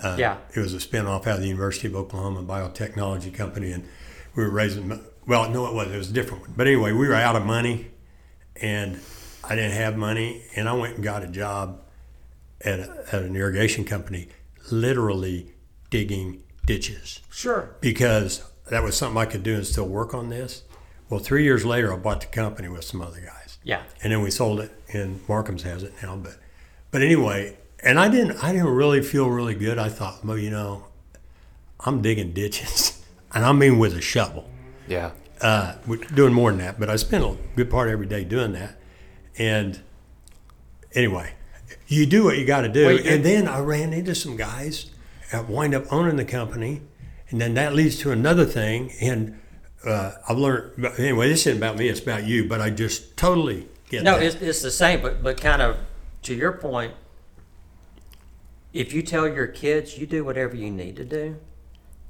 Uh, 0.01 0.15
Yeah. 0.17 0.37
It 0.55 0.59
was 0.59 0.73
a 0.73 0.77
spinoff 0.77 1.27
out 1.27 1.35
of 1.35 1.41
the 1.41 1.47
University 1.47 1.87
of 1.87 1.95
Oklahoma 1.95 2.43
biotechnology 2.43 3.33
company, 3.33 3.71
and 3.71 3.83
we 4.35 4.43
were 4.43 4.49
raising. 4.51 4.99
Well, 5.25 5.49
no, 5.49 5.65
it 5.67 5.73
wasn't. 5.73 5.95
It 5.95 5.97
was 5.97 6.09
a 6.09 6.13
different 6.13 6.41
one. 6.43 6.53
But 6.55 6.67
anyway, 6.67 6.91
we 6.91 7.07
were 7.07 7.15
out 7.15 7.35
of 7.35 7.45
money, 7.45 7.91
and 8.61 8.99
I 9.43 9.55
didn't 9.55 9.71
have 9.71 9.97
money, 9.97 10.43
and 10.55 10.69
I 10.69 10.73
went 10.73 10.95
and 10.95 11.03
got 11.03 11.23
a 11.23 11.27
job 11.27 11.81
at, 12.61 12.79
a, 12.79 13.05
at 13.11 13.23
an 13.23 13.35
irrigation 13.35 13.83
company, 13.85 14.29
literally 14.71 15.53
digging 15.89 16.43
ditches 16.67 17.21
Sure. 17.31 17.75
because 17.81 18.43
that 18.69 18.83
was 18.83 18.95
something 18.95 19.17
I 19.17 19.25
could 19.25 19.41
do 19.41 19.55
and 19.55 19.65
still 19.65 19.87
work 19.87 20.13
on 20.13 20.29
this. 20.29 20.61
Well, 21.09 21.19
three 21.19 21.43
years 21.43 21.65
later, 21.65 21.91
I 21.91 21.97
bought 21.97 22.19
the 22.21 22.27
company 22.27 22.67
with 22.67 22.83
some 22.83 23.01
other 23.01 23.21
guys, 23.21 23.57
Yeah. 23.63 23.83
and 24.03 24.11
then 24.13 24.21
we 24.21 24.29
sold 24.29 24.59
it, 24.59 24.71
and 24.93 25.21
Markham's 25.27 25.63
has 25.63 25.81
it 25.81 25.93
now. 26.03 26.17
But, 26.17 26.35
but 26.91 27.01
anyway, 27.01 27.57
and 27.81 27.97
I 27.99 28.09
didn't, 28.09 28.43
I 28.43 28.51
didn't 28.51 28.67
really 28.67 29.01
feel 29.01 29.29
really 29.29 29.55
good. 29.55 29.79
I 29.79 29.87
thought, 29.89 30.23
well, 30.25 30.37
you 30.37 30.49
know, 30.51 30.85
I'm 31.79 32.01
digging 32.01 32.33
ditches, 32.33 33.01
and 33.33 33.45
I 33.45 33.53
mean 33.53 33.79
with 33.79 33.93
a 33.95 34.01
shovel. 34.01 34.49
Yeah. 34.87 35.11
Uh, 35.39 35.75
we're 35.87 35.97
doing 35.97 36.33
more 36.33 36.51
than 36.51 36.59
that, 36.59 36.79
but 36.79 36.89
I 36.89 36.97
spent 36.97 37.23
a 37.23 37.37
good 37.55 37.69
part 37.69 37.87
of 37.87 37.93
every 37.93 38.07
day 38.07 38.23
doing 38.25 38.51
that. 38.53 38.77
And 39.37 39.79
anyway, 40.93 41.33
you 41.87 42.05
do 42.05 42.23
what 42.25 42.37
you 42.37 42.45
got 42.45 42.61
to 42.61 42.69
do. 42.69 42.89
You- 42.91 43.03
and 43.09 43.23
then 43.23 43.47
I 43.47 43.59
ran 43.59 43.93
into 43.93 44.15
some 44.15 44.35
guys 44.35 44.87
wind 45.33 45.75
up 45.75 45.91
owning 45.91 46.15
the 46.15 46.25
company, 46.25 46.81
and 47.29 47.39
then 47.41 47.53
that 47.55 47.73
leads 47.73 47.97
to 47.99 48.11
another 48.11 48.45
thing. 48.45 48.91
And 49.01 49.39
uh, 49.85 50.13
I've 50.27 50.37
learned. 50.37 50.85
Anyway, 50.97 51.29
this 51.29 51.45
isn't 51.47 51.57
about 51.57 51.77
me; 51.77 51.87
it's 51.89 51.99
about 51.99 52.25
you. 52.25 52.47
But 52.47 52.61
I 52.61 52.69
just 52.69 53.17
totally 53.17 53.67
get 53.89 54.03
No, 54.03 54.13
that. 54.17 54.23
it's, 54.23 54.35
it's 54.35 54.61
the 54.61 54.71
same, 54.71 55.01
but 55.01 55.21
but 55.23 55.39
kind 55.39 55.61
of 55.61 55.77
to 56.23 56.33
your 56.33 56.51
point. 56.53 56.93
If 58.73 58.93
you 58.93 59.01
tell 59.01 59.27
your 59.27 59.47
kids 59.47 59.97
you 59.97 60.05
do 60.05 60.23
whatever 60.23 60.55
you 60.55 60.69
need 60.69 60.97
to 60.97 61.05
do, 61.05 61.37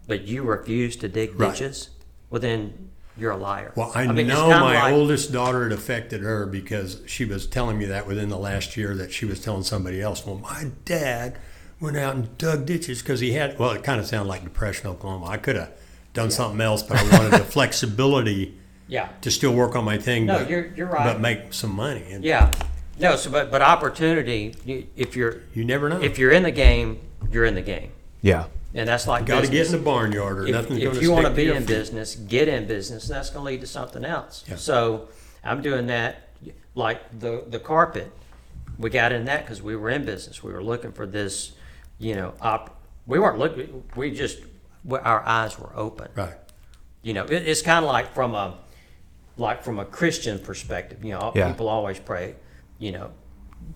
but 0.08 0.24
you 0.24 0.44
refuse 0.44 0.96
to 0.98 1.08
dig 1.08 1.40
Right. 1.40 1.52
ditches, 1.52 1.92
well 2.30 2.42
then 2.42 2.90
you're 3.18 3.32
a 3.32 3.38
liar. 3.38 3.72
Well, 3.76 3.92
I, 3.96 4.06
mean, 4.12 4.28
know 4.28 4.50
my 4.50 4.76
like- 4.76 4.94
oldest 4.94 5.32
daughter 5.32 5.66
it 5.66 5.72
affected 5.72 6.22
her 6.22 6.46
because 6.46 7.02
she 7.08 7.26
was 7.26 7.48
telling 7.48 7.78
me 7.78 7.86
that 7.86 8.06
within 8.06 8.30
the 8.30 8.38
last 8.38 8.76
year 8.78 8.96
that 8.96 9.12
she 9.12 9.26
was 9.26 9.40
telling 9.40 9.64
somebody 9.64 10.02
else. 10.02 10.26
Well, 10.26 10.38
my 10.40 10.72
dad 10.86 11.38
went 11.80 11.98
out 11.98 12.16
and 12.16 12.38
dug 12.38 12.66
ditches 12.66 13.02
because 13.02 13.20
he 13.20 13.34
had. 13.34 13.58
Well, 13.60 13.72
it 13.72 13.84
kind 13.84 14.00
of 14.00 14.08
sounded 14.08 14.30
like 14.30 14.44
Depression, 14.44 14.88
Oklahoma. 14.88 15.26
I 15.28 15.38
could 15.38 15.56
have 15.56 15.72
done 16.14 16.32
something 16.32 16.62
else, 16.62 16.84
but 16.84 16.98
I 16.98 17.18
wanted 17.18 17.32
the 17.40 17.46
flexibility 17.56 18.58
Yeah. 18.88 19.10
to 19.22 19.32
still 19.32 19.54
work 19.54 19.76
on 19.76 19.84
my 19.86 19.98
thing. 19.98 20.26
No, 20.26 20.40
but, 20.40 20.50
you're 20.50 20.68
you're 20.76 20.88
right. 20.88 21.06
but 21.06 21.20
make 21.22 21.54
some 21.54 21.74
money. 21.76 22.04
And 22.12 22.24
yeah. 22.24 22.52
No, 23.00 23.16
so 23.16 23.30
but 23.30 23.52
but 23.52 23.62
opportunity. 23.62 24.56
you- 24.66 24.88
If 24.96 25.16
you're 25.16 25.42
you 25.54 25.64
never 25.64 25.90
know. 25.90 26.02
if 26.02 26.18
you're 26.18 26.32
in 26.32 26.44
the 26.44 26.52
game, 26.52 27.00
you're 27.30 27.46
in 27.46 27.54
the 27.56 27.62
game, 27.62 27.92
Yeah. 28.22 28.46
and 28.74 28.88
that's 28.90 29.06
like 29.06 29.26
got 29.28 29.44
to 29.44 29.52
get 29.52 29.68
in 29.68 29.72
the 29.74 29.78
barnyard 29.78 30.40
or 30.40 30.48
if, 30.48 30.52
nothing's 30.52 30.82
if 30.82 31.02
you 31.02 31.12
want 31.12 31.26
to 31.28 31.32
be 31.34 31.50
in 31.52 31.66
business, 31.66 32.16
get 32.16 32.48
in 32.48 32.66
business, 32.68 33.08
and 33.08 33.16
that's 33.16 33.30
going 33.30 33.44
to 33.46 33.52
lead 33.52 33.62
to 33.62 33.68
something 33.68 34.04
else. 34.04 34.44
Yeah. 34.50 34.56
So 34.56 35.10
I'm 35.44 35.62
doing 35.62 35.88
that, 35.88 36.30
like 36.74 37.20
the 37.20 37.44
the 37.48 37.60
carpet. 37.60 38.12
We 38.80 38.90
got 38.92 39.12
in 39.12 39.26
that 39.26 39.44
because 39.44 39.62
we 39.62 39.76
were 39.76 39.90
in 39.92 40.06
business. 40.06 40.44
We 40.44 40.52
were 40.54 40.64
looking 40.64 40.92
for 40.92 41.06
this, 41.08 41.54
you 42.00 42.16
know, 42.16 42.34
op. 42.42 42.82
We 43.06 43.20
weren't 43.20 43.40
looking. 43.40 43.84
We 43.96 44.12
just 44.12 44.40
our 44.90 45.22
eyes 45.26 45.58
were 45.60 45.72
open. 45.76 46.10
Right. 46.16 46.36
You 47.02 47.14
know, 47.14 47.24
it, 47.26 47.48
it's 47.48 47.62
kind 47.62 47.84
of 47.86 47.92
like 47.92 48.14
from 48.14 48.34
a 48.36 48.58
like 49.38 49.64
from 49.64 49.80
a 49.80 49.86
Christian 49.86 50.40
perspective. 50.40 51.04
You 51.04 51.14
know, 51.14 51.32
Yeah. 51.36 51.50
people 51.52 51.68
always 51.70 52.00
pray. 52.00 52.36
You 52.80 52.92
know, 52.92 53.12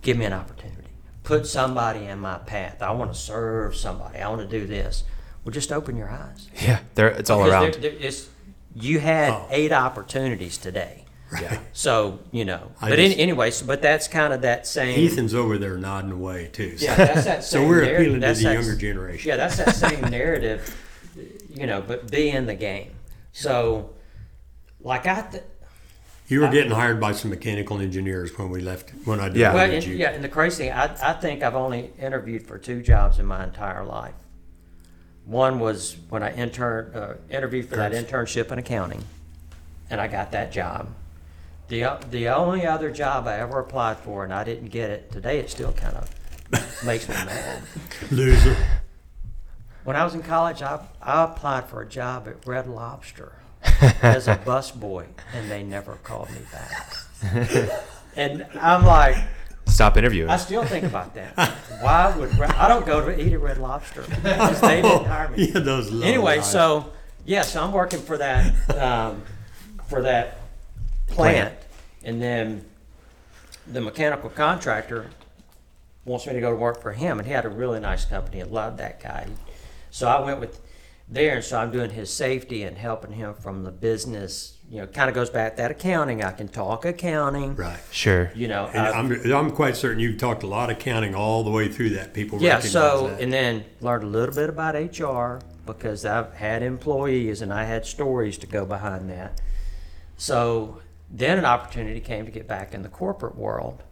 give 0.02 0.18
me 0.18 0.26
an 0.26 0.34
opportunity. 0.34 0.78
Put 1.24 1.46
somebody 1.48 2.06
in 2.06 2.20
my 2.20 2.38
path. 2.40 2.82
I 2.82 2.92
want 2.92 3.14
to 3.14 3.18
serve 3.20 3.76
somebody. 3.76 4.20
I 4.20 4.28
want 4.30 4.42
to 4.42 4.60
do 4.60 4.66
this. 4.66 5.04
Well, 5.44 5.52
just 5.54 5.72
open 5.72 5.96
your 5.96 6.10
eyes. 6.10 6.50
Yeah. 6.62 6.80
There, 6.96 7.08
it's 7.10 7.30
all 7.30 7.44
Because 7.44 7.76
around. 7.78 7.86
it's, 7.86 8.28
you 8.76 9.00
had 9.00 9.32
Oh. 9.34 9.48
eight 9.52 9.72
opportunities 9.72 10.58
today. 10.58 11.01
Yeah. 11.40 11.60
So, 11.74 12.20
you 12.32 12.44
know, 12.46 12.72
I 12.82 12.90
but 12.90 12.98
just- 12.98 13.14
any, 13.14 13.20
anyway, 13.22 13.52
but 13.66 13.82
that's 13.82 14.08
kind 14.08 14.34
of 14.34 14.42
that 14.42 14.68
same. 14.68 15.06
Ethan's 15.06 15.34
over 15.34 15.58
there 15.58 15.78
nodding 15.78 16.12
away 16.12 16.50
too. 16.52 16.78
So, 16.78 16.86
Yeah, 16.86 16.96
that's 16.96 17.26
that 17.26 17.44
so 17.52 17.66
we're 17.68 17.84
narr- 17.86 17.96
appealing 17.96 18.22
to 18.22 18.28
the 18.28 18.34
that- 18.44 18.54
younger 18.54 18.76
generation. 18.76 19.30
Yeah, 19.30 19.36
that's 19.38 19.58
that 19.58 19.76
same 19.76 20.02
narrative, 20.12 20.76
you 21.54 21.66
know, 21.68 21.82
but 21.82 22.12
be 22.12 22.30
in 22.30 22.46
the 22.48 22.56
game. 22.56 22.92
So, 23.32 23.92
like 24.82 25.06
I, 25.08 25.22
th- 25.22 25.44
You 26.28 26.42
were 26.42 26.50
getting 26.50 26.72
hired 26.72 27.00
by 27.00 27.14
some 27.14 27.30
mechanical 27.32 27.80
engineers 27.80 28.38
when 28.38 28.50
we 28.50 28.62
left. 28.62 28.90
When 29.06 29.20
I 29.22 29.30
did 29.30 29.38
Yeah. 29.38 29.54
well, 29.54 29.72
and, 29.72 29.84
you. 29.86 29.96
yeah, 29.96 30.10
and 30.12 30.24
the 30.24 30.30
crazy 30.30 30.66
thing, 30.66 30.74
I, 30.74 30.96
I 31.02 31.14
think 31.14 31.42
I've 31.44 31.56
only 31.56 31.92
interviewed 32.00 32.46
for 32.46 32.58
two 32.58 32.82
jobs 32.82 33.20
in 33.20 33.26
my 33.26 33.44
entire 33.44 33.86
life. 33.86 34.14
One 35.26 35.60
was 35.60 35.96
when 36.10 36.24
I 36.24 36.34
intern, 36.34 36.92
uh, 36.94 37.14
interviewed 37.30 37.70
for 37.70 37.78
that 37.78 37.94
internship 37.94 38.52
in 38.52 38.60
accounting, 38.60 39.04
and 39.90 40.02
I 40.02 40.08
got 40.08 40.32
that 40.34 40.52
job. 40.52 40.90
The, 41.72 41.98
the 42.10 42.28
only 42.28 42.68
other 42.68 42.92
job 42.92 43.28
I 43.28 43.40
ever 43.40 43.58
applied 43.60 43.98
for, 44.00 44.26
and 44.26 44.34
I 44.34 44.44
didn't 44.44 44.72
get 44.72 44.90
it, 44.90 45.10
today 45.10 45.40
it 45.40 45.50
still 45.50 45.72
kind 45.72 45.96
of 45.96 46.84
makes 46.86 47.08
me 47.08 47.16
mad. 47.16 47.64
Loser. 48.12 48.58
When 49.86 49.96
I 49.96 50.04
was 50.04 50.14
in 50.14 50.22
college, 50.22 50.62
I, 50.62 50.86
I 51.02 51.24
applied 51.24 51.70
for 51.70 51.82
a 51.82 51.88
job 51.88 52.28
at 52.28 52.46
Red 52.46 52.68
Lobster 52.68 53.36
as 54.02 54.28
a 54.28 54.36
busboy, 54.36 55.06
and 55.34 55.50
they 55.50 55.64
never 55.64 55.94
called 56.04 56.30
me 56.32 56.42
back. 56.52 56.94
and 58.18 58.46
I'm 58.60 58.86
like, 58.86 59.16
Stop 59.66 59.96
interviewing. 59.96 60.30
I 60.30 60.36
still 60.36 60.66
think 60.66 60.84
about 60.84 61.16
that. 61.16 61.38
Why 61.80 62.14
would 62.18 62.38
I 62.38 62.68
don't 62.68 62.86
go 62.86 63.06
to 63.06 63.18
eat 63.18 63.32
at 63.32 63.40
Red 63.40 63.60
Lobster 63.60 64.02
because 64.02 64.60
they 64.60 64.82
didn't 64.82 65.06
hire 65.06 65.30
me. 65.30 65.46
Yeah, 65.46 65.60
those. 65.62 65.90
Anyway, 66.04 66.36
guys. 66.36 66.52
so 66.52 66.92
yes, 67.26 67.56
I'm 67.56 67.72
working 67.72 68.02
for 68.02 68.18
that 68.18 68.54
um, 68.78 69.24
for 69.88 70.02
that 70.02 70.41
plant, 71.12 71.54
and 72.04 72.22
then 72.22 72.66
the 73.72 73.82
mechanical 73.82 74.30
contractor 74.30 75.08
wants 76.06 76.26
me 76.26 76.34
to 76.34 76.40
go 76.42 76.50
to 76.50 76.56
work 76.56 76.82
for 76.82 76.94
him, 76.94 77.20
and 77.20 77.28
he 77.28 77.34
had 77.34 77.46
a 77.46 77.50
really 77.50 77.80
nice 77.80 78.06
company. 78.06 78.42
I 78.42 78.46
loved 78.46 78.78
that 78.80 79.02
guy. 79.02 79.28
So 79.92 80.08
I 80.08 80.20
went 80.22 80.40
with 80.40 80.60
there, 81.08 81.36
and 81.36 81.44
so 81.44 81.60
I'm 81.60 81.72
doing 81.72 81.92
his 81.92 82.12
safety 82.12 82.64
and 82.64 82.78
helping 82.78 83.12
him 83.12 83.34
from 83.36 83.64
the 83.64 83.72
business. 83.72 84.58
You 84.70 84.78
know, 84.80 84.88
kind 84.88 85.10
of 85.10 85.16
goes 85.16 85.30
back 85.30 85.58
that 85.58 85.70
accounting. 85.70 86.24
I 86.24 86.32
can 86.32 86.48
talk 86.48 86.86
accounting. 86.86 87.58
right. 87.58 87.80
sure. 87.92 88.32
You 88.34 88.48
know, 88.48 88.68
And 88.74 88.80
I've- 88.88 89.30
I'm, 89.30 89.34
I'm 89.34 89.52
quite 89.52 89.76
certain 89.76 90.00
you've 90.00 90.18
talked 90.18 90.44
a 90.44 90.48
lot 90.48 90.70
of 90.72 90.78
accounting 90.78 91.14
all 91.14 91.44
the 91.44 91.52
way 91.52 91.68
through 91.68 91.90
that. 91.92 92.14
People 92.14 92.42
Yeah, 92.42 92.52
recognize 92.56 92.72
so, 92.72 93.08
that. 93.10 93.20
and 93.20 93.34
then 93.34 93.66
learned 93.82 94.04
a 94.04 94.08
little 94.08 94.34
bit 94.34 94.48
about 94.50 94.76
HR 94.76 95.42
because 95.66 96.06
I've 96.06 96.34
had 96.36 96.64
employees 96.64 97.42
and 97.42 97.54
I 97.54 97.66
had 97.66 97.86
stories 97.86 98.38
to 98.40 98.48
go 98.48 98.66
behind 98.66 99.10
that. 99.10 99.42
So 100.18 100.80
then 101.14 101.38
an 101.38 101.46
opportunity 101.46 102.00
came 102.00 102.26
to 102.26 102.32
get 102.32 102.48
back 102.48 102.74
in 102.74 102.82
the 102.84 102.90
corporate 102.90 103.36
world. 103.36 103.84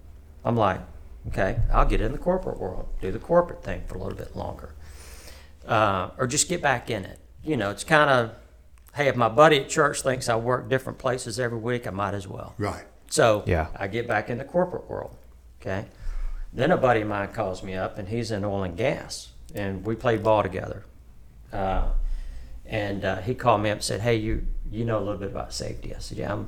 I'm 0.46 0.56
like, 0.56 0.80
okay, 1.28 1.60
I'll 1.74 1.86
get 1.86 2.00
in 2.02 2.12
the 2.14 2.18
corporate 2.18 2.60
world, 2.60 2.88
do 3.02 3.12
the 3.12 3.20
corporate 3.20 3.64
thing 3.64 3.84
for 3.88 3.96
a 3.96 4.02
little 4.02 4.18
bit 4.18 4.36
longer. 4.36 4.74
Uh, 5.68 6.12
or 6.18 6.26
just 6.28 6.48
get 6.48 6.62
back 6.62 6.90
in 6.90 7.04
it. 7.06 7.20
You 7.44 7.58
know, 7.58 7.70
it's 7.72 7.84
kind 7.84 8.10
of, 8.10 8.32
hey, 8.96 9.08
if 9.08 9.16
my 9.16 9.28
buddy 9.30 9.60
at 9.60 9.70
church 9.70 10.02
thinks 10.02 10.30
I 10.30 10.36
work 10.38 10.70
different 10.70 10.98
places 10.98 11.40
every 11.40 11.58
week, 11.60 11.86
I 11.86 11.92
might 11.92 12.14
as 12.14 12.28
well. 12.28 12.56
right. 12.58 12.86
So 13.12 13.44
Yeah. 13.48 13.68
I 13.76 13.88
get 13.88 14.08
back 14.08 14.30
in 14.30 14.38
the 14.38 14.46
corporate 14.46 14.88
world. 14.90 15.16
Okay. 15.62 15.86
Then 16.54 16.72
a 16.72 16.78
buddy 16.78 17.02
of 17.02 17.08
mine 17.08 17.30
calls 17.34 17.62
me 17.64 17.74
up, 17.76 17.98
and 17.98 18.08
he's 18.08 18.32
in 18.32 18.44
oil 18.46 18.64
and 18.64 18.78
gas, 18.78 19.30
and 19.54 19.84
we 19.86 19.96
played 19.96 20.24
ball 20.24 20.42
together. 20.44 20.86
Uh, 21.52 21.90
and 22.66 23.04
uh, 23.04 23.18
he 23.18 23.34
called 23.36 23.62
me 23.62 23.70
up 23.72 23.78
and 23.78 23.84
said, 23.84 24.02
"Hey, 24.02 24.16
you 24.16 24.46
you 24.72 24.86
know 24.86 24.98
a 24.98 25.04
little 25.04 25.18
bit 25.18 25.30
about 25.32 25.54
safety?" 25.54 25.94
I 25.96 26.00
said, 26.00 26.18
"Yeah, 26.20 26.32
I'm 26.34 26.48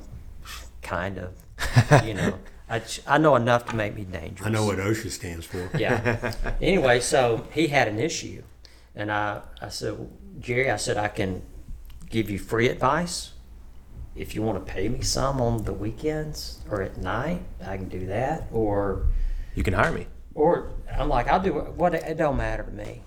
kind 0.82 1.18
of. 1.18 1.32
you 2.04 2.14
know, 2.14 2.38
I 2.68 2.82
I 3.06 3.18
know 3.18 3.36
enough 3.36 3.66
to 3.66 3.76
make 3.76 3.94
me 3.94 4.04
dangerous." 4.04 4.46
I 4.46 4.50
know 4.50 4.66
what 4.66 4.78
OSHA 4.78 5.10
stands 5.10 5.46
for. 5.46 5.70
Yeah. 5.76 6.32
anyway, 6.60 7.00
so 7.00 7.46
he 7.52 7.68
had 7.68 7.88
an 7.88 7.98
issue. 7.98 8.42
And 8.94 9.10
I, 9.10 9.40
I 9.60 9.68
said, 9.68 9.98
"Well, 9.98 10.10
Jerry, 10.40 10.70
I 10.70 10.76
said, 10.76 10.96
I 10.96 11.08
can 11.08 11.42
give 12.10 12.28
you 12.28 12.38
free 12.38 12.68
advice. 12.68 13.30
If 14.14 14.34
you 14.34 14.42
want 14.42 14.64
to 14.66 14.70
pay 14.72 14.88
me 14.90 15.00
some 15.00 15.40
on 15.40 15.64
the 15.64 15.72
weekends 15.72 16.58
or 16.70 16.82
at 16.82 16.98
night, 16.98 17.40
I 17.64 17.78
can 17.78 17.88
do 17.88 18.06
that. 18.08 18.48
Or, 18.52 19.06
You 19.54 19.62
can 19.62 19.72
hire 19.72 19.92
me. 19.92 20.06
or 20.34 20.72
I'm 20.94 21.08
like, 21.08 21.28
I'll 21.28 21.40
do 21.40 21.58
it. 21.60 21.72
What 21.72 21.94
it 21.94 22.18
don't 22.18 22.36
matter 22.36 22.64
to 22.64 22.70
me. 22.70 23.00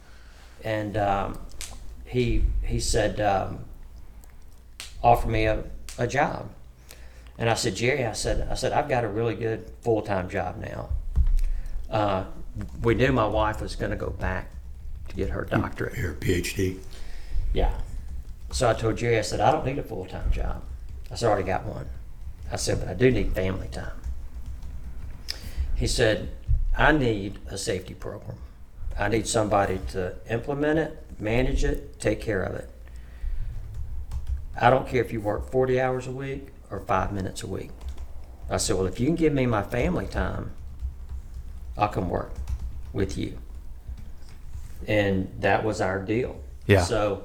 And 0.63 0.97
um, 0.97 1.37
he 2.05 2.43
he 2.63 2.79
said, 2.79 3.21
um, 3.21 3.65
offer 5.03 5.27
me 5.27 5.45
a, 5.45 5.63
a 5.99 6.07
job. 6.07 6.49
And 7.37 7.49
I 7.49 7.55
said, 7.55 7.75
Jerry, 7.75 8.05
I 8.05 8.13
said, 8.13 8.47
I 8.49 8.55
said, 8.55 8.71
I've 8.71 8.87
got 8.87 9.03
a 9.03 9.09
really 9.09 9.35
good 9.35 9.69
full 9.81 10.01
time 10.01 10.29
job 10.29 10.57
now. 10.57 10.89
Uh, 11.89 12.25
we 12.81 12.95
knew 12.95 13.11
my 13.11 13.27
wife 13.27 13.61
was 13.61 13.75
going 13.75 13.91
to 13.91 13.97
go 13.97 14.09
back 14.09 14.49
to 15.09 15.15
get 15.15 15.29
her 15.29 15.43
doctorate. 15.43 15.97
Your 15.97 16.13
PhD. 16.13 16.79
Yeah. 17.53 17.73
So 18.51 18.69
I 18.69 18.73
told 18.73 18.97
Jerry, 18.97 19.17
I 19.17 19.21
said, 19.21 19.41
I 19.41 19.51
don't 19.51 19.65
need 19.65 19.77
a 19.77 19.83
full 19.83 20.05
time 20.05 20.31
job. 20.31 20.63
I 21.11 21.15
said, 21.15 21.27
I 21.27 21.31
already 21.31 21.47
got 21.47 21.65
one. 21.65 21.87
I 22.51 22.55
said, 22.55 22.79
but 22.79 22.87
I 22.87 22.93
do 22.93 23.11
need 23.11 23.33
family 23.33 23.67
time. 23.67 23.99
He 25.75 25.87
said, 25.87 26.29
I 26.77 26.91
need 26.93 27.39
a 27.49 27.57
safety 27.57 27.93
program. 27.93 28.37
I 28.97 29.09
need 29.09 29.27
somebody 29.27 29.79
to 29.89 30.15
implement 30.29 30.79
it, 30.79 31.05
manage 31.19 31.65
it, 31.65 31.99
take 31.99 32.21
care 32.21 32.43
of 32.43 32.55
it. 32.55 32.69
I 34.59 34.69
don't 34.69 34.87
care 34.87 35.01
if 35.01 35.11
you 35.11 35.19
work 35.19 35.51
40 35.51 35.81
hours 35.81 36.07
a 36.07 36.11
week 36.11 36.47
or 36.71 36.79
five 36.81 37.11
minutes 37.11 37.43
a 37.43 37.47
week. 37.47 37.71
I 38.49 38.57
said, 38.57 38.75
well, 38.75 38.85
if 38.85 38.99
you 38.99 39.07
can 39.07 39.15
give 39.15 39.33
me 39.33 39.45
my 39.45 39.63
family 39.63 40.07
time, 40.07 40.51
I'll 41.77 41.87
come 41.89 42.09
work 42.09 42.31
with 42.93 43.17
you. 43.17 43.37
And 44.87 45.33
that 45.39 45.63
was 45.63 45.81
our 45.81 45.99
deal. 45.99 46.39
Yeah. 46.67 46.83
So 46.83 47.23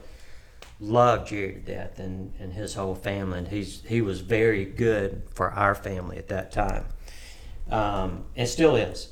loved 0.79 1.29
Jerry 1.29 1.53
to 1.55 1.61
death 1.61 1.99
and, 1.99 2.33
and 2.39 2.53
his 2.53 2.75
whole 2.75 2.95
family. 2.95 3.39
And 3.39 3.49
he's 3.49 3.83
he 3.87 4.01
was 4.01 4.21
very 4.21 4.65
good 4.65 5.23
for 5.35 5.51
our 5.51 5.75
family 5.75 6.17
at 6.17 6.29
that 6.29 6.53
time. 6.53 6.87
Um, 7.71 8.25
and 8.35 8.49
still 8.49 8.77
is. 8.77 9.09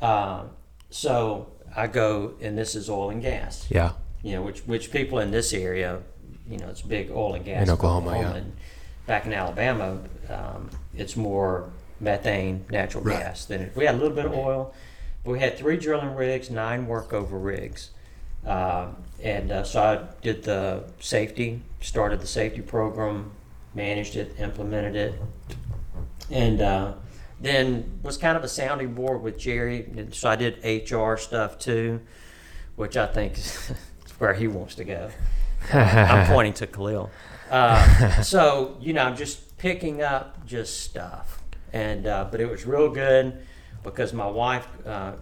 Um, 0.00 0.50
so 0.88 1.52
I 1.76 1.86
go 1.86 2.34
and 2.40 2.56
this 2.56 2.74
is 2.74 2.88
oil 2.88 3.10
and 3.10 3.22
gas 3.22 3.66
Yeah. 3.70 3.92
you 4.22 4.32
know, 4.32 4.42
which 4.42 4.60
which 4.60 4.90
people 4.90 5.18
in 5.18 5.30
this 5.30 5.52
area, 5.52 6.00
you 6.48 6.58
know, 6.58 6.68
it's 6.68 6.82
big 6.82 7.10
oil 7.10 7.34
and 7.34 7.44
gas. 7.44 7.62
In 7.68 7.70
Oklahoma, 7.70 8.18
yeah. 8.18 8.34
And 8.34 8.56
back 9.10 9.26
in 9.26 9.32
Alabama, 9.32 9.98
um, 10.28 10.70
it's 10.96 11.16
more 11.16 11.68
methane, 11.98 12.64
natural 12.70 13.02
Right. 13.02 13.18
gas. 13.18 13.44
Than 13.44 13.62
it, 13.62 13.72
we 13.74 13.84
had 13.84 13.96
a 13.96 13.98
little 13.98 14.14
bit 14.14 14.24
of 14.24 14.32
oil. 14.32 14.72
But 15.24 15.32
we 15.32 15.40
had 15.40 15.58
three 15.58 15.76
drilling 15.76 16.14
rigs, 16.14 16.48
nine 16.48 16.86
workover 16.86 17.42
rigs, 17.44 17.90
um, 18.46 18.96
and 19.20 19.50
uh, 19.50 19.64
so 19.64 19.82
I 19.82 20.22
did 20.22 20.44
the 20.44 20.84
safety, 21.00 21.60
started 21.80 22.20
the 22.20 22.26
safety 22.28 22.62
program, 22.62 23.32
managed 23.74 24.14
it, 24.14 24.36
implemented 24.38 24.94
it, 24.94 25.14
and 26.30 26.60
uh, 26.62 26.92
then 27.40 27.98
was 28.04 28.16
kind 28.16 28.36
of 28.36 28.44
a 28.44 28.48
sounding 28.48 28.94
board 28.94 29.22
with 29.22 29.36
Jerry. 29.36 29.86
And 29.96 30.14
so 30.14 30.30
I 30.30 30.36
did 30.36 30.64
HR 30.64 31.16
stuff 31.16 31.58
too, 31.58 32.00
which 32.76 32.96
I 32.96 33.06
think 33.06 33.36
is 33.38 33.72
where 34.18 34.34
he 34.34 34.46
wants 34.46 34.76
to 34.76 34.84
go. 34.84 35.10
I'm 35.72 36.28
pointing 36.28 36.54
to 36.54 36.66
Khalil. 36.68 37.10
Uh, 37.50 38.22
so 38.22 38.76
you 38.80 38.92
know, 38.92 39.02
I'm 39.02 39.16
just 39.16 39.58
picking 39.58 40.02
up 40.02 40.46
just 40.46 40.80
stuff, 40.80 41.42
and 41.72 42.06
uh, 42.06 42.28
but 42.30 42.40
it 42.40 42.48
was 42.48 42.64
real 42.64 42.88
good 42.88 43.44
because 43.82 44.12
my 44.12 44.26
wife, 44.26 44.66
uh, 44.86 45.12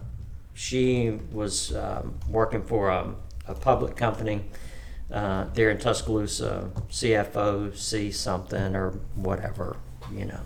she 0.53 1.19
was 1.31 1.75
um, 1.75 2.19
working 2.29 2.63
for 2.63 2.89
a, 2.89 3.15
a 3.47 3.55
public 3.55 3.95
company 3.95 4.41
uh, 5.11 5.45
there 5.53 5.71
in 5.71 5.77
Tuscaloosa, 5.77 6.69
CFO, 6.89 7.75
C 7.75 8.11
something 8.11 8.75
or 8.75 8.91
whatever, 9.15 9.77
you 10.13 10.25
know, 10.25 10.41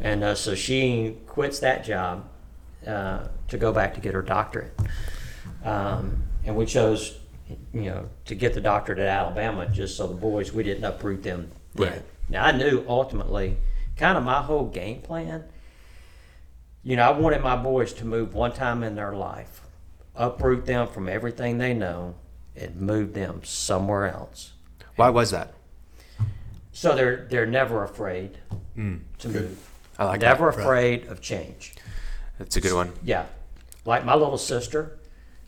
and 0.00 0.24
uh, 0.24 0.34
so 0.34 0.54
she 0.54 1.16
quits 1.26 1.60
that 1.60 1.84
job 1.84 2.28
uh, 2.86 3.28
to 3.48 3.56
go 3.56 3.72
back 3.72 3.94
to 3.94 4.00
get 4.00 4.14
her 4.14 4.22
doctorate. 4.22 4.78
Um, 5.64 6.24
and 6.44 6.56
we 6.56 6.66
chose, 6.66 7.18
you 7.48 7.82
know, 7.82 8.08
to 8.26 8.34
get 8.34 8.54
the 8.54 8.60
doctorate 8.60 8.98
at 8.98 9.08
Alabama 9.08 9.68
just 9.68 9.96
so 9.96 10.06
the 10.06 10.14
boys, 10.14 10.52
we 10.52 10.62
didn't 10.62 10.84
uproot 10.84 11.22
them. 11.22 11.50
then. 11.74 11.92
Right. 11.92 12.02
Now, 12.28 12.44
I 12.44 12.52
knew 12.52 12.84
ultimately, 12.88 13.58
kind 13.96 14.16
of 14.16 14.24
my 14.24 14.42
whole 14.42 14.66
game 14.66 15.02
plan, 15.02 15.44
you 16.82 16.96
know, 16.96 17.02
I 17.02 17.18
wanted 17.18 17.42
my 17.42 17.56
boys 17.56 17.92
to 17.94 18.04
move 18.04 18.34
one 18.34 18.52
time 18.52 18.82
in 18.82 18.94
their 18.94 19.14
life, 19.14 19.62
uproot 20.14 20.66
them 20.66 20.86
from 20.86 21.08
everything 21.08 21.58
they 21.58 21.74
know, 21.74 22.14
and 22.56 22.76
move 22.76 23.14
them 23.14 23.42
somewhere 23.44 24.06
else. 24.06 24.52
Why 24.96 25.10
was 25.10 25.30
that? 25.30 25.54
So 26.72 26.94
they're 26.94 27.26
they're 27.30 27.46
never 27.46 27.84
afraid 27.84 28.38
mm. 28.76 29.00
to 29.18 29.28
move. 29.28 29.70
I 29.98 30.04
like 30.04 30.20
never 30.20 30.50
that. 30.50 30.60
afraid 30.60 31.06
of 31.06 31.20
change. 31.20 31.74
That's 32.38 32.56
a 32.56 32.60
good 32.60 32.74
one. 32.74 32.92
Yeah. 33.02 33.26
Like 33.84 34.04
my 34.04 34.14
little 34.14 34.38
sister, 34.38 34.98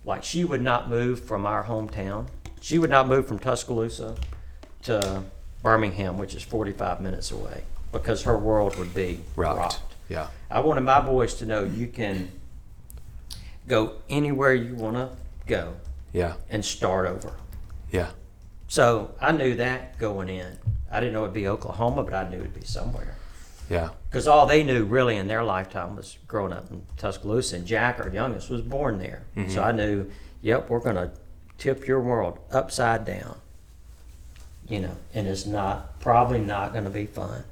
like 0.07 0.25
she 0.25 0.45
would 0.45 0.63
not 0.63 0.89
move 0.89 1.21
from 1.21 1.45
our 1.45 1.65
hometown. 1.65 2.27
She 2.63 2.79
would 2.79 2.89
not 2.91 3.07
move 3.09 3.27
from 3.29 3.39
Tuscaloosa 3.39 4.17
to 4.85 5.25
Birmingham, 5.63 6.17
which 6.17 6.35
is 6.35 6.43
45 6.43 7.01
minutes 7.01 7.31
away, 7.33 7.65
because 7.93 8.23
her 8.23 8.39
world 8.39 8.77
would 8.79 8.95
be 8.95 9.21
Rocked. 9.35 9.59
rocked. 9.59 9.81
Yeah. 10.09 10.29
I 10.51 10.61
wanted 10.61 10.83
my 10.83 11.01
boys 11.01 11.35
to 11.35 11.47
know 11.47 11.65
you 11.65 11.89
can 11.89 12.31
go 13.67 13.95
anywhere 14.09 14.55
you 14.55 14.75
want 14.77 14.95
to 14.97 15.11
go 15.47 15.75
Yeah. 16.13 16.35
and 16.49 16.65
start 16.65 17.07
over. 17.09 17.33
Yeah. 17.91 18.11
So 18.69 19.11
I 19.21 19.33
knew 19.33 19.57
that 19.57 19.99
going 19.99 20.29
in. 20.29 20.59
I 20.91 21.01
didn't 21.01 21.15
know 21.15 21.23
it'd 21.23 21.35
be 21.35 21.49
Oklahoma, 21.49 22.05
but 22.05 22.15
I 22.15 22.29
knew 22.29 22.39
it'd 22.39 22.55
be 22.55 22.65
somewhere. 22.65 23.17
Yeah. 23.69 23.91
Because 24.09 24.29
all 24.29 24.47
they 24.47 24.63
knew 24.63 24.85
really 24.85 25.17
in 25.17 25.27
their 25.29 25.43
lifetime 25.43 25.97
was 25.97 26.19
growing 26.29 26.53
up 26.53 26.71
in 26.71 26.83
Tuscaloosa, 26.97 27.57
and 27.57 27.67
Jack, 27.67 27.99
our 27.99 28.09
youngest, 28.09 28.49
was 28.49 28.63
born 28.63 28.99
there. 28.99 29.23
Mm-hmm. 29.37 29.51
So 29.51 29.63
I 29.63 29.73
knew, 29.73 30.11
yep, 30.41 30.71
we're 30.71 30.81
going 30.81 30.97
to 30.97 31.11
tip 31.59 31.87
your 31.87 32.01
world 32.01 32.39
upside 32.53 33.05
down. 33.05 33.37
You 34.69 34.81
know, 34.81 34.97
and 35.15 35.27
it's 35.29 35.47
not 35.47 36.01
probably 36.01 36.41
not 36.41 36.73
going 36.73 36.85
to 36.85 36.91
be 36.91 37.07
fun. 37.07 37.45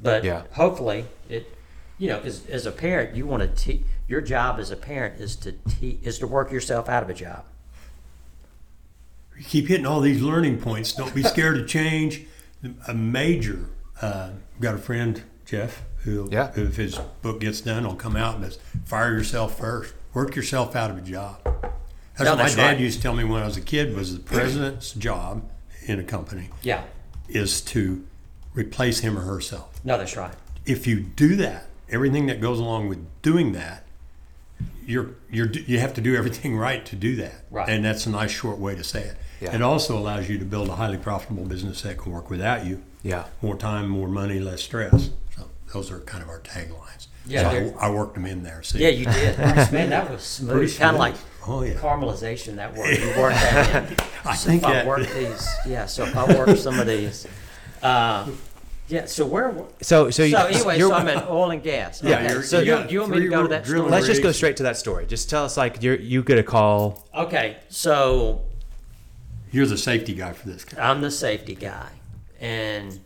But 0.00 0.24
Yeah. 0.24 0.42
hopefully, 0.52 1.06
it, 1.28 1.56
you 1.98 2.08
know, 2.08 2.18
because 2.18 2.46
as 2.48 2.66
a 2.66 2.72
parent, 2.72 3.14
you 3.16 3.26
want 3.26 3.42
to 3.42 3.48
teach. 3.48 3.82
Your 4.08 4.20
job 4.20 4.60
as 4.60 4.70
a 4.70 4.76
parent 4.76 5.20
is 5.20 5.34
to 5.36 5.52
te- 5.52 5.98
is 6.02 6.18
to 6.20 6.26
work 6.28 6.52
yourself 6.52 6.88
out 6.88 7.02
of 7.02 7.10
a 7.10 7.14
job. 7.14 7.44
You 9.36 9.44
keep 9.44 9.66
hitting 9.66 9.86
all 9.86 10.00
these 10.00 10.22
learning 10.22 10.60
points. 10.60 10.92
Don't 10.92 11.12
be 11.14 11.22
scared 11.24 11.56
to 11.56 11.64
change. 11.66 12.22
A 12.86 12.94
major. 12.94 13.68
Uh, 14.00 14.30
I've 14.54 14.60
got 14.60 14.74
a 14.74 14.78
friend, 14.78 15.22
Jeff, 15.44 15.82
who, 15.98 16.28
Yeah. 16.30 16.50
who 16.52 16.64
if 16.66 16.76
his 16.76 16.96
book 17.22 17.40
gets 17.40 17.60
done, 17.60 17.84
will 17.86 17.94
come 17.94 18.16
out 18.16 18.36
and 18.36 18.44
says, 18.44 18.58
"Fire 18.84 19.12
yourself 19.12 19.58
first. 19.58 19.94
Work 20.14 20.36
yourself 20.36 20.74
out 20.76 20.90
of 20.90 20.98
a 20.98 21.00
job." 21.00 21.38
That's 21.44 22.24
No, 22.24 22.30
what 22.30 22.36
my 22.38 22.42
that's 22.44 22.56
dad 22.56 22.66
right. 22.72 22.80
used 22.80 22.96
to 22.98 23.02
tell 23.02 23.14
me 23.14 23.24
when 23.24 23.42
I 23.42 23.46
was 23.46 23.56
a 23.56 23.60
kid. 23.60 23.94
Was 23.94 24.12
the 24.14 24.20
president's 24.20 24.92
job 24.92 25.42
in 25.86 25.98
a 26.00 26.02
company 26.04 26.50
Yeah. 26.62 26.82
is 27.28 27.60
to 27.62 28.04
replace 28.54 29.00
him 29.00 29.18
or 29.18 29.22
herself. 29.22 29.80
No, 29.84 29.98
that's 29.98 30.16
right. 30.16 30.32
if 30.64 30.86
you 30.86 30.98
do 31.00 31.36
that, 31.36 31.66
everything 31.90 32.26
that 32.26 32.40
goes 32.40 32.58
along 32.58 32.88
with 32.88 32.98
doing 33.22 33.52
that, 33.52 33.84
you're 34.86 35.10
you're 35.30 35.50
you 35.52 35.78
have 35.78 35.94
to 35.94 36.00
do 36.00 36.16
everything 36.16 36.56
right 36.68 36.84
to 36.86 36.96
do 36.96 37.16
that. 37.16 37.44
Right. 37.50 37.68
And 37.68 37.84
that's 37.84 38.06
a 38.06 38.10
nice 38.10 38.30
short 38.30 38.58
way 38.58 38.74
to 38.74 38.84
say 38.84 39.02
it. 39.02 39.16
Yeah. 39.40 39.54
It 39.54 39.60
also 39.62 39.98
allows 39.98 40.28
you 40.30 40.38
to 40.38 40.44
build 40.44 40.68
a 40.68 40.76
highly 40.76 40.96
profitable 40.96 41.44
business 41.44 41.82
that 41.82 41.98
can 41.98 42.12
work 42.12 42.30
without 42.30 42.64
you. 42.64 42.82
Yeah. 43.06 43.24
More 43.42 43.56
time, 43.56 43.88
more 43.88 44.08
money, 44.08 44.40
less 44.40 44.62
stress. 44.62 45.10
So 45.36 45.48
those 45.72 45.90
are 45.92 46.00
kind 46.00 46.22
of 46.22 46.28
our 46.28 46.40
taglines. 46.40 47.06
Yeah, 47.26 47.50
So 47.50 47.78
I, 47.80 47.86
I 47.86 47.90
worked 47.90 48.14
them 48.14 48.26
in 48.26 48.42
there. 48.42 48.62
See? 48.62 48.78
Yeah, 48.80 48.88
you 48.88 49.04
did. 49.06 49.38
Man, 49.72 49.90
that 49.90 50.10
was 50.10 50.22
smooth. 50.22 50.50
Pretty 50.52 50.74
Kind 50.76 50.96
of 50.96 51.00
like 51.00 51.14
Oh, 51.46 51.62
yeah. 51.62 51.74
caramelization. 51.74 52.56
That 52.56 52.74
word 52.74 52.98
you 52.98 53.06
worked 53.20 53.36
that 53.36 53.90
in. 53.92 53.96
I 54.24 54.34
So 54.34 54.48
think 54.48 54.62
if 54.62 54.68
I 54.68 54.72
that- 54.74 54.86
work 54.86 55.08
these, 55.14 55.48
yeah. 55.66 55.86
So 55.86 56.04
if 56.04 56.16
I 56.16 56.24
work 56.36 56.56
some 56.56 56.78
of 56.80 56.86
these, 56.88 57.26
uh, 57.82 58.28
yeah. 58.88 59.04
So 59.06 59.24
where? 59.26 59.54
So, 59.82 60.10
so, 60.10 60.24
you, 60.24 60.32
So 60.36 60.46
anyway, 60.46 60.78
you're- 60.78 60.90
so 60.90 60.96
I'm 60.96 61.06
in 61.08 61.22
oil 61.28 61.50
and 61.52 61.62
gas. 61.62 62.02
Yeah, 62.02 62.16
Okay. 62.16 62.28
you're- 62.30 62.42
so 62.42 62.58
you 62.60 62.76
you, 62.78 62.86
you 62.90 63.00
want 63.00 63.12
me 63.12 63.20
to 63.20 63.28
go 63.28 63.42
to 63.42 63.48
that 63.48 63.66
story? 63.66 63.80
let's 63.90 64.06
just 64.06 64.22
go 64.22 64.32
straight 64.32 64.56
to 64.58 64.64
that 64.64 64.76
story. 64.76 65.06
Just 65.06 65.30
tell 65.30 65.44
us, 65.44 65.56
like, 65.56 65.82
you're, 65.82 65.96
you 65.96 66.22
get 66.24 66.38
a 66.38 66.42
call. 66.44 67.06
Okay. 67.14 67.56
So 67.68 68.42
You're 69.52 69.66
the 69.66 69.78
safety 69.78 70.14
guy 70.14 70.32
for 70.32 70.48
this. 70.48 70.64
guy. 70.64 70.88
I'm 70.90 71.00
the 71.00 71.10
safety 71.12 71.54
guy, 71.54 71.88
and 72.40 73.00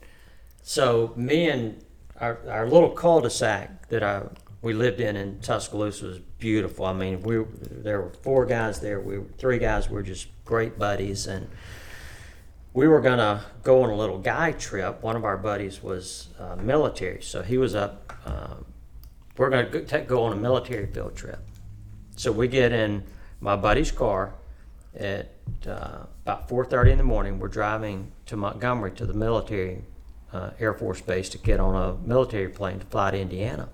so 0.63 1.13
me 1.17 1.49
and 1.49 1.85
our, 2.21 2.39
our 2.49 2.69
little 2.69 2.91
cul-de-sac 2.91 3.89
that 3.89 4.03
I 4.03 4.23
we 4.63 4.75
lived 4.75 5.01
in 5.01 5.17
in 5.17 5.41
Tuscaloosa 5.41 6.05
was 6.05 6.19
beautiful. 6.39 6.85
I 6.85 6.93
mean, 6.93 7.23
we 7.23 7.45
there 7.61 8.03
were 8.03 8.11
four 8.11 8.45
guys 8.45 8.81
there. 8.81 9.01
We 9.01 9.21
three 9.39 9.59
guys 9.59 9.89
were 9.89 10.03
just 10.03 10.29
great 10.45 10.79
buddies, 10.79 11.27
and 11.27 11.49
we 12.75 12.87
were 12.87 13.01
gonna 13.01 13.45
go 13.63 13.83
on 13.83 13.91
a 13.91 13.97
little 13.97 14.19
guy 14.19 14.53
trip. 14.53 15.03
One 15.03 15.17
of 15.17 15.25
our 15.25 15.39
buddies 15.39 15.83
was 15.83 16.29
uh, 16.39 16.57
military, 16.57 17.23
so 17.23 17.43
he 17.43 17.57
was 17.57 17.75
up. 17.75 18.13
Um, 18.27 18.67
we're 19.39 19.49
gonna 19.49 19.69
go, 19.71 20.05
go 20.05 20.25
on 20.25 20.33
a 20.33 20.37
military 20.37 20.87
field 20.87 21.17
trip. 21.17 21.41
So 22.17 22.31
we 22.31 22.47
get 22.47 22.73
in 22.73 23.05
my 23.41 23.57
buddy's 23.57 23.91
car, 23.91 24.35
at 24.99 25.33
uh, 25.67 26.05
about 26.23 26.49
4:30 26.49 26.93
in 26.93 26.99
the 26.99 27.05
morning. 27.05 27.39
We're 27.39 27.49
driving 27.49 28.13
to 28.27 28.37
Montgomery 28.37 28.93
to 28.93 29.07
the 29.07 29.15
military 29.15 29.85
uh, 30.33 30.51
Air 30.59 30.75
Force 30.75 31.01
base 31.01 31.29
to 31.31 31.39
get 31.39 31.61
on 31.61 31.75
a 31.75 31.97
military 32.07 32.49
plane 32.49 32.79
to 32.81 32.87
fly 32.87 33.11
to 33.11 33.19
Indiana. 33.19 33.69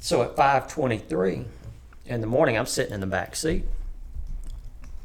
So 0.00 0.22
at 0.22 0.36
5:23 0.36 1.46
in 2.06 2.20
the 2.20 2.26
morning, 2.26 2.56
I'm 2.56 2.66
sitting 2.66 2.94
in 2.94 3.00
the 3.00 3.06
back 3.06 3.36
seat 3.36 3.64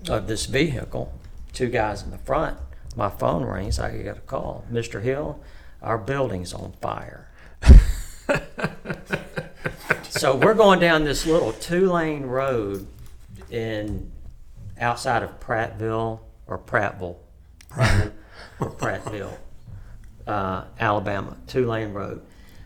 of 0.10 0.28
this 0.28 0.46
vehicle. 0.46 1.14
Two 1.52 1.70
guys 1.70 2.04
in 2.04 2.12
the 2.12 2.18
front. 2.18 2.58
My 2.96 3.10
phone 3.10 3.44
rings. 3.44 3.80
I 3.80 3.98
get 3.98 4.18
a 4.18 4.22
call. 4.22 4.66
Mr. 4.72 5.02
Hill, 5.02 5.40
our 5.82 5.98
building's 5.98 6.54
on 6.54 6.74
fire. 6.82 7.30
so 10.10 10.36
we're 10.36 10.54
going 10.54 10.80
down 10.80 11.04
this 11.04 11.26
little 11.26 11.54
two-lane 11.54 12.24
road 12.24 12.88
in 13.54 14.12
outside 14.80 15.24
of 15.24 15.40
Prattville 15.40 16.20
or 16.48 16.58
Prattville, 16.58 17.18
or 18.60 18.72
Prattville, 18.72 19.38
uh, 20.28 20.66
Alabama, 20.80 21.38
two-lane 21.48 21.94
road. 21.94 22.22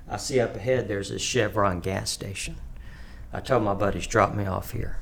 I 0.09 0.17
see 0.17 0.39
up 0.39 0.55
ahead 0.55 0.87
there's 0.87 1.11
a 1.11 1.19
Chevron 1.19 1.81
gas 1.81 2.09
station. 2.09 2.55
I 3.33 3.41
told 3.41 3.63
my 3.63 3.73
buddies, 3.73 4.07
drop 4.07 4.33
me 4.33 4.45
off 4.45 4.71
here. 4.71 4.99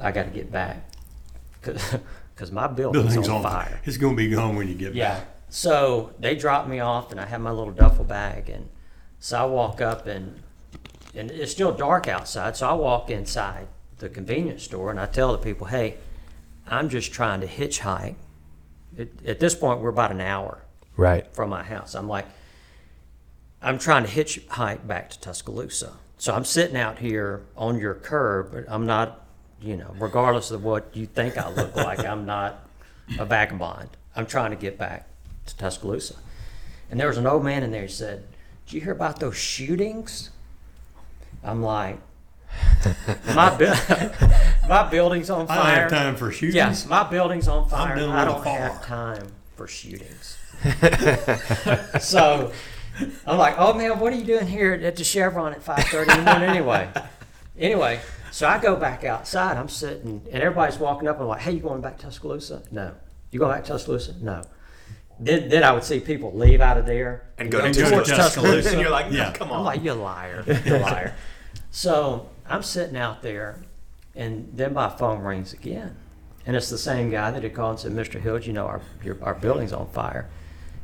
I 0.00 0.10
got 0.10 0.24
to 0.24 0.30
get 0.30 0.50
back 0.50 0.90
because 1.62 2.50
my 2.50 2.66
building's, 2.66 3.04
Building's 3.14 3.28
on, 3.28 3.36
on 3.36 3.42
fire. 3.42 3.80
It's 3.84 3.98
going 3.98 4.16
to 4.16 4.16
be 4.16 4.30
gone 4.30 4.56
when 4.56 4.68
you 4.68 4.74
get 4.74 4.94
Yeah. 4.94 5.18
back. 5.18 5.28
So 5.48 6.12
they 6.18 6.34
dropped 6.34 6.68
me 6.68 6.80
off, 6.80 7.12
and 7.12 7.20
I 7.20 7.26
had 7.26 7.40
my 7.40 7.52
little 7.52 7.72
duffel 7.72 8.04
bag, 8.04 8.48
and 8.48 8.68
so 9.20 9.38
I 9.38 9.44
walk 9.44 9.80
up, 9.80 10.06
and 10.06 10.42
and 11.14 11.30
it's 11.30 11.52
still 11.52 11.72
dark 11.72 12.08
outside. 12.08 12.56
So 12.56 12.68
I 12.68 12.72
walk 12.72 13.10
inside 13.10 13.68
the 13.98 14.08
convenience 14.08 14.62
store, 14.64 14.90
and 14.90 15.00
I 15.00 15.06
tell 15.06 15.32
the 15.32 15.38
people, 15.38 15.66
"Hey, 15.68 15.96
I'm 16.66 16.88
just 16.88 17.12
trying 17.12 17.40
to 17.40 17.46
hitchhike." 17.46 18.16
It, 18.96 19.12
at 19.26 19.40
this 19.40 19.54
point, 19.54 19.80
we're 19.80 19.90
about 19.90 20.10
an 20.10 20.20
hour 20.20 20.58
Right. 20.96 21.26
from 21.34 21.50
my 21.50 21.62
house. 21.62 21.94
I'm 21.94 22.08
like, 22.08 22.26
I'm 23.62 23.78
trying 23.78 24.04
to 24.04 24.10
hitchhike 24.10 24.86
back 24.86 25.10
to 25.10 25.20
Tuscaloosa. 25.20 25.92
So 26.18 26.34
I'm 26.34 26.44
sitting 26.44 26.76
out 26.76 26.98
here 26.98 27.42
on 27.56 27.78
your 27.78 27.94
curb, 27.94 28.52
but 28.52 28.64
I'm 28.68 28.86
not, 28.86 29.26
you 29.60 29.76
know, 29.76 29.94
regardless 29.98 30.50
of 30.50 30.64
what 30.64 30.88
you 30.94 31.04
think 31.06 31.36
I 31.36 31.50
look 31.50 31.76
like, 31.88 31.98
I'm 31.98 32.24
not 32.24 32.66
a 33.18 33.24
vagabond. 33.26 33.90
I'm 34.14 34.26
trying 34.26 34.50
to 34.50 34.56
get 34.56 34.78
back 34.78 35.06
to 35.46 35.56
Tuscaloosa. 35.56 36.16
And 36.90 36.98
there 36.98 37.08
was 37.08 37.18
an 37.18 37.26
old 37.26 37.44
man 37.44 37.62
in 37.62 37.70
there 37.70 37.82
who 37.82 37.88
said, 37.88 38.24
Did 38.66 38.74
you 38.74 38.80
hear 38.80 38.92
about 38.92 39.20
those 39.20 39.36
shootings? 39.36 40.30
I'm 41.44 41.62
like, 41.62 41.98
my, 43.34 43.56
bu- 43.56 43.72
my 44.68 44.88
building's 44.90 45.30
on 45.30 45.46
fire. 45.46 45.58
I 45.58 45.64
don't 45.80 45.90
have 45.90 45.90
time 45.90 46.16
for 46.16 46.30
shootings. 46.32 46.54
Yes, 46.54 46.86
my 46.86 47.08
building's 47.08 47.48
on 47.48 47.68
fire. 47.68 47.92
I 47.92 47.94
with 47.96 48.04
a 48.04 48.24
don't 48.24 48.46
have 48.46 48.84
time 48.84 49.26
for 49.56 49.66
shootings. 49.66 50.38
so 52.00 52.52
I'm 53.26 53.38
like, 53.38 53.56
oh 53.58 53.74
man, 53.74 53.98
what 53.98 54.12
are 54.12 54.16
you 54.16 54.24
doing 54.24 54.46
here 54.46 54.72
at 54.72 54.96
the 54.96 55.04
Chevron 55.04 55.52
at 55.52 55.64
5:30 55.64 56.18
in 56.18 56.24
the 56.24 56.30
morning 56.30 56.48
anyway? 56.50 56.88
Anyway, 57.58 58.00
so 58.30 58.46
I 58.48 58.58
go 58.58 58.76
back 58.76 59.04
outside. 59.04 59.56
I'm 59.56 59.68
sitting, 59.68 60.22
and 60.32 60.42
everybody's 60.42 60.78
walking 60.78 61.08
up. 61.08 61.20
I'm 61.20 61.26
like, 61.26 61.40
hey, 61.40 61.52
you 61.52 61.60
going 61.60 61.80
back 61.80 61.98
to 61.98 62.04
Tuscaloosa? 62.04 62.62
No. 62.70 62.94
You 63.30 63.38
going 63.38 63.52
back 63.54 63.64
to 63.64 63.72
Tuscaloosa? 63.72 64.14
No. 64.20 64.42
Then, 65.18 65.48
then 65.48 65.64
I 65.64 65.72
would 65.72 65.84
see 65.84 66.00
people 66.00 66.32
leave 66.36 66.60
out 66.60 66.76
of 66.76 66.84
there 66.84 67.24
And 67.38 67.50
go 67.50 67.58
to 67.60 67.64
And 67.66 67.74
go 67.74 67.84
to 67.84 67.90
towards 67.90 68.10
Tuscaloosa. 68.10 68.72
And 68.72 68.80
you're 68.82 68.90
like, 68.90 69.10
Yeah. 69.10 69.32
come 69.32 69.48
I'm 69.48 69.60
on. 69.60 69.64
like, 69.64 69.82
you 69.82 69.94
liar, 69.94 70.44
you 70.66 70.76
liar. 70.76 71.14
so 71.70 72.28
I'm 72.48 72.62
sitting 72.62 72.96
out 72.96 73.22
there, 73.22 73.58
and 74.14 74.50
then 74.54 74.74
my 74.74 74.88
phone 74.88 75.20
rings 75.20 75.52
again, 75.52 75.96
and 76.46 76.56
it's 76.56 76.70
the 76.70 76.78
same 76.78 77.10
guy 77.10 77.30
that 77.30 77.42
had 77.42 77.54
called 77.54 77.84
and 77.84 77.96
said, 77.96 78.06
"Mr. 78.06 78.20
Hill, 78.20 78.38
you 78.40 78.52
know 78.52 78.66
our 78.66 78.80
your, 79.02 79.16
our 79.22 79.34
building's 79.34 79.72
on 79.72 79.88
fire." 79.88 80.28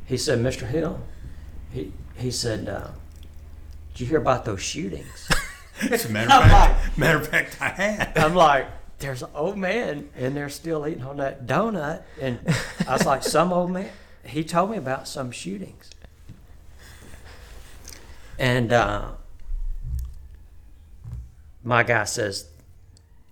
He 0.05 0.17
said, 0.17 0.39
"Mr. 0.39 0.67
Hill," 0.67 0.99
he 1.71 1.93
he 2.15 2.31
said, 2.31 2.67
uh, 2.67 2.89
"Did 3.93 4.01
you 4.01 4.07
hear 4.07 4.19
about 4.19 4.45
those 4.45 4.61
shootings?" 4.61 5.29
As 5.91 6.05
a 6.05 6.09
matter 6.09 6.31
of 6.33 6.49
fact, 6.49 6.97
matter 6.97 7.17
of 7.17 7.27
fact, 7.27 7.57
I 7.59 7.69
had. 7.69 8.17
I'm 8.17 8.35
like, 8.35 8.67
"There's 8.99 9.23
an 9.23 9.29
old 9.33 9.57
man 9.57 10.09
in 10.15 10.33
there 10.33 10.49
still 10.49 10.87
eating 10.87 11.03
on 11.03 11.17
that 11.17 11.47
donut," 11.47 12.03
and 12.21 12.39
I 12.87 12.93
was 12.93 13.05
like, 13.05 13.23
"Some 13.23 13.51
old 13.51 13.71
man." 13.71 13.89
He 14.25 14.43
told 14.43 14.71
me 14.71 14.77
about 14.77 15.07
some 15.07 15.31
shootings, 15.31 15.89
and 18.37 18.71
uh, 18.71 19.11
my 21.63 21.83
guy 21.83 22.03
says 22.03 22.47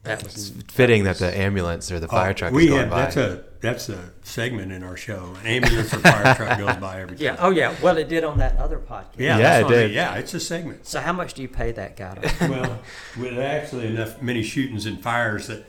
that 0.03 0.23
was 0.23 0.51
Fitting 0.69 1.03
that 1.03 1.17
the 1.17 1.37
ambulance 1.37 1.91
or 1.91 1.99
the 1.99 2.07
oh, 2.07 2.09
fire 2.09 2.31
Oh, 2.31 2.33
truck 2.33 2.53
we 2.53 2.63
is 2.63 2.69
going 2.69 2.81
have, 2.81 2.89
by. 2.89 3.01
That's 3.03 3.17
a 3.17 3.43
that's 3.59 3.89
a 3.89 4.11
segment 4.23 4.71
in 4.71 4.81
our 4.81 4.97
show. 4.97 5.35
An 5.41 5.45
ambulance 5.45 5.93
or 5.93 5.99
fire 5.99 6.33
truck 6.33 6.57
goes 6.57 6.75
by 6.77 7.01
every 7.01 7.17
time. 7.17 7.23
Yeah. 7.23 7.35
Oh, 7.39 7.51
yeah. 7.51 7.75
Well, 7.83 7.97
it 7.97 8.09
did 8.09 8.23
on 8.23 8.39
that 8.39 8.57
other 8.57 8.79
podcast. 8.79 9.19
Yeah, 9.19 9.37
Yeah, 9.37 9.59
it 9.59 9.63
what 9.65 9.73
I 9.73 9.77
did. 9.77 9.91
Yeah, 9.91 10.15
it's 10.15 10.33
a 10.33 10.39
segment. 10.39 10.87
So, 10.87 10.99
how 10.99 11.13
much 11.13 11.35
do 11.35 11.43
you 11.43 11.47
pay 11.47 11.71
that 11.73 11.95
guy? 11.95 12.15
To- 12.15 12.47
Well, 12.49 12.79
with 13.19 13.37
actually 13.37 13.85
enough 13.87 14.19
many 14.19 14.41
shootings 14.41 14.87
and 14.87 14.99
fires 14.99 15.45
that 15.47 15.65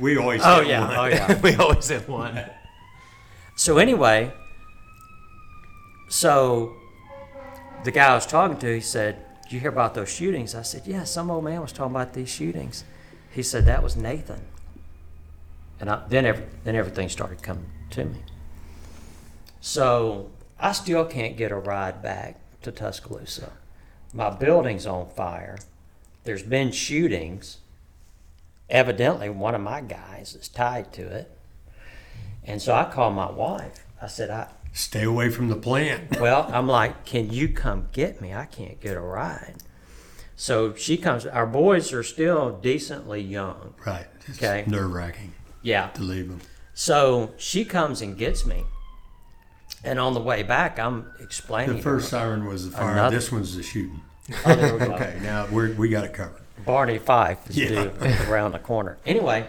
we 0.00 0.16
always. 0.16 0.42
oh 0.44 0.58
have 0.60 0.66
yeah. 0.68 0.86
one. 0.86 0.96
Oh 0.96 1.04
yeah. 1.06 1.40
we 1.42 1.54
always 1.56 1.88
have 1.88 2.08
one. 2.08 2.48
So 3.56 3.78
anyway, 3.78 4.32
so 6.08 6.74
the 7.82 7.90
guy 7.90 8.06
I 8.12 8.14
was 8.14 8.26
talking 8.26 8.58
to, 8.58 8.74
he 8.74 8.80
said, 8.80 9.23
"Did 9.44 9.52
you 9.52 9.60
hear 9.60 9.70
about 9.70 9.94
those 9.94 10.10
shootings?" 10.10 10.54
I 10.54 10.62
said, 10.62 10.86
"Yeah, 10.86 11.04
some 11.04 11.30
old 11.30 11.44
man 11.44 11.60
was 11.60 11.72
talking 11.72 11.94
about 11.94 12.12
these 12.12 12.28
shootings." 12.28 12.84
He 13.30 13.42
said 13.42 13.66
that 13.66 13.82
was 13.82 13.96
Nathan, 13.96 14.42
and 15.80 15.90
I, 15.90 16.02
then 16.08 16.24
every, 16.24 16.44
then 16.64 16.76
everything 16.76 17.08
started 17.08 17.42
coming 17.42 17.70
to 17.90 18.04
me. 18.04 18.22
So 19.60 20.30
I 20.58 20.72
still 20.72 21.04
can't 21.04 21.36
get 21.36 21.50
a 21.50 21.56
ride 21.56 22.02
back 22.02 22.38
to 22.62 22.70
Tuscaloosa. 22.70 23.52
My 24.12 24.30
building's 24.30 24.86
on 24.86 25.08
fire. 25.08 25.58
There's 26.24 26.42
been 26.42 26.70
shootings. 26.70 27.58
Evidently, 28.70 29.28
one 29.28 29.54
of 29.54 29.60
my 29.60 29.80
guys 29.80 30.34
is 30.34 30.48
tied 30.48 30.92
to 30.94 31.02
it. 31.02 31.36
And 32.44 32.62
so 32.62 32.74
I 32.74 32.84
called 32.84 33.14
my 33.14 33.30
wife. 33.30 33.84
I 34.00 34.06
said, 34.06 34.30
I, 34.30 34.48
Stay 34.74 35.04
away 35.04 35.30
from 35.30 35.48
the 35.48 35.54
plant. 35.56 36.18
well, 36.20 36.50
I'm 36.52 36.66
like, 36.66 37.04
can 37.06 37.30
you 37.30 37.48
come 37.48 37.88
get 37.92 38.20
me? 38.20 38.34
I 38.34 38.44
can't 38.44 38.80
get 38.80 38.96
a 38.96 39.00
ride. 39.00 39.54
So 40.36 40.74
she 40.74 40.96
comes. 40.96 41.24
Our 41.26 41.46
boys 41.46 41.92
are 41.92 42.02
still 42.02 42.50
decently 42.60 43.20
young. 43.22 43.74
Right. 43.86 44.06
It's 44.26 44.36
Okay. 44.42 44.64
nerve 44.66 44.92
wracking 44.92 45.32
Yeah. 45.62 45.90
to 45.90 46.02
leave 46.02 46.28
them. 46.28 46.40
So 46.74 47.32
she 47.36 47.64
comes 47.64 48.02
and 48.02 48.18
gets 48.18 48.44
me. 48.44 48.64
And 49.84 50.00
on 50.00 50.12
the 50.12 50.20
way 50.20 50.42
back, 50.42 50.78
I'm 50.80 51.06
explaining 51.20 51.76
The 51.76 51.82
first 51.82 52.08
siren 52.08 52.44
was 52.46 52.68
the 52.68 52.76
fire. 52.76 52.92
Another- 52.92 53.14
This 53.14 53.30
one's 53.30 53.54
the 53.54 53.62
shooting. 53.62 54.00
Oh, 54.44 54.54
there 54.56 54.72
we 54.72 54.78
go. 54.80 54.84
Okay, 54.94 55.18
now 55.22 55.46
we're, 55.52 55.72
we 55.74 55.88
got 55.88 56.04
it 56.04 56.14
covered. 56.14 56.40
Barney 56.66 56.98
Fife 56.98 57.48
is 57.50 57.58
Yeah. 57.58 58.28
around 58.28 58.52
the 58.52 58.58
corner. 58.58 58.96
Anyway, 59.06 59.46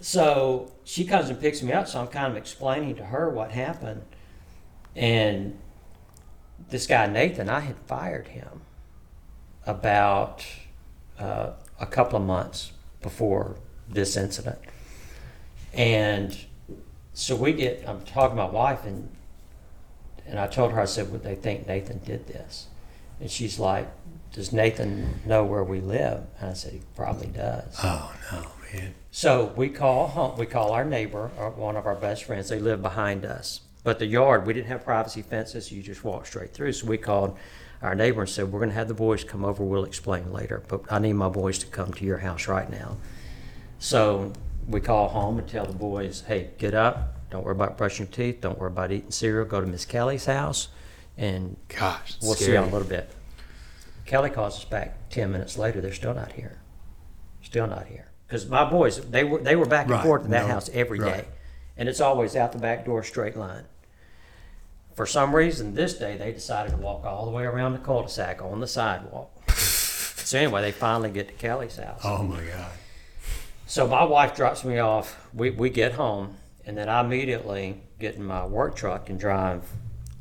so 0.00 0.72
she 0.82 1.04
comes 1.04 1.28
and 1.28 1.38
picks 1.40 1.62
me 1.62 1.72
up, 1.72 1.86
so 1.86 2.00
I'm 2.00 2.08
kind 2.08 2.32
of 2.32 2.36
explaining 2.36 2.96
to 2.96 3.04
her 3.04 3.30
what 3.30 3.52
happened. 3.52 4.02
And 4.96 5.58
this 6.70 6.86
guy, 6.86 7.06
Nathan, 7.06 7.48
I 7.48 7.60
had 7.60 7.76
fired 7.86 8.28
him 8.28 8.62
about 9.66 10.44
uh, 11.18 11.50
a 11.78 11.86
couple 11.86 12.18
of 12.18 12.24
months 12.24 12.72
before 13.02 13.56
this 13.88 14.16
incident. 14.16 14.58
And 15.74 16.36
so 17.12 17.36
we 17.36 17.52
get, 17.52 17.84
I'm 17.86 18.00
talking 18.02 18.36
to 18.36 18.42
my 18.42 18.50
wife, 18.50 18.84
and 18.84 19.08
and 20.26 20.40
I 20.40 20.48
told 20.48 20.72
her, 20.72 20.80
I 20.80 20.86
said, 20.86 21.12
would 21.12 21.22
they 21.22 21.36
think 21.36 21.68
Nathan 21.68 22.00
did 22.04 22.26
this? 22.26 22.66
And 23.20 23.30
she's 23.30 23.60
like, 23.60 23.88
does 24.32 24.52
Nathan 24.52 25.20
know 25.24 25.44
where 25.44 25.62
we 25.62 25.80
live? 25.80 26.24
And 26.40 26.50
I 26.50 26.52
said, 26.54 26.72
he 26.72 26.80
probably 26.96 27.28
does. 27.28 27.76
Oh 27.82 28.12
no, 28.32 28.46
man. 28.72 28.94
So 29.10 29.52
we 29.56 29.68
call 29.68 30.08
home, 30.08 30.36
we 30.36 30.46
call 30.46 30.72
our 30.72 30.84
neighbor, 30.84 31.30
or 31.38 31.50
one 31.50 31.76
of 31.76 31.86
our 31.86 31.94
best 31.94 32.24
friends. 32.24 32.48
They 32.48 32.58
live 32.58 32.82
behind 32.82 33.24
us, 33.24 33.60
but 33.86 34.00
the 34.00 34.06
yard 34.06 34.44
we 34.48 34.52
didn't 34.52 34.66
have 34.66 34.84
privacy 34.84 35.22
fences. 35.22 35.70
You 35.70 35.80
just 35.80 36.02
walk 36.02 36.26
straight 36.26 36.52
through. 36.52 36.72
So 36.72 36.88
we 36.88 36.98
called 36.98 37.38
our 37.80 37.94
neighbor 37.94 38.22
and 38.22 38.28
said, 38.28 38.50
"We're 38.50 38.58
going 38.58 38.70
to 38.70 38.74
have 38.74 38.88
the 38.88 38.94
boys 38.94 39.22
come 39.22 39.44
over. 39.44 39.62
We'll 39.62 39.84
explain 39.84 40.32
later, 40.32 40.60
but 40.66 40.80
I 40.90 40.98
need 40.98 41.12
my 41.12 41.28
boys 41.28 41.56
to 41.60 41.66
come 41.68 41.92
to 41.92 42.04
your 42.04 42.18
house 42.18 42.48
right 42.48 42.68
now." 42.68 42.96
So 43.78 44.32
we 44.66 44.80
call 44.80 45.06
home 45.10 45.38
and 45.38 45.46
tell 45.46 45.66
the 45.66 45.72
boys, 45.72 46.24
"Hey, 46.26 46.50
get 46.58 46.74
up. 46.74 47.14
Don't 47.30 47.44
worry 47.44 47.52
about 47.52 47.78
brushing 47.78 48.06
your 48.06 48.12
teeth. 48.12 48.40
Don't 48.40 48.58
worry 48.58 48.72
about 48.72 48.90
eating 48.90 49.12
cereal. 49.12 49.44
Go 49.46 49.60
to 49.60 49.68
Miss 49.68 49.84
Kelly's 49.84 50.24
house, 50.26 50.66
and 51.16 51.56
Gosh, 51.68 52.16
we'll 52.20 52.34
see 52.34 52.50
you 52.50 52.58
in 52.58 52.64
a 52.64 52.72
little 52.72 52.88
bit." 52.88 53.08
Kelly 54.04 54.30
calls 54.30 54.56
us 54.56 54.64
back 54.64 55.08
ten 55.10 55.30
minutes 55.30 55.56
later. 55.56 55.80
They're 55.80 55.92
still 55.92 56.14
not 56.14 56.32
here. 56.32 56.58
Still 57.40 57.68
not 57.68 57.86
here. 57.86 58.06
Because 58.26 58.48
my 58.48 58.68
boys, 58.68 59.00
they 59.10 59.22
were 59.22 59.38
they 59.38 59.54
were 59.54 59.64
back 59.64 59.82
and 59.86 59.92
Right, 59.92 60.02
forth 60.04 60.24
to 60.24 60.28
that 60.30 60.48
no, 60.48 60.54
house 60.54 60.68
every 60.72 60.98
day, 60.98 61.04
right. 61.04 61.28
and 61.76 61.88
it's 61.88 62.00
always 62.00 62.34
out 62.34 62.50
the 62.50 62.58
back 62.58 62.84
door, 62.84 63.04
straight 63.04 63.36
line. 63.36 63.62
For 64.96 65.04
some 65.04 65.36
reason, 65.36 65.74
this 65.74 65.92
day 65.92 66.16
they 66.16 66.32
decided 66.32 66.70
to 66.70 66.78
walk 66.78 67.04
all 67.04 67.26
the 67.26 67.30
way 67.30 67.44
around 67.44 67.74
the 67.74 67.78
cul-de-sac 67.78 68.40
on 68.40 68.60
the 68.60 68.66
sidewalk. 68.66 69.30
so 69.52 70.38
anyway, 70.38 70.62
they 70.62 70.72
finally 70.72 71.10
get 71.10 71.28
to 71.28 71.34
Kelly's 71.34 71.76
house. 71.76 72.00
Oh 72.02 72.22
my 72.22 72.42
God. 72.42 72.72
So 73.66 73.86
my 73.86 74.04
wife 74.04 74.34
drops 74.34 74.64
me 74.64 74.78
off. 74.78 75.28
We, 75.34 75.50
we 75.50 75.68
get 75.68 75.92
home, 75.92 76.38
and 76.64 76.78
then 76.78 76.88
I 76.88 77.00
immediately 77.00 77.82
get 77.98 78.14
in 78.14 78.24
my 78.24 78.46
work 78.46 78.74
truck 78.74 79.10
and 79.10 79.20
drive 79.20 79.64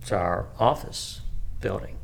to 0.08 0.18
our 0.18 0.50
office 0.60 1.22
building. 1.62 1.98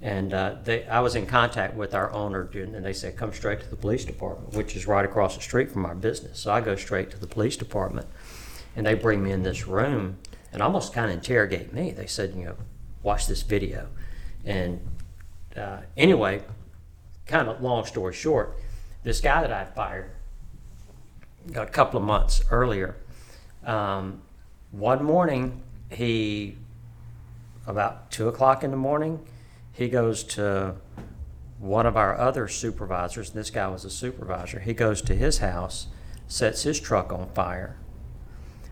And 0.00 0.32
uh, 0.32 0.56
they, 0.62 0.86
I 0.86 1.00
was 1.00 1.16
in 1.16 1.26
contact 1.26 1.74
with 1.74 1.94
our 1.94 2.12
owner, 2.12 2.48
and 2.54 2.84
they 2.84 2.92
said, 2.92 3.16
come 3.16 3.32
straight 3.32 3.60
to 3.62 3.68
the 3.68 3.76
police 3.76 4.04
department, 4.04 4.54
which 4.54 4.76
is 4.76 4.86
right 4.86 5.04
across 5.04 5.34
the 5.34 5.42
street 5.42 5.72
from 5.72 5.84
our 5.84 5.96
business. 5.96 6.38
So 6.38 6.52
I 6.52 6.60
go 6.60 6.76
straight 6.76 7.10
to 7.10 7.18
the 7.18 7.26
police 7.26 7.56
department, 7.56 8.06
and 8.76 8.86
they 8.86 8.94
bring 8.94 9.20
me 9.20 9.32
in 9.32 9.42
this 9.42 9.66
room 9.66 10.18
and 10.54 10.62
almost 10.62 10.92
kind 10.92 11.10
of 11.10 11.16
interrogate 11.16 11.72
me. 11.72 11.90
They 11.90 12.06
said, 12.06 12.34
you 12.34 12.44
know, 12.44 12.56
watch 13.02 13.26
this 13.26 13.42
video. 13.42 13.88
And 14.44 14.80
uh, 15.56 15.78
anyway, 15.96 16.42
kind 17.26 17.48
of 17.48 17.60
long 17.60 17.84
story 17.84 18.14
short, 18.14 18.56
this 19.02 19.20
guy 19.20 19.42
that 19.42 19.52
I 19.52 19.64
fired 19.64 20.12
a 21.54 21.66
couple 21.66 21.98
of 21.98 22.06
months 22.06 22.42
earlier, 22.50 22.96
um, 23.66 24.22
one 24.70 25.04
morning 25.04 25.60
he, 25.90 26.56
about 27.66 28.10
two 28.10 28.28
o'clock 28.28 28.62
in 28.62 28.70
the 28.70 28.76
morning, 28.76 29.26
he 29.72 29.88
goes 29.88 30.22
to 30.22 30.76
one 31.58 31.84
of 31.84 31.96
our 31.96 32.16
other 32.16 32.46
supervisors. 32.46 33.30
This 33.30 33.50
guy 33.50 33.66
was 33.68 33.84
a 33.84 33.90
supervisor. 33.90 34.60
He 34.60 34.72
goes 34.72 35.02
to 35.02 35.14
his 35.16 35.38
house, 35.38 35.88
sets 36.28 36.62
his 36.62 36.78
truck 36.78 37.12
on 37.12 37.28
fire. 37.34 37.76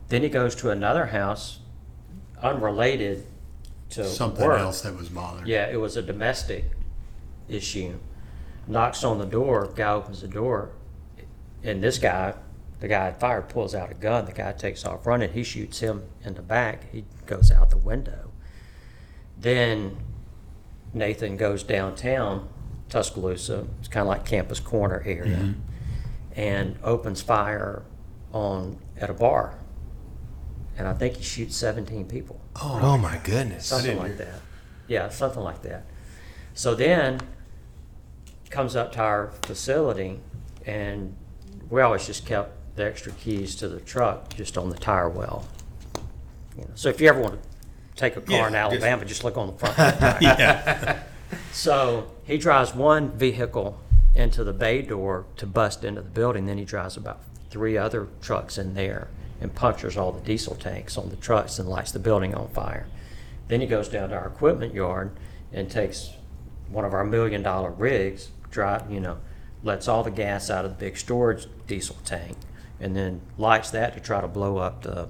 Then 0.08 0.22
he 0.22 0.28
goes 0.28 0.54
to 0.56 0.70
another 0.70 1.06
house, 1.06 1.58
unrelated 2.42 3.26
to 3.90 4.04
Something 4.04 4.46
work. 4.46 4.60
else 4.60 4.82
that 4.82 4.96
was 4.96 5.08
bothering. 5.08 5.46
Yeah, 5.46 5.66
it 5.70 5.80
was 5.80 5.96
a 5.96 6.02
domestic 6.02 6.64
issue. 7.48 7.98
Knocks 8.66 9.04
on 9.04 9.18
the 9.18 9.26
door, 9.26 9.70
guy 9.74 9.92
opens 9.92 10.20
the 10.20 10.28
door, 10.28 10.70
and 11.62 11.82
this 11.82 11.98
guy, 11.98 12.34
the 12.80 12.88
guy 12.88 13.08
at 13.08 13.20
fire, 13.20 13.42
pulls 13.42 13.74
out 13.74 13.90
a 13.90 13.94
gun. 13.94 14.24
The 14.24 14.32
guy 14.32 14.52
takes 14.52 14.84
off 14.84 15.06
running. 15.06 15.32
He 15.32 15.42
shoots 15.42 15.80
him 15.80 16.04
in 16.24 16.34
the 16.34 16.42
back. 16.42 16.90
He 16.92 17.04
goes 17.26 17.50
out 17.50 17.70
the 17.70 17.76
window. 17.76 18.30
Then 19.38 19.96
Nathan 20.94 21.36
goes 21.36 21.62
downtown, 21.62 22.48
Tuscaloosa. 22.88 23.66
It's 23.80 23.88
kind 23.88 24.02
of 24.02 24.08
like 24.08 24.24
Campus 24.24 24.60
Corner 24.60 25.02
area, 25.04 25.36
mm-hmm. 25.36 25.60
and 26.36 26.78
opens 26.82 27.20
fire 27.20 27.82
on 28.32 28.78
at 28.96 29.10
a 29.10 29.14
bar. 29.14 29.58
And 30.78 30.88
I 30.88 30.94
think 30.94 31.16
he 31.16 31.22
shoots 31.22 31.56
17 31.56 32.06
people 32.06 32.40
oh, 32.56 32.80
oh 32.82 32.98
my 32.98 33.18
goodness. 33.24 33.66
something 33.66 33.90
didn't 33.90 34.02
like 34.02 34.16
hear- 34.16 34.26
that. 34.26 34.40
Yeah, 34.88 35.08
something 35.10 35.42
like 35.42 35.62
that. 35.62 35.84
So 36.54 36.74
then 36.74 37.20
comes 38.50 38.76
up 38.76 38.92
to 38.92 39.00
our 39.00 39.30
facility, 39.42 40.20
and 40.66 41.14
we 41.70 41.80
always 41.80 42.06
just 42.06 42.26
kept 42.26 42.76
the 42.76 42.84
extra 42.84 43.12
keys 43.12 43.54
to 43.56 43.68
the 43.68 43.80
truck 43.80 44.34
just 44.34 44.58
on 44.58 44.70
the 44.70 44.76
tire 44.76 45.08
well. 45.08 45.46
You 46.56 46.64
know, 46.64 46.70
so 46.74 46.88
if 46.88 47.00
you 47.00 47.08
ever 47.08 47.20
want 47.20 47.40
to 47.42 47.48
take 47.96 48.16
a 48.16 48.20
car 48.20 48.48
in 48.48 48.52
Yeah, 48.54 48.68
just- 48.70 48.82
Alabama, 48.82 49.04
just 49.04 49.24
look 49.24 49.36
on 49.36 49.46
the 49.48 49.52
front. 49.54 49.78
of 49.78 49.94
the 49.94 50.06
tire. 50.06 50.18
Yeah. 50.20 51.02
So 51.52 52.10
he 52.24 52.36
drives 52.38 52.74
one 52.74 53.10
vehicle 53.12 53.78
into 54.14 54.44
the 54.44 54.52
bay 54.52 54.82
door 54.82 55.24
to 55.36 55.46
bust 55.46 55.84
into 55.84 56.02
the 56.02 56.08
building. 56.10 56.44
Then 56.46 56.58
he 56.58 56.64
drives 56.64 56.96
about 56.96 57.20
three 57.50 57.78
other 57.78 58.08
trucks 58.20 58.58
in 58.58 58.74
there 58.74 59.08
and 59.42 59.54
punctures 59.54 59.96
all 59.96 60.12
the 60.12 60.20
diesel 60.20 60.54
tanks 60.54 60.96
on 60.96 61.10
the 61.10 61.16
trucks 61.16 61.58
and 61.58 61.68
lights 61.68 61.92
the 61.92 61.98
building 61.98 62.34
on 62.34 62.48
fire. 62.48 62.86
Then 63.48 63.60
he 63.60 63.66
goes 63.66 63.88
down 63.88 64.10
to 64.10 64.14
our 64.14 64.28
equipment 64.28 64.72
yard 64.72 65.10
and 65.52 65.70
takes 65.70 66.12
one 66.70 66.84
of 66.84 66.94
our 66.94 67.04
million 67.04 67.42
dollar 67.42 67.70
rigs, 67.70 68.30
drive, 68.50 68.90
you 68.90 69.00
know, 69.00 69.18
lets 69.62 69.88
all 69.88 70.02
the 70.02 70.10
gas 70.10 70.48
out 70.48 70.64
of 70.64 70.70
the 70.70 70.76
big 70.76 70.96
storage 70.96 71.46
diesel 71.66 71.96
tank, 72.04 72.36
and 72.80 72.96
then 72.96 73.20
lights 73.36 73.70
that 73.70 73.94
to 73.94 74.00
try 74.00 74.20
to 74.20 74.28
blow 74.28 74.58
up 74.58 74.82
the 74.82 75.08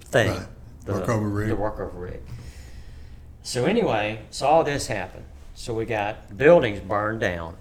thing. 0.00 0.30
Right. 0.30 0.46
The, 0.84 0.92
Workover 0.92 1.34
rig. 1.34 1.48
The 1.48 1.56
workover 1.56 2.00
rig. 2.00 2.20
So 3.42 3.64
anyway, 3.64 4.20
so 4.30 4.46
all 4.46 4.64
this 4.64 4.86
happened. 4.86 5.24
So 5.54 5.74
we 5.74 5.84
got 5.84 6.36
buildings 6.36 6.80
burned 6.80 7.20
down, 7.20 7.56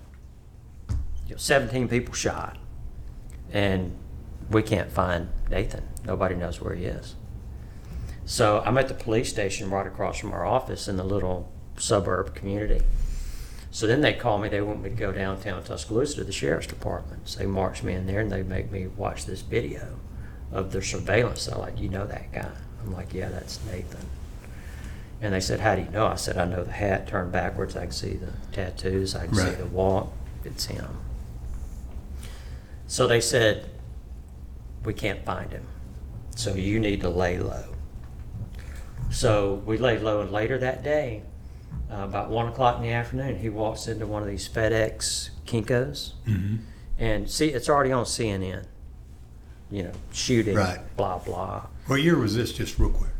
you 1.27 1.31
know, 1.31 1.37
17 1.37 1.87
people 1.87 2.13
shot, 2.13 2.57
and 3.51 3.97
we 4.49 4.61
can't 4.63 4.91
find 4.91 5.29
Nathan. 5.49 5.87
Nobody 6.05 6.35
knows 6.35 6.59
where 6.59 6.75
he 6.75 6.85
is. 6.85 7.15
So 8.25 8.61
I'm 8.65 8.77
at 8.77 8.87
the 8.87 8.93
police 8.93 9.29
station 9.29 9.69
right 9.69 9.85
across 9.85 10.19
from 10.19 10.31
our 10.31 10.45
office 10.45 10.87
in 10.87 10.97
the 10.97 11.03
little 11.03 11.51
suburb 11.77 12.35
community. 12.35 12.81
So 13.71 13.87
then 13.87 14.01
they 14.01 14.13
call 14.13 14.37
me. 14.37 14.49
They 14.49 14.61
want 14.61 14.81
me 14.81 14.89
to 14.89 14.95
go 14.95 15.11
downtown 15.11 15.63
Tuscaloosa 15.63 16.17
to 16.17 16.23
the 16.23 16.31
sheriff's 16.31 16.67
department. 16.67 17.29
So 17.29 17.39
they 17.39 17.45
march 17.45 17.83
me 17.83 17.93
in 17.93 18.05
there 18.05 18.19
and 18.19 18.31
they 18.31 18.43
make 18.43 18.71
me 18.71 18.87
watch 18.87 19.25
this 19.25 19.41
video 19.41 19.99
of 20.51 20.71
their 20.71 20.81
surveillance. 20.81 21.45
They're 21.45 21.57
like, 21.57 21.79
"You 21.79 21.89
know 21.89 22.05
that 22.05 22.31
guy?" 22.33 22.51
I'm 22.83 22.93
like, 22.93 23.13
"Yeah, 23.13 23.29
that's 23.29 23.59
Nathan." 23.65 24.05
And 25.21 25.33
they 25.33 25.39
said, 25.39 25.61
"How 25.61 25.75
do 25.75 25.83
you 25.83 25.89
know?" 25.89 26.07
I 26.07 26.15
said, 26.15 26.37
"I 26.37 26.45
know 26.45 26.63
the 26.63 26.71
hat 26.73 27.07
turned 27.07 27.31
backwards. 27.31 27.77
I 27.77 27.83
can 27.83 27.91
see 27.91 28.15
the 28.15 28.33
tattoos. 28.51 29.15
I 29.15 29.27
can 29.27 29.35
see 29.35 29.51
the 29.51 29.67
walk. 29.67 30.11
It's 30.43 30.65
him." 30.65 30.97
So 32.87 33.07
they 33.07 33.21
said, 33.21 33.69
"We 34.83 34.93
can't 34.93 35.23
find 35.23 35.51
him. 35.51 35.65
So 36.35 36.53
you 36.55 36.79
need 36.79 37.01
to 37.01 37.09
lay 37.09 37.37
low." 37.39 37.65
So 39.09 39.55
we 39.65 39.77
laid 39.77 40.01
low, 40.01 40.21
and 40.21 40.31
later 40.31 40.57
that 40.59 40.83
day, 40.83 41.23
uh, 41.91 41.95
about 42.03 42.29
one 42.29 42.47
o'clock 42.47 42.77
in 42.77 42.83
the 42.83 42.91
afternoon, 42.91 43.37
he 43.39 43.49
walks 43.49 43.87
into 43.87 44.07
one 44.07 44.21
of 44.23 44.29
these 44.29 44.47
FedEx 44.47 45.31
Kinkos, 45.45 46.13
Mm-hmm. 46.27 46.55
and 46.97 47.29
see, 47.29 47.47
it's 47.49 47.67
already 47.69 47.91
on 47.91 48.05
CNN. 48.05 48.65
You 49.69 49.83
know, 49.83 49.91
shooting, 50.11 50.55
Right. 50.55 50.79
blah 50.97 51.17
blah. 51.19 51.67
What 51.87 52.01
year 52.01 52.17
was 52.17 52.35
this, 52.35 52.51
just 52.53 52.77
real 52.79 52.89
quick? 52.89 53.11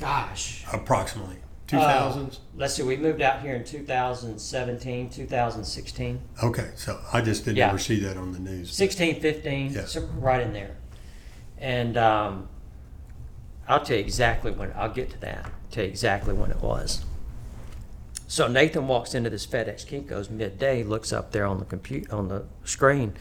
Gosh, 0.00 0.64
Approximately. 0.72 1.36
Uh, 1.72 1.76
2000s? 2.12 2.38
let's 2.56 2.74
see, 2.74 2.82
we 2.82 2.96
moved 2.96 3.22
out 3.22 3.40
here 3.40 3.54
in 3.54 3.64
2017, 3.64 5.08
2016, 5.10 6.20
Okay, 6.42 6.70
so 6.76 7.00
I 7.12 7.20
just 7.22 7.44
didn't 7.46 7.56
Yeah. 7.56 7.68
ever 7.68 7.78
see 7.78 7.98
that 8.00 8.16
on 8.18 8.32
the 8.32 8.38
news. 8.38 8.70
16, 8.72 9.20
15, 9.20 9.72
Yeah. 9.72 9.86
right 10.18 10.42
in 10.42 10.52
there. 10.52 10.76
And 11.58 11.96
um, 11.96 12.48
I'll 13.66 13.84
tell 13.84 13.96
you 13.96 14.02
exactly 14.02 14.50
when, 14.50 14.72
I'll 14.76 14.92
get 14.92 15.10
to 15.10 15.20
that, 15.20 15.50
tell 15.70 15.84
you 15.84 15.90
exactly 15.90 16.34
when 16.34 16.50
it 16.50 16.60
was. 16.60 17.04
So 18.26 18.48
Nathan 18.48 18.88
walks 18.88 19.14
into 19.14 19.30
this 19.30 19.46
FedEx 19.46 19.86
Kinko's 19.86 20.30
midday, 20.30 20.82
looks 20.82 21.12
up 21.12 21.32
there 21.32 21.46
on 21.46 21.58
the 21.58 21.64
compute 21.64 22.10
on 22.10 22.28
the 22.28 22.44
screen, 22.64 23.14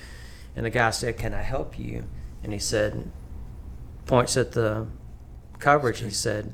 and 0.56 0.66
the 0.66 0.70
guy 0.70 0.90
said, 0.92 1.18
"Can 1.18 1.34
I 1.34 1.42
help 1.42 1.78
you?" 1.78 2.06
And 2.44 2.52
he 2.54 2.60
said, 2.60 3.12
points 4.06 4.38
at 4.38 4.52
the 4.54 4.88
coverage. 5.60 6.00
He 6.00 6.10
said, 6.10 6.54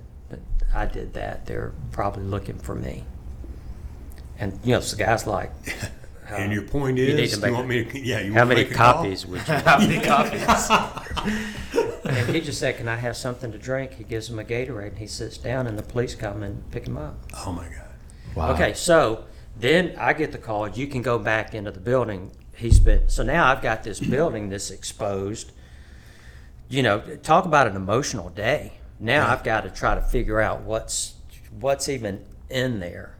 "I 0.74 0.86
did 0.86 1.14
that. 1.14 1.46
They're 1.46 1.74
probably 1.92 2.24
looking 2.24 2.58
for 2.58 2.76
me." 2.76 3.06
And 4.38 4.60
you 4.64 4.74
know, 4.74 4.80
so 4.80 4.96
the 4.96 5.04
guy's 5.04 5.28
like, 5.28 5.52
And 6.30 6.54
your 6.54 6.62
point 6.62 7.00
is, 7.00 7.40
to 7.40 7.48
you 7.48 7.54
want 7.54 7.68
me 7.68 7.84
to, 7.86 8.00
yeah, 8.00 8.20
you 8.20 8.34
"How 8.34 8.46
many 8.46 8.62
a 8.62 8.66
call? 8.66 8.94
copies 8.96 9.26
would 9.26 9.40
you?" 9.48 9.54
How 9.54 9.80
many 9.80 10.00
copies? 10.00 11.86
And 12.10 12.36
he 12.36 12.42
just 12.42 12.60
said, 12.60 12.78
"Can 12.78 12.88
I 12.88 12.96
have 12.98 13.16
something 13.16 13.52
to 13.52 13.58
drink?" 13.58 13.94
He 13.94 14.04
gives 14.04 14.30
him 14.30 14.40
a 14.40 14.44
Gatorade, 14.44 14.90
and 14.90 14.98
he 14.98 15.08
sits 15.08 15.38
down, 15.38 15.68
and 15.68 15.78
the 15.78 15.84
police 15.84 16.16
come 16.16 16.44
and 16.44 16.70
pick 16.72 16.88
him 16.88 16.98
up. 16.98 17.16
Oh, 17.46 17.52
my 17.52 17.66
God. 17.66 17.86
Wow. 18.36 18.54
Okay, 18.54 18.74
so 18.74 19.26
then 19.60 19.96
I 19.98 20.14
get 20.14 20.32
the 20.32 20.38
call. 20.38 20.68
You 20.70 20.88
can 20.88 21.02
go 21.02 21.18
back 21.20 21.54
into 21.54 21.72
the 21.72 21.80
building. 21.80 22.32
He's 22.56 22.80
been 22.80 23.08
so 23.10 23.24
now 23.24 23.48
I've 23.52 23.62
got 23.62 23.84
this 23.84 24.00
building 24.00 24.50
that's 24.50 24.70
exposed. 24.70 25.52
You 26.70 26.84
know, 26.84 27.00
talk 27.24 27.46
about 27.46 27.68
an 27.68 27.76
emotional 27.76 28.30
day. 28.30 28.74
Now 29.00 29.22
Right. 29.24 29.32
I've 29.32 29.44
got 29.44 29.62
to 29.62 29.70
try 29.70 29.96
to 29.96 30.02
figure 30.02 30.40
out 30.42 30.62
what's 30.62 31.14
what's 31.60 31.88
even 31.90 32.26
in 32.50 32.80
there. 32.80 33.16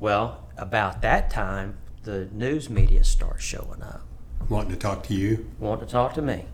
Well, 0.00 0.48
about 0.58 1.00
that 1.02 1.30
time, 1.30 1.78
the 2.02 2.26
news 2.32 2.68
media 2.68 3.04
starts 3.04 3.42
showing 3.44 3.82
up, 3.82 4.02
Wanting 4.48 4.72
to 4.72 4.76
talk 4.76 5.02
to 5.04 5.14
you? 5.14 5.48
want 5.58 5.80
to 5.80 5.86
talk 5.86 6.12
to 6.14 6.22
me. 6.22 6.44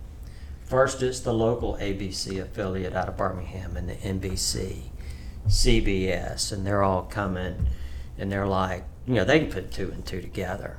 First, 0.73 1.03
it's 1.03 1.21
the 1.21 1.35
local 1.35 1.75
ABC 1.75 2.41
affiliate 2.41 2.95
out 2.95 3.07
of 3.07 3.15
Birmingham 3.19 3.77
and 3.77 3.91
the 3.91 3.95
NBC, 3.97 4.85
CBS, 5.47 6.51
and 6.51 6.67
they're 6.67 6.83
all 6.83 7.03
coming, 7.03 7.69
and 8.17 8.33
they're 8.33 8.47
like, 8.47 8.85
you 9.07 9.13
know, 9.13 9.25
they 9.25 9.41
can 9.41 9.51
put 9.51 9.71
two 9.71 9.91
and 9.91 10.03
two 10.07 10.23
together. 10.23 10.79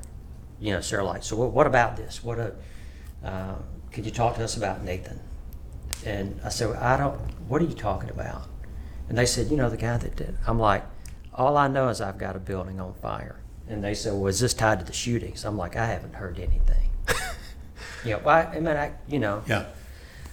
You 0.58 0.72
know, 0.72 0.80
so 0.80 0.96
they're 0.96 1.04
like, 1.04 1.22
so 1.22 1.36
what, 1.36 1.52
what 1.52 1.68
about 1.68 1.96
this? 1.96 2.24
What 2.24 2.40
a, 2.40 2.56
uh, 3.22 3.54
could 3.92 4.04
you 4.04 4.10
talk 4.10 4.34
to 4.34 4.42
us 4.42 4.56
about 4.56 4.82
Nathan? 4.82 5.20
And 6.04 6.40
I 6.44 6.48
said, 6.48 6.74
I 6.74 6.96
don't. 6.96 7.16
What 7.46 7.62
are 7.62 7.66
you 7.66 7.74
talking 7.74 8.10
about? 8.10 8.48
And 9.08 9.16
they 9.16 9.26
said, 9.26 9.48
you 9.48 9.56
know, 9.56 9.70
the 9.70 9.76
guy 9.76 9.96
that 9.96 10.16
did. 10.16 10.36
I'm 10.44 10.58
like, 10.58 10.82
all 11.32 11.56
I 11.56 11.68
know 11.68 11.88
is 11.88 12.00
I've 12.00 12.18
got 12.18 12.34
a 12.34 12.40
building 12.40 12.80
on 12.80 12.94
fire. 12.94 13.38
And 13.68 13.84
they 13.84 13.94
said, 13.94 14.14
well, 14.14 14.26
is 14.26 14.40
this 14.40 14.54
tied 14.54 14.80
to 14.80 14.84
the 14.84 14.92
shootings? 14.92 15.44
I'm 15.44 15.56
like, 15.56 15.76
I 15.76 15.86
haven't 15.86 16.16
heard 16.16 16.40
anything. 16.40 16.90
yeah, 18.04 18.16
well, 18.16 18.34
I, 18.34 18.56
I 18.56 18.58
mean, 18.58 18.76
I, 18.76 18.94
you 19.06 19.20
know. 19.20 19.44
Yeah. 19.46 19.66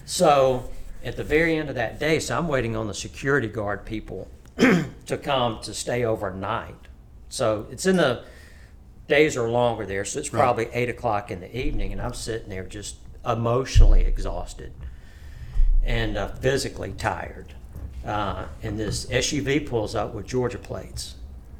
So 0.04 0.70
at 1.04 1.16
the 1.16 1.24
very 1.24 1.56
end 1.56 1.68
of 1.68 1.74
that 1.74 1.98
day, 1.98 2.18
so 2.18 2.38
I'm 2.38 2.48
waiting 2.48 2.76
on 2.76 2.86
the 2.86 2.94
security 2.94 3.48
guard 3.48 3.84
people 3.84 4.28
to 4.58 5.18
come 5.18 5.60
to 5.62 5.74
stay 5.74 6.04
overnight. 6.04 6.74
So 7.28 7.66
it's 7.70 7.86
in 7.86 7.96
the 7.96 8.24
days 9.08 9.36
are 9.36 9.48
longer 9.48 9.86
there, 9.86 10.04
so 10.04 10.20
it's 10.20 10.28
probably 10.28 10.68
eight 10.72 10.88
o'clock 10.88 11.30
in 11.30 11.40
the 11.40 11.56
evening, 11.56 11.92
and 11.92 12.00
I'm 12.00 12.14
sitting 12.14 12.48
there 12.48 12.64
just 12.64 12.96
emotionally 13.26 14.02
exhausted 14.02 14.72
and 15.84 16.16
uh, 16.16 16.28
physically 16.28 16.92
tired. 16.92 17.54
Uh, 18.04 18.46
and 18.62 18.78
this 18.78 19.06
SUV 19.06 19.68
pulls 19.68 19.94
up 19.94 20.14
with 20.14 20.26
Georgia 20.26 20.58
plates 20.58 21.14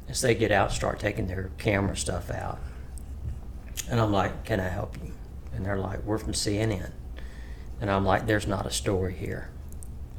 as 0.09 0.21
they 0.21 0.35
get 0.35 0.51
out, 0.51 0.71
start 0.71 0.99
taking 0.99 1.27
their 1.27 1.51
camera 1.57 1.95
stuff 1.95 2.29
out. 2.29 2.59
And 3.89 3.99
I'm 3.99 4.11
like, 4.11 4.43
"Can 4.43 4.59
I 4.59 4.67
help 4.67 4.97
you?" 5.03 5.11
And 5.53 5.65
they're 5.65 5.77
like, 5.77 6.03
"We're 6.03 6.17
from 6.17 6.33
CNN." 6.33 6.91
And 7.81 7.89
I'm 7.91 8.05
like, 8.05 8.25
"There's 8.27 8.47
not 8.47 8.65
a 8.65 8.71
story 8.71 9.13
here." 9.13 9.49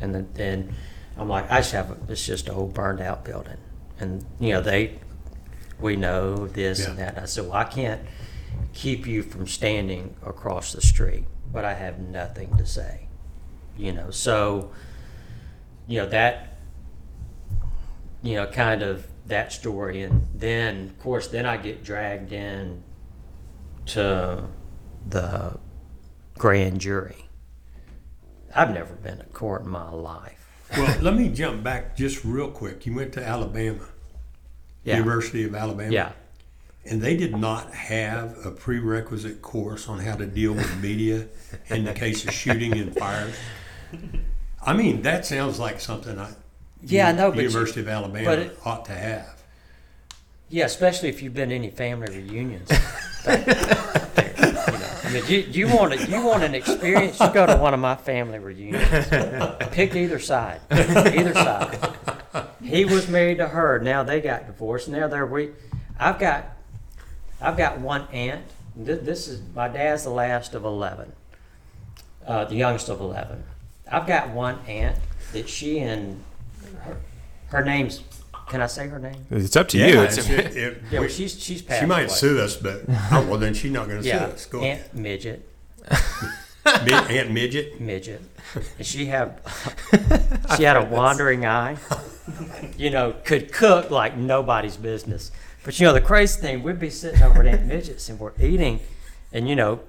And 0.01 0.15
then, 0.15 0.29
then 0.35 0.75
I'm 1.17 1.29
like, 1.29 1.51
"I 1.51 1.59
just 1.59 1.73
have 1.73 1.91
a, 1.91 1.97
it's 2.09 2.27
just 2.27 2.49
an 2.49 2.55
old 2.55 2.75
burned 2.75 3.01
out 3.01 3.25
building." 3.25 3.59
And 3.99 4.25
you 4.41 4.53
know 4.53 4.61
they, 4.61 4.99
we 5.81 5.97
know 5.97 6.47
this 6.47 6.87
and 6.87 6.99
Yeah. 6.99 7.13
that. 7.13 7.23
I 7.23 7.27
said, 7.27 7.45
"Well, 7.45 7.55
I 7.55 7.65
can't 7.65 8.03
keep 8.73 9.07
you 9.07 9.23
from 9.23 9.47
standing 9.47 10.15
across 10.25 10.73
the 10.73 10.81
street, 10.81 11.25
but 11.53 11.65
I 11.65 11.75
have 11.75 11.99
nothing 11.99 12.57
to 12.57 12.67
say." 12.67 13.09
You 13.77 13.93
know, 13.93 14.11
so 14.11 14.71
you 15.87 15.99
know 16.01 16.09
that 16.09 16.59
you 18.23 18.35
know 18.37 18.47
kind 18.47 18.83
of 18.83 19.07
that 19.27 19.53
story 19.53 20.03
and 20.03 20.27
then 20.35 20.85
of 20.87 20.99
course 20.99 21.29
then 21.29 21.45
i 21.47 21.57
get 21.57 21.83
dragged 21.85 22.33
in 22.33 22.83
to 23.87 24.45
the 25.09 25.59
grand 26.39 26.81
jury 26.81 27.24
i've 28.55 28.73
never 28.73 28.95
been 28.95 29.19
to 29.19 29.25
court 29.25 29.63
in 29.63 29.69
my 29.71 29.91
life 29.91 30.47
Well, 30.77 30.97
let 31.03 31.15
me 31.15 31.29
jump 31.29 31.63
back 31.63 31.97
just 31.97 32.25
real 32.25 32.51
quick. 32.51 32.87
You 32.87 32.95
went 32.95 33.13
to 33.15 33.25
Alabama, 33.27 33.87
yeah 34.85 34.97
University 34.97 35.45
of 35.45 35.55
Alabama. 35.55 35.93
yeah 35.93 36.13
And 36.87 37.01
they 37.01 37.17
did 37.17 37.37
not 37.37 37.73
have 37.73 38.45
a 38.45 38.51
prerequisite 38.51 39.41
course 39.41 39.89
on 39.89 39.99
how 40.01 40.17
to 40.17 40.27
deal 40.27 40.53
with 40.53 40.83
media 40.83 41.27
in 41.69 41.85
the 41.85 41.93
case 41.95 42.25
of 42.27 42.33
shooting 42.35 42.73
and 42.77 42.95
fires. 42.95 43.35
I 44.67 44.73
mean, 44.75 45.03
that 45.03 45.25
sounds 45.25 45.59
like 45.59 45.81
something 45.81 46.19
I, 46.19 46.31
Yeah, 46.83 47.09
I 47.09 47.13
know, 47.13 47.31
but 47.31 47.37
you- 47.39 47.43
University 47.49 47.81
of 47.81 47.89
Alabama 47.89 48.31
it- 48.33 48.59
ought 48.65 48.85
to 48.87 48.93
have. 48.95 49.43
yeah 50.51 50.67
especially 50.67 51.09
if 51.09 51.23
you've 51.23 51.35
been 51.35 51.49
to 51.51 51.55
any 51.55 51.71
family 51.71 52.09
reunions 52.19 52.69
mean, 55.15 55.25
you, 55.29 55.39
you 55.39 55.69
want 55.69 55.93
a, 55.93 56.07
you 56.07 56.25
want 56.25 56.43
an 56.43 56.55
experience? 56.55 57.19
You 57.21 57.33
go 57.33 57.47
to 57.47 57.57
one 57.57 57.75
of 57.75 57.81
my 57.81 57.97
family 57.97 58.39
reunions. 58.39 59.09
Pick 59.71 59.95
either 59.95 60.19
side. 60.19 60.61
Either 60.71 61.35
side. 61.35 61.95
He 62.63 62.85
was 62.85 63.09
married 63.09 63.39
to 63.39 63.49
her. 63.49 63.79
Now 63.79 64.03
they 64.03 64.21
got 64.21 64.47
divorced. 64.47 64.89
Now 64.89 65.09
they're 65.09 65.27
we. 65.27 65.51
I've 65.99 66.19
got, 66.19 66.47
I've 67.41 67.57
got 67.57 67.79
one 67.79 68.09
aunt. 68.13 68.45
This, 68.75 69.05
this 69.05 69.29
is 69.29 69.41
my 69.55 69.69
dad's 69.69 70.05
the 70.05 70.11
last 70.11 70.55
of 70.55 70.65
eleven. 70.65 71.13
Uh, 72.27 72.47
the 72.47 72.57
youngest 72.57 72.89
of 72.89 73.01
eleven. 73.01 73.45
I've 73.91 74.07
got 74.07 74.31
one 74.31 74.59
aunt 74.67 74.97
that 75.33 75.49
she 75.49 75.79
and 75.79 76.23
her, 76.83 76.97
her 77.49 77.65
name's. 77.65 78.03
Can 78.49 78.61
I 78.61 78.67
say 78.67 78.89
her 78.89 78.99
name? 78.99 79.27
It's 79.31 79.57
up 79.57 79.69
to 79.69 79.79
you. 79.79 79.85
Yeah, 79.95 80.03
It's, 80.03 80.19
it's- 80.19 80.31
it- 80.31 80.57
it- 80.57 80.83
Yeah, 80.91 81.01
we- 81.01 81.07
well, 81.07 81.09
she's 81.15 81.41
she's 81.43 81.63
passed 81.63 81.81
she 81.81 81.87
might 81.87 82.03
away. 82.05 82.09
sue 82.15 82.41
us, 82.41 82.57
but 82.57 82.83
oh 82.89 83.27
well, 83.29 83.39
then 83.39 83.55
she's 83.55 83.73
not 83.73 83.89
going 83.89 84.03
to 84.03 84.07
Yeah, 84.07 84.27
sue 84.27 84.33
us. 84.33 84.47
Go 84.47 84.59
ahead. 84.61 84.79
Aunt 84.85 84.95
Midget. 84.95 85.49
Mid- 86.85 86.93
Aunt 87.11 87.31
Midget. 87.31 87.81
midget. 87.81 88.23
And 88.79 88.87
she 88.87 89.07
had 89.07 89.41
she 90.57 90.63
had 90.63 90.77
a 90.77 90.85
wandering 90.85 91.45
eye. 91.47 91.77
You 92.79 92.91
know, 92.91 93.15
could 93.25 93.53
cook 93.53 93.91
like 93.91 94.17
nobody's 94.17 94.77
business. 94.77 95.31
But 95.65 95.79
you 95.79 95.87
know, 95.87 95.93
the 95.93 96.01
crazy 96.01 96.41
thing, 96.41 96.63
we'd 96.63 96.79
be 96.79 96.91
sitting 96.91 97.23
over 97.23 97.41
at 97.41 97.47
Aunt 97.47 97.67
Midget's 97.67 98.09
and 98.09 98.19
we're 98.19 98.33
eating, 98.41 98.81
and 99.33 99.49
you 99.49 99.57
know, 99.57 99.81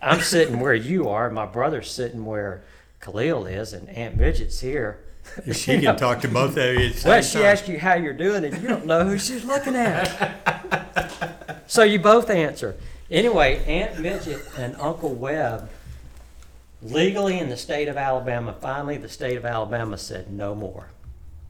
I'm 0.00 0.20
sitting 0.20 0.60
where 0.60 0.74
you 0.74 1.08
are, 1.08 1.26
and 1.26 1.34
my 1.34 1.46
brother's 1.46 1.90
sitting 1.90 2.24
where 2.24 2.62
Khalil 3.00 3.46
is, 3.46 3.72
and 3.72 3.88
Aunt 3.90 4.16
Midget's 4.18 4.60
here. 4.60 5.00
She 5.52 5.80
can 5.80 5.96
talk 5.96 6.20
to 6.22 6.28
both 6.28 6.56
of 6.56 6.74
you 6.74 6.86
at 6.86 6.92
the 6.94 6.98
same 7.00 7.10
Well, 7.10 7.22
she 7.22 7.34
time. 7.38 7.44
asks 7.44 7.68
you 7.68 7.78
how 7.78 7.94
you're 7.94 8.12
doing, 8.12 8.44
and 8.44 8.60
you 8.62 8.68
don't 8.68 8.86
know 8.86 9.04
who 9.04 9.18
she's 9.18 9.44
looking 9.44 9.76
at. 9.76 11.62
so 11.66 11.82
you 11.82 11.98
both 11.98 12.30
answer. 12.30 12.76
Anyway, 13.10 13.64
Aunt 13.66 13.98
Midget 14.00 14.42
and 14.58 14.76
Uncle 14.76 15.14
Webb, 15.14 15.70
legally 16.82 17.38
in 17.38 17.48
the 17.48 17.56
state 17.56 17.88
of 17.88 17.96
Alabama, 17.96 18.54
finally 18.60 18.96
the 18.98 19.08
state 19.08 19.36
of 19.36 19.44
Alabama 19.44 19.96
said 19.96 20.30
no 20.30 20.54
more. 20.54 20.88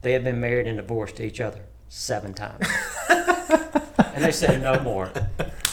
They 0.01 0.13
had 0.13 0.23
been 0.23 0.39
married 0.39 0.67
and 0.67 0.77
divorced 0.77 1.17
to 1.17 1.25
each 1.25 1.41
other 1.41 1.59
seven 1.89 2.33
times. 2.33 2.65
and 3.09 4.23
they 4.23 4.31
said 4.31 4.61
no 4.61 4.79
more. 4.79 5.11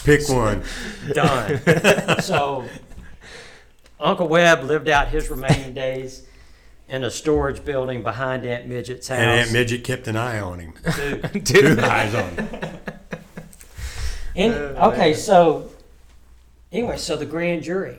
Pick 0.04 0.28
one. 0.28 0.64
Done. 1.12 2.20
so 2.20 2.64
Uncle 4.00 4.28
Webb 4.28 4.64
lived 4.64 4.88
out 4.88 5.08
his 5.08 5.30
remaining 5.30 5.74
days 5.74 6.25
in 6.88 7.04
a 7.04 7.10
storage 7.10 7.64
building 7.64 8.02
behind 8.02 8.44
Aunt 8.44 8.66
Midget's 8.66 9.08
house. 9.08 9.18
And 9.18 9.30
Aunt 9.30 9.52
Midget 9.52 9.84
kept 9.84 10.06
an 10.08 10.16
eye 10.16 10.40
on 10.40 10.60
him. 10.60 10.74
Dude, 11.32 11.46
Two 11.46 11.78
eyes 11.80 12.14
on 12.14 12.30
him. 12.30 12.78
And, 14.36 14.52
oh, 14.52 14.90
okay, 14.90 15.14
so 15.14 15.70
anyway, 16.70 16.98
so 16.98 17.16
the 17.16 17.24
grand 17.24 17.62
jury. 17.62 17.96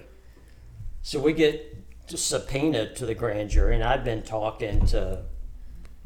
So 1.02 1.20
we 1.20 1.34
get 1.34 1.76
subpoenaed 2.06 2.96
to 2.98 3.08
the 3.08 3.16
grand 3.16 3.50
jury, 3.50 3.74
and 3.74 3.84
I'd 3.84 4.04
been 4.04 4.22
talking 4.22 4.86
to, 4.88 5.24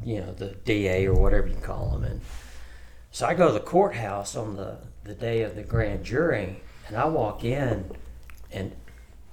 you 0.05 0.21
know, 0.21 0.31
the 0.31 0.51
DA 0.63 1.05
or 1.05 1.15
whatever 1.15 1.47
you 1.47 1.55
call 1.55 1.89
them, 1.89 2.05
and 2.05 2.21
so 3.11 3.27
I 3.27 3.33
go 3.33 3.47
to 3.47 3.53
the 3.53 3.59
courthouse 3.59 4.37
on 4.37 4.55
the 4.55 4.77
the 5.03 5.13
day 5.13 5.41
of 5.41 5.55
the 5.55 5.63
grand 5.63 6.05
jury, 6.05 6.61
and 6.87 6.95
I 6.95 7.05
walk 7.05 7.43
in, 7.43 7.91
and 8.51 8.73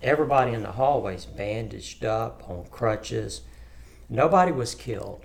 everybody 0.03 0.53
in 0.53 0.63
the 0.63 0.73
hallways 0.73 1.25
bandaged 1.25 2.05
up 2.05 2.43
on 2.49 2.67
crutches. 2.71 3.43
Nobody 4.09 4.53
was 4.53 4.75
killed. 4.75 5.25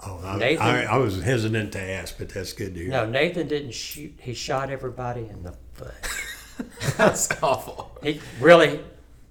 Oh, 0.00 0.20
I, 0.24 0.38
Nathan- 0.38 0.66
I, 0.66 0.84
I 0.84 0.96
was 0.96 1.22
hesitant 1.22 1.72
to 1.72 1.80
ask, 1.80 2.18
but 2.18 2.28
that's 2.28 2.52
good 2.52 2.74
to 2.74 2.80
hear. 2.80 2.90
No, 2.90 3.06
Nathan 3.06 3.46
didn't 3.48 3.74
shoot. 3.74 4.14
He 4.18 4.34
shot 4.34 4.70
everybody 4.70 5.26
in 5.28 5.42
the 5.44 5.54
foot. 5.72 5.94
That's 6.96 7.30
awful. 7.42 7.96
He 8.02 8.20
really, 8.40 8.80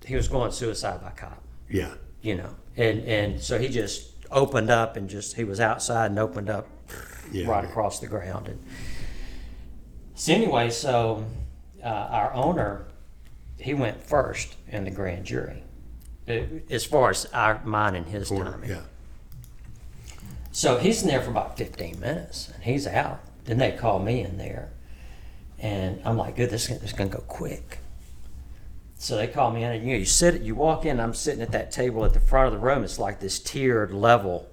he 0.06 0.16
was 0.16 0.28
going 0.28 0.52
suicide 0.52 1.02
by 1.02 1.12
cop, 1.12 1.42
Yeah. 1.70 1.94
you 2.22 2.36
know, 2.36 2.56
and 2.76 3.00
and 3.02 3.42
so 3.42 3.58
he 3.58 3.70
just 3.70 4.12
opened 4.32 4.70
up 4.70 4.98
and 4.98 5.10
just 5.10 5.36
he 5.36 5.44
was 5.46 5.60
outside 5.62 6.08
and 6.12 6.20
opened 6.20 6.50
up 6.50 6.68
Yeah. 7.32 7.48
right 7.48 7.64
across 7.64 8.00
the 8.00 8.08
ground. 8.08 8.48
And 8.50 8.60
so 10.16 10.34
anyway, 10.34 10.70
so 10.70 11.26
uh, 11.84 11.88
our 11.88 12.34
owner, 12.34 12.88
he 13.64 13.73
went 13.73 14.03
first 14.03 14.57
in 14.68 14.84
the 14.84 14.91
grand 14.91 15.26
jury, 15.26 15.64
as 16.69 16.84
far 16.84 17.11
as 17.11 17.26
our 17.27 17.64
mine 17.64 17.95
and 17.95 18.06
his 18.06 18.27
Corner, 18.27 18.52
timing. 18.52 18.72
Yeah. 18.72 18.81
So 20.52 20.77
he's 20.80 21.02
in 21.02 21.07
there 21.07 21.22
for 21.22 21.31
about 21.31 21.57
15 21.57 21.98
minutes 21.98 22.52
and 22.53 22.61
he's 22.61 22.85
out. 22.85 23.22
Then 23.45 23.60
they 23.60 23.72
call 23.72 23.99
me 23.99 24.19
in 24.19 24.38
there. 24.38 24.73
And 25.60 26.02
I'm 26.03 26.18
like, 26.18 26.35
good, 26.35 26.49
this 26.49 26.69
is 26.69 26.81
this 26.81 26.91
is 26.91 26.98
going 26.98 27.10
to 27.10 27.18
go 27.18 27.23
quick. 27.23 27.80
So 28.98 29.15
they 29.15 29.27
call 29.27 29.49
me 29.49 29.64
in 29.64 29.72
and 29.72 29.81
you 29.85 29.94
know, 29.94 29.99
you 29.99 30.06
sit, 30.06 30.41
you 30.41 30.56
walk 30.56 30.85
in, 30.85 30.99
I'm 30.99 31.14
sitting 31.14 31.41
at 31.41 31.53
that 31.53 31.72
table 31.72 32.03
at 32.03 32.14
the 32.14 32.19
front 32.19 32.53
of 32.53 32.60
the 32.60 32.65
room. 32.65 32.84
It's 32.84 32.99
like 32.99 33.22
this 33.22 33.40
tiered 33.40 33.94
level, 33.94 34.49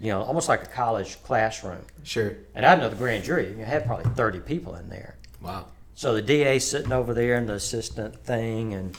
you 0.00 0.10
know, 0.10 0.22
almost 0.22 0.48
like 0.48 0.62
a 0.62 0.66
college 0.66 1.22
classroom. 1.22 1.82
Sure. 2.02 2.34
And 2.54 2.64
I 2.64 2.76
know 2.76 2.88
the 2.88 2.96
grand 2.96 3.24
jury, 3.24 3.50
you 3.50 3.64
had 3.66 3.84
probably 3.84 4.10
30 4.12 4.40
people 4.40 4.74
in 4.74 4.88
there. 4.88 5.16
Wow. 5.42 5.66
So 5.98 6.14
the 6.14 6.22
DA 6.22 6.60
sitting 6.60 6.92
over 6.92 7.12
there 7.12 7.34
and 7.34 7.48
the 7.48 7.54
assistant 7.54 8.14
thing 8.14 8.72
and, 8.72 8.96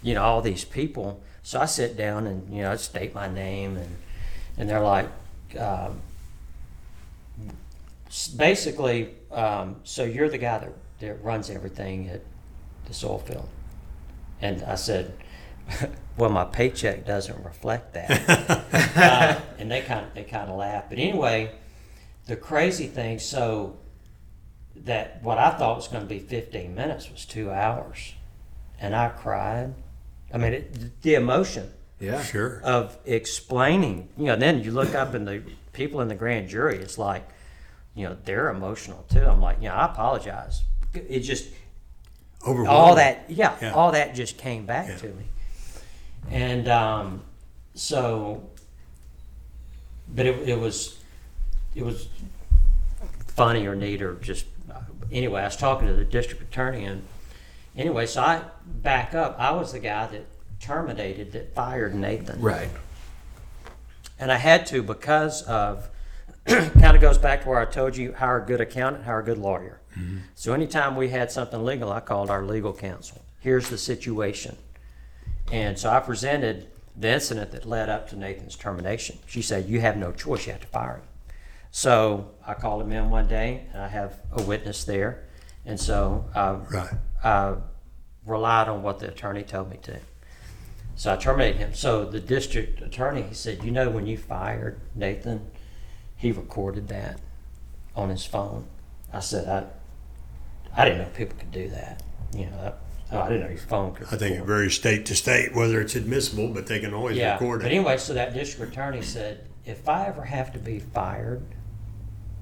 you 0.00 0.14
know, 0.14 0.22
all 0.22 0.42
these 0.42 0.64
people. 0.64 1.20
So 1.42 1.60
I 1.60 1.64
sit 1.64 1.96
down 1.96 2.28
and, 2.28 2.54
you 2.54 2.62
know, 2.62 2.70
I 2.70 2.76
state 2.76 3.12
my 3.12 3.26
name 3.26 3.76
and, 3.76 3.96
and 4.56 4.70
they're 4.70 4.78
like, 4.78 5.08
um, 5.58 5.98
s- 8.06 8.28
basically, 8.28 9.12
um, 9.32 9.80
so 9.82 10.04
you're 10.04 10.28
the 10.28 10.38
guy 10.38 10.58
that, 10.58 10.72
that 11.00 11.24
runs 11.24 11.50
everything 11.50 12.10
at 12.10 12.22
the 12.84 12.94
soil 12.94 13.18
field. 13.18 13.48
And 14.40 14.62
I 14.62 14.76
said, 14.76 15.14
well, 16.16 16.30
my 16.30 16.44
paycheck 16.44 17.04
doesn't 17.04 17.44
reflect 17.44 17.94
that. 17.94 18.94
uh, 18.96 19.40
and 19.58 19.68
they 19.68 19.80
kind 19.80 20.06
of, 20.06 20.14
they 20.14 20.22
kind 20.22 20.48
of 20.48 20.56
laughed. 20.56 20.90
But 20.90 21.00
anyway, 21.00 21.50
the 22.26 22.36
crazy 22.36 22.86
thing, 22.86 23.18
so 23.18 23.78
that 24.84 25.22
what 25.22 25.38
I 25.38 25.50
thought 25.50 25.76
was 25.76 25.88
going 25.88 26.02
to 26.02 26.08
be 26.08 26.18
15 26.18 26.74
minutes 26.74 27.10
was 27.10 27.24
two 27.24 27.50
hours. 27.50 28.12
And 28.80 28.94
I 28.94 29.08
cried. 29.08 29.74
I 30.32 30.38
mean, 30.38 30.52
it, 30.52 31.02
the 31.02 31.14
emotion 31.14 31.72
Yeah. 31.98 32.22
Sure. 32.22 32.60
of 32.62 32.98
explaining, 33.06 34.08
you 34.18 34.26
know, 34.26 34.36
then 34.36 34.62
you 34.62 34.70
look 34.72 34.94
up 34.94 35.14
and 35.14 35.26
the 35.26 35.42
people 35.72 36.00
in 36.00 36.08
the 36.08 36.14
grand 36.14 36.48
jury, 36.48 36.76
it's 36.78 36.98
like, 36.98 37.26
you 37.94 38.06
know, 38.06 38.16
they're 38.24 38.50
emotional 38.50 39.04
too. 39.10 39.24
I'm 39.24 39.40
like, 39.40 39.58
you 39.62 39.68
know, 39.68 39.74
I 39.74 39.86
apologize. 39.86 40.62
It 40.94 41.20
just, 41.20 41.48
Overwhelming. 42.46 42.68
all 42.68 42.94
that, 42.96 43.24
yeah, 43.30 43.54
Yeah. 43.62 43.72
all 43.72 43.92
that 43.92 44.14
just 44.14 44.36
came 44.36 44.66
back 44.66 44.88
Yeah. 44.88 44.96
to 44.98 45.06
me. 45.08 45.24
And 46.30 46.68
um, 46.68 47.22
so, 47.74 48.48
but 50.14 50.26
it, 50.26 50.48
it 50.48 50.58
was, 50.60 50.98
it 51.74 51.84
was 51.84 52.08
funny 53.28 53.66
or 53.66 53.74
neat 53.74 54.02
or 54.02 54.14
just, 54.16 54.44
anyway, 55.10 55.42
I 55.42 55.44
was 55.44 55.56
talking 55.56 55.88
to 55.88 55.94
the 55.94 56.04
district 56.04 56.42
attorney 56.42 56.84
and, 56.84 57.02
anyway, 57.76 58.06
so 58.06 58.22
I 58.22 58.42
back 58.64 59.14
up. 59.14 59.36
I 59.38 59.52
was 59.52 59.72
the 59.72 59.78
guy 59.78 60.06
that 60.06 60.26
terminated, 60.60 61.32
that 61.32 61.54
fired 61.54 61.94
Nathan. 61.94 62.40
Right. 62.40 62.70
And 64.18 64.32
I 64.32 64.36
had 64.36 64.66
to 64.66 64.82
because 64.82 65.42
of 65.42 65.88
kind 66.46 66.94
of 66.94 67.00
goes 67.00 67.18
back 67.18 67.42
to 67.42 67.48
where 67.48 67.60
I 67.60 67.64
told 67.64 67.96
you 67.96 68.12
hire 68.12 68.42
a 68.42 68.46
good 68.46 68.60
accountant, 68.60 69.04
hire 69.04 69.20
a 69.20 69.24
good 69.24 69.38
lawyer. 69.38 69.80
Mm-hmm. 69.98 70.18
So 70.34 70.52
anytime 70.52 70.96
we 70.96 71.08
had 71.08 71.30
something 71.30 71.64
legal, 71.64 71.92
I 71.92 72.00
called 72.00 72.30
our 72.30 72.44
legal 72.44 72.72
counsel. 72.72 73.22
Here's 73.40 73.68
the 73.68 73.78
situation. 73.78 74.56
And 75.52 75.78
so 75.78 75.90
I 75.90 76.00
presented 76.00 76.68
the 76.96 77.08
incident 77.08 77.52
that 77.52 77.66
led 77.66 77.88
up 77.88 78.08
to 78.10 78.16
Nathan's 78.16 78.56
termination. 78.56 79.18
She 79.26 79.42
said, 79.42 79.68
You 79.68 79.80
have 79.80 79.96
no 79.96 80.12
choice, 80.12 80.46
you 80.46 80.52
have 80.52 80.62
to 80.62 80.66
fire 80.68 80.96
him. 80.96 81.02
So 81.70 82.30
I 82.46 82.54
called 82.54 82.82
him 82.82 82.92
in 82.92 83.10
one 83.10 83.28
day, 83.28 83.66
and 83.72 83.82
I 83.82 83.88
have 83.88 84.14
a 84.32 84.42
witness 84.42 84.84
there. 84.84 85.24
And 85.64 85.78
so 85.78 86.24
I, 86.34 86.52
Right. 86.52 86.90
I 87.24 87.54
relied 88.24 88.68
on 88.68 88.82
what 88.82 88.98
the 88.98 89.08
attorney 89.08 89.42
told 89.42 89.70
me 89.70 89.78
to. 89.82 89.98
So 90.94 91.12
I 91.12 91.16
terminated 91.16 91.58
him. 91.58 91.74
So 91.74 92.04
the 92.06 92.20
district 92.20 92.80
attorney, 92.80 93.22
he 93.22 93.34
said, 93.34 93.62
You 93.62 93.70
know, 93.70 93.90
when 93.90 94.06
you 94.06 94.16
fired 94.16 94.80
Nathan, 94.94 95.50
he 96.16 96.32
recorded 96.32 96.88
that 96.88 97.20
on 97.94 98.08
his 98.08 98.24
phone. 98.24 98.66
I 99.12 99.20
said, 99.20 99.46
I, 100.74 100.80
I 100.80 100.84
didn't 100.86 101.02
know 101.02 101.08
people 101.14 101.36
could 101.38 101.52
do 101.52 101.68
that. 101.70 102.02
You 102.34 102.46
know, 102.46 102.62
that, 102.62 102.78
oh, 103.12 103.20
I 103.20 103.28
didn't 103.28 103.42
know 103.44 103.48
your 103.50 103.58
phone 103.58 103.94
could. 103.94 104.06
I 104.10 104.16
think 104.16 104.36
it 104.36 104.44
varies 104.44 104.74
state 104.74 105.04
to 105.06 105.14
state 105.14 105.54
whether 105.54 105.80
it's 105.80 105.94
admissible, 105.94 106.48
but 106.48 106.66
they 106.66 106.78
can 106.80 106.94
always 106.94 107.16
Yeah, 107.18 107.34
record 107.34 107.60
it. 107.60 107.64
but 107.64 107.72
anyway, 107.72 107.98
so 107.98 108.14
that 108.14 108.32
district 108.32 108.72
attorney 108.72 109.02
said, 109.02 109.46
if 109.66 109.88
I 109.88 110.06
ever 110.06 110.22
have 110.24 110.52
to 110.54 110.58
be 110.58 110.78
fired, 110.78 111.42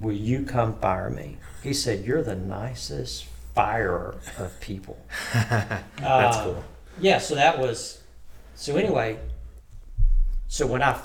will 0.05 0.13
you 0.13 0.45
come 0.45 0.79
fire 0.79 1.11
me? 1.11 1.39
He 1.63 1.73
said, 1.73 2.05
you're 2.05 2.23
the 2.23 2.37
nicest 2.37 3.25
firer 3.55 4.17
of 4.39 4.59
people. 4.61 4.99
That's 5.33 6.37
Uh, 6.37 6.45
cool. 6.45 6.65
Yeah, 7.01 7.19
so 7.19 7.35
that 7.35 7.59
was, 7.59 8.03
so 8.55 8.77
anyway, 8.77 9.19
so 10.47 10.67
when 10.67 10.83
I, 10.83 11.01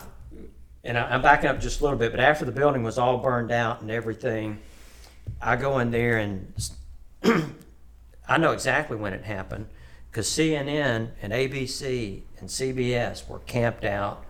and 0.83 0.97
I, 0.97 1.05
I'm 1.13 1.21
backing 1.21 1.49
up 1.49 1.59
just 1.59 1.79
a 1.79 1.83
little 1.83 1.97
bit, 1.97 2.11
but 2.11 2.19
after 2.19 2.45
the 2.45 2.51
building 2.51 2.83
was 2.83 2.97
all 2.97 3.17
burned 3.17 3.51
out 3.51 3.81
and 3.81 3.89
everything, 3.89 4.59
I 5.41 5.55
go 5.55 5.79
in 5.79 5.91
there 5.91 6.17
and 6.17 6.53
I 8.27 8.37
know 8.37 8.51
exactly 8.51 8.97
when 8.97 9.13
it 9.13 9.23
happened 9.23 9.67
because 10.11 10.27
CNN 10.27 11.09
and 11.21 11.33
ABC 11.33 12.21
and 12.39 12.49
CBS 12.49 13.27
were 13.27 13.39
camped 13.39 13.83
out 13.85 14.23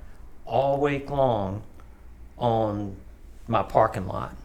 all 0.46 0.80
week 0.80 1.10
long 1.10 1.64
on 2.38 2.96
my 3.48 3.64
parking 3.64 4.08
lot. 4.08 4.36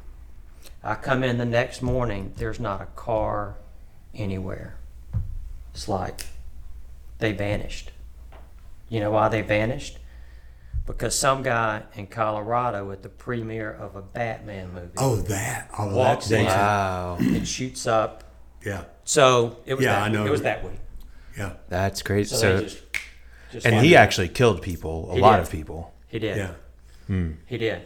I 0.84 0.94
come 0.96 1.22
in 1.24 1.38
the 1.38 1.44
next 1.46 1.80
morning, 1.82 2.32
there's 2.36 2.60
not 2.60 2.80
a 2.82 2.86
car 2.86 3.56
anywhere. 4.14 4.76
It's 5.72 5.88
like 5.88 6.26
they 7.18 7.32
vanished. 7.32 7.90
You 8.88 9.00
know 9.00 9.10
why 9.10 9.28
they 9.28 9.40
vanished? 9.42 9.98
Because 10.86 11.18
some 11.18 11.42
guy 11.42 11.82
in 11.94 12.06
Colorado 12.08 12.90
at 12.90 13.02
the 13.02 13.08
premiere 13.08 13.72
of 13.72 13.96
a 13.96 14.02
Batman 14.02 14.74
movie 14.74 14.90
Oh, 14.98 15.16
that. 15.16 15.70
Oh, 15.78 15.88
that 15.88 15.94
Walks 15.96 16.30
in. 16.30 16.42
dates 16.42 16.52
it. 16.52 16.56
Wow. 16.56 17.16
and 17.18 17.48
shoots 17.48 17.86
up. 17.86 18.22
Yeah. 18.64 18.84
So 19.04 19.56
it 19.64 19.74
was 19.74 19.84
Yeah, 19.84 19.92
that, 19.94 20.02
I 20.02 20.08
know. 20.10 20.26
it 20.26 20.30
was 20.30 20.42
that 20.42 20.62
week. 20.62 20.78
Yeah. 21.38 21.54
That's 21.70 22.02
great. 22.02 22.28
So, 22.28 22.36
So, 22.36 22.60
just, 22.62 22.82
just 23.52 23.66
and 23.66 23.76
like- 23.76 23.84
he 23.84 23.96
actually 23.96 24.28
killed 24.28 24.60
people, 24.60 25.10
a 25.10 25.14
He 25.14 25.20
lot 25.22 25.36
did. 25.36 25.42
of 25.44 25.50
people. 25.50 25.94
he 26.08 26.18
did 26.18 26.36
Yeah. 26.36 26.50
Hmm. 27.06 27.32
he 27.46 27.56
did. 27.56 27.80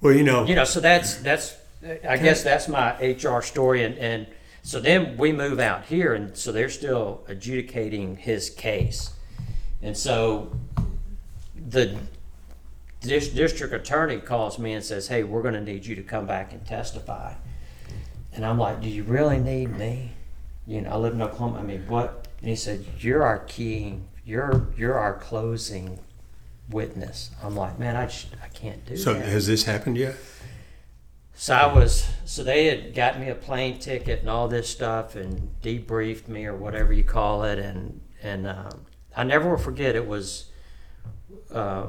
Well, 0.00 0.12
you 0.14 0.22
know, 0.22 0.44
you 0.46 0.54
know 0.54 0.64
so 0.64 0.78
that's 0.80 1.16
that's 1.16 1.56
i 2.08 2.16
guess 2.16 2.42
that's 2.42 2.68
my 2.68 2.92
hr 3.00 3.40
story 3.40 3.84
and 3.84 3.98
and 3.98 4.26
so 4.64 4.80
then 4.80 5.18
we 5.18 5.30
move 5.30 5.60
out 5.60 5.84
here 5.84 6.14
and 6.14 6.34
so 6.34 6.50
they're 6.50 6.70
still 6.70 7.22
adjudicating 7.28 8.16
his 8.16 8.48
case. 8.48 9.12
And 9.82 9.94
so 9.94 10.58
the 11.54 11.98
dis- 13.02 13.28
district 13.28 13.74
attorney 13.74 14.20
calls 14.20 14.58
me 14.58 14.72
and 14.72 14.82
says 14.82 15.08
hey 15.08 15.22
we're 15.22 15.42
going 15.42 15.52
to 15.52 15.60
need 15.60 15.84
you 15.84 15.94
to 15.96 16.02
come 16.02 16.26
back 16.26 16.54
and 16.54 16.66
testify. 16.66 17.34
And 18.32 18.44
i'm 18.44 18.58
like 18.58 18.80
do 18.80 18.88
you 18.88 19.02
really 19.04 19.38
need 19.38 19.76
me? 19.76 20.12
You 20.66 20.80
know 20.80 20.90
i 20.90 20.96
live 20.96 21.12
in 21.12 21.20
oklahoma 21.20 21.58
i 21.58 21.62
mean 21.62 21.86
what? 21.86 22.26
And 22.40 22.48
he 22.48 22.56
said 22.56 22.86
you're 22.98 23.22
our 23.22 23.40
key 23.40 24.00
you're 24.24 24.68
you're 24.78 24.98
our 24.98 25.12
closing 25.12 25.98
witness. 26.70 27.32
I'm 27.42 27.54
like 27.54 27.78
man 27.78 27.96
i 27.96 28.06
just 28.06 28.28
i 28.42 28.48
can't 28.48 28.82
do 28.86 28.94
that. 28.94 29.02
so 29.02 29.12
that. 29.12 29.28
has 29.28 29.46
this 29.46 29.64
happened 29.64 29.98
yet? 29.98 30.16
So 31.34 31.54
I 31.54 31.72
was, 31.72 32.08
so 32.24 32.42
they 32.44 32.66
had 32.66 32.94
got 32.94 33.18
me 33.18 33.28
a 33.28 33.34
plane 33.34 33.78
ticket 33.78 34.20
and 34.20 34.30
all 34.30 34.48
this 34.48 34.68
stuff 34.68 35.16
and 35.16 35.50
debriefed 35.62 36.28
me 36.28 36.46
or 36.46 36.54
whatever 36.56 36.92
you 36.92 37.04
call 37.04 37.44
it. 37.44 37.58
And, 37.58 38.00
and, 38.22 38.46
um, 38.46 38.86
I 39.16 39.24
never 39.24 39.50
will 39.50 39.56
forget 39.58 39.94
it 39.96 40.06
was, 40.06 40.50
uh, 41.52 41.86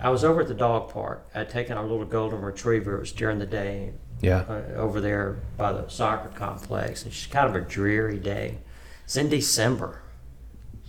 I 0.00 0.10
was 0.10 0.24
over 0.24 0.42
at 0.42 0.48
the 0.48 0.54
dog 0.54 0.90
park. 0.92 1.26
I'd 1.34 1.48
taken 1.48 1.76
our 1.76 1.84
little 1.86 2.04
golden 2.04 2.42
retriever. 2.42 2.96
It 2.96 3.00
was 3.00 3.12
during 3.12 3.38
the 3.38 3.46
day 3.46 3.92
Yeah. 4.20 4.44
uh, 4.48 4.62
over 4.76 5.00
there 5.00 5.38
by 5.56 5.72
the 5.72 5.88
soccer 5.88 6.28
complex. 6.28 7.06
It's 7.06 7.14
just 7.16 7.30
kind 7.30 7.48
of 7.48 7.54
a 7.54 7.60
dreary 7.66 8.18
day. 8.18 8.58
It's 9.04 9.16
in 9.16 9.28
December. 9.28 10.02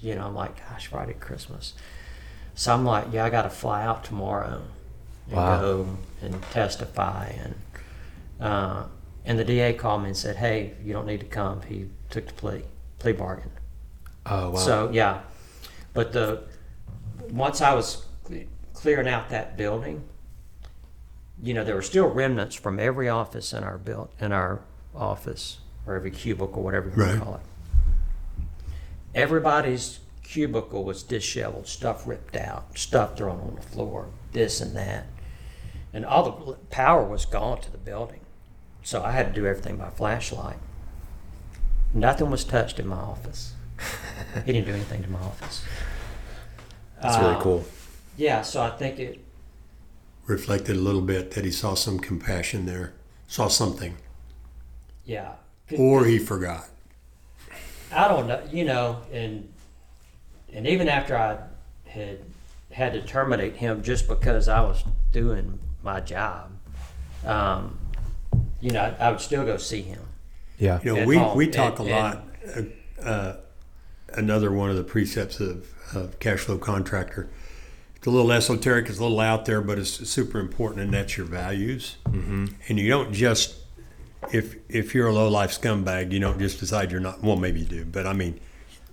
You 0.02 0.16
know, 0.16 0.28
I'm 0.28 0.36
like, 0.36 0.58
gosh, 0.70 0.88
Friday, 0.88 1.14
Christmas. 1.14 1.74
So 2.56 2.74
I'm 2.74 2.86
like, 2.86 3.06
yeah, 3.12 3.26
I 3.26 3.30
got 3.30 3.44
to 3.44 3.50
fly 3.50 3.84
out 3.84 4.04
tomorrow 4.04 4.62
and 5.28 5.36
Wow. 5.36 5.60
go 5.62 5.98
and 6.22 6.42
testify. 6.52 7.28
And 7.28 7.56
uh, 8.40 8.86
and 9.26 9.38
the 9.38 9.44
DA 9.44 9.74
called 9.74 10.02
me 10.04 10.10
and 10.10 10.18
said, 10.18 10.38
hey, 10.38 10.74
you 10.84 10.94
don't 10.94 11.06
need 11.06 11.20
to 11.20 11.26
come. 11.26 11.62
He 11.64 11.88
took 12.10 12.28
the 12.28 12.34
plea 12.34 12.64
plea 13.00 13.12
bargain. 13.14 13.52
Oh 14.26 14.52
wow. 14.52 14.60
So 14.60 14.90
yeah, 14.94 15.22
but 15.94 16.12
the 16.14 16.44
once 17.32 17.62
I 17.62 17.74
was 17.74 18.06
clearing 18.74 19.08
out 19.08 19.30
that 19.30 19.58
building, 19.58 20.04
you 21.42 21.54
know, 21.54 21.64
there 21.64 21.76
were 21.76 21.82
still 21.82 22.08
remnants 22.08 22.56
from 22.56 22.80
every 22.80 23.10
office 23.10 23.54
in 23.54 23.64
our 23.64 23.78
built 23.78 24.12
in 24.20 24.32
our 24.32 24.62
office 24.96 25.60
or 25.86 25.96
every 25.96 26.12
cubicle, 26.12 26.64
whatever 26.64 26.90
you 26.90 26.96
Right. 26.96 27.20
call 27.20 27.36
it. 27.36 27.42
Everybody's 29.16 30.00
cubicle 30.24 30.84
was 30.84 31.04
disheveled, 31.04 31.68
stuff 31.68 32.06
ripped 32.06 32.36
out, 32.36 32.78
stuff 32.78 33.18
thrown 33.18 33.40
on 33.40 33.56
the 33.56 33.62
floor, 33.62 34.08
this 34.34 34.60
and 34.62 34.76
that, 34.76 35.08
and 35.94 36.06
all 36.06 36.24
the 36.46 36.54
power 36.70 37.04
was 37.04 37.26
gone 37.26 37.62
to 37.62 37.72
the 37.72 37.78
building. 37.78 38.20
So 38.88 39.04
I 39.04 39.12
had 39.12 39.34
to 39.36 39.42
do 39.42 39.46
everything 39.46 39.76
by 39.76 39.90
flashlight. 39.90 40.56
Nothing 41.94 42.32
was 42.32 42.46
touched 42.46 42.80
in 42.80 42.88
my 42.88 42.96
office. 42.96 43.54
he 44.46 44.54
didn't 44.54 44.66
do 44.68 44.72
anything 44.72 45.04
to 45.04 45.10
my 45.10 45.20
office. 45.20 45.62
That's 47.02 47.18
really 47.18 47.36
Uh, 47.36 47.42
cool. 47.42 47.66
Yeah, 48.16 48.44
so 48.44 48.62
I 48.64 48.70
think 48.70 48.98
it. 48.98 49.20
Reflected 50.26 50.78
a 50.78 50.80
little 50.80 51.02
bit 51.02 51.32
that 51.32 51.44
he 51.44 51.52
saw 51.52 51.74
some 51.74 52.00
compassion 52.00 52.66
there, 52.66 52.94
saw 53.28 53.50
something, 53.50 53.98
Yeah. 55.04 55.34
or 55.78 56.06
he 56.06 56.18
forgot. 56.18 56.70
I 57.92 58.08
don't 58.08 58.26
know, 58.26 58.42
you 58.50 58.64
know, 58.64 59.02
and 59.12 59.52
and 60.54 60.66
even 60.66 60.88
after 60.88 61.18
I 61.18 61.40
had 61.90 62.20
had 62.72 62.94
to 62.94 63.02
terminate 63.02 63.58
him 63.58 63.84
just 63.84 64.08
because 64.08 64.48
I 64.48 64.62
was 64.62 64.86
doing 65.12 65.60
my 65.84 66.00
job, 66.00 66.52
um, 67.26 67.78
you 68.62 68.72
know, 68.72 68.82
I, 68.82 69.08
I 69.08 69.12
would 69.12 69.22
still 69.22 69.46
go 69.46 69.58
see 69.58 69.82
him. 69.82 70.00
Yeah. 70.58 70.80
You 70.84 70.96
know, 70.96 71.02
At 71.02 71.08
we, 71.08 71.18
home, 71.18 71.38
we 71.38 71.48
talk 71.48 71.80
and- 71.80 71.90
a 71.90 71.92
lot. 71.92 72.24
Uh, 72.56 72.62
uh, 73.02 73.38
another 74.14 74.52
one 74.52 74.70
of 74.70 74.76
the 74.76 74.84
precepts 74.84 75.40
of, 75.40 75.68
of 75.94 76.20
cash 76.20 76.40
flow 76.40 76.58
contractor. 76.58 77.30
It's 77.96 78.08
a 78.08 78.10
little 78.10 78.32
esoteric, 78.32 78.90
it's 78.90 79.00
a 79.00 79.02
little 79.02 79.20
out 79.20 79.46
there, 79.46 79.62
but 79.62 79.78
it's 79.80 80.08
super 80.10 80.40
important, 80.40 80.82
and 80.82 80.94
that's 80.94 81.18
your 81.18 81.26
values. 81.26 81.98
Mm-hmm. 82.06 82.46
And 82.70 82.80
you 82.80 82.90
don't 82.90 83.12
just, 83.12 83.56
if 84.32 84.56
if 84.70 84.94
you're 84.94 85.08
a 85.08 85.14
low 85.14 85.28
life 85.30 85.60
scumbag, 85.60 86.12
you 86.12 86.20
don't 86.20 86.40
just 86.40 86.60
decide 86.60 86.92
you're 86.92 87.02
not. 87.02 87.24
Well, 87.24 87.36
maybe 87.38 87.62
you 87.62 87.66
do, 87.66 87.86
but 87.86 88.06
I 88.06 88.14
mean, 88.14 88.40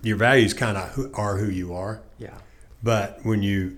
your 0.01 0.17
values 0.17 0.53
kind 0.53 0.75
of 0.77 1.11
are 1.13 1.37
who 1.37 1.49
you 1.49 1.73
are. 1.73 2.01
Yeah. 2.17 2.37
But 2.83 3.19
when 3.23 3.41
you 3.43 3.77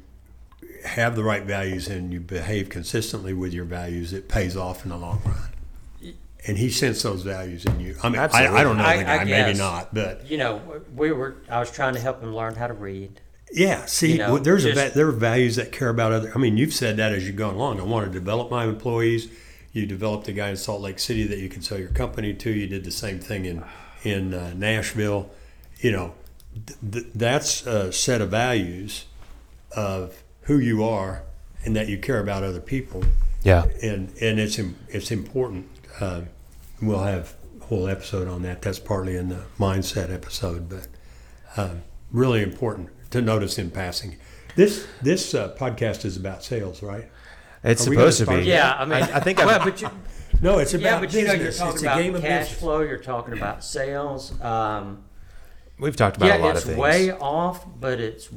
have 0.87 1.15
the 1.15 1.23
right 1.23 1.43
values 1.43 1.87
and 1.87 2.11
you 2.13 2.19
behave 2.19 2.69
consistently 2.69 3.33
with 3.33 3.53
your 3.53 3.65
values, 3.65 4.13
it 4.13 4.27
pays 4.29 4.55
off 4.57 4.83
in 4.83 4.89
the 4.89 4.97
long 4.97 5.21
run. 5.25 6.13
And 6.47 6.57
he 6.57 6.69
sensed 6.69 7.03
those 7.03 7.23
values 7.23 7.65
in 7.65 7.79
you. 7.79 7.95
I 8.01 8.09
mean, 8.09 8.19
I, 8.19 8.25
I 8.31 8.63
don't 8.63 8.77
know 8.77 8.83
I- 8.83 8.97
the 8.97 9.03
guy, 9.03 9.15
I 9.17 9.23
maybe 9.25 9.57
not, 9.57 9.93
but 9.93 10.29
You 10.29 10.37
know, 10.37 10.81
we 10.95 11.11
were. 11.11 11.35
I 11.49 11.59
was 11.59 11.69
trying 11.71 11.93
to 11.95 11.99
help 11.99 12.21
him 12.21 12.33
learn 12.33 12.55
how 12.55 12.67
to 12.67 12.73
read. 12.73 13.19
yeah. 13.51 13.85
See, 13.85 14.13
You 14.13 14.17
know, 14.19 14.33
well, 14.33 14.41
there's 14.43 14.63
just- 14.63 14.75
va- 14.77 14.91
there 14.95 15.07
are 15.07 15.11
values 15.11 15.57
that 15.57 15.71
care 15.71 15.89
about 15.89 16.11
other. 16.13 16.31
I 16.33 16.37
mean, 16.37 16.55
you've 16.55 16.73
said 16.73 16.97
that 16.97 17.11
as 17.11 17.25
you've 17.27 17.35
gone 17.35 17.55
along. 17.55 17.79
I 17.81 17.83
want 17.83 18.05
to 18.05 18.11
develop 18.11 18.49
my 18.49 18.63
employees. 18.65 19.27
You 19.73 19.85
developed 19.85 20.27
a 20.29 20.31
guy 20.33 20.49
in 20.49 20.55
Salt 20.57 20.81
Lake 20.81 20.99
City 20.99 21.25
that 21.27 21.37
you 21.39 21.49
can 21.49 21.61
sell 21.61 21.77
your 21.77 21.89
company 21.89 22.33
to. 22.33 22.49
You 22.49 22.65
did 22.67 22.83
the 22.85 22.91
same 22.91 23.19
thing 23.19 23.45
in 23.45 23.63
in 24.03 24.33
uh, 24.33 24.53
Nashville. 24.55 25.29
You 25.81 25.91
know, 25.91 26.13
th- 26.65 26.79
th- 26.93 27.05
that's 27.13 27.65
a 27.67 27.91
set 27.91 28.21
of 28.21 28.29
values 28.31 29.05
of 29.75 30.23
who 30.47 30.57
you 30.57 30.83
are 30.83 31.23
and 31.63 31.75
that 31.75 31.87
you 31.87 31.97
care 31.97 32.19
about 32.19 32.43
other 32.43 32.59
people. 32.61 33.03
Yeah. 33.43 33.65
and 33.81 34.11
and 34.21 34.39
it's 34.39 34.59
it's 34.89 35.11
important. 35.11 35.67
Uh, 36.01 36.21
we'll 36.81 37.03
have 37.03 37.35
a 37.61 37.65
whole 37.65 37.87
episode 37.87 38.27
on 38.27 38.41
that. 38.43 38.61
That's 38.61 38.79
partly 38.79 39.15
in 39.15 39.29
the 39.29 39.43
mindset 39.59 40.11
episode, 40.13 40.67
but 40.69 40.87
Um, 41.55 41.81
really 42.11 42.41
important 42.43 42.89
to 43.11 43.21
notice 43.21 43.57
in 43.57 43.71
passing. 43.71 44.17
This 44.55 44.85
this 45.01 45.33
uh, 45.33 45.55
podcast 45.57 46.05
is 46.05 46.17
about 46.17 46.43
sales, 46.43 46.81
right? 46.83 47.09
It's 47.63 47.81
Are 47.87 47.91
supposed 47.91 48.19
to 48.19 48.25
be. 48.27 48.43
Yeah, 48.43 48.73
I 48.77 48.85
mean, 48.85 49.03
I, 49.03 49.17
I 49.17 49.19
think 49.19 49.37
well, 49.39 49.49
I've, 49.49 49.63
but 49.63 49.81
you, 49.81 49.89
No, 50.41 50.59
it's 50.59 50.73
about 50.73 50.83
yeah, 50.83 50.99
but 50.99 51.13
you 51.13 51.25
know, 51.25 51.33
you're 51.33 51.45
business. 51.45 51.57
talking 51.57 51.73
it's 51.75 51.83
a 51.83 51.85
about 51.87 51.97
game 52.01 52.15
of 52.15 52.21
cash 52.21 52.43
business. 52.43 52.59
flow. 52.59 52.81
You're 52.81 52.97
talking 52.99 53.33
about 53.33 53.63
sales. 53.63 54.39
Um, 54.41 55.03
we've 55.79 55.95
talked 55.95 56.17
about 56.17 56.27
yeah, 56.27 56.37
a 56.37 56.43
lot 56.45 56.55
it's 56.55 56.65
of 56.65 56.73
things. 56.75 56.79
Yeah, 56.79 56.91
it's 56.93 57.07
way 57.13 57.19
off, 57.19 57.65
but 57.79 57.99
it's 57.99 58.29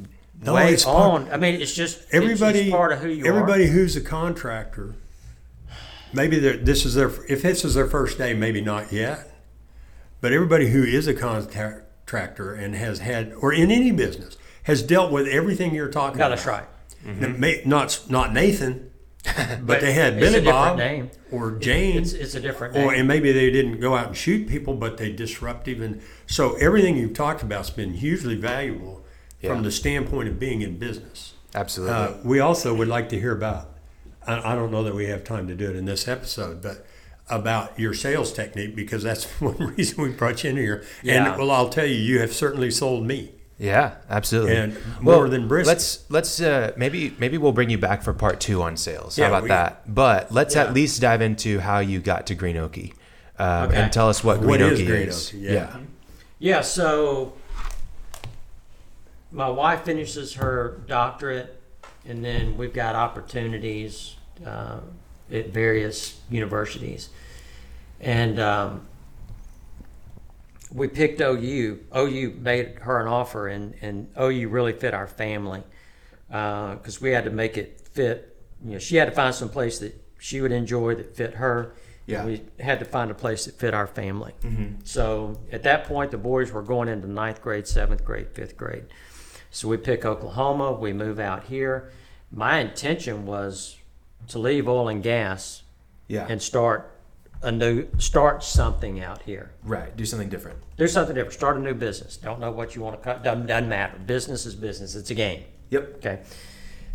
No, 0.42 0.54
way 0.54 0.72
it's 0.72 0.84
part- 0.84 1.22
on. 1.26 1.32
I 1.32 1.36
mean, 1.36 1.60
it's 1.60 1.74
just 1.74 2.02
Everybody, 2.12 2.60
it's 2.60 2.70
part 2.70 2.92
of 2.92 3.00
who 3.00 3.08
you 3.08 3.26
everybody 3.26 3.64
are. 3.64 3.68
who's 3.68 3.94
a 3.96 4.00
contractor, 4.00 4.94
maybe 6.12 6.38
this 6.38 6.84
is 6.86 6.94
their 6.94 7.10
if 7.28 7.42
this 7.42 7.64
is 7.64 7.74
their 7.74 7.86
first 7.86 8.18
day, 8.18 8.34
maybe 8.34 8.60
not 8.60 8.92
yet. 8.92 9.26
But 10.20 10.32
everybody 10.32 10.68
who 10.70 10.82
is 10.82 11.06
a 11.06 11.14
contractor 11.14 12.52
and 12.54 12.74
has 12.74 12.98
had, 13.00 13.32
or 13.40 13.52
in 13.52 13.70
any 13.70 13.90
business, 13.90 14.36
has 14.64 14.82
dealt 14.82 15.10
with 15.12 15.26
everything 15.26 15.74
you're 15.74 15.88
talking 15.88 16.18
No, 16.18 16.26
about. 16.26 16.36
that's 16.36 16.46
right. 16.46 16.66
Now, 17.04 17.12
mm-hmm. 17.28 17.40
may- 17.40 17.62
Not 17.64 18.02
not 18.10 18.32
Nathan, 18.34 18.90
but, 19.62 19.80
they 19.80 19.92
had 19.92 20.18
Billy 20.20 20.40
Bob 20.42 20.76
name. 20.78 21.10
or 21.30 21.52
Jane. 21.52 21.96
It's, 21.98 22.12
it's 22.12 22.34
a 22.34 22.40
different 22.40 22.74
name. 22.74 22.86
Or 22.88 22.94
and 22.94 23.08
maybe 23.08 23.32
they 23.32 23.50
didn't 23.50 23.80
go 23.80 23.94
out 23.96 24.08
and 24.08 24.16
shoot 24.16 24.46
people, 24.48 24.74
but 24.74 24.96
they 24.98 25.10
disruptive 25.12 25.80
and 25.80 26.00
so 26.26 26.54
everything 26.56 26.96
you've 26.96 27.14
talked 27.14 27.42
about's 27.42 27.70
been 27.70 27.94
hugely 27.94 28.34
valuable 28.36 28.99
Yeah. 29.40 29.50
from 29.54 29.62
the 29.62 29.70
standpoint 29.70 30.28
of 30.28 30.38
being 30.38 30.62
in 30.62 30.78
business. 30.78 31.34
Absolutely. 31.54 31.94
Uh, 31.96 32.12
we 32.24 32.40
also 32.40 32.74
would 32.74 32.88
like 32.88 33.08
to 33.10 33.18
hear 33.20 33.32
about. 33.32 33.68
I, 34.26 34.52
I 34.52 34.54
don't 34.54 34.70
know 34.70 34.82
that 34.84 34.94
we 34.94 35.06
have 35.06 35.24
time 35.24 35.48
to 35.48 35.54
do 35.54 35.68
it 35.70 35.76
in 35.76 35.84
this 35.86 36.06
episode, 36.06 36.62
but 36.62 36.86
about 37.28 37.78
your 37.78 37.94
sales 37.94 38.32
technique 38.32 38.74
because 38.76 39.02
that's 39.02 39.24
one 39.40 39.56
reason 39.76 40.02
we 40.02 40.10
brought 40.10 40.44
you 40.44 40.50
in 40.50 40.56
here. 40.56 40.84
Yeah. 41.02 41.30
And 41.30 41.38
well, 41.38 41.50
I'll 41.50 41.68
tell 41.70 41.86
you, 41.86 41.94
you 41.94 42.20
have 42.20 42.32
certainly 42.32 42.70
sold 42.70 43.06
me. 43.06 43.32
yeah, 43.58 43.96
absolutely. 44.08 44.56
And 44.56 44.76
more 45.00 45.28
than 45.28 45.48
brisket. 45.48 45.68
Let's 45.74 46.10
let's 46.10 46.40
uh, 46.40 46.72
maybe 46.76 47.14
maybe 47.18 47.38
we'll 47.38 47.52
bring 47.52 47.70
you 47.70 47.78
back 47.78 48.02
for 48.02 48.12
part 48.12 48.40
two 48.40 48.62
on 48.62 48.76
sales. 48.76 49.16
Yeah, 49.18 49.24
How 49.26 49.30
about 49.32 49.42
we- 49.44 49.48
that? 49.48 49.92
But 49.94 50.32
let's 50.32 50.54
Yeah. 50.54 50.64
at 50.64 50.74
least 50.74 51.00
dive 51.00 51.22
into 51.22 51.60
how 51.60 51.78
you 51.80 52.00
got 52.00 52.26
to 52.28 52.34
Green 52.34 52.56
Okie. 52.56 52.92
Um, 53.38 53.68
Okay. 53.70 53.76
And 53.76 53.92
tell 53.92 54.08
us 54.10 54.22
what 54.22 54.38
What 54.40 54.58
Green 54.58 54.72
is 54.72 54.80
Okie 54.80 54.86
Green 54.86 55.08
is. 55.08 55.32
Okie? 55.34 55.40
Yeah. 55.42 55.76
Yeah, 56.38 56.60
so 56.62 57.32
my 59.32 59.48
wife 59.48 59.84
finishes 59.84 60.34
her 60.34 60.80
doctorate, 60.86 61.60
and 62.06 62.24
then 62.24 62.56
we've 62.56 62.72
got 62.72 62.94
opportunities 62.94 64.16
uh, 64.44 64.80
at 65.30 65.48
various 65.50 66.20
universities. 66.30 67.10
And 68.00 68.40
um, 68.40 68.86
we 70.72 70.88
picked 70.88 71.20
OU. 71.20 71.80
OU 71.96 72.34
made 72.40 72.78
her 72.80 73.00
an 73.00 73.08
offer, 73.08 73.48
and, 73.48 73.74
and 73.80 74.08
OU 74.20 74.48
really 74.48 74.72
fit 74.72 74.94
our 74.94 75.06
family 75.06 75.62
because 76.28 77.00
we 77.00 77.10
had 77.10 77.24
to 77.24 77.30
make 77.30 77.56
it 77.56 77.80
fit. 77.92 78.36
You 78.64 78.72
know, 78.72 78.78
she 78.78 78.96
had 78.96 79.06
to 79.06 79.12
find 79.12 79.34
some 79.34 79.48
place 79.48 79.78
that 79.80 79.94
she 80.18 80.40
would 80.40 80.52
enjoy 80.52 80.94
that 80.96 81.14
fit 81.16 81.34
her. 81.34 81.74
Yeah. 82.06 82.24
We 82.24 82.42
had 82.58 82.80
to 82.80 82.84
find 82.84 83.10
a 83.10 83.14
place 83.14 83.44
that 83.44 83.54
fit 83.54 83.72
our 83.74 83.86
family. 83.86 84.32
So 84.84 85.38
at 85.52 85.62
that 85.62 85.84
point, 85.84 86.10
the 86.10 86.18
boys 86.18 86.50
were 86.50 86.62
going 86.62 86.88
into 86.88 87.08
ninth 87.08 87.40
grade, 87.40 87.68
seventh 87.68 88.04
grade, 88.04 88.28
fifth 88.32 88.56
grade. 88.56 88.84
So 89.50 89.68
we 89.68 89.76
pick 89.76 90.04
Oklahoma. 90.04 90.72
We 90.72 90.92
move 90.92 91.18
out 91.18 91.44
here. 91.44 91.90
My 92.30 92.58
intention 92.58 93.26
was 93.26 93.76
to 94.28 94.38
leave 94.38 94.68
oil 94.68 94.88
and 94.88 95.02
gas 95.02 95.62
Yeah. 96.08 96.26
and 96.28 96.40
start 96.40 96.92
a 97.42 97.50
new, 97.50 97.88
start 97.98 98.44
something 98.44 99.02
out 99.02 99.22
here. 99.22 99.50
right. 99.64 99.96
Do 99.96 100.04
something 100.04 100.28
different. 100.28 100.58
Do 100.76 100.86
something 100.86 101.14
different. 101.14 101.32
Start 101.34 101.56
a 101.56 101.60
new 101.60 101.74
business. 101.74 102.16
Don't 102.18 102.38
know 102.38 102.50
what 102.50 102.76
you 102.76 102.82
want 102.82 102.98
to 102.98 103.02
cut. 103.02 103.24
Doesn't, 103.24 103.46
doesn't 103.46 103.68
matter. 103.68 103.98
Business 103.98 104.44
is 104.46 104.54
business. 104.54 104.94
It's 104.94 105.10
a 105.10 105.14
game. 105.14 105.44
Yep. 105.70 105.94
Okay. 105.96 106.20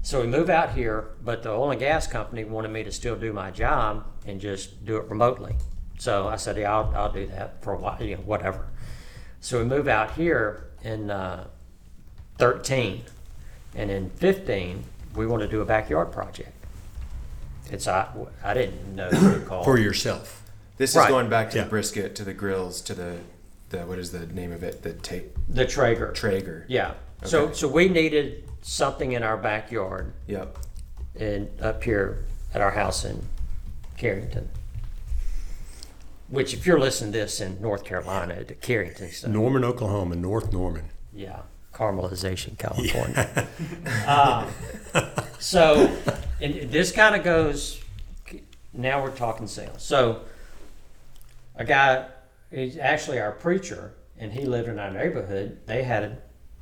So 0.03 0.21
we 0.21 0.27
move 0.27 0.51
out 0.51 0.73
here, 0.73 1.09
but 1.23 1.41
the 1.41 1.49
oil 1.49 1.71
and 1.71 1.79
gas 1.79 2.05
company 2.05 2.43
wanted 2.43 2.67
me 2.69 2.83
to 2.83 2.91
still 2.91 3.15
do 3.15 3.33
my 3.33 3.49
job 3.49 4.05
and 4.27 4.39
just 4.39 4.85
do 4.85 4.97
it 4.97 5.09
remotely. 5.09 5.55
So 5.97 6.27
I 6.27 6.35
said, 6.35 6.57
yeah, 6.57 6.75
I'll, 6.77 6.93
I'll 6.95 7.11
do 7.11 7.25
that 7.27 7.63
for 7.63 7.73
a 7.73 7.77
while, 7.77 8.01
you 8.01 8.15
know, 8.15 8.21
whatever. 8.21 8.67
So 9.39 9.57
we 9.59 9.65
move 9.65 9.87
out 9.87 10.11
here 10.11 10.67
and 10.83 11.09
uh, 11.09 11.45
13. 12.37 13.03
And 13.75 13.91
in 13.91 14.09
15, 14.11 14.83
we 15.15 15.25
want 15.27 15.41
to 15.41 15.47
do 15.47 15.61
a 15.61 15.65
backyard 15.65 16.11
project. 16.11 16.51
It's 17.69 17.87
I, 17.87 18.07
I 18.43 18.53
didn't 18.53 18.95
know 18.95 19.09
what 19.09 19.33
to 19.33 19.39
call 19.47 19.63
For 19.63 19.77
yourself. 19.79 20.43
This 20.77 20.91
is 20.91 20.97
Right. 20.97 21.09
going 21.09 21.29
back 21.29 21.49
to 21.51 21.57
Yeah. 21.57 21.63
the 21.63 21.69
brisket, 21.69 22.15
to 22.15 22.23
the 22.23 22.33
grills, 22.33 22.81
to 22.81 22.93
the 22.93 23.17
the 23.69 23.79
what 23.87 23.97
is 23.97 24.11
the 24.11 24.27
name 24.27 24.51
of 24.51 24.61
it? 24.63 24.83
The 24.83 24.93
tape 24.93 25.35
the 25.49 25.65
Traeger. 25.65 26.11
Traeger. 26.11 26.65
Yeah. 26.67 26.93
So 27.23 27.45
Okay. 27.45 27.53
so 27.55 27.67
we 27.67 27.89
needed 27.89 28.47
something 28.61 29.13
in 29.13 29.23
our 29.23 29.37
backyard 29.37 30.13
Yep. 30.27 30.57
and 31.19 31.49
up 31.61 31.83
here 31.83 32.25
at 32.53 32.61
our 32.61 32.71
house 32.71 33.03
in 33.03 33.23
Carrington. 33.97 34.49
Which, 36.29 36.53
if 36.53 36.65
you're 36.65 36.79
listening 36.79 37.11
to 37.13 37.19
this 37.19 37.39
in 37.41 37.59
North 37.61 37.83
Carolina, 37.83 38.43
the 38.43 38.55
Carrington 38.55 39.09
stuff, 39.11 39.29
Norman, 39.31 39.63
Oklahoma, 39.63 40.15
North 40.15 40.51
Norman. 40.53 40.89
yeah, 41.13 41.41
caramelization, 41.75 42.57
California. 42.57 43.47
um, 44.07 44.47
so, 45.39 45.91
and 46.41 46.71
this 46.71 46.91
kind 46.91 47.15
of 47.15 47.23
goes. 47.23 47.81
Now 48.73 49.03
we're 49.03 49.15
talking 49.15 49.47
sales. 49.47 49.83
So, 49.83 50.21
a 51.55 51.63
guy, 51.63 52.07
he's 52.51 52.77
actually 52.77 53.19
our 53.19 53.31
preacher, 53.31 53.93
and 54.17 54.33
he 54.33 54.45
lived 54.45 54.67
in 54.67 54.79
our 54.79 54.91
neighborhood. 54.91 55.59
They 55.65 55.83
had 55.83 56.21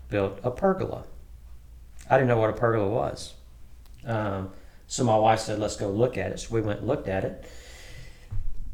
built 0.09 0.39
a 0.43 0.51
pergola. 0.51 1.05
I 2.09 2.17
didn't 2.17 2.27
know 2.27 2.37
what 2.37 2.49
a 2.49 2.53
pergola 2.53 2.89
was. 2.89 3.33
Um, 4.05 4.51
so 4.87 5.03
my 5.03 5.17
wife 5.17 5.39
said, 5.39 5.59
"Let's 5.59 5.75
go 5.75 5.89
look 5.89 6.17
at 6.17 6.31
it." 6.31 6.39
So 6.39 6.53
we 6.53 6.61
went 6.61 6.79
and 6.79 6.87
looked 6.87 7.07
at 7.07 7.23
it, 7.23 7.45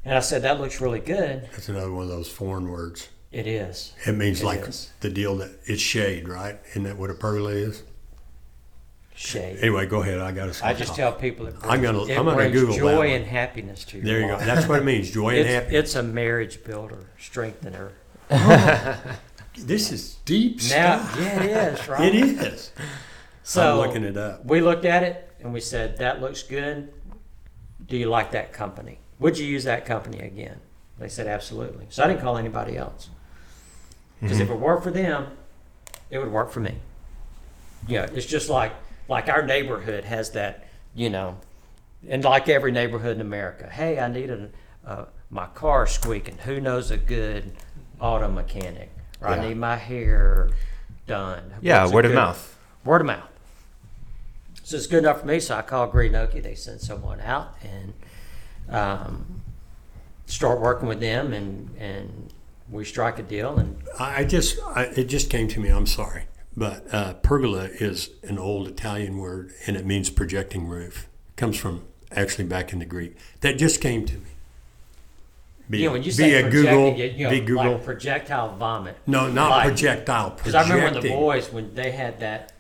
and 0.04 0.16
I 0.16 0.20
said, 0.20 0.42
"That 0.42 0.60
looks 0.60 0.82
really 0.82 1.00
good." 1.00 1.48
That's 1.52 1.70
another 1.70 1.92
one 1.92 2.04
of 2.04 2.10
those 2.10 2.30
foreign 2.30 2.70
words. 2.70 3.10
It 3.32 3.46
is. 3.46 3.94
It 4.06 4.14
means 4.14 4.42
It 4.42 4.46
like 4.46 4.68
is. 4.68 4.92
the 5.02 5.10
deal 5.10 5.38
that 5.38 5.52
it's 5.66 5.82
shade, 5.82 6.28
right? 6.28 6.60
Isn't 6.72 6.84
that 6.84 6.98
what 6.98 7.10
a 7.10 7.14
pergola 7.14 7.52
is? 7.52 7.84
Shade. 9.16 9.58
Anyway, 9.60 9.86
go 9.86 10.02
ahead. 10.02 10.20
I 10.20 10.32
got 10.32 10.46
to 10.46 10.54
stop. 10.54 10.70
I 10.70 10.74
just 10.74 10.96
tell 10.96 11.12
people 11.12 11.46
it 11.48 11.60
brings, 11.60 11.66
I'm 11.74 11.82
gonna- 11.82 12.06
it 12.06 12.18
I'm 12.18 12.24
gonna 12.26 12.38
brings 12.38 12.54
Google 12.54 12.74
that 12.76 12.80
joy 12.80 12.98
one. 12.98 13.08
and 13.10 13.26
happiness 13.26 13.84
to 13.86 13.98
your 13.98 14.06
There 14.06 14.20
you 14.22 14.28
go. 14.28 14.34
life. 14.36 14.46
That's 14.46 14.68
what 14.68 14.80
it 14.80 14.86
means. 14.86 15.12
Joy 15.12 15.30
and 15.32 15.40
It's, 15.40 15.50
happiness. 15.50 15.80
it's 15.86 15.96
a 15.96 16.04
marriage 16.04 16.64
builder, 16.64 17.10
strengthener. 17.18 17.92
This 19.58 19.92
is 19.92 20.16
deep 20.24 20.56
Now, 20.70 21.00
stuff. 21.04 21.18
yeah, 21.20 21.44
it 21.44 21.74
is, 21.74 21.88
right? 21.90 22.16
It 22.16 22.16
is. 22.16 22.72
So 23.44 23.82
I'm 23.82 23.88
looking 23.88 24.04
it 24.06 24.16
up. 24.16 24.46
we 24.46 24.62
looked 24.62 24.86
at 24.86 25.04
it 25.04 25.30
and 25.42 25.52
we 25.52 25.60
said, 25.60 25.98
"That 25.98 26.22
looks 26.22 26.44
good. 26.44 26.94
Do 27.86 27.98
you 27.98 28.08
like 28.08 28.32
that 28.32 28.54
company? 28.54 29.00
Would 29.20 29.38
you 29.38 29.46
use 29.46 29.66
that 29.66 29.86
company 29.86 30.20
again?" 30.20 30.62
They 30.98 31.10
said, 31.10 31.28
"Absolutely." 31.28 31.88
So 31.90 32.04
I 32.04 32.08
didn't 32.08 32.22
call 32.22 32.38
anybody 32.38 32.78
else 32.78 33.10
because 34.22 34.40
if 34.40 34.50
it 34.50 34.60
worked 34.60 34.84
for 34.84 34.92
them, 34.92 35.28
it 36.10 36.18
would 36.20 36.32
work 36.32 36.50
for 36.52 36.60
me. 36.60 36.76
Yeah, 37.88 38.08
it's 38.14 38.26
just 38.26 38.50
like 38.50 38.74
like 39.08 39.30
our 39.30 39.42
neighborhood 39.46 40.04
has 40.06 40.32
that, 40.32 40.68
you 40.94 41.10
know, 41.10 41.38
and 42.08 42.24
like 42.24 42.48
every 42.50 42.72
neighborhood 42.72 43.16
in 43.16 43.22
America. 43.22 43.68
Hey, 43.70 44.00
I 44.00 44.08
need 44.08 44.30
a 44.30 44.50
uh, 44.86 45.06
my 45.30 45.46
car 45.48 45.86
squeaking. 45.88 46.38
Who 46.40 46.60
knows 46.60 46.92
a 46.92 46.98
good 46.98 47.52
auto 48.00 48.30
mechanic? 48.30 48.90
Or 49.22 49.28
I 49.30 49.36
Yeah. 49.36 49.50
need 49.50 49.58
my 49.58 49.76
hair 49.76 50.50
done. 51.08 51.54
Yeah, 51.62 51.82
What's 51.82 51.92
a 51.92 51.96
word 51.96 52.06
of 52.06 52.12
good- 52.12 52.16
mouth. 52.16 52.58
Word 52.86 53.02
of 53.02 53.08
mouth. 53.08 53.30
So 54.64 54.78
it's 54.78 54.88
good 54.88 55.00
enough 55.00 55.22
for 55.22 55.26
me. 55.26 55.40
So 55.40 55.56
I 55.56 55.62
call 55.64 55.88
Green 55.88 56.14
Okie. 56.14 56.42
They 56.44 56.56
send 56.56 56.80
someone 56.82 57.20
out 57.22 57.56
and 57.64 57.94
um, 58.74 59.42
start 60.28 60.60
working 60.62 60.88
with 60.88 61.00
them, 61.00 61.34
and 61.34 61.76
and 61.80 62.29
we 62.72 62.86
strike 62.86 63.20
a 63.20 63.24
deal. 63.24 63.58
And 63.58 63.78
I 64.00 64.24
just, 64.24 64.60
I, 64.76 64.84
it 64.84 65.06
just 65.06 65.30
came 65.30 65.48
to 65.50 65.60
me. 65.60 65.70
I'm 65.70 65.88
sorry, 65.88 66.24
but 66.56 66.92
uh, 66.94 67.14
pergola 67.16 67.66
is 67.66 68.10
an 68.24 68.38
old 68.38 68.68
Italian 68.68 69.18
word, 69.18 69.52
and 69.66 69.76
it 69.76 69.86
means 69.86 70.10
projecting 70.10 70.68
roof. 70.68 71.08
It 71.30 71.38
comes 71.38 71.58
from 71.58 71.84
actually 72.12 72.46
back 72.46 72.74
in 72.74 72.80
the 72.80 72.86
Greek. 72.86 73.18
That 73.42 73.58
just 73.58 73.82
came 73.82 74.06
to 74.06 74.16
me. 74.16 74.26
Be, 75.70 75.80
you 75.80 75.86
know, 75.86 75.92
when 75.94 76.04
you 76.04 76.12
say 76.12 76.34
a 76.34 76.50
Google, 76.50 76.96
you, 76.96 77.26
know, 77.26 77.30
be 77.30 77.42
Google. 77.42 77.74
like 77.74 77.84
projectile 77.84 78.56
vomit. 78.56 78.98
no, 79.06 79.30
not 79.30 79.52
like- 79.52 79.68
projectile. 79.68 80.32
Because 80.32 80.56
I 80.56 80.64
remember 80.64 81.00
when 81.00 81.04
the 81.04 81.10
boys 81.10 81.52
when 81.52 81.74
they 81.76 81.92
had 81.92 82.20
that. 82.22 82.54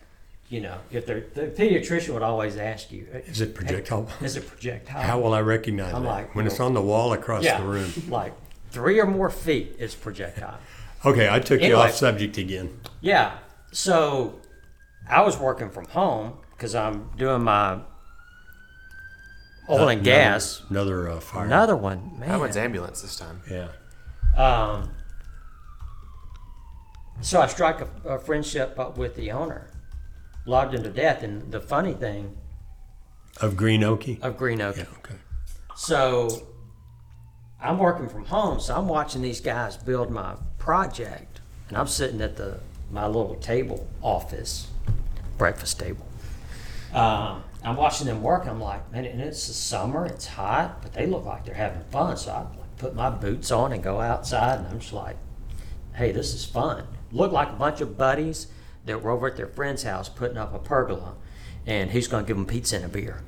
You 0.51 0.61
know, 0.61 0.79
if 0.91 1.05
they're, 1.05 1.25
the 1.35 1.43
pediatrician 1.43 2.11
would 2.11 2.23
always 2.23 2.57
ask 2.57 2.91
you, 2.91 3.05
Is 3.27 3.39
it 3.39 3.53
projectile? 3.53 4.09
Is 4.19 4.35
it 4.35 4.47
projectile? 4.47 4.99
How 4.99 5.19
will 5.19 5.35
I 5.35 5.41
recognize 5.41 5.93
I'm 5.93 6.01
that 6.01 6.09
like, 6.09 6.35
when 6.35 6.47
it's 6.47 6.59
on 6.59 6.73
the 6.73 6.81
wall 6.81 7.13
across 7.13 7.43
yeah, 7.43 7.61
the 7.61 7.67
room? 7.67 7.93
like 8.09 8.33
three 8.71 8.99
or 8.99 9.05
more 9.05 9.29
feet 9.29 9.75
is 9.79 9.95
projectile. 9.95 10.59
Okay, 11.05 11.29
I 11.29 11.39
took 11.39 11.61
you 11.61 11.75
off 11.75 11.91
subject 11.93 12.37
again. 12.37 12.79
Yeah. 13.01 13.37
So 13.71 14.39
I 15.09 15.21
was 15.21 15.37
working 15.37 15.69
from 15.69 15.85
home 15.85 16.33
because 16.51 16.75
I'm 16.75 17.09
doing 17.17 17.43
my 17.43 17.79
oil 19.69 19.87
and 19.89 20.03
gas. 20.03 20.61
Another, 20.69 21.01
another 21.07 21.17
uh, 21.17 21.19
fire. 21.21 21.45
Another 21.45 21.75
one, 21.75 22.19
man. 22.19 22.29
That 22.29 22.39
one's 22.39 22.57
ambulance 22.57 23.01
this 23.01 23.15
time. 23.15 23.41
Yeah. 23.49 23.69
Um, 24.35 24.91
so 27.21 27.41
I 27.41 27.47
strike 27.47 27.81
a, 27.81 27.87
a 28.05 28.19
friendship 28.19 28.77
up 28.79 28.97
with 28.97 29.15
the 29.15 29.31
owner, 29.31 29.71
logged 30.45 30.73
him 30.73 30.83
to 30.83 30.89
death. 30.89 31.23
And 31.23 31.51
the 31.51 31.59
funny 31.61 31.93
thing 31.93 32.35
Of 33.41 33.55
Green 33.55 33.81
Okie? 33.81 34.21
of 34.21 34.37
Green 34.37 34.61
Oak, 34.61 34.77
Yeah, 34.77 34.85
okay. 34.99 35.15
so 35.75 36.47
I'm 37.61 37.77
working 37.77 38.07
from 38.07 38.25
home, 38.25 38.59
so 38.59 38.75
I'm 38.75 38.87
watching 38.87 39.21
these 39.21 39.41
guys 39.41 39.75
build 39.75 40.09
my 40.09 40.35
project, 40.57 41.41
and 41.67 41.77
I'm 41.77 41.87
sitting 41.87 42.21
at 42.21 42.37
the 42.37 42.59
my 42.91 43.05
little 43.05 43.35
table 43.35 43.87
office, 44.01 44.67
breakfast 45.37 45.79
table. 45.79 46.05
Um, 46.93 47.43
I'm 47.63 47.75
watching 47.75 48.07
them 48.07 48.23
work. 48.23 48.47
I'm 48.47 48.59
like, 48.59 48.91
man, 48.91 49.05
and 49.05 49.21
it's 49.21 49.47
the 49.47 49.53
summer, 49.53 50.05
it's 50.05 50.25
hot, 50.25 50.81
but 50.81 50.93
they 50.93 51.05
look 51.05 51.25
like 51.25 51.45
they're 51.45 51.53
having 51.53 51.83
fun. 51.91 52.17
So 52.17 52.31
I 52.31 52.39
like, 52.39 52.77
put 52.77 52.95
my 52.95 53.09
boots 53.09 53.51
on 53.51 53.73
and 53.73 53.83
go 53.83 53.99
outside, 53.99 54.59
and 54.59 54.67
I'm 54.67 54.79
just 54.79 54.93
like, 54.93 55.17
hey, 55.95 56.11
this 56.11 56.33
is 56.33 56.45
fun. 56.45 56.87
Look 57.11 57.31
like 57.31 57.49
a 57.49 57.53
bunch 57.53 57.81
of 57.81 57.97
buddies 57.97 58.47
that 58.85 59.03
were 59.03 59.11
over 59.11 59.27
at 59.27 59.35
their 59.35 59.47
friend's 59.47 59.83
house 59.83 60.09
putting 60.09 60.37
up 60.37 60.53
a 60.53 60.59
pergola, 60.59 61.15
and 61.67 61.91
he's 61.91 62.07
going 62.07 62.23
to 62.23 62.27
give 62.27 62.37
them 62.37 62.45
pizza 62.45 62.77
and 62.77 62.85
a 62.85 62.89
beer. 62.89 63.21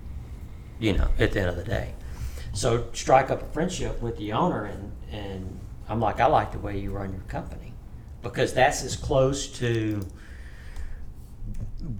You 0.79 0.93
know, 0.93 1.09
at 1.19 1.33
the 1.33 1.41
end 1.41 1.49
of 1.49 1.57
the 1.57 1.63
day. 1.63 1.93
So 2.53 2.87
strike 2.93 3.31
up 3.31 3.41
a 3.41 3.45
friendship 3.53 4.01
with 4.01 4.17
the 4.17 4.33
owner, 4.33 4.65
and 4.65 4.91
and 5.11 5.59
I'm 5.87 5.99
like, 5.99 6.19
I 6.19 6.25
like 6.25 6.51
the 6.51 6.59
way 6.59 6.77
you 6.79 6.91
run 6.91 7.11
your 7.11 7.21
company 7.23 7.73
because 8.21 8.53
that's 8.53 8.83
as 8.83 8.95
close 8.95 9.47
to 9.59 10.05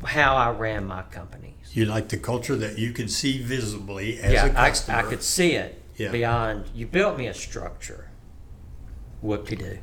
how 0.06 0.36
I 0.36 0.52
ran 0.52 0.86
my 0.86 1.04
companies. 1.04 1.54
You 1.74 1.86
like 1.86 2.10
the 2.10 2.18
culture 2.18 2.56
that 2.56 2.78
you 2.78 2.92
could 2.92 3.10
see 3.10 3.42
visibly 3.42 4.20
as 4.20 4.34
yeah, 4.34 4.46
a 4.48 4.52
I, 4.52 4.70
customer. 4.70 4.98
I 4.98 5.02
could 5.04 5.24
see 5.24 5.54
it 5.54 5.82
Yeah. 5.96 6.12
beyond. 6.12 6.66
You 6.76 6.86
built 6.86 7.18
me 7.18 7.28
a 7.28 7.34
structure. 7.34 8.10
Whoop 9.22 9.48
de 9.48 9.56
do, 9.56 9.78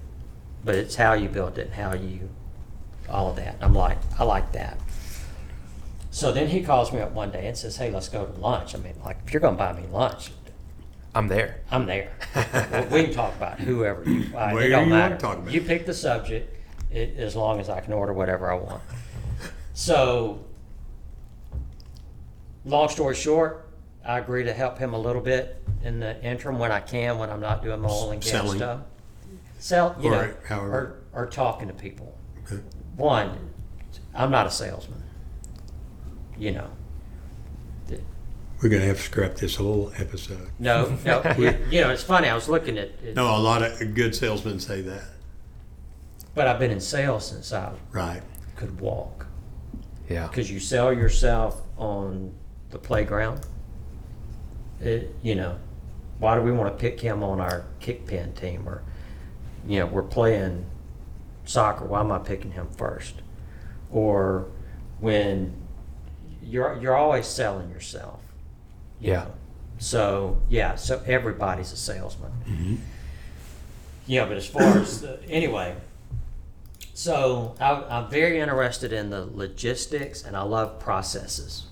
but 0.64 0.74
it's 0.74 0.96
how 0.96 1.14
you 1.14 1.28
built 1.28 1.58
it, 1.58 1.66
and 1.66 1.74
how 1.74 1.94
you, 1.94 2.28
all 3.08 3.30
of 3.30 3.36
that. 3.36 3.56
I'm 3.60 3.74
like, 3.74 3.98
I 4.18 4.24
like 4.24 4.52
that. 4.52 4.78
So 6.10 6.32
then 6.32 6.48
he 6.48 6.62
calls 6.62 6.92
me 6.92 7.00
up 7.00 7.12
one 7.12 7.30
day 7.30 7.46
and 7.46 7.56
says, 7.56 7.76
"Hey, 7.76 7.90
let's 7.90 8.08
go 8.08 8.26
to 8.26 8.32
lunch." 8.40 8.74
I 8.74 8.78
mean, 8.78 8.94
like, 9.04 9.18
if 9.24 9.32
you're 9.32 9.40
gonna 9.40 9.56
buy 9.56 9.72
me 9.72 9.86
lunch, 9.92 10.32
I'm 11.18 11.26
there. 11.26 11.62
I'm 11.72 11.84
there. 11.84 12.12
we 12.92 13.02
can 13.06 13.12
talk 13.12 13.34
about 13.34 13.58
whoever 13.58 14.08
you. 14.08 14.26
Uh, 14.36 14.54
it 14.56 14.68
don't 14.68 14.86
you 14.86 14.92
wanna 14.92 15.08
matter. 15.08 15.16
talk 15.16 15.38
about. 15.38 15.52
You 15.52 15.60
pick 15.60 15.84
the 15.84 15.92
subject, 15.92 16.56
it, 16.92 17.16
as 17.16 17.34
long 17.34 17.58
as 17.58 17.68
I 17.68 17.80
can 17.80 17.92
order 17.92 18.12
whatever 18.12 18.48
I 18.52 18.54
want. 18.54 18.80
So, 19.74 20.44
long 22.64 22.88
story 22.88 23.16
short, 23.16 23.68
I 24.06 24.18
agree 24.20 24.44
to 24.44 24.52
help 24.52 24.78
him 24.78 24.94
a 24.94 24.98
little 24.98 25.20
bit 25.20 25.60
in 25.82 25.98
the 25.98 26.22
interim 26.24 26.56
when 26.60 26.70
I 26.70 26.78
can, 26.78 27.18
when 27.18 27.30
I'm 27.30 27.40
not 27.40 27.64
doing 27.64 27.80
my 27.80 27.88
oil 27.88 28.12
and 28.12 28.22
gas 28.22 28.30
Selling. 28.30 28.58
stuff. 28.58 28.80
Sell, 29.58 29.96
you 30.00 30.10
Or 30.10 30.26
know, 30.28 30.34
however. 30.46 31.00
or, 31.12 31.22
or 31.22 31.26
talking 31.26 31.66
to 31.66 31.74
people. 31.74 32.16
Okay. 32.46 32.62
One, 32.94 33.50
I'm 34.14 34.30
not 34.30 34.46
a 34.46 34.52
salesman. 34.52 35.02
You 36.38 36.52
know, 36.52 36.70
We're 38.62 38.68
going 38.70 38.82
to 38.82 38.88
have 38.88 38.96
to 38.96 39.02
scrap 39.02 39.36
this 39.36 39.54
whole 39.56 39.92
episode. 39.96 40.50
no, 40.58 40.96
no. 41.04 41.22
you, 41.38 41.56
you 41.70 41.80
know, 41.80 41.90
it's 41.90 42.02
funny. 42.02 42.28
I 42.28 42.34
was 42.34 42.48
looking 42.48 42.76
at, 42.76 42.88
it, 43.04 43.14
No, 43.14 43.36
a 43.36 43.38
lot 43.38 43.62
of 43.62 43.94
good 43.94 44.14
salesmen 44.14 44.58
say 44.58 44.80
that. 44.82 45.04
but 46.34 46.46
I've 46.48 46.58
been 46.58 46.70
in 46.72 46.80
sales 46.80 47.28
since 47.28 47.52
I 47.52 47.72
Right. 47.92 48.22
could 48.56 48.80
walk. 48.80 49.26
Yeah. 50.08 50.26
because 50.26 50.50
you 50.50 50.58
sell 50.58 50.90
yourself 50.92 51.60
on 51.76 52.32
the 52.70 52.78
playground. 52.78 53.46
It, 54.80 55.14
you 55.22 55.34
know, 55.34 55.58
why 56.18 56.34
do 56.34 56.40
we 56.42 56.50
want 56.50 56.72
to 56.72 56.80
pick 56.80 56.98
him 57.00 57.22
on 57.22 57.40
our 57.40 57.64
kick 57.78 58.06
pin 58.06 58.32
team? 58.32 58.66
Or, 58.68 58.82
you 59.66 59.78
know, 59.80 59.86
we're 59.86 60.02
playing 60.02 60.64
soccer. 61.44 61.84
Why 61.84 62.00
am 62.00 62.10
I 62.10 62.18
picking 62.18 62.52
him 62.52 62.68
first? 62.76 63.16
Or 63.92 64.46
when 64.98 65.54
you're 66.42 66.78
you're 66.80 66.96
always 66.96 67.26
selling 67.26 67.68
yourself. 67.70 68.20
Yeah. 69.00 69.26
So 69.78 70.40
yeah, 70.48 70.74
so 70.74 71.02
everybody's 71.06 71.72
a 71.72 71.76
salesman. 71.76 72.82
Yeah, 74.06 74.24
but 74.24 74.36
as 74.36 74.46
far 74.46 74.78
as 74.78 75.02
the, 75.02 75.20
anyway, 75.28 75.76
so 76.94 77.54
I, 77.60 77.84
I'm 77.90 78.10
very 78.10 78.40
interested 78.40 78.92
in 78.92 79.10
the 79.10 79.26
logistics, 79.26 80.24
and 80.24 80.36
I 80.36 80.42
love 80.42 80.80
processes. 80.80 81.66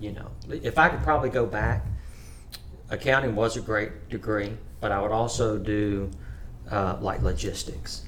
You 0.00 0.12
know, 0.12 0.30
if 0.50 0.78
I 0.78 0.88
could 0.88 1.02
probably 1.02 1.30
go 1.30 1.46
back, 1.46 1.86
accounting 2.90 3.34
was 3.34 3.56
a 3.56 3.60
great 3.60 4.08
degree, 4.08 4.52
but 4.80 4.92
I 4.92 5.00
would 5.00 5.12
also 5.12 5.56
do 5.56 6.10
uh, 6.70 6.98
like 7.00 7.22
logistics. 7.22 8.04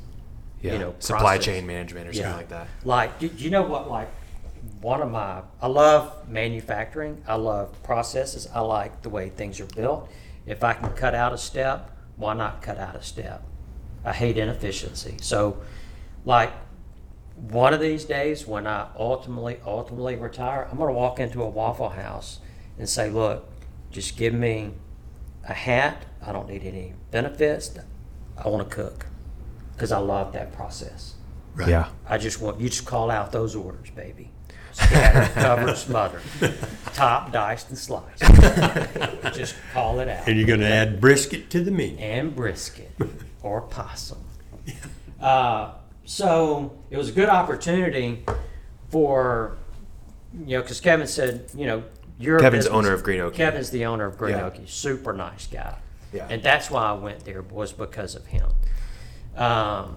Yeah. 0.60 0.74
You 0.74 0.78
know, 0.80 0.94
supply 0.98 1.36
process. 1.36 1.44
chain 1.46 1.66
management 1.66 2.08
or 2.08 2.12
something 2.12 2.32
like 2.32 2.50
that. 2.50 2.68
Like, 2.84 3.18
do, 3.18 3.28
do 3.28 3.42
you 3.42 3.50
know 3.50 3.62
what? 3.62 3.88
Like, 3.88 4.10
one 4.80 5.02
of 5.02 5.10
my, 5.10 5.42
I 5.60 5.66
love 5.66 6.28
manufacturing. 6.28 7.22
I 7.26 7.34
love 7.34 7.82
processes. 7.82 8.48
I 8.54 8.60
like 8.60 9.02
the 9.02 9.08
way 9.08 9.28
things 9.28 9.60
are 9.60 9.66
built. 9.66 10.10
If 10.46 10.64
I 10.64 10.72
can 10.72 10.90
cut 10.90 11.14
out 11.14 11.32
a 11.32 11.38
step, 11.38 11.90
why 12.16 12.34
not 12.34 12.62
cut 12.62 12.78
out 12.78 12.96
a 12.96 13.02
step? 13.02 13.42
I 14.04 14.12
hate 14.12 14.38
inefficiency. 14.38 15.16
So, 15.20 15.58
like, 16.24 16.52
one 17.36 17.72
of 17.72 17.80
these 17.80 18.04
days 18.04 18.46
when 18.46 18.66
I 18.66 18.88
ultimately, 18.98 19.58
ultimately 19.64 20.16
retire, 20.16 20.68
I'm 20.70 20.78
going 20.78 20.88
to 20.88 20.94
walk 20.94 21.20
into 21.20 21.42
a 21.42 21.48
Waffle 21.48 21.90
House 21.90 22.40
and 22.78 22.88
say, 22.88 23.10
look, 23.10 23.48
just 23.90 24.16
give 24.16 24.34
me 24.34 24.72
a 25.48 25.54
hat. 25.54 26.04
I 26.24 26.32
don't 26.32 26.48
need 26.48 26.64
any 26.64 26.94
benefits. 27.10 27.74
I 28.36 28.48
want 28.48 28.68
to 28.68 28.74
cook 28.74 29.06
because 29.72 29.92
I 29.92 29.98
love 29.98 30.32
that 30.32 30.52
process. 30.52 31.14
Right. 31.54 31.68
Yeah. 31.68 31.88
I 32.06 32.18
just 32.18 32.40
want 32.40 32.60
you 32.60 32.68
just 32.68 32.86
call 32.86 33.10
out 33.10 33.32
those 33.32 33.54
orders, 33.54 33.90
baby. 33.90 34.30
Scattered, 34.72 35.34
covered, 35.34 35.76
smothered, 35.76 36.22
top, 36.94 37.32
diced, 37.32 37.68
and 37.70 37.78
sliced. 37.78 38.20
just 39.34 39.54
call 39.72 40.00
it 40.00 40.08
out. 40.08 40.28
And 40.28 40.36
you're 40.38 40.46
going 40.46 40.60
to 40.60 40.66
add 40.68 41.00
brisket 41.00 41.50
to 41.50 41.62
the 41.62 41.70
meat. 41.70 41.98
And 41.98 42.34
brisket 42.34 42.90
or 43.42 43.62
possum. 43.62 44.18
Uh, 45.20 45.72
so 46.04 46.76
it 46.90 46.96
was 46.96 47.08
a 47.08 47.12
good 47.12 47.28
opportunity 47.28 48.24
for 48.88 49.56
you 50.46 50.56
know 50.56 50.62
because 50.62 50.80
Kevin 50.80 51.06
said 51.06 51.50
you 51.54 51.66
know 51.66 51.82
you're 52.18 52.36
a 52.38 52.40
Kevin's 52.40 52.64
business- 52.64 52.76
owner 52.76 52.92
of 52.92 53.02
Green 53.02 53.20
Oak. 53.20 53.34
Kevin's 53.34 53.70
the 53.70 53.84
owner 53.86 54.06
of 54.06 54.16
Green 54.18 54.36
Yeah. 54.36 54.50
Okie. 54.50 54.68
Super 54.68 55.12
nice 55.12 55.46
guy. 55.46 55.76
Yeah. 56.12 56.26
And 56.28 56.42
that's 56.42 56.70
why 56.70 56.82
I 56.84 56.92
went 56.92 57.24
there 57.24 57.42
was 57.42 57.72
because 57.72 58.14
of 58.14 58.26
him. 58.26 58.48
Um, 59.36 59.96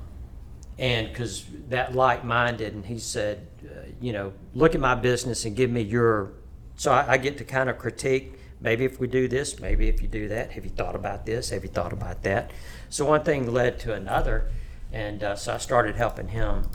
and 0.79 1.07
because 1.07 1.45
that 1.69 1.93
like-minded, 1.95 2.73
and 2.73 2.85
he 2.85 2.99
said, 2.99 3.47
uh, 3.63 3.87
you 4.01 4.11
know, 4.13 4.33
look 4.53 4.73
at 4.75 4.81
my 4.81 4.95
business 4.95 5.45
and 5.45 5.55
give 5.55 5.69
me 5.69 5.81
your. 5.81 6.31
So 6.75 6.91
I, 6.91 7.13
I 7.13 7.17
get 7.17 7.37
to 7.37 7.43
kind 7.43 7.69
of 7.69 7.77
critique. 7.77 8.33
Maybe 8.59 8.85
if 8.85 8.99
we 8.99 9.07
do 9.07 9.27
this, 9.27 9.59
maybe 9.59 9.87
if 9.89 10.01
you 10.01 10.07
do 10.07 10.27
that. 10.29 10.51
Have 10.53 10.63
you 10.63 10.71
thought 10.71 10.95
about 10.95 11.25
this? 11.25 11.49
Have 11.49 11.63
you 11.63 11.69
thought 11.69 11.93
about 11.93 12.23
that? 12.23 12.51
So 12.89 13.05
one 13.05 13.23
thing 13.23 13.51
led 13.51 13.79
to 13.81 13.93
another, 13.93 14.49
and 14.91 15.21
uh, 15.23 15.35
so 15.35 15.53
I 15.53 15.57
started 15.57 15.95
helping 15.95 16.29
him 16.29 16.69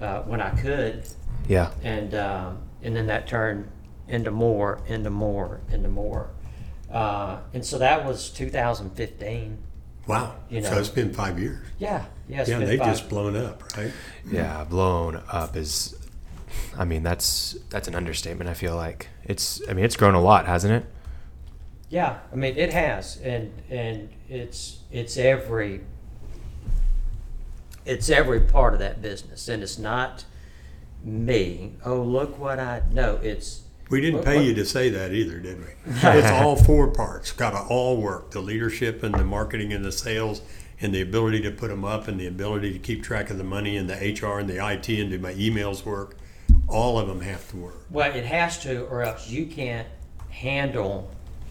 uh, 0.00 0.22
when 0.22 0.40
I 0.40 0.50
could 0.50 1.06
Yeah. 1.46 1.70
and 1.82 2.14
um, 2.14 2.58
and 2.82 2.94
then 2.96 3.06
that 3.06 3.26
turned 3.26 3.70
into 4.08 4.30
more, 4.30 4.80
into 4.86 5.10
more, 5.10 5.60
into 5.70 5.88
more, 5.88 6.30
uh, 6.90 7.38
and 7.54 7.64
so 7.64 7.78
that 7.78 8.04
was 8.04 8.30
2015. 8.30 9.58
Wow. 10.08 10.34
You 10.48 10.62
so 10.62 10.78
it's 10.78 10.88
been 10.88 11.12
five 11.12 11.38
years. 11.38 11.64
Yeah, 11.78 12.06
yeah, 12.28 12.40
it's 12.40 12.48
Yeah, 12.50 12.58
they've 12.60 12.78
five- 12.78 12.88
just 12.88 13.08
blown 13.08 13.36
up, 13.36 13.62
right? 13.76 13.92
Yeah, 14.30 14.64
blown 14.64 15.22
up 15.30 15.54
is. 15.56 15.94
I 16.76 16.84
mean, 16.84 17.02
that's 17.02 17.56
that's 17.70 17.86
an 17.88 17.94
understatement. 17.94 18.48
I 18.48 18.54
feel 18.54 18.74
like 18.74 19.08
it's. 19.24 19.60
I 19.68 19.74
mean, 19.74 19.84
it's 19.84 19.96
grown 19.96 20.14
a 20.14 20.20
lot, 20.20 20.46
hasn't 20.46 20.72
it? 20.72 20.90
Yeah, 21.90 22.18
I 22.32 22.36
mean 22.36 22.56
it 22.56 22.72
has, 22.72 23.18
and 23.18 23.52
and 23.70 24.08
it's 24.28 24.78
it's 24.90 25.16
every 25.16 25.82
it's 27.84 28.10
every 28.10 28.40
part 28.40 28.74
of 28.74 28.80
that 28.80 29.00
business, 29.00 29.48
and 29.48 29.62
it's 29.62 29.78
not 29.78 30.24
me. 31.02 31.74
Oh, 31.84 32.02
look 32.02 32.38
what 32.38 32.58
I 32.58 32.82
no, 32.90 33.16
it's 33.22 33.62
We 33.88 34.00
didn't 34.00 34.22
pay 34.22 34.44
you 34.44 34.54
to 34.54 34.64
say 34.64 34.90
that 34.90 35.12
either, 35.12 35.38
did 35.38 35.58
we? 35.58 35.66
it's 35.86 36.30
all 36.30 36.56
four 36.56 36.88
parts. 36.88 37.32
Got 37.32 37.50
to 37.50 37.60
all 37.60 37.96
work: 37.96 38.30
the 38.30 38.40
leadership 38.40 39.02
and 39.02 39.14
the 39.14 39.24
marketing 39.24 39.72
and 39.72 39.84
the 39.84 39.92
sales, 39.92 40.42
and 40.80 40.94
the 40.94 41.00
ability 41.00 41.40
to 41.42 41.50
put 41.50 41.68
them 41.68 41.84
up, 41.84 42.08
and 42.08 42.20
the 42.20 42.26
ability 42.26 42.72
to 42.72 42.78
keep 42.78 43.02
track 43.02 43.30
of 43.30 43.38
the 43.38 43.44
money, 43.44 43.76
and 43.76 43.88
the 43.88 43.94
HR 43.94 44.38
and 44.38 44.48
the 44.48 44.64
IT, 44.64 44.88
and 44.88 45.10
do 45.10 45.18
my 45.18 45.32
emails 45.34 45.84
work. 45.84 46.16
All 46.66 46.98
of 46.98 47.08
them 47.08 47.20
have 47.20 47.48
to 47.50 47.56
work. 47.56 47.86
well, 47.90 48.14
it 48.14 48.24
has 48.24 48.62
to, 48.62 48.84
or 48.86 49.02
else 49.02 49.28
you 49.28 49.46
can't 49.46 49.88
handle 50.30 51.10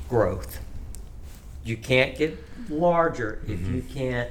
growth. 0.10 0.60
You 1.64 1.78
can't 1.78 2.16
get 2.18 2.38
larger 2.70 3.42
if 3.48 3.60
mm-hmm. 3.60 3.76
you 3.76 3.82
can't 3.82 4.30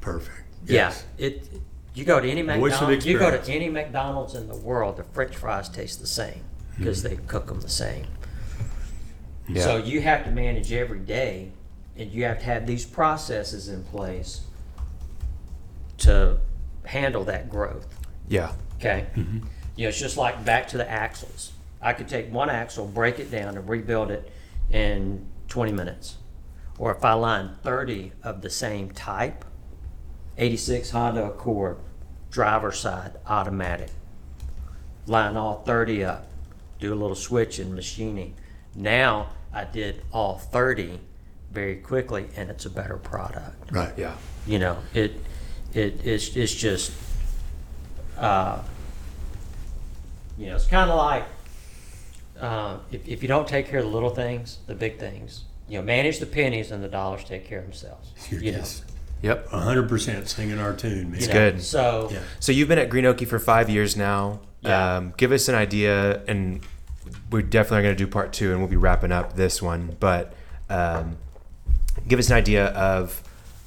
Perfect. 0.00 0.36
Yeah, 0.66 0.88
Yes. 0.88 1.04
it. 1.16 1.48
You 1.94 2.04
go 2.04 2.20
to 2.20 2.28
any 2.28 2.42
Voice 2.42 2.56
of 2.56 2.60
McDonald's. 2.60 3.06
You 3.06 3.18
go 3.18 3.30
to 3.30 3.52
any 3.52 3.68
McDonald's 3.68 4.34
in 4.34 4.48
the 4.48 4.56
world. 4.56 4.96
The 4.96 5.04
French 5.04 5.36
fries 5.36 5.68
taste 5.68 6.00
the 6.00 6.06
same 6.06 6.42
because 6.76 7.02
hmm. 7.02 7.08
they 7.08 7.16
cook 7.16 7.46
them 7.46 7.60
the 7.60 7.68
same. 7.68 8.06
Yeah. 9.48 9.62
So 9.62 9.76
you 9.76 10.00
have 10.00 10.24
to 10.24 10.30
manage 10.30 10.72
every 10.72 11.00
day, 11.00 11.50
and 11.96 12.10
you 12.10 12.24
have 12.24 12.38
to 12.38 12.44
have 12.44 12.66
these 12.66 12.84
processes 12.84 13.68
in 13.68 13.84
place 13.84 14.42
to 15.98 16.38
handle 16.84 17.24
that 17.24 17.48
growth. 17.50 17.86
Yeah. 18.28 18.52
Okay. 18.76 19.06
Mm-hmm. 19.14 19.46
You 19.76 19.84
know, 19.84 19.88
it's 19.88 19.98
just 19.98 20.16
like 20.16 20.44
back 20.44 20.68
to 20.68 20.76
the 20.76 20.90
axles. 20.90 21.52
I 21.80 21.92
could 21.92 22.08
take 22.08 22.32
one 22.32 22.50
axle, 22.50 22.86
break 22.86 23.18
it 23.18 23.30
down, 23.30 23.56
and 23.56 23.68
rebuild 23.68 24.10
it 24.10 24.30
in 24.70 25.26
20 25.48 25.72
minutes. 25.72 26.16
Or 26.78 26.94
if 26.94 27.04
I 27.04 27.12
line 27.14 27.56
30 27.62 28.12
of 28.22 28.42
the 28.42 28.50
same 28.50 28.90
type, 28.90 29.44
86 30.38 30.90
Honda 30.90 31.26
Accord, 31.26 31.78
driver 32.30 32.72
side, 32.72 33.12
automatic. 33.26 33.90
Line 35.06 35.36
all 35.36 35.62
30 35.62 36.04
up, 36.04 36.26
do 36.82 36.92
a 36.92 36.94
little 36.94 37.14
switch 37.16 37.54
switching, 37.56 37.74
machining. 37.74 38.34
Now 38.74 39.28
I 39.52 39.64
did 39.64 40.02
all 40.12 40.38
30 40.38 40.98
very 41.52 41.76
quickly, 41.76 42.26
and 42.36 42.50
it's 42.50 42.66
a 42.66 42.70
better 42.70 42.96
product 42.96 43.70
Right. 43.70 43.92
Yeah. 43.96 44.16
you 44.46 44.58
know 44.58 44.76
it 44.94 45.12
it 45.72 46.04
it's, 46.04 46.36
it's 46.36 46.54
just 46.54 46.92
uh, 48.18 48.60
you 50.38 50.46
know 50.46 50.56
it's 50.56 50.66
kind 50.66 50.90
of 50.90 50.96
like 50.96 51.24
uh, 52.40 52.78
if, 52.90 53.06
if 53.06 53.22
you 53.22 53.28
don't 53.28 53.46
take 53.46 53.68
care 53.68 53.78
of 53.80 53.84
the 53.86 53.90
little 53.90 54.10
things 54.10 54.58
the 54.66 54.74
big 54.74 54.98
things 54.98 55.44
you 55.68 55.78
know 55.78 55.84
manage 55.84 56.18
the 56.18 56.26
pennies 56.26 56.70
and 56.70 56.82
the 56.82 56.88
dollars 56.88 57.22
take 57.24 57.44
care 57.46 57.58
of 57.58 57.64
themselves 57.64 58.12
You're 58.30 58.42
you 58.42 58.52
know, 58.52 58.64
Yep. 59.22 59.50
100% 59.50 60.26
singing 60.26 60.58
our 60.58 60.72
tune, 60.74 61.12
man. 61.12 61.20
you 61.20 61.26
know, 61.28 61.32
good. 61.32 61.62
so 61.62 62.08
Yeah. 62.10 62.18
So 62.40 62.50
you've 62.50 62.66
been 62.66 62.80
at 62.80 62.90
Green 62.90 63.04
Okie 63.04 63.26
for 63.28 63.38
five 63.38 63.70
years 63.70 63.96
now. 63.96 64.40
Yeah. 64.62 64.96
Um, 64.96 65.14
give 65.16 65.32
us 65.32 65.48
an 65.48 65.54
idea, 65.54 66.22
and 66.26 66.60
we're 67.30 67.42
definitely 67.42 67.82
going 67.82 67.96
to 67.96 68.04
do 68.04 68.10
part 68.10 68.32
two, 68.32 68.50
and 68.52 68.60
we'll 68.60 68.68
be 68.70 68.76
wrapping 68.76 69.12
up 69.12 69.34
this 69.34 69.60
one. 69.60 69.96
But 69.98 70.34
um, 70.70 71.16
give 72.06 72.18
us 72.18 72.28
an 72.30 72.36
idea 72.36 72.66
of, 72.68 73.22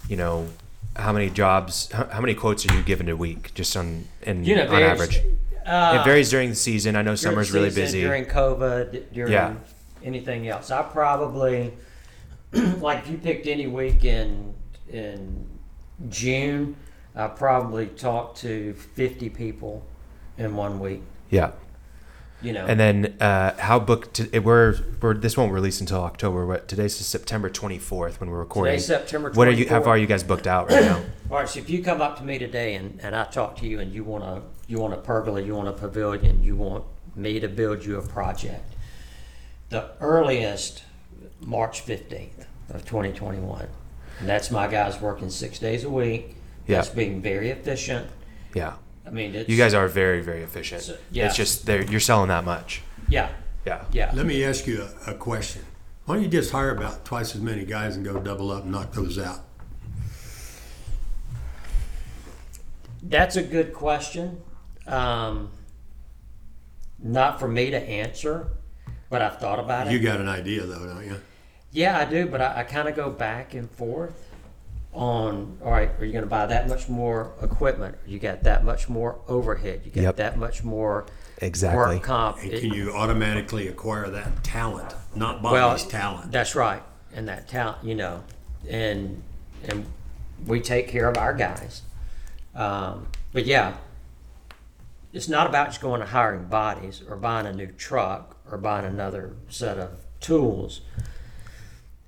you 0.08 0.16
know, 0.18 0.48
how 0.96 1.12
many 1.12 1.30
jobs, 1.30 1.92
how, 1.92 2.06
how 2.06 2.22
many 2.22 2.34
quotes 2.34 2.66
are 2.66 2.74
you 2.74 2.82
given 2.84 3.10
a 3.10 3.16
week, 3.16 3.54
just 3.54 3.76
on 3.76 4.06
in 4.22 4.44
you 4.46 4.56
know 4.56 4.68
on 4.74 4.82
average? 4.82 5.22
uh, 5.66 5.98
it 6.00 6.06
varies 6.06 6.30
during 6.30 6.50
the 6.50 6.56
season. 6.56 6.96
I 6.96 7.02
know 7.02 7.16
summer's 7.16 7.52
the 7.52 7.60
really 7.60 7.72
busy. 7.76 8.02
during 8.02 8.26
COVID 8.26 9.12
during 9.12 9.34
Yeah. 9.34 9.56
anything 10.04 10.48
else 10.48 10.72
I 10.72 10.84
probably 10.84 11.74
like 12.54 13.00
if 13.00 13.10
you 13.10 13.18
picked 13.18 13.48
any 13.48 13.68
week 13.68 14.06
in 14.06 14.54
in 14.90 15.46
June 16.08 16.76
I 17.16 17.28
probably 17.28 17.88
talked 17.88 18.38
to 18.42 18.74
50 18.74 19.30
people 19.30 19.84
in 20.38 20.56
one 20.56 20.80
week 20.80 21.02
yeah. 21.30 21.52
you 22.41 22.53
know 22.53 22.66
And 22.66 22.80
then 22.80 23.16
uh, 23.20 23.57
how 23.57 23.80
booked? 23.80 24.16
To, 24.16 24.30
it, 24.36 24.44
we're, 24.44 24.76
we're 25.02 25.14
this 25.16 25.38
won't 25.38 25.52
release 25.52 25.80
until 25.82 26.02
October. 26.02 26.45
What 26.45 26.68
today's 26.68 26.95
September 26.95 27.49
twenty 27.49 27.80
fourth 27.80 28.20
when 28.20 28.30
we're 28.30 28.40
recording. 28.40 28.74
Today's 28.74 28.88
September 28.88 29.32
24th. 29.32 29.36
What 29.36 29.48
are 29.48 29.52
you? 29.52 29.68
How 29.68 29.82
far 29.82 29.94
are 29.94 29.98
you 29.98 30.07
guys 30.07 30.24
booked 30.24 30.48
out 30.48 30.70
right 30.70 30.84
now? 30.84 31.02
All 31.32 31.38
right, 31.38 31.49
so 31.49 31.60
if 31.60 31.70
you 31.70 31.84
come 31.84 32.02
up 32.02 32.18
to 32.18 32.24
me 32.24 32.38
today 32.38 32.76
and, 32.76 32.99
and 33.02 33.16
I 33.16 33.24
talk 33.26 33.57
to 33.57 33.68
you 33.68 33.80
and 33.80 33.91
you 33.91 34.03
want 34.03 34.24
to 34.24 34.41
you 34.68 34.80
want 34.80 34.94
a 34.94 34.98
pergola, 34.98 35.41
you 35.41 35.56
want 35.56 35.68
a 35.68 35.74
pavilion, 35.74 36.44
you 36.44 36.56
want 36.56 36.84
me 37.16 37.40
to 37.40 37.48
build 37.48 37.84
you 37.86 37.98
a 37.98 38.02
project, 38.02 38.76
the 39.70 39.90
earliest 39.99 40.84
March 41.41 41.82
fifteenth 41.82 42.45
of 42.70 42.86
twenty 42.86 43.12
twenty 43.12 43.40
one, 43.40 43.68
and 44.20 44.30
that's 44.30 44.52
my 44.52 44.68
guys 44.68 45.02
working 45.02 45.30
six 45.30 45.60
days 45.60 45.84
a 45.84 45.90
week. 45.90 46.36
Yeah. 46.68 46.78
That's 46.78 46.90
being 46.90 47.22
very 47.22 47.49
efficient. 47.49 48.07
Yeah. 48.53 48.74
I 49.06 49.10
mean, 49.11 49.36
it's, 49.36 49.49
You 49.49 49.57
guys 49.57 49.73
are 49.73 49.88
very, 49.88 50.22
very 50.22 50.41
efficient. 50.44 50.82
So- 50.82 50.98
yeah. 51.11 51.27
It's 51.27 51.36
just 51.36 51.65
they're, 51.65 51.84
you're 51.84 51.99
selling 51.99 52.30
that 52.30 52.44
much. 52.44 52.82
yeah, 53.07 53.30
Yeah. 53.65 53.84
yeah. 53.91 54.11
Let 54.14 54.26
me 54.26 54.44
ask 54.44 54.65
you 54.68 54.88
a, 55.06 55.11
a 55.11 55.14
question. 55.14 55.64
Why 56.06 56.15
don't 56.15 56.23
you 56.23 56.30
just 56.30 56.52
hire 56.52 56.72
about 56.72 57.03
twice 57.06 57.36
as 57.36 57.41
many 57.41 57.65
guys 57.65 57.95
and 57.95 58.06
go 58.06 58.19
double 58.19 58.52
up 58.52 58.64
and 58.64 58.72
knock 58.72 58.91
those 58.94 59.18
out? 59.18 59.41
That's 63.03 63.36
a 63.36 63.44
good 63.44 63.73
question. 63.73 64.41
Um, 64.88 65.49
not 66.99 67.40
for 67.40 67.48
me 67.48 67.69
to 67.72 67.77
answer, 67.80 68.48
but 69.10 69.22
I've 69.22 69.40
thought 69.40 69.60
about 69.60 69.88
it. 69.88 69.94
You 69.94 69.99
got 69.99 70.19
an 70.19 70.27
idea, 70.27 70.61
though, 70.64 70.86
don't 70.86 71.06
you? 71.06 71.19
Yeah, 71.72 71.98
I 71.99 72.06
do, 72.06 72.26
but 72.27 72.41
I, 72.41 72.60
I 72.61 72.64
kind 72.64 72.88
of 72.88 72.95
go 72.95 73.10
back 73.10 73.53
and 73.53 73.69
forth 73.69 74.25
on 74.96 75.58
all 75.64 75.72
right, 75.72 75.90
are 76.00 76.06
you 76.06 76.12
going 76.12 76.24
to 76.24 76.30
buy 76.30 76.46
that 76.46 76.68
much 76.68 76.88
more 76.90 77.34
equipment? 77.42 77.98
You 78.08 78.18
got 78.20 78.44
that 78.44 78.64
much 78.64 78.88
more 78.90 79.20
overhead. 79.28 79.82
You 79.84 79.92
got 79.92 80.02
Yep. 80.02 80.16
that 80.18 80.38
much 80.38 80.64
more 80.64 81.06
Exactly. 81.40 81.96
work 81.96 82.04
comp. 82.04 82.38
And 82.42 82.54
It- 82.54 82.62
can 82.62 82.74
you 82.74 82.94
automatically 82.96 83.68
acquire 83.68 84.10
that 84.10 84.44
talent, 84.44 84.96
not 85.14 85.42
well, 85.42 85.70
Bobby's 85.70 85.86
talent? 85.86 86.32
That's 86.32 86.56
right, 86.56 86.82
and 87.14 87.28
that 87.28 87.48
talent, 87.48 87.84
you 87.84 87.96
know, 87.96 88.24
and 88.70 89.22
and 89.68 89.86
we 90.46 90.62
take 90.62 90.88
care 90.88 91.08
of 91.10 91.18
our 91.18 91.34
guys. 91.34 91.82
Um, 92.56 93.08
but 93.34 93.46
yeah, 93.46 93.74
it's 95.12 95.28
not 95.28 95.48
about 95.48 95.68
just 95.70 95.82
going 95.82 96.02
and 96.02 96.10
hiring 96.12 96.46
bodies 96.46 97.02
or 97.10 97.16
buying 97.16 97.46
a 97.48 97.54
new 97.54 97.68
truck 97.68 98.38
or 98.52 98.58
buying 98.58 98.86
another 98.86 99.34
set 99.50 99.78
of 99.78 99.90
tools. 100.20 100.82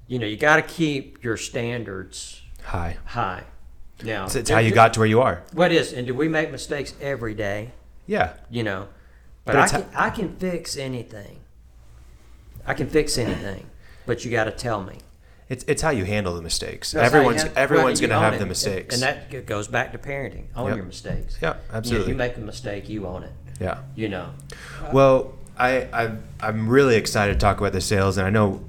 You 0.08 0.20
know, 0.20 0.26
you 0.28 0.38
got 0.38 0.58
to 0.58 0.62
keep 0.62 1.22
your 1.24 1.36
standards 1.36 2.42
Hi. 2.68 2.98
high. 3.06 3.44
Now, 4.04 4.26
It's, 4.26 4.36
it's 4.36 4.50
how 4.50 4.60
you 4.60 4.72
got 4.72 4.94
to 4.94 5.00
where 5.00 5.08
you 5.08 5.22
are. 5.22 5.44
What 5.54 5.72
is? 5.72 5.92
And 5.94 6.06
do 6.06 6.14
we 6.14 6.28
make 6.28 6.52
mistakes 6.52 6.94
every 7.02 7.34
day? 7.34 7.72
Yeah. 8.06 8.34
You 8.50 8.64
know, 8.64 8.88
but, 9.46 9.54
But 9.54 9.56
I 9.62 9.68
can, 9.68 9.82
ho- 9.82 9.90
I 9.96 10.10
can 10.12 10.36
fix 10.36 10.78
anything. 10.78 11.40
I 12.66 12.74
can 12.74 12.88
fix 12.90 13.18
anything, 13.18 13.66
but 14.06 14.24
you 14.26 14.32
got 14.32 14.44
to 14.46 14.52
tell 14.52 14.84
me. 14.84 14.98
It's 15.50 15.64
it's 15.66 15.82
how 15.82 15.92
you 15.92 16.04
handle 16.04 16.36
the 16.36 16.42
mistakes. 16.42 16.92
That's 16.92 17.06
everyone's 17.14 17.46
everyone's 17.56 18.02
going 18.02 18.10
to 18.10 18.18
you 18.18 18.22
have 18.22 18.38
the 18.38 18.46
mistakes. 18.46 18.94
and 18.96 19.02
that 19.04 19.46
goes 19.46 19.70
back 19.70 19.94
to 19.94 19.98
parenting. 19.98 20.48
Own 20.58 20.68
Yep. 20.68 20.76
your 20.76 20.86
mistakes. 20.86 21.38
yeah, 21.42 21.54
You, 21.54 21.60
absolutely. 21.72 22.10
you 22.10 22.16
make 22.16 22.36
a 22.36 22.42
mistake, 22.42 22.90
you 22.90 23.08
own 23.08 23.24
it. 23.24 23.32
yeah. 23.62 23.80
You 23.96 24.10
know. 24.10 24.32
Well, 24.92 25.34
I, 25.58 25.88
I 25.94 26.12
I'm 26.42 26.68
really 26.68 26.98
excited 26.98 27.34
to 27.36 27.40
talk 27.40 27.60
about 27.62 27.72
the 27.72 27.80
sales, 27.80 28.18
and 28.18 28.28
I 28.28 28.30
know 28.30 28.62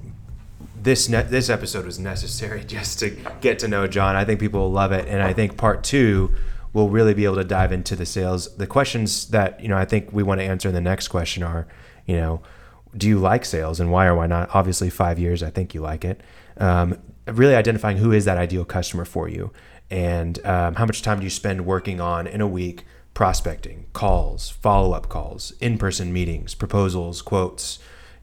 this 0.89 1.06
ne- 1.06 1.23
this 1.23 1.51
episode 1.51 1.85
was 1.85 1.98
necessary 1.98 2.65
just 2.66 2.98
to 3.01 3.10
get 3.43 3.59
to 3.59 3.69
know 3.69 3.86
John. 3.86 4.16
I 4.16 4.24
think 4.24 4.40
people 4.40 4.60
will 4.60 4.73
love 4.73 4.90
it, 4.93 5.06
and 5.06 5.23
I 5.23 5.35
think 5.35 5.56
part 5.56 5.85
two 5.85 6.35
will 6.73 6.89
really 6.89 7.15
be 7.15 7.24
able 7.24 7.36
to 7.36 7.44
dive 7.44 7.73
into 7.73 7.94
the 7.94 8.06
sales. 8.06 8.56
The 8.56 8.66
questions 8.66 9.28
that 9.28 9.60
you 9.60 9.69
know 9.69 9.77
I 9.77 9.85
think 9.85 10.12
we 10.12 10.23
want 10.23 10.40
to 10.40 10.44
answer 10.44 10.69
in 10.69 10.74
the 10.74 10.81
next 10.81 11.09
question 11.09 11.43
are, 11.43 11.69
you 12.06 12.16
know, 12.16 12.40
do 12.97 13.06
you 13.06 13.19
like 13.19 13.44
sales 13.44 13.81
and 13.81 13.93
why 13.93 14.06
or 14.06 14.15
why 14.15 14.27
not? 14.27 14.48
Obviously, 14.55 14.89
five 14.89 15.19
years. 15.19 15.43
I 15.43 15.51
think 15.51 15.74
you 15.74 15.82
like 15.82 16.05
it. 16.05 16.23
Um, 16.56 16.98
really 17.27 17.55
identifying 17.55 17.98
who 17.98 18.10
is 18.10 18.24
that 18.24 18.39
ideal 18.39 18.65
customer 18.65 19.05
for 19.05 19.28
you, 19.28 19.52
and 19.90 20.44
um, 20.47 20.74
how 20.77 20.86
much 20.86 21.02
time 21.02 21.19
do 21.19 21.24
you 21.24 21.31
spend 21.31 21.66
working 21.66 22.01
on 22.01 22.27
in 22.27 22.40
a 22.40 22.48
week 22.48 22.86
prospecting, 23.12 23.85
calls, 23.93 24.48
follow 24.48 24.93
up 24.93 25.09
calls, 25.09 25.52
in 25.60 25.77
person 25.77 26.12
meetings, 26.12 26.55
proposals, 26.55 27.20
quotes, 27.20 27.78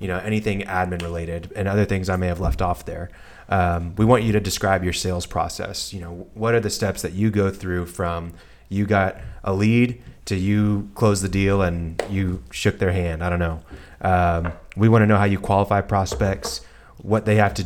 you 0.06 0.12
know, 0.12 0.20
anything 0.20 0.62
admin 0.62 1.02
related, 1.02 1.52
and 1.56 1.68
other 1.68 1.84
things 1.84 2.10
I 2.10 2.16
may 2.16 2.28
have 2.28 2.40
left 2.40 2.62
off 2.62 2.86
there. 2.86 3.10
Um, 3.50 3.96
we 3.96 4.06
want 4.06 4.22
you 4.22 4.34
to 4.34 4.40
describe 4.40 4.84
your 4.84 4.94
sales 4.94 5.26
process. 5.26 5.92
You 5.94 6.02
know, 6.02 6.28
what 6.36 6.54
are 6.54 6.60
the 6.60 6.70
steps 6.70 7.02
that 7.02 7.14
you 7.14 7.32
go 7.32 7.50
through 7.50 7.88
from 7.88 8.34
you 8.70 8.86
got 8.86 9.18
a 9.44 9.52
lead 9.52 10.00
to 10.26 10.36
you 10.36 10.92
close 10.94 11.24
the 11.24 11.28
deal 11.28 11.64
and 11.64 12.04
you 12.08 12.44
shook 12.52 12.78
their 12.78 12.92
hand? 12.92 13.24
I 13.24 13.32
don't 13.32 13.40
know. 13.40 13.62
Um, 14.02 14.54
we 14.78 14.90
want 14.90 15.02
to 15.02 15.08
know 15.08 15.18
how 15.18 15.24
you 15.24 15.40
qualify 15.40 15.82
prospects, 15.82 16.62
what 17.02 17.26
they 17.26 17.38
have 17.38 17.56
to 17.56 17.66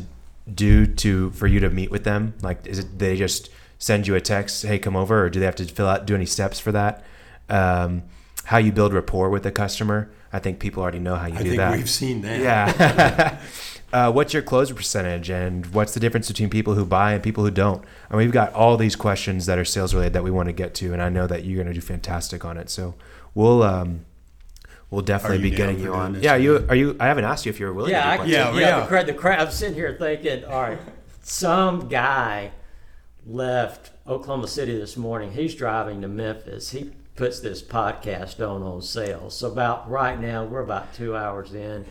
do 0.50 0.86
to 0.86 1.32
for 1.32 1.46
you 1.46 1.60
to 1.60 1.70
meet 1.70 1.92
with 1.92 2.06
them. 2.06 2.36
Like, 2.42 2.66
is 2.66 2.80
it 2.80 3.00
they 3.00 3.18
just 3.18 3.50
send 3.80 4.08
you 4.08 4.16
a 4.16 4.22
text, 4.22 4.64
hey, 4.64 4.80
come 4.80 4.96
over, 4.96 5.26
or 5.26 5.30
do 5.30 5.42
they 5.42 5.46
have 5.46 5.58
to 5.58 5.66
fill 5.66 5.90
out 5.90 6.06
do 6.06 6.16
any 6.16 6.26
steps 6.26 6.58
for 6.58 6.72
that? 6.72 7.04
Um, 7.50 8.04
how 8.46 8.60
you 8.60 8.72
build 8.72 8.94
rapport 8.94 9.30
with 9.30 9.44
the 9.44 9.52
customer. 9.52 10.10
I 10.32 10.40
think 10.40 10.60
people 10.60 10.84
already 10.84 11.00
know 11.00 11.16
how 11.16 11.28
you 11.28 11.36
I 11.36 11.44
do 11.44 11.50
think 11.50 11.58
that. 11.58 11.78
we've 11.78 11.90
seen 11.90 12.22
that. 12.22 12.40
Yeah. 12.40 13.40
uh, 13.94 14.12
what's 14.12 14.34
your 14.34 14.44
close 14.44 14.72
percentage, 14.72 15.30
and 15.30 15.66
what's 15.68 15.94
the 15.94 16.00
difference 16.00 16.28
between 16.28 16.50
people 16.50 16.76
who 16.76 16.86
buy 16.86 17.14
and 17.14 17.24
people 17.24 17.44
who 17.44 17.52
don't? 17.52 17.84
And 18.10 18.18
we've 18.18 18.32
got 18.32 18.54
all 18.54 18.78
these 18.78 18.96
questions 18.96 19.48
that 19.48 19.58
are 19.58 19.66
sales 19.66 19.94
related 19.94 20.14
that 20.14 20.24
we 20.24 20.32
want 20.32 20.48
to 20.48 20.54
get 20.54 20.74
to, 20.76 20.94
and 20.94 21.02
I 21.02 21.10
know 21.10 21.26
that 21.28 21.46
you're 21.46 21.56
going 21.56 21.74
to 21.74 21.74
do 21.74 21.82
fantastic 21.82 22.46
on 22.46 22.58
it. 22.58 22.70
So 22.70 22.96
we'll 23.34 23.64
um, 23.64 24.06
we'll 24.92 25.02
definitely 25.02 25.40
be 25.40 25.50
getting 25.50 25.80
you 25.80 25.94
on. 25.94 26.14
doing 26.14 26.24
Yeah, 26.24 26.36
you 26.36 26.66
are 26.70 26.76
you. 26.76 26.96
I 27.00 27.08
haven't 27.08 27.26
asked 27.26 27.46
you 27.46 27.50
if 27.50 27.60
you're 27.60 27.74
willing. 27.74 27.92
Yeah, 27.92 28.04
to 28.04 28.08
I, 28.08 28.14
do 28.14 28.18
part 28.18 28.30
yeah, 28.30 28.54
yeah. 28.54 28.60
yeah. 28.60 28.80
The 28.82 28.88
crowd, 28.88 29.06
the 29.08 29.14
crowd. 29.14 29.40
I'm 29.40 29.52
sitting 29.52 29.76
here 29.76 29.96
thinking, 30.00 30.46
all 30.46 30.62
right, 30.62 30.80
some 31.24 31.90
guy 31.90 32.52
left 33.26 33.92
Oklahoma 34.08 34.48
City 34.48 34.78
this 34.78 34.98
morning. 34.98 35.32
He's 35.32 35.56
driving 35.56 36.02
to 36.02 36.08
Memphis. 36.08 36.72
He 36.72 36.92
puts 37.20 37.42
this 37.42 37.62
podcast 37.62 38.40
on 38.40 38.64
on 38.64 38.82
sales. 38.82 39.36
So 39.38 39.52
about 39.52 39.90
right 39.90 40.20
now, 40.20 40.46
we're 40.46 40.62
about 40.62 40.94
two 40.94 41.16
hours 41.16 41.54
in. 41.54 41.86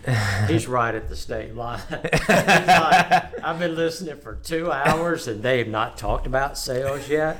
He's 0.48 0.66
right 0.78 0.94
at 0.94 1.08
the 1.10 1.16
state 1.16 1.54
line. 1.54 1.80
He's 1.90 2.28
like, 2.28 3.44
I've 3.44 3.58
been 3.58 3.76
listening 3.76 4.16
for 4.16 4.36
two 4.36 4.72
hours, 4.72 5.28
and 5.28 5.42
they 5.42 5.58
have 5.58 5.68
not 5.68 5.98
talked 5.98 6.26
about 6.26 6.56
sales 6.56 7.08
yet. 7.08 7.38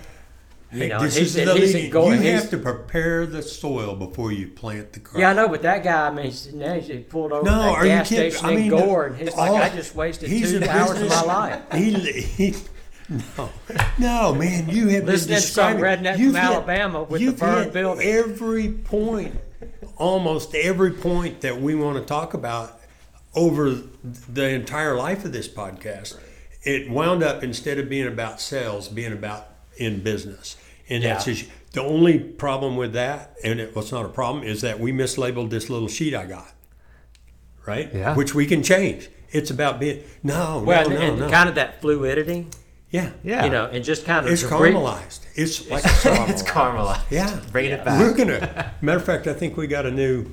You 0.71 0.81
Hey, 0.81 0.89
know, 0.89 1.01
this 1.01 1.17
he's, 1.17 1.35
is 1.35 1.73
the 1.73 1.89
going. 1.89 2.23
you 2.23 2.33
have 2.33 2.51
to 2.51 2.59
prepare 2.59 3.25
the 3.25 3.41
soil 3.41 3.97
before 3.97 4.33
you 4.33 4.49
plant 4.49 4.93
the 4.93 5.01
crop. 5.01 5.19
yeah, 5.19 5.31
I 5.31 5.33
know, 5.33 5.49
but 5.49 5.63
that 5.63 5.83
guy, 5.83 6.09
I 6.09 6.11
mean, 6.13 6.27
he's, 6.27 6.45
he 6.45 6.99
pulled 6.99 7.33
over 7.33 7.43
No, 7.43 7.73
that 7.73 7.85
gas 7.85 8.07
station 8.09 8.45
I 8.45 8.51
mean, 8.55 8.65
in 8.65 8.79
Gore, 8.79 9.07
and 9.07 9.17
he's 9.17 9.33
all- 9.33 9.55
like, 9.55 9.73
I 9.73 9.75
just 9.75 9.95
wasted 9.95 10.29
two 10.29 10.63
hours 10.69 11.01
of 11.01 11.09
my 11.09 11.23
life. 11.23 11.63
He, 11.73 11.95
he 12.21 12.55
No, 13.09 13.51
no, 13.99 14.35
man, 14.35 14.69
you 14.69 14.89
have 14.89 15.05
Listening 15.05 15.37
been 15.37 15.43
to 15.43 15.49
some 15.49 15.73
describing- 15.77 15.83
redneck 16.05 16.19
you've 16.19 16.33
from 16.35 16.43
hit- 16.43 16.51
Alabama 16.53 17.03
with 17.05 17.21
the 17.21 17.25
you've 17.25 17.39
burned 17.39 17.65
hit 17.65 17.73
building. 17.73 18.07
Every 18.07 18.69
point, 18.71 19.35
almost 19.97 20.55
every 20.55 20.93
point 20.93 21.41
that 21.41 21.61
we 21.61 21.75
want 21.75 21.97
to 21.99 22.05
talk 22.05 22.35
about 22.35 22.79
over 23.35 23.71
the 24.33 24.49
entire 24.49 24.95
life 24.95 25.25
of 25.25 25.33
this 25.33 25.49
podcast, 25.49 26.17
it 26.65 26.91
wound 26.91 27.23
up 27.23 27.43
instead 27.43 27.79
of 27.79 27.89
being 27.89 28.07
about 28.07 28.41
sales, 28.43 28.89
being 28.89 29.13
about 29.13 29.49
in 29.79 30.01
business. 30.03 30.57
And 30.91 31.03
that's 31.05 31.27
Yeah. 31.27 31.33
just, 31.35 31.47
the 31.73 31.83
only 31.83 32.19
problem 32.19 32.77
with 32.77 32.93
that, 32.95 33.37
and 33.45 33.59
it 33.61 33.75
was 33.75 33.91
not 33.93 34.05
a 34.05 34.09
problem, 34.09 34.45
is 34.45 34.61
that 34.63 34.81
we 34.81 34.93
mislabeled 34.93 35.49
this 35.51 35.71
little 35.71 35.89
sheet 35.89 36.15
I 36.15 36.27
got. 36.27 36.53
Right? 37.67 37.91
Yeah. 37.95 38.15
Which 38.15 38.35
we 38.35 38.47
can 38.47 38.63
change. 38.63 39.09
It's 39.31 39.51
about 39.51 39.79
being 39.79 40.03
no, 40.23 40.63
Well, 40.67 40.89
no, 40.89 40.97
no, 40.97 41.01
and 41.03 41.19
no. 41.21 41.29
kind 41.31 41.49
of 41.51 41.55
that 41.57 41.81
fluidity, 41.83 42.47
yeah, 42.91 43.11
Yeah. 43.23 43.45
you 43.45 43.51
know, 43.51 43.67
and 43.67 43.85
just 43.85 44.05
kind 44.07 44.27
of 44.27 44.33
It's 44.33 44.43
to 44.43 44.49
re- 44.49 44.73
caramelized. 44.73 45.21
It's 45.35 45.69
like 45.71 45.85
it's 45.85 46.43
caramelized. 46.43 47.03
Yeah. 47.11 47.41
Bringing 47.53 47.73
it 47.73 47.83
Yeah. 47.85 47.99
We're 47.99 48.15
gonna. 48.15 48.73
Matter 48.81 48.99
of 48.99 49.05
fact, 49.05 49.27
I 49.27 49.35
think 49.35 49.57
we 49.57 49.67
got 49.67 49.87
a 49.87 49.91
new. 49.91 50.27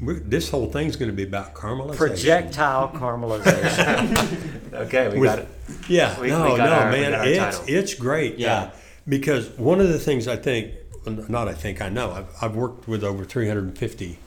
We're, 0.00 0.18
this 0.20 0.50
whole 0.50 0.66
thing's 0.70 0.96
going 0.96 1.10
to 1.10 1.16
be 1.16 1.22
about 1.22 1.54
caramelization. 1.54 1.96
projectile 1.96 2.88
caramelization. 2.90 4.48
Okay, 4.72 5.08
we 5.10 5.18
With- 5.18 5.28
got 5.30 5.38
it. 5.40 5.48
Yeah. 5.88 6.18
We- 6.18 6.28
no, 6.28 6.42
we 6.52 6.56
got 6.56 6.64
no, 6.64 6.72
our- 6.72 6.90
man. 6.90 7.12
it's 7.28 7.38
title. 7.58 7.64
it's 7.68 7.94
great. 7.94 8.38
Yeah. 8.38 8.54
uh, 8.54 8.70
because 9.06 9.50
one 9.58 9.80
of 9.80 9.88
the 9.88 9.98
things 9.98 10.26
I 10.28 10.36
think, 10.36 10.72
not 11.06 11.46
I 11.46 11.52
think 11.54 11.82
I 11.82 11.88
know, 11.90 12.10
I've, 12.12 12.26
I've 12.40 12.56
worked 12.56 12.88
with 12.88 13.04
over 13.04 13.24
350 13.24 14.18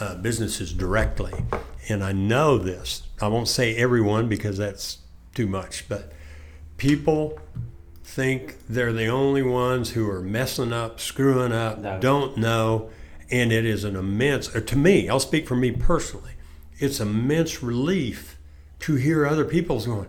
uh, 0.00 0.14
businesses 0.16 0.72
directly, 0.72 1.32
and 1.88 2.02
I 2.02 2.12
know 2.12 2.56
this. 2.56 3.02
I 3.20 3.28
won't 3.28 3.48
say 3.48 3.76
everyone 3.76 4.28
because 4.28 4.56
that's 4.56 4.98
too 5.34 5.46
much, 5.46 5.88
but 5.88 6.12
people 6.76 7.38
think 8.04 8.56
they're 8.68 8.92
the 8.92 9.06
only 9.06 9.42
ones 9.42 9.90
who 9.90 10.08
are 10.08 10.20
messing 10.20 10.72
up, 10.72 11.00
screwing 11.00 11.52
up, 11.52 11.78
No. 11.78 11.98
don't 12.00 12.36
know, 12.36 12.90
and 13.30 13.52
it 13.52 13.64
is 13.64 13.84
an 13.84 13.96
immense. 13.96 14.54
Or 14.54 14.60
to 14.60 14.76
me, 14.76 15.08
I'll 15.08 15.20
speak 15.20 15.46
for 15.48 15.56
me 15.56 15.72
personally. 15.72 16.32
It's 16.78 17.00
immense 17.00 17.62
relief 17.62 18.38
to 18.80 18.94
hear 18.96 19.26
other 19.26 19.44
people's 19.44 19.86
going 19.86 20.08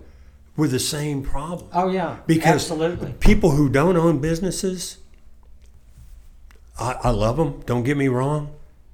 with 0.56 0.72
the 0.72 0.80
same 0.80 1.24
problem. 1.24 1.70
oh 1.74 1.90
yeah, 1.90 2.18
Because 2.28 2.56
absolutely. 2.70 3.14
people 3.20 3.52
who 3.52 3.70
don't 3.70 3.96
own 3.98 4.20
businesses, 4.20 4.98
I, 6.80 6.98
I 7.04 7.10
love 7.10 7.38
them. 7.38 7.62
Don't 7.66 7.84
get 7.84 7.98
me 7.98 8.08
wrong, 8.08 8.54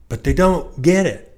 but 0.10 0.24
they 0.24 0.34
don't 0.34 0.82
get 0.82 1.06
it. 1.06 1.30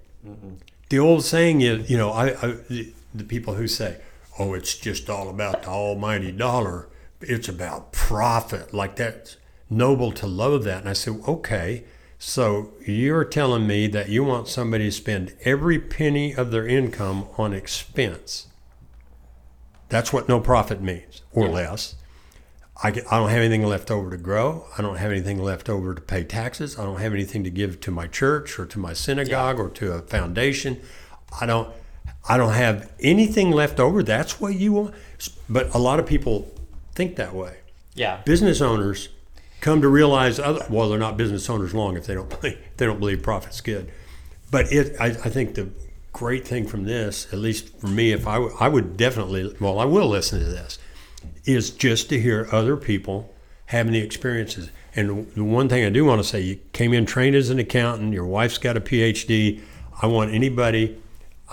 The 0.89 0.99
old 0.99 1.23
saying 1.23 1.61
is, 1.61 1.89
you 1.89 1.97
know, 1.97 2.11
I, 2.11 2.27
I 2.41 2.55
the, 2.69 2.93
the 3.13 3.23
people 3.23 3.55
who 3.55 3.67
say, 3.67 3.97
"Oh, 4.39 4.53
it's 4.53 4.77
just 4.77 5.09
all 5.09 5.29
about 5.29 5.63
the 5.63 5.69
almighty 5.69 6.31
dollar. 6.31 6.89
It's 7.21 7.49
about 7.49 7.91
profit." 7.91 8.73
Like 8.73 8.95
that's 8.95 9.37
noble 9.69 10.11
to 10.13 10.27
loathe 10.27 10.63
that. 10.65 10.81
And 10.81 10.89
I 10.89 10.93
said, 10.93 11.21
okay. 11.27 11.83
So 12.17 12.71
you're 12.85 13.25
telling 13.25 13.67
me 13.67 13.87
that 13.87 14.09
you 14.09 14.23
want 14.23 14.47
somebody 14.47 14.85
to 14.85 14.91
spend 14.91 15.35
every 15.43 15.79
penny 15.79 16.33
of 16.33 16.51
their 16.51 16.67
income 16.67 17.27
on 17.37 17.53
expense. 17.53 18.47
That's 19.89 20.11
what 20.11 20.27
no 20.27 20.39
profit 20.39 20.81
means, 20.81 21.21
or 21.31 21.47
less. 21.47 21.95
I, 22.83 22.91
get, 22.91 23.11
I 23.11 23.19
don't 23.19 23.29
have 23.29 23.39
anything 23.39 23.63
left 23.63 23.91
over 23.91 24.09
to 24.09 24.17
grow. 24.17 24.65
I 24.77 24.81
don't 24.81 24.97
have 24.97 25.11
anything 25.11 25.41
left 25.41 25.69
over 25.69 25.93
to 25.93 26.01
pay 26.01 26.23
taxes. 26.23 26.77
I 26.79 26.83
don't 26.83 26.99
have 26.99 27.13
anything 27.13 27.43
to 27.43 27.49
give 27.49 27.79
to 27.81 27.91
my 27.91 28.07
church 28.07 28.57
or 28.59 28.65
to 28.65 28.79
my 28.79 28.93
synagogue 28.93 29.59
or 29.59 29.69
to 29.69 29.93
a 29.93 30.01
foundation. 30.01 30.81
I 31.39 31.45
don't 31.45 31.73
I 32.27 32.37
don't 32.37 32.53
have 32.53 32.91
anything 32.99 33.51
left 33.51 33.79
over. 33.79 34.01
That's 34.03 34.39
what 34.39 34.55
you 34.55 34.73
want. 34.73 34.95
But 35.47 35.73
a 35.75 35.77
lot 35.77 35.99
of 35.99 36.05
people 36.05 36.51
think 36.93 37.15
that 37.17 37.33
way. 37.33 37.57
Yeah, 37.93 38.21
Business 38.25 38.61
owners 38.61 39.09
come 39.61 39.81
to 39.81 39.87
realize 39.87 40.37
other 40.37 40.65
well 40.69 40.89
they're 40.89 40.99
not 40.99 41.17
business 41.17 41.49
owners 41.49 41.73
long 41.73 41.97
if 41.97 42.05
they 42.05 42.13
don't 42.13 42.29
believe, 42.41 42.57
if 42.57 42.77
they 42.77 42.85
don't 42.85 42.99
believe 42.99 43.23
profit's 43.23 43.61
good. 43.61 43.89
But 44.51 44.71
it 44.71 44.95
I, 44.99 45.07
I 45.07 45.29
think 45.29 45.55
the 45.55 45.69
great 46.13 46.47
thing 46.47 46.65
from 46.65 46.83
this, 46.85 47.27
at 47.33 47.39
least 47.39 47.77
for 47.79 47.87
me, 47.87 48.11
if 48.11 48.25
I, 48.27 48.35
w- 48.35 48.55
I 48.59 48.69
would 48.69 48.97
definitely 48.97 49.55
well 49.59 49.79
I 49.79 49.85
will 49.85 50.07
listen 50.07 50.39
to 50.39 50.45
this 50.45 50.77
is 51.45 51.69
just 51.69 52.09
to 52.09 52.19
hear 52.19 52.47
other 52.51 52.75
people 52.75 53.33
having 53.67 53.93
the 53.93 53.99
experiences. 53.99 54.69
And 54.95 55.27
the 55.33 55.43
one 55.43 55.67
thing 55.69 55.83
I 55.83 55.89
do 55.89 56.05
want 56.05 56.21
to 56.21 56.27
say, 56.27 56.39
you 56.41 56.59
came 56.71 56.93
in 56.93 57.05
trained 57.05 57.35
as 57.35 57.49
an 57.49 57.59
accountant, 57.59 58.13
your 58.13 58.25
wife's 58.25 58.57
got 58.57 58.77
a 58.77 58.81
PhD. 58.81 59.61
I 60.01 60.07
want 60.07 60.33
anybody, 60.33 61.01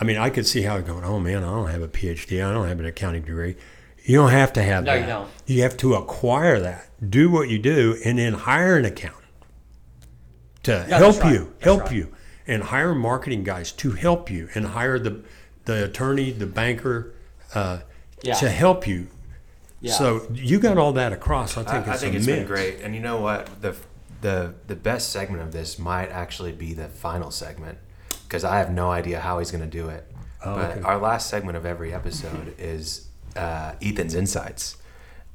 I 0.01 0.05
mean, 0.05 0.17
I 0.17 0.31
could 0.31 0.47
see 0.47 0.63
how 0.63 0.77
it's 0.77 0.89
going, 0.89 1.05
oh 1.05 1.21
man, 1.21 1.39
I 1.45 1.51
don't 1.51 1.69
have 1.71 1.83
a 1.83 1.89
PhD, 1.89 2.45
I 2.45 2.53
don't 2.53 2.67
have 2.69 2.81
an 2.81 2.87
accounting 2.87 3.23
degree. 3.23 3.57
You 4.05 4.17
don't 4.17 4.31
have 4.31 4.53
to 4.55 4.63
have 4.63 4.85
No, 4.85 4.93
that. 4.95 5.01
you 5.01 5.07
don't. 5.07 5.31
You 5.47 5.63
have 5.63 5.77
to 5.79 5.95
acquire 5.95 6.59
that, 6.61 6.89
do 7.09 7.31
what 7.31 7.49
you 7.49 7.59
do, 7.59 7.97
and 8.05 8.19
then 8.19 8.33
hire 8.33 8.77
an 8.77 8.85
accountant 8.85 9.23
to 10.65 10.87
Yeah, 10.89 10.99
help 10.99 11.21
right. 11.23 11.33
you, 11.33 11.39
That's 11.53 11.65
help 11.65 11.83
right. 11.83 11.93
you, 11.93 12.15
and 12.47 12.65
hire 12.65 12.95
marketing 12.95 13.45
guys 13.45 13.71
to 13.73 13.93
help 13.93 14.31
you, 14.31 14.49
and 14.55 14.67
hire 14.69 14.99
the 14.99 15.21
the 15.65 15.85
attorney, 15.85 16.33
the 16.33 16.47
banker, 16.47 17.13
uh, 17.55 17.79
Yeah. 18.23 18.35
to 18.35 18.51
help 18.51 18.85
you. 18.89 19.07
Yeah. 19.81 19.93
So 19.93 20.27
you 20.35 20.59
got 20.59 20.77
all 20.79 20.93
that 20.95 21.13
across. 21.13 21.57
I 21.57 21.61
I, 21.61 21.65
think 21.65 21.87
I 21.89 21.93
it's 21.93 22.01
think 22.03 22.15
a 22.15 22.17
it's 22.17 22.27
been 22.27 22.47
great. 22.47 22.81
And 22.81 22.95
you 22.97 23.01
know 23.01 23.21
what? 23.21 23.49
The 23.63 23.77
the 24.23 24.55
the 24.67 24.75
best 24.75 25.11
segment 25.11 25.43
of 25.43 25.53
this 25.53 25.79
might 25.79 26.09
actually 26.11 26.51
be 26.53 26.73
the 26.75 26.89
final 26.89 27.31
segment 27.31 27.79
because 28.33 28.45
I 28.45 28.57
have 28.61 28.71
no 28.71 28.91
idea 28.91 29.21
how 29.21 29.41
he's 29.41 29.51
going 29.51 29.63
to 29.63 29.69
do 29.69 29.91
it. 29.91 30.11
Oh, 30.43 30.55
but 30.57 30.71
okay. 30.71 30.81
our 30.81 30.97
last 30.97 31.29
segment 31.29 31.55
of 31.59 31.67
every 31.67 31.93
episode 31.93 32.55
is 32.59 33.07
uh, 33.37 33.75
Ethan's 33.83 34.15
insights, 34.15 34.79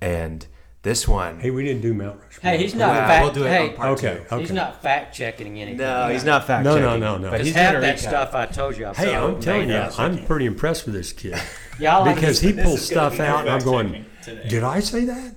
and 0.01 0.43
this 0.81 1.07
one. 1.07 1.39
Hey, 1.39 1.51
we 1.51 1.63
didn't 1.63 1.83
do 1.83 1.93
Mount 1.93 2.19
Rushmore. 2.19 2.51
Hey, 2.51 2.57
he's 2.57 2.73
not 2.73 2.95
Yeah, 2.95 3.07
fact. 3.07 3.23
we'll 3.23 3.33
do 3.33 3.43
it 3.45 3.49
hey, 3.49 3.69
on 3.69 3.75
part 3.75 3.89
Okay, 3.99 4.15
two. 4.15 4.35
okay. 4.35 4.39
he's 4.41 4.51
not 4.51 4.81
fact 4.81 5.15
checking 5.15 5.59
anything. 5.61 5.77
No, 5.77 6.09
he's 6.09 6.23
not 6.25 6.47
fact 6.47 6.63
No, 6.63 6.73
no, 6.79 6.87
checking. 6.87 6.99
no, 7.01 7.17
no. 7.19 7.29
But 7.29 7.37
Just 7.37 7.45
he's 7.49 7.55
half 7.55 7.71
doing 7.73 7.81
that 7.83 7.97
recap. 7.97 7.99
stuff 7.99 8.33
I 8.33 8.45
told 8.47 8.77
you. 8.77 8.87
I 8.87 8.93
Hey, 8.95 9.15
I'm 9.15 9.39
telling 9.39 9.69
you. 9.69 9.75
I'm 9.75 10.25
pretty 10.25 10.47
impressed 10.47 10.85
with 10.87 10.95
this 10.95 11.13
kid 11.13 11.39
Yeah, 11.79 11.97
I 11.97 12.01
like 12.01 12.15
because 12.15 12.39
he 12.41 12.51
pulls 12.51 12.83
stuff 12.83 13.19
out, 13.19 13.41
and 13.41 13.49
I'm 13.51 13.61
going, 13.63 14.05
today. 14.23 14.49
"Did 14.49 14.63
I 14.63 14.79
say 14.79 15.05
that? 15.05 15.35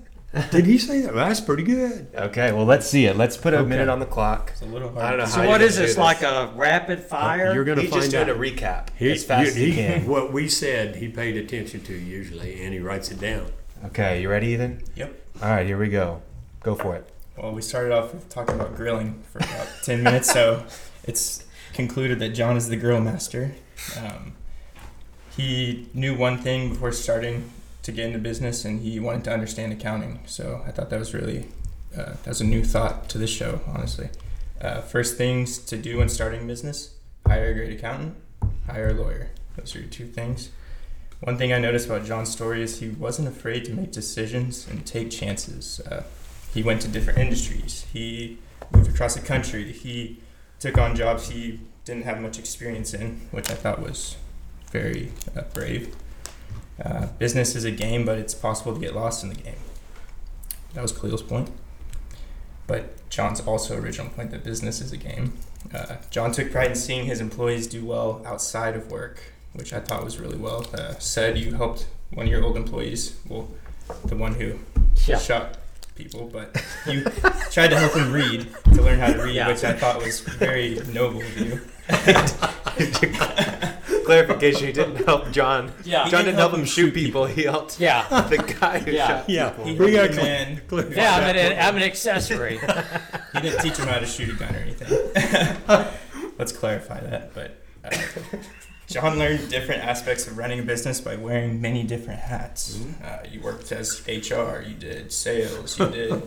Did 0.52 0.65
he 0.66 0.78
say 0.78 1.01
that? 1.01 1.12
Well, 1.15 1.27
that's 1.27 1.40
pretty 1.40 1.65
good." 1.65 2.07
Okay, 2.15 2.52
well 2.52 2.65
let's 2.65 2.89
see 2.89 3.07
it. 3.07 3.16
Let's 3.16 3.36
put 3.36 3.52
a 3.52 3.59
Okay. 3.59 3.69
minute 3.69 3.89
on 3.89 3.98
the 3.98 4.07
clock. 4.07 4.51
It's 4.52 4.62
a 4.62 4.65
little 4.65 4.90
hard. 4.90 5.05
I 5.05 5.09
don't 5.11 5.19
know 5.19 5.24
to 5.24 5.31
how 5.31 5.36
So 5.36 5.40
you're 5.43 5.51
what 5.51 5.59
gonna 5.59 5.65
is 5.69 5.77
do 5.77 5.82
this? 5.82 5.97
Like 5.98 6.23
a 6.23 6.52
rapid 6.55 7.01
fire? 7.01 7.52
You're 7.52 7.65
gonna 7.65 7.81
He's 7.82 7.90
find 7.90 8.02
just 8.05 8.15
out. 8.15 8.27
doing 8.27 8.39
a 8.39 8.40
recap 8.57 8.89
He- 8.97 9.11
as 9.11 9.24
fast 9.24 9.43
you- 9.43 9.48
as 9.48 9.55
he 9.57 9.70
he- 9.73 9.77
can. 9.77 10.07
What 10.07 10.32
we 10.32 10.48
said, 10.48 10.97
he 10.97 11.09
paid 11.09 11.36
attention 11.36 11.81
to 11.81 11.94
usually, 11.94 12.62
and 12.62 12.73
he 12.73 12.78
writes 12.78 13.11
it 13.11 13.19
down. 13.20 13.47
Okay, 13.86 14.23
you 14.23 14.28
ready, 14.31 14.48
Ethan? 14.48 14.82
Yep. 14.94 15.15
All 15.43 15.48
right, 15.51 15.66
here 15.66 15.78
we 15.78 15.89
go. 15.89 16.23
Go 16.62 16.74
for 16.77 16.94
it. 16.94 17.09
Well, 17.36 17.52
we 17.52 17.62
started 17.62 17.90
off 17.93 18.12
with 18.12 18.28
talking 18.28 18.55
about 18.55 18.77
grilling 18.77 19.23
for 19.32 19.39
about 19.39 19.66
10 19.82 20.02
minutes, 20.02 20.31
so 20.32 20.62
it's 21.05 21.43
concluded 21.73 22.19
that 22.20 22.31
John 22.31 22.57
is 22.57 22.69
the 22.69 22.77
grill 22.77 23.01
master. 23.01 23.52
Um, 23.98 24.35
he 25.36 25.89
knew 25.94 26.15
one 26.15 26.39
thing 26.39 26.69
before 26.69 26.93
starting 26.93 27.51
to 27.82 27.93
get 27.93 28.07
into 28.07 28.19
business, 28.19 28.65
and 28.65 28.81
he 28.81 29.01
wanted 29.01 29.24
to 29.24 29.32
understand 29.32 29.73
accounting. 29.73 30.20
So 30.27 30.62
I 30.66 30.70
thought 30.70 30.90
that 30.90 30.98
was 30.98 31.15
really 31.15 31.48
uh, 31.97 32.15
that 32.23 32.27
was 32.27 32.40
a 32.40 32.44
new 32.44 32.65
thought 32.65 33.09
to 33.11 33.19
this 33.19 33.31
show, 33.31 33.61
honestly. 33.66 34.11
Uh, 34.61 34.81
first 34.82 35.16
things 35.16 35.59
to 35.59 35.77
do 35.77 35.98
when 35.98 36.09
starting 36.09 36.47
business: 36.47 36.94
hire 37.27 37.51
a 37.51 37.55
great 37.55 37.78
accountant, 37.78 38.16
hire 38.66 38.90
a 38.90 38.94
lawyer. 38.94 39.31
Those 39.57 39.74
are 39.74 39.81
your 39.81 39.89
two 39.89 40.07
things. 40.07 40.51
One 41.20 41.36
thing 41.36 41.52
I 41.52 41.59
noticed 41.59 41.86
about 41.86 42.07
John's 42.07 42.31
story 42.31 42.62
is 42.62 42.81
he 42.81 42.89
wasn't 42.89 43.28
afraid 43.28 43.66
to 43.66 43.74
make 43.74 43.93
decisions 43.93 44.66
and 44.66 44.86
take 44.86 45.11
chances. 45.11 45.81
Uh, 45.81 46.05
he 46.55 46.62
went 46.62 46.81
to 46.82 46.89
different 46.89 47.19
industries. 47.19 47.86
He 47.93 48.39
moved 48.73 48.89
across 48.89 49.15
the 49.15 49.20
country. 49.20 49.70
He 49.70 50.19
took 50.59 50.78
on 50.78 50.97
jobs 50.97 51.28
he 51.28 51.61
didn't 51.85 52.05
have 52.05 52.20
much 52.20 52.39
experience 52.39 52.94
in, 52.94 53.20
which 53.32 53.51
I 53.51 53.55
thought 53.55 53.82
was 53.82 54.16
very 54.70 55.12
uh, 55.36 55.43
brave. 55.52 55.94
Uh, 56.85 57.07
business 57.19 57.55
is 57.55 57.65
a 57.65 57.70
game, 57.70 58.05
but 58.05 58.19
it's 58.19 58.35
possible 58.35 58.73
to 58.74 58.81
get 58.81 58.94
lost 58.94 59.23
in 59.23 59.28
the 59.28 59.35
game. 59.35 59.57
That 60.74 60.82
was 60.82 60.93
Khalil's 60.93 61.23
point. 61.23 61.51
But 62.66 63.09
John's 63.11 63.40
also 63.40 63.77
original 63.78 64.09
point 64.11 64.31
that 64.31 64.44
business 64.44 64.81
is 64.81 64.93
a 64.93 64.97
game. 64.97 65.32
Uh, 65.74 65.97
John 66.11 66.32
took 66.32 66.51
pride 66.52 66.70
in 66.70 66.77
seeing 66.77 67.05
his 67.07 67.20
employees 67.20 67.66
do 67.66 67.85
well 67.85 68.23
outside 68.24 68.77
of 68.77 68.90
work, 68.90 69.20
which 69.52 69.73
I 69.73 69.81
thought 69.81 70.05
was 70.05 70.19
really 70.19 70.39
well 70.39 70.66
uh, 70.73 70.94
said. 70.98 71.36
You 71.36 71.55
helped 71.55 71.86
one 72.12 72.27
of 72.27 72.32
your 72.32 72.43
old 72.44 72.57
employees, 72.57 73.19
well, 73.28 73.48
the 74.05 74.16
one 74.16 74.35
who 74.35 74.59
Yeah. 75.07 75.19
shot 75.19 75.59
people, 75.97 76.31
but 76.32 76.55
you 76.86 77.02
tried 77.51 77.69
to 77.69 77.78
help 77.78 77.94
him 77.94 78.12
read 78.12 78.47
to 78.73 78.81
learn 78.82 79.01
how 79.01 79.12
to 79.12 79.23
read, 79.23 79.35
Yeah. 79.35 79.48
which 79.48 79.65
I 79.65 79.73
thought 79.74 79.98
was 80.02 80.20
very 80.20 80.81
noble 80.93 81.20
of 81.20 81.36
you. 81.36 81.61
Clarification: 84.11 84.66
He 84.66 84.73
didn't 84.73 85.05
help 85.07 85.31
John. 85.31 85.70
Yeah. 85.85 86.09
John 86.09 86.24
didn't 86.24 86.39
help 86.39 86.53
him 86.53 86.65
shoot 86.65 86.93
people. 86.93 87.27
He 87.27 87.45
helped 87.45 87.78
Yeah. 87.78 88.07
the 88.28 88.39
guy 88.39 88.81
who 88.81 88.91
Yeah. 88.91 89.07
shot 89.07 89.28
Yeah, 89.31 89.51
people. 89.51 89.65
He 89.66 89.74
we 89.77 89.93
got 89.93 90.01
helped 90.11 90.16
man. 90.16 90.61
clear. 90.66 90.93
Yeah, 90.93 91.15
I'm 91.16 91.37
an, 91.37 91.59
I'm 91.61 91.77
an 91.77 91.82
accessory. 91.85 92.59
He 93.32 93.41
didn't 93.41 93.61
teach 93.62 93.77
him 93.77 93.87
how 93.87 94.01
to 94.01 94.07
shoot 94.07 94.28
a 94.31 94.32
gun 94.32 94.53
or 94.53 94.59
anything. 94.59 95.87
Let's 96.39 96.51
clarify 96.51 96.99
that. 97.01 97.32
But 97.32 97.62
uh, 97.85 97.97
John 98.89 99.20
learned 99.20 99.49
different 99.49 99.85
aspects 99.85 100.27
of 100.27 100.37
running 100.37 100.59
a 100.59 100.62
business 100.65 101.01
by 101.01 101.15
wearing 101.15 101.61
many 101.61 101.85
different 101.85 102.19
hats. 102.19 102.77
Mm-hmm. 102.77 103.05
Uh, 103.05 103.31
you 103.31 103.41
worked 103.41 103.70
as 103.70 104.03
HR, 104.09 104.62
you 104.66 104.74
did 104.74 105.12
sales, 105.12 105.78
you 105.78 105.87
did 105.91 106.23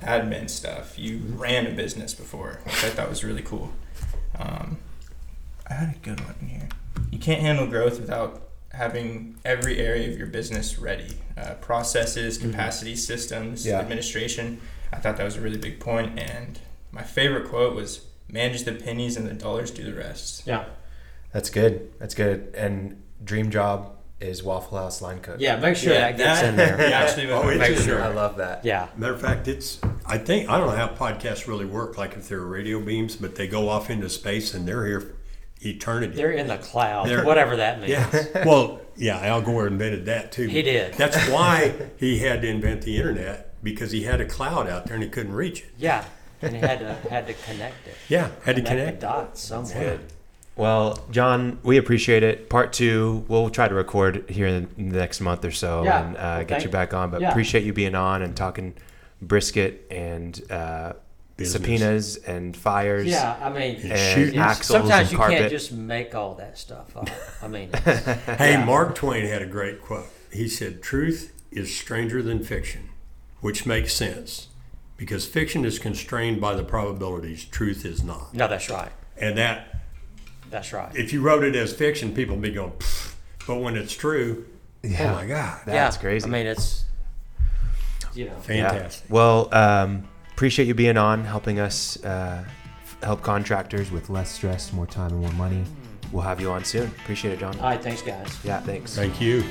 admin 0.00 0.48
stuff, 0.48 0.98
you 0.98 1.18
ran 1.36 1.66
a 1.66 1.70
business 1.72 2.14
before, 2.14 2.60
which 2.64 2.82
I 2.82 2.88
thought 2.88 3.10
was 3.10 3.22
really 3.22 3.42
cool. 3.42 3.70
Um, 4.38 4.78
I 5.68 5.74
had 5.74 5.96
a 5.96 5.98
good 5.98 6.20
one 6.24 6.36
here. 6.48 6.68
You 7.10 7.18
can't 7.18 7.40
handle 7.40 7.66
growth 7.66 8.00
without 8.00 8.42
having 8.72 9.36
every 9.44 9.78
area 9.78 10.10
of 10.10 10.16
your 10.16 10.26
business 10.26 10.78
ready 10.78 11.16
uh, 11.36 11.54
processes, 11.54 12.38
capacity 12.38 12.96
systems, 12.96 13.60
Mm-hmm. 13.62 13.68
Yeah. 13.70 13.80
administration. 13.80 14.60
I 14.92 14.96
thought 14.96 15.16
that 15.18 15.24
was 15.24 15.36
a 15.36 15.40
really 15.40 15.58
big. 15.58 15.82
And 15.86 16.58
my 16.90 17.02
favorite 17.02 17.48
quote 17.48 17.74
was 17.74 18.06
manage 18.30 18.64
the 18.64 18.72
pennies 18.72 19.16
and 19.16 19.26
the 19.26 19.32
dollars 19.34 19.70
do 19.70 19.82
the 19.84 19.94
rest. 19.94 20.46
Yeah. 20.46 20.64
That's 21.32 21.50
good. 21.50 21.92
That's 21.98 22.14
good. 22.14 22.54
And 22.56 23.02
dream 23.24 23.50
job 23.50 23.92
is 24.20 24.42
Waffle 24.42 24.78
House 24.78 25.02
line 25.02 25.20
cook. 25.20 25.36
Yeah, 25.40 25.56
make 25.56 25.76
sure 25.76 25.92
Yeah, 25.92 26.12
that 26.12 26.16
gets 26.18 26.40
that- 26.40 26.48
in 26.50 26.56
there. 26.56 26.76
Yeah, 26.90 26.98
actually, 27.00 27.30
Oh, 27.32 27.48
it's 27.48 27.58
Make 27.58 27.76
in 27.76 27.82
sure. 27.82 27.96
there. 27.96 28.04
I 28.04 28.08
love 28.08 28.36
that. 28.36 28.64
Yeah. 28.64 28.88
Matter 28.96 29.14
of 29.14 29.20
fact, 29.20 29.48
it's. 29.48 29.80
I 30.06 30.18
think 30.18 30.48
I 30.48 30.58
don't 30.58 30.68
know 30.68 30.76
how 30.76 30.88
podcasts 30.88 31.46
really 31.46 31.64
work. 31.64 31.96
Like 31.98 32.14
if 32.14 32.28
they're 32.28 32.40
radio 32.40 32.80
beams, 32.80 33.16
but 33.16 33.34
they 33.34 33.46
go 33.48 33.68
off 33.68 33.90
into 33.90 34.08
space 34.08 34.54
and 34.54 34.66
they're 34.68 34.86
here 34.86 35.00
for 35.00 35.14
eternity. 35.64 36.14
They're 36.14 36.32
in 36.32 36.46
the 36.46 36.58
cloud, 36.58 37.08
They're- 37.08 37.24
whatever 37.24 37.56
that 37.56 37.78
means. 37.80 37.90
yeah. 37.92 38.44
Well, 38.46 38.80
yeah. 38.96 39.18
Al 39.26 39.40
Gore 39.42 39.66
invented 39.66 40.06
that 40.06 40.32
too. 40.32 40.46
He 40.48 40.62
did. 40.62 40.94
That's 40.94 41.16
why 41.30 41.74
he 41.98 42.18
had 42.18 42.42
to 42.42 42.48
invent 42.48 42.82
the 42.82 42.96
internet 42.96 43.54
because 43.64 43.90
he 43.92 44.02
had 44.02 44.20
a 44.20 44.24
cloud 44.26 44.68
out 44.68 44.86
there 44.86 44.94
and 44.94 45.02
he 45.02 45.08
couldn't 45.08 45.32
reach 45.34 45.60
it. 45.60 45.70
Yeah. 45.78 46.04
And 46.42 46.54
he 46.56 46.60
had 46.60 46.80
to 46.80 46.94
had 47.08 47.26
to 47.28 47.34
connect 47.34 47.86
it. 47.86 47.94
Yeah, 48.08 48.30
had 48.44 48.56
to 48.56 48.62
Connect 48.62 48.66
connect. 48.68 49.00
the 49.00 49.06
dots 49.06 49.40
somewhere. 49.40 50.00
Well, 50.56 50.98
John, 51.10 51.58
we 51.62 51.78
appreciate 51.78 52.22
it. 52.24 52.50
Part 52.50 52.72
two, 52.72 53.24
we'll 53.28 53.48
try 53.48 53.68
to 53.68 53.74
record 53.74 54.28
here 54.28 54.46
in 54.48 54.68
the 54.76 54.98
next 54.98 55.20
month 55.20 55.44
or 55.44 55.52
so 55.52 55.84
Yeah. 55.84 56.04
and 56.06 56.16
uh, 56.16 56.20
Well, 56.20 56.44
get 56.44 56.64
you 56.64 56.68
back 56.70 56.92
on. 56.92 57.10
But 57.10 57.20
yeah. 57.20 57.30
appreciate 57.30 57.64
you 57.64 57.72
being 57.72 57.94
on 57.94 58.20
and 58.22 58.36
talking 58.36 58.74
brisket 59.22 59.86
and 59.90 60.38
uh, 60.50 60.94
Business. 61.42 61.52
subpoenas 61.52 62.16
and 62.16 62.56
fires 62.56 63.06
Yeah, 63.06 63.36
I 63.42 63.48
mean, 63.50 63.76
and 63.82 63.98
Shoot. 63.98 64.36
axles 64.36 64.66
sometimes 64.80 65.00
and 65.08 65.12
you 65.12 65.16
carpet. 65.18 65.38
can't 65.38 65.50
just 65.50 65.72
make 65.72 66.14
all 66.14 66.34
that 66.36 66.56
stuff 66.58 66.96
up. 66.96 67.08
I 67.42 67.48
mean, 67.48 67.70
Hey, 67.84 68.52
Yeah. 68.52 68.64
Mark 68.64 68.94
Twain 68.94 69.26
had 69.26 69.42
a 69.42 69.46
great 69.46 69.80
quote. 69.82 70.06
He 70.32 70.48
said, 70.48 70.82
"Truth 70.82 71.32
is 71.50 71.74
stranger 71.76 72.22
than 72.22 72.42
fiction," 72.42 72.88
which 73.40 73.66
makes 73.66 73.92
sense 73.92 74.48
because 74.96 75.26
fiction 75.26 75.64
is 75.64 75.78
constrained 75.78 76.40
by 76.40 76.54
the 76.54 76.62
probabilities. 76.64 77.44
Truth 77.44 77.84
is 77.84 78.02
not, 78.02 78.32
no, 78.34 78.46
that's 78.48 78.70
right. 78.70 78.92
and 79.16 79.36
that 79.36 79.82
That's 80.50 80.72
right. 80.72 80.94
if 80.96 81.12
you 81.12 81.20
wrote 81.20 81.44
it 81.44 81.54
as 81.56 81.72
fiction, 81.72 82.14
people 82.14 82.36
would 82.36 82.42
be 82.42 82.50
going, 82.52 82.70
"Pfft," 82.72 83.14
but 83.46 83.56
when 83.56 83.76
it's 83.76 83.92
true, 83.94 84.46
Yeah. 84.82 85.10
oh 85.12 85.14
my 85.16 85.26
god, 85.26 85.60
That's 85.66 85.96
yeah. 85.96 86.00
crazy. 86.00 86.26
I 86.26 86.28
mean, 86.30 86.46
it's 86.46 86.84
you 88.14 88.26
know. 88.26 88.32
Yeah. 88.48 88.68
fantastic. 88.70 89.10
Well, 89.10 89.48
um, 89.52 90.08
appreciate 90.32 90.66
you 90.68 90.74
being 90.74 90.96
on, 90.96 91.24
helping 91.24 91.60
us 91.60 92.02
uh, 92.04 92.44
f- 92.82 92.96
help 93.02 93.22
contractors 93.22 93.90
with 93.90 94.10
less 94.10 94.30
stress, 94.30 94.72
more 94.72 94.86
time, 94.86 95.12
and 95.12 95.20
more 95.20 95.32
money. 95.32 95.64
We'll 96.10 96.22
have 96.22 96.40
you 96.40 96.50
on 96.50 96.64
soon. 96.64 96.88
Appreciate 96.88 97.32
it, 97.32 97.40
John. 97.40 97.56
All 97.58 97.64
right, 97.70 97.82
thanks, 97.82 98.02
guys. 98.02 98.38
Yeah, 98.44 98.60
thanks. 98.60 98.94
Thank 98.94 99.20
you. 99.20 99.42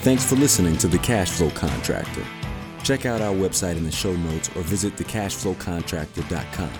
Thanks 0.00 0.24
for 0.28 0.34
listening 0.34 0.76
to 0.78 0.88
The 0.88 0.98
Cash 0.98 1.30
Flow 1.30 1.50
Contractor. 1.50 2.24
Check 2.82 3.06
out 3.06 3.20
our 3.20 3.32
website 3.32 3.76
in 3.76 3.84
the 3.84 3.92
show 3.92 4.12
notes 4.16 4.48
or 4.56 4.62
visit 4.62 4.96
thecashflowcontractor.com. 4.96 6.70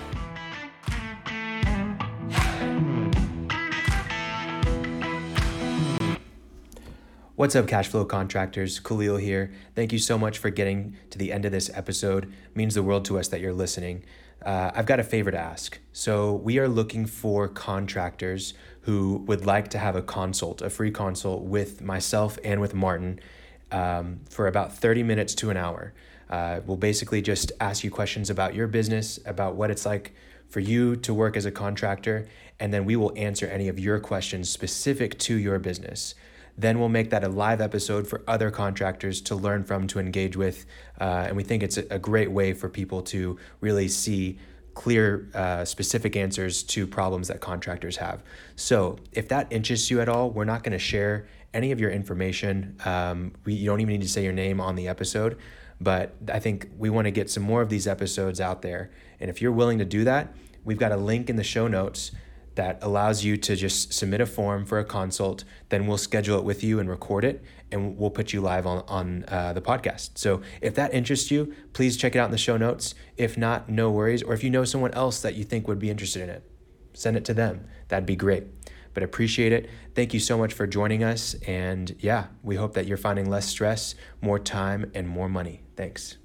What's 7.42 7.56
up, 7.56 7.66
cash 7.66 7.88
flow 7.88 8.04
contractors? 8.04 8.78
Khalil 8.78 9.16
here. 9.16 9.50
Thank 9.74 9.92
you 9.92 9.98
so 9.98 10.16
much 10.16 10.38
for 10.38 10.48
getting 10.48 10.96
to 11.10 11.18
the 11.18 11.32
end 11.32 11.44
of 11.44 11.50
this 11.50 11.70
episode. 11.74 12.26
It 12.26 12.56
means 12.56 12.76
the 12.76 12.84
world 12.84 13.04
to 13.06 13.18
us 13.18 13.26
that 13.26 13.40
you're 13.40 13.52
listening. 13.52 14.04
Uh, 14.46 14.70
I've 14.72 14.86
got 14.86 15.00
a 15.00 15.02
favor 15.02 15.32
to 15.32 15.38
ask. 15.40 15.80
So, 15.92 16.34
we 16.34 16.60
are 16.60 16.68
looking 16.68 17.04
for 17.04 17.48
contractors 17.48 18.54
who 18.82 19.24
would 19.26 19.44
like 19.44 19.70
to 19.70 19.78
have 19.78 19.96
a 19.96 20.02
consult, 20.02 20.62
a 20.62 20.70
free 20.70 20.92
consult 20.92 21.42
with 21.42 21.82
myself 21.82 22.38
and 22.44 22.60
with 22.60 22.74
Martin 22.74 23.18
um, 23.72 24.20
for 24.30 24.46
about 24.46 24.78
30 24.78 25.02
minutes 25.02 25.34
to 25.34 25.50
an 25.50 25.56
hour. 25.56 25.94
Uh, 26.30 26.60
we'll 26.64 26.76
basically 26.76 27.22
just 27.22 27.50
ask 27.58 27.82
you 27.82 27.90
questions 27.90 28.30
about 28.30 28.54
your 28.54 28.68
business, 28.68 29.18
about 29.26 29.56
what 29.56 29.68
it's 29.68 29.84
like 29.84 30.14
for 30.48 30.60
you 30.60 30.94
to 30.94 31.12
work 31.12 31.36
as 31.36 31.44
a 31.44 31.50
contractor, 31.50 32.28
and 32.60 32.72
then 32.72 32.84
we 32.84 32.94
will 32.94 33.12
answer 33.16 33.46
any 33.46 33.66
of 33.66 33.80
your 33.80 33.98
questions 33.98 34.48
specific 34.48 35.18
to 35.18 35.34
your 35.34 35.58
business. 35.58 36.14
Then 36.56 36.78
we'll 36.78 36.88
make 36.88 37.10
that 37.10 37.24
a 37.24 37.28
live 37.28 37.60
episode 37.60 38.06
for 38.06 38.22
other 38.28 38.50
contractors 38.50 39.20
to 39.22 39.34
learn 39.34 39.64
from, 39.64 39.86
to 39.88 39.98
engage 39.98 40.36
with. 40.36 40.66
Uh, 41.00 41.24
and 41.28 41.36
we 41.36 41.42
think 41.42 41.62
it's 41.62 41.76
a 41.78 41.98
great 41.98 42.30
way 42.30 42.52
for 42.52 42.68
people 42.68 43.02
to 43.02 43.38
really 43.60 43.88
see 43.88 44.38
clear, 44.74 45.28
uh, 45.34 45.64
specific 45.64 46.16
answers 46.16 46.62
to 46.62 46.86
problems 46.86 47.28
that 47.28 47.40
contractors 47.40 47.96
have. 47.96 48.22
So 48.56 48.98
if 49.12 49.28
that 49.28 49.46
interests 49.50 49.90
you 49.90 50.00
at 50.00 50.08
all, 50.08 50.30
we're 50.30 50.44
not 50.44 50.62
going 50.62 50.72
to 50.72 50.78
share 50.78 51.26
any 51.54 51.72
of 51.72 51.80
your 51.80 51.90
information. 51.90 52.76
Um, 52.84 53.32
we, 53.44 53.54
you 53.54 53.66
don't 53.66 53.80
even 53.80 53.92
need 53.92 54.02
to 54.02 54.08
say 54.08 54.22
your 54.22 54.32
name 54.32 54.60
on 54.60 54.74
the 54.74 54.88
episode. 54.88 55.38
But 55.80 56.14
I 56.32 56.38
think 56.38 56.68
we 56.78 56.90
want 56.90 57.06
to 57.06 57.10
get 57.10 57.28
some 57.28 57.42
more 57.42 57.60
of 57.60 57.68
these 57.68 57.86
episodes 57.86 58.40
out 58.40 58.62
there. 58.62 58.90
And 59.20 59.28
if 59.28 59.42
you're 59.42 59.52
willing 59.52 59.78
to 59.78 59.84
do 59.84 60.04
that, 60.04 60.34
we've 60.64 60.78
got 60.78 60.92
a 60.92 60.96
link 60.96 61.28
in 61.28 61.36
the 61.36 61.44
show 61.44 61.66
notes 61.66 62.12
that 62.54 62.78
allows 62.82 63.24
you 63.24 63.36
to 63.36 63.56
just 63.56 63.92
submit 63.92 64.20
a 64.20 64.26
form 64.26 64.64
for 64.66 64.78
a 64.78 64.84
consult. 64.84 65.44
Then 65.70 65.86
we'll 65.86 65.98
schedule 65.98 66.38
it 66.38 66.44
with 66.44 66.62
you 66.62 66.78
and 66.80 66.88
record 66.88 67.24
it, 67.24 67.42
and 67.70 67.96
we'll 67.96 68.10
put 68.10 68.32
you 68.32 68.40
live 68.40 68.66
on, 68.66 68.84
on 68.88 69.24
uh, 69.28 69.52
the 69.52 69.62
podcast. 69.62 70.18
So 70.18 70.42
if 70.60 70.74
that 70.74 70.92
interests 70.92 71.30
you, 71.30 71.54
please 71.72 71.96
check 71.96 72.14
it 72.14 72.18
out 72.18 72.26
in 72.26 72.32
the 72.32 72.38
show 72.38 72.56
notes. 72.56 72.94
If 73.16 73.38
not, 73.38 73.68
no 73.68 73.90
worries. 73.90 74.22
Or 74.22 74.34
if 74.34 74.44
you 74.44 74.50
know 74.50 74.64
someone 74.64 74.92
else 74.92 75.20
that 75.22 75.34
you 75.34 75.44
think 75.44 75.66
would 75.68 75.78
be 75.78 75.90
interested 75.90 76.22
in 76.22 76.30
it, 76.30 76.48
send 76.92 77.16
it 77.16 77.24
to 77.26 77.34
them. 77.34 77.66
That'd 77.88 78.06
be 78.06 78.16
great. 78.16 78.44
But 78.94 79.02
appreciate 79.02 79.52
it. 79.52 79.70
Thank 79.94 80.12
you 80.12 80.20
so 80.20 80.36
much 80.36 80.52
for 80.52 80.66
joining 80.66 81.02
us. 81.02 81.34
And 81.46 81.96
yeah, 81.98 82.26
we 82.42 82.56
hope 82.56 82.74
that 82.74 82.86
you're 82.86 82.98
finding 82.98 83.30
less 83.30 83.46
stress, 83.46 83.94
more 84.20 84.38
time, 84.38 84.90
and 84.94 85.08
more 85.08 85.30
money. 85.30 85.62
Thanks. 85.76 86.18